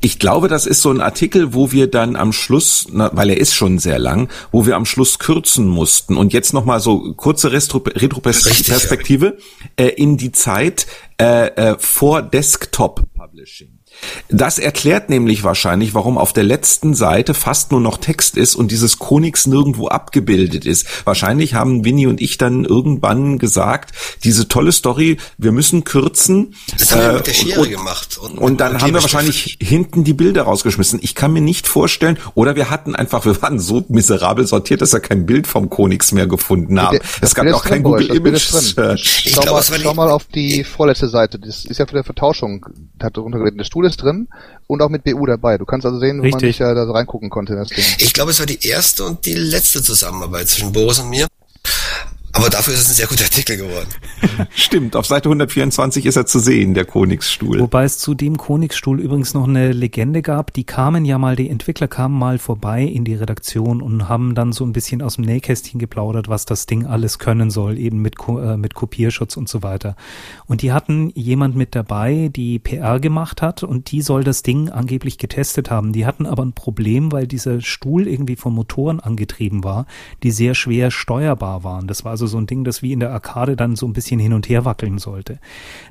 Ich 0.00 0.18
glaube, 0.18 0.48
das 0.48 0.64
ist 0.64 0.80
so 0.80 0.90
ein 0.90 1.00
Artikel, 1.00 1.54
wo 1.54 1.72
wir 1.72 1.88
dann 1.88 2.14
am 2.14 2.32
Schluss, 2.32 2.86
na, 2.90 3.10
weil 3.14 3.30
er 3.30 3.38
ist 3.38 3.54
schon 3.54 3.78
sehr 3.78 3.98
lang, 3.98 4.28
wo 4.52 4.64
wir 4.64 4.76
am 4.76 4.86
Schluss 4.86 5.18
kürzen 5.18 5.66
mussten. 5.66 6.16
Und 6.16 6.32
jetzt 6.32 6.52
nochmal 6.52 6.80
so 6.80 7.12
kurze 7.14 7.50
Retroperspektive 7.52 9.38
äh, 9.76 9.88
in 9.88 10.16
die 10.16 10.30
Zeit 10.30 10.86
äh, 11.20 11.48
äh, 11.48 11.76
vor 11.78 12.22
Desktop 12.22 13.02
Publishing. 13.14 13.79
Das 14.28 14.58
erklärt 14.58 15.10
nämlich 15.10 15.44
wahrscheinlich, 15.44 15.94
warum 15.94 16.18
auf 16.18 16.32
der 16.32 16.44
letzten 16.44 16.94
Seite 16.94 17.34
fast 17.34 17.72
nur 17.72 17.80
noch 17.80 17.98
Text 17.98 18.36
ist 18.36 18.54
und 18.54 18.70
dieses 18.70 18.98
Konix 18.98 19.46
nirgendwo 19.46 19.88
abgebildet 19.88 20.66
ist. 20.66 20.86
Wahrscheinlich 21.06 21.54
haben 21.54 21.84
Winnie 21.84 22.06
und 22.06 22.20
ich 22.20 22.38
dann 22.38 22.64
irgendwann 22.64 23.38
gesagt, 23.38 23.92
diese 24.24 24.48
tolle 24.48 24.72
Story, 24.72 25.18
wir 25.38 25.52
müssen 25.52 25.84
kürzen. 25.84 26.54
Das 26.78 26.92
haben 26.92 27.02
wir 27.02 27.12
mit 27.14 27.26
der 27.26 27.32
Schere 27.32 27.60
und, 27.60 27.70
gemacht. 27.70 28.18
Und, 28.18 28.38
und 28.38 28.60
dann 28.60 28.74
und 28.74 28.82
haben 28.82 28.94
wir 28.94 29.02
wahrscheinlich 29.02 29.58
hinten 29.60 30.04
die 30.04 30.14
Bilder 30.14 30.42
rausgeschmissen. 30.42 31.00
Ich 31.02 31.14
kann 31.14 31.32
mir 31.32 31.40
nicht 31.42 31.66
vorstellen, 31.66 32.18
oder 32.34 32.56
wir 32.56 32.70
hatten 32.70 32.94
einfach, 32.94 33.24
wir 33.24 33.40
waren 33.42 33.58
so 33.58 33.84
miserabel 33.88 34.46
sortiert, 34.46 34.80
dass 34.80 34.92
wir 34.92 35.00
kein 35.00 35.26
Bild 35.26 35.46
vom 35.46 35.70
Konix 35.70 36.12
mehr 36.12 36.26
gefunden 36.26 36.80
haben. 36.80 36.98
es 37.20 37.34
gab 37.34 37.46
auch 37.48 37.64
kein 37.64 37.82
Google 37.82 38.14
Image 38.14 38.48
Search. 38.48 39.30
Schau, 39.32 39.52
mal, 39.52 39.62
schau 39.62 39.94
mal 39.94 40.10
auf 40.10 40.24
die 40.24 40.64
vorletzte 40.64 41.08
Seite. 41.08 41.38
Das 41.38 41.64
ist 41.64 41.78
ja 41.78 41.86
für 41.86 41.96
die 41.96 42.04
Vertauschung. 42.04 42.66
Hat 43.02 43.16
runtergelegt. 43.18 43.58
Der 43.58 43.64
Stuhl 43.64 43.86
ist 43.90 44.02
drin 44.02 44.28
und 44.66 44.82
auch 44.82 44.88
mit 44.88 45.04
BU 45.04 45.26
dabei. 45.26 45.58
Du 45.58 45.66
kannst 45.66 45.86
also 45.86 45.98
sehen, 45.98 46.18
wo 46.18 46.22
Richtig. 46.22 46.42
man 46.42 46.48
sich 46.48 46.58
ja 46.58 46.74
da 46.74 46.90
reingucken 46.90 47.30
konnte 47.30 47.52
in 47.52 47.58
das 47.58 47.68
Ding. 47.68 47.84
Ich 47.98 48.12
glaube, 48.12 48.30
es 48.30 48.38
war 48.38 48.46
die 48.46 48.66
erste 48.66 49.04
und 49.04 49.26
die 49.26 49.34
letzte 49.34 49.82
Zusammenarbeit 49.82 50.48
zwischen 50.48 50.72
Boris 50.72 50.98
und 50.98 51.10
mir. 51.10 51.26
Aber 52.32 52.48
dafür 52.48 52.74
ist 52.74 52.82
es 52.82 52.88
ein 52.90 52.94
sehr 52.94 53.06
guter 53.08 53.24
Artikel 53.24 53.56
geworden. 53.56 53.88
Stimmt, 54.54 54.94
auf 54.94 55.06
Seite 55.06 55.28
124 55.28 56.06
ist 56.06 56.16
er 56.16 56.26
zu 56.26 56.38
sehen, 56.38 56.74
der 56.74 56.84
Konixstuhl. 56.84 57.58
Wobei 57.58 57.84
es 57.84 57.98
zu 57.98 58.14
dem 58.14 58.36
Konixstuhl 58.36 59.00
übrigens 59.00 59.34
noch 59.34 59.48
eine 59.48 59.72
Legende 59.72 60.22
gab. 60.22 60.52
Die 60.52 60.62
kamen 60.62 61.04
ja 61.04 61.18
mal, 61.18 61.34
die 61.34 61.50
Entwickler 61.50 61.88
kamen 61.88 62.16
mal 62.16 62.38
vorbei 62.38 62.84
in 62.84 63.04
die 63.04 63.14
Redaktion 63.14 63.82
und 63.82 64.08
haben 64.08 64.36
dann 64.36 64.52
so 64.52 64.64
ein 64.64 64.72
bisschen 64.72 65.02
aus 65.02 65.16
dem 65.16 65.24
Nähkästchen 65.24 65.80
geplaudert, 65.80 66.28
was 66.28 66.44
das 66.44 66.66
Ding 66.66 66.86
alles 66.86 67.18
können 67.18 67.50
soll, 67.50 67.78
eben 67.78 68.00
mit, 68.00 68.14
äh, 68.28 68.56
mit 68.56 68.74
Kopierschutz 68.74 69.36
und 69.36 69.48
so 69.48 69.64
weiter. 69.64 69.96
Und 70.46 70.62
die 70.62 70.72
hatten 70.72 71.10
jemand 71.16 71.56
mit 71.56 71.74
dabei, 71.74 72.30
die 72.34 72.60
PR 72.60 73.00
gemacht 73.00 73.42
hat 73.42 73.64
und 73.64 73.90
die 73.90 74.02
soll 74.02 74.22
das 74.22 74.42
Ding 74.42 74.68
angeblich 74.68 75.18
getestet 75.18 75.70
haben. 75.70 75.92
Die 75.92 76.06
hatten 76.06 76.26
aber 76.26 76.44
ein 76.44 76.52
Problem, 76.52 77.10
weil 77.10 77.26
dieser 77.26 77.60
Stuhl 77.60 78.06
irgendwie 78.06 78.36
von 78.36 78.54
Motoren 78.54 79.00
angetrieben 79.00 79.64
war, 79.64 79.86
die 80.22 80.30
sehr 80.30 80.54
schwer 80.54 80.92
steuerbar 80.92 81.64
waren. 81.64 81.88
Das 81.88 82.04
war 82.04 82.19
also 82.20 82.26
so 82.32 82.38
ein 82.38 82.46
Ding, 82.46 82.64
das 82.64 82.82
wie 82.82 82.92
in 82.92 83.00
der 83.00 83.12
Arkade 83.12 83.56
dann 83.56 83.76
so 83.76 83.86
ein 83.86 83.94
bisschen 83.94 84.20
hin 84.20 84.34
und 84.34 84.48
her 84.48 84.66
wackeln 84.66 84.98
sollte. 84.98 85.38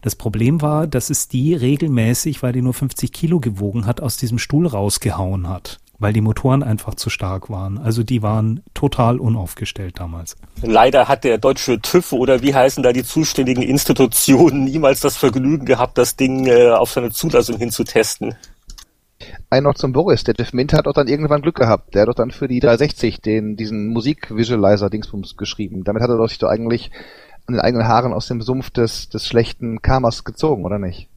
Das 0.04 0.16
Problem 0.16 0.62
war, 0.62 0.86
dass 0.86 1.10
es 1.10 1.28
die 1.28 1.56
regelmäßig, 1.56 2.44
weil 2.44 2.54
die 2.54 2.62
nur 2.62 2.76
50 2.76 3.12
Kilo 3.12 3.40
gewogen 3.40 3.88
hat, 3.88 4.00
aus 4.00 4.18
diesem 4.18 4.38
Stuhl 4.38 4.68
rausgehauen 4.68 5.50
hat 5.50 5.80
weil 6.02 6.14
die 6.14 6.22
Motoren 6.22 6.64
einfach 6.64 6.96
zu 6.96 7.10
stark 7.10 7.50
waren. 7.50 7.78
Also 7.78 8.04
die 8.04 8.22
waren 8.22 8.64
total 8.74 9.20
unaufgestellt 9.20 10.00
damals. 10.00 10.38
Leider 10.62 11.10
hat 11.10 11.26
der 11.26 11.38
deutsche 11.40 11.82
TÜV 11.82 12.14
oder 12.14 12.42
wie 12.42 12.56
heißen 12.56 12.82
da 12.84 12.94
die 12.94 13.04
zuständigen 13.04 13.62
Institutionen 13.62 14.64
niemals 14.64 15.02
das 15.02 15.18
Vergnügen 15.18 15.66
gehabt, 15.66 15.98
das 15.98 16.16
Ding 16.16 16.48
äh, 16.48 16.70
auf 16.70 16.92
seine 16.92 17.12
Zulassung 17.12 17.58
hinzutesten. 17.58 18.36
Ein 19.50 19.64
noch 19.64 19.76
zum 19.76 19.94
Boris. 19.94 20.24
Der 20.24 20.36
Jeff 20.38 20.54
Mint 20.54 20.74
hat 20.74 20.88
auch 20.88 20.94
dann 20.94 21.08
irgendwann 21.08 21.42
Glück 21.42 21.56
gehabt. 21.56 21.94
Der 21.94 22.04
hat 22.04 22.10
doch 22.10 22.16
dann 22.16 22.32
für 22.32 22.48
die 22.48 22.60
360 22.60 23.22
den, 23.22 23.58
diesen 23.58 23.88
Musik-Visualizer-Dingsbums 23.88 25.38
geschrieben. 25.38 25.84
Damit 25.84 26.02
hat 26.02 26.10
er 26.10 26.28
sich 26.28 26.38
doch 26.38 26.50
eigentlich 26.50 26.92
an 27.48 27.56
den 27.56 27.62
eigenen 27.62 27.88
Haaren 27.88 28.14
aus 28.14 28.28
dem 28.28 28.42
Sumpf 28.42 28.70
des, 28.70 29.10
des 29.10 29.26
schlechten 29.26 29.82
Karmas 29.82 30.24
gezogen, 30.24 30.66
oder 30.66 30.78
nicht? 30.78 31.10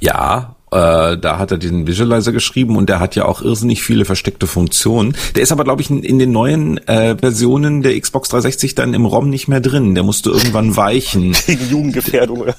Ja, 0.00 0.56
äh, 0.72 1.16
da 1.16 1.38
hat 1.38 1.52
er 1.52 1.58
den 1.58 1.86
Visualizer 1.86 2.32
geschrieben 2.32 2.76
und 2.76 2.88
der 2.88 2.98
hat 2.98 3.14
ja 3.14 3.24
auch 3.24 3.40
irrsinnig 3.40 3.82
viele 3.82 4.04
versteckte 4.04 4.46
Funktionen. 4.46 5.16
Der 5.36 5.42
ist 5.42 5.52
aber, 5.52 5.64
glaube 5.64 5.82
ich, 5.82 5.90
in, 5.90 6.02
in, 6.02 6.18
den 6.18 6.32
neuen 6.32 6.78
äh, 6.88 7.16
Versionen 7.16 7.82
der 7.82 7.98
Xbox 8.00 8.28
360 8.30 8.74
dann 8.74 8.94
im 8.94 9.06
ROM 9.06 9.30
nicht 9.30 9.46
mehr 9.46 9.60
drin. 9.60 9.94
Der 9.94 10.02
musste 10.02 10.30
irgendwann 10.30 10.76
weichen. 10.76 11.36
Gegen 11.46 11.70
Jugendgefährdung, 11.70 12.40
oder? 12.40 12.56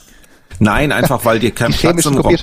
Nein, 0.59 0.91
einfach 0.91 1.25
weil 1.25 1.39
dir 1.39 1.51
kein 1.51 1.73
Platz 1.73 2.05
im 2.05 2.17
ROM... 2.17 2.35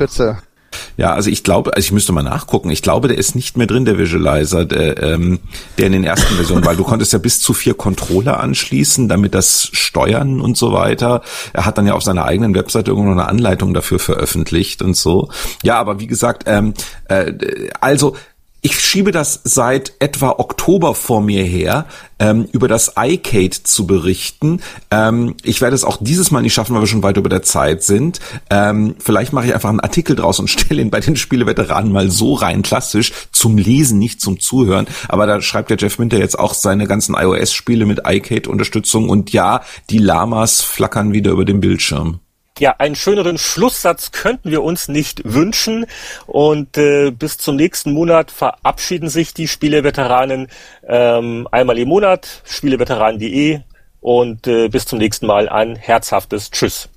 Ja, 0.96 1.14
also 1.14 1.30
ich 1.30 1.44
glaube, 1.44 1.74
also 1.74 1.84
ich 1.84 1.92
müsste 1.92 2.12
mal 2.12 2.22
nachgucken. 2.22 2.70
Ich 2.70 2.82
glaube, 2.82 3.08
der 3.08 3.18
ist 3.18 3.34
nicht 3.34 3.56
mehr 3.56 3.66
drin, 3.66 3.84
der 3.84 3.98
Visualizer, 3.98 4.64
der, 4.64 5.02
ähm, 5.02 5.40
der 5.78 5.86
in 5.86 5.92
den 5.92 6.04
ersten 6.04 6.34
Versionen, 6.34 6.64
weil 6.64 6.76
du 6.76 6.84
konntest 6.84 7.12
ja 7.12 7.18
bis 7.18 7.40
zu 7.40 7.52
vier 7.54 7.74
Controller 7.74 8.40
anschließen, 8.40 9.08
damit 9.08 9.34
das 9.34 9.68
steuern 9.72 10.40
und 10.40 10.56
so 10.56 10.72
weiter. 10.72 11.22
Er 11.52 11.64
hat 11.66 11.78
dann 11.78 11.86
ja 11.86 11.94
auf 11.94 12.02
seiner 12.02 12.24
eigenen 12.24 12.54
Webseite 12.54 12.90
irgendwo 12.90 13.10
eine 13.10 13.28
Anleitung 13.28 13.74
dafür 13.74 13.98
veröffentlicht 13.98 14.82
und 14.82 14.96
so. 14.96 15.28
Ja, 15.62 15.78
aber 15.78 16.00
wie 16.00 16.06
gesagt, 16.06 16.44
ähm, 16.46 16.74
äh, 17.08 17.32
also 17.80 18.16
ich 18.64 18.80
schiebe 18.80 19.12
das 19.12 19.42
seit 19.44 19.92
etwa 19.98 20.30
Oktober 20.38 20.94
vor 20.94 21.20
mir 21.20 21.44
her, 21.44 21.84
ähm, 22.18 22.48
über 22.50 22.66
das 22.66 22.94
iCade 22.96 23.62
zu 23.62 23.86
berichten. 23.86 24.62
Ähm, 24.90 25.34
ich 25.42 25.60
werde 25.60 25.76
es 25.76 25.84
auch 25.84 25.98
dieses 26.00 26.30
Mal 26.30 26.40
nicht 26.40 26.54
schaffen, 26.54 26.74
weil 26.74 26.80
wir 26.80 26.86
schon 26.86 27.02
weit 27.02 27.18
über 27.18 27.28
der 27.28 27.42
Zeit 27.42 27.82
sind. 27.82 28.20
Ähm, 28.48 28.94
vielleicht 28.98 29.34
mache 29.34 29.48
ich 29.48 29.54
einfach 29.54 29.68
einen 29.68 29.80
Artikel 29.80 30.16
draus 30.16 30.40
und 30.40 30.48
stelle 30.48 30.80
ihn 30.80 30.88
bei 30.88 31.00
den 31.00 31.14
Spieleveteranen 31.14 31.92
mal 31.92 32.10
so 32.10 32.32
rein, 32.32 32.62
klassisch, 32.62 33.12
zum 33.32 33.58
Lesen, 33.58 33.98
nicht 33.98 34.22
zum 34.22 34.40
Zuhören. 34.40 34.86
Aber 35.08 35.26
da 35.26 35.42
schreibt 35.42 35.68
der 35.68 35.76
Jeff 35.76 35.98
Minter 35.98 36.16
jetzt 36.16 36.38
auch 36.38 36.54
seine 36.54 36.86
ganzen 36.86 37.14
iOS-Spiele 37.14 37.84
mit 37.84 38.00
iCade-Unterstützung 38.06 39.10
und 39.10 39.30
ja, 39.34 39.60
die 39.90 39.98
Lamas 39.98 40.62
flackern 40.62 41.12
wieder 41.12 41.32
über 41.32 41.44
dem 41.44 41.60
Bildschirm. 41.60 42.20
Ja, 42.58 42.76
einen 42.78 42.94
schöneren 42.94 43.38
Schlusssatz 43.38 44.12
könnten 44.12 44.50
wir 44.50 44.62
uns 44.62 44.88
nicht 44.88 45.22
wünschen. 45.24 45.86
Und 46.26 46.76
äh, 46.78 47.10
bis 47.10 47.38
zum 47.38 47.56
nächsten 47.56 47.92
Monat 47.92 48.30
verabschieden 48.30 49.08
sich 49.08 49.34
die 49.34 49.48
Spieleveteranen 49.48 50.48
ähm, 50.86 51.48
einmal 51.50 51.78
im 51.78 51.88
Monat, 51.88 52.42
spieleveteranen.de 52.44 53.60
und 54.00 54.46
äh, 54.46 54.68
bis 54.68 54.86
zum 54.86 54.98
nächsten 54.98 55.26
Mal 55.26 55.48
ein 55.48 55.76
herzhaftes 55.76 56.50
Tschüss. 56.50 56.88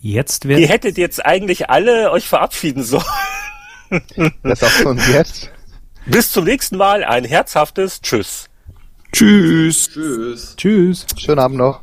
Jetzt 0.00 0.48
wird 0.48 0.58
Ihr 0.58 0.68
hättet 0.68 0.98
jetzt 0.98 1.24
eigentlich 1.24 1.70
alle 1.70 2.10
euch 2.10 2.26
verabschieden 2.26 2.82
sollen. 2.82 3.04
Das 4.42 4.60
du 4.82 4.88
uns 4.88 5.06
jetzt? 5.06 5.50
Bis 6.06 6.32
zum 6.32 6.44
nächsten 6.44 6.76
Mal 6.76 7.04
ein 7.04 7.24
herzhaftes 7.24 8.00
Tschüss. 8.00 8.48
Tschüss. 9.12 9.90
Tschüss. 9.90 10.56
Tschüss. 10.56 11.06
Schönen 11.16 11.38
Abend 11.38 11.58
noch. 11.58 11.82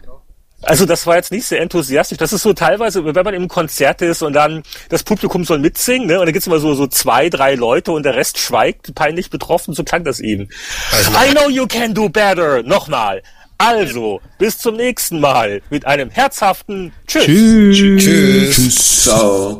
Also 0.61 0.85
das 0.85 1.07
war 1.07 1.15
jetzt 1.15 1.31
nicht 1.31 1.45
sehr 1.45 1.61
enthusiastisch. 1.61 2.17
Das 2.17 2.33
ist 2.33 2.41
so 2.41 2.53
teilweise, 2.53 3.03
wenn 3.05 3.23
man 3.23 3.33
im 3.33 3.47
Konzert 3.47 4.01
ist 4.01 4.21
und 4.21 4.33
dann 4.33 4.63
das 4.89 5.03
Publikum 5.03 5.45
soll 5.45 5.59
mitsingen, 5.59 6.07
ne? 6.07 6.19
Und 6.19 6.25
dann 6.25 6.33
gibt's 6.33 6.47
immer 6.47 6.59
so 6.59 6.73
so 6.73 6.87
zwei, 6.87 7.29
drei 7.29 7.55
Leute 7.55 7.91
und 7.91 8.03
der 8.03 8.15
Rest 8.15 8.37
schweigt, 8.37 8.93
peinlich 8.93 9.29
betroffen. 9.29 9.73
So 9.73 9.83
klang 9.83 10.03
das 10.03 10.19
eben. 10.19 10.49
Also, 10.91 11.11
I 11.11 11.33
know 11.33 11.49
you 11.49 11.65
can 11.65 11.93
do 11.93 12.09
better. 12.09 12.61
Nochmal. 12.63 13.21
Also, 13.57 14.21
bis 14.37 14.57
zum 14.57 14.77
nächsten 14.77 15.19
Mal 15.19 15.61
mit 15.69 15.85
einem 15.85 16.09
herzhaften 16.09 16.93
Tschüss. 17.07 17.25
Tschüss. 17.25 18.03
Tschüss. 18.03 18.55
Tschüss. 18.55 19.03
Ciao. 19.03 19.59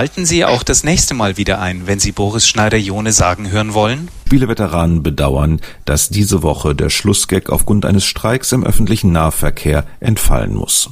Schalten 0.00 0.24
Sie 0.24 0.46
auch 0.46 0.62
das 0.62 0.82
nächste 0.82 1.12
Mal 1.12 1.36
wieder 1.36 1.60
ein, 1.60 1.86
wenn 1.86 2.00
Sie 2.00 2.12
Boris 2.12 2.48
Schneider-Jone 2.48 3.12
sagen 3.12 3.50
hören 3.50 3.74
wollen. 3.74 4.08
Spieleveteranen 4.24 5.02
bedauern, 5.02 5.60
dass 5.84 6.08
diese 6.08 6.42
Woche 6.42 6.74
der 6.74 6.88
Schlussgag 6.88 7.50
aufgrund 7.50 7.84
eines 7.84 8.06
Streiks 8.06 8.50
im 8.52 8.64
öffentlichen 8.64 9.12
Nahverkehr 9.12 9.84
entfallen 10.00 10.54
muss. 10.54 10.88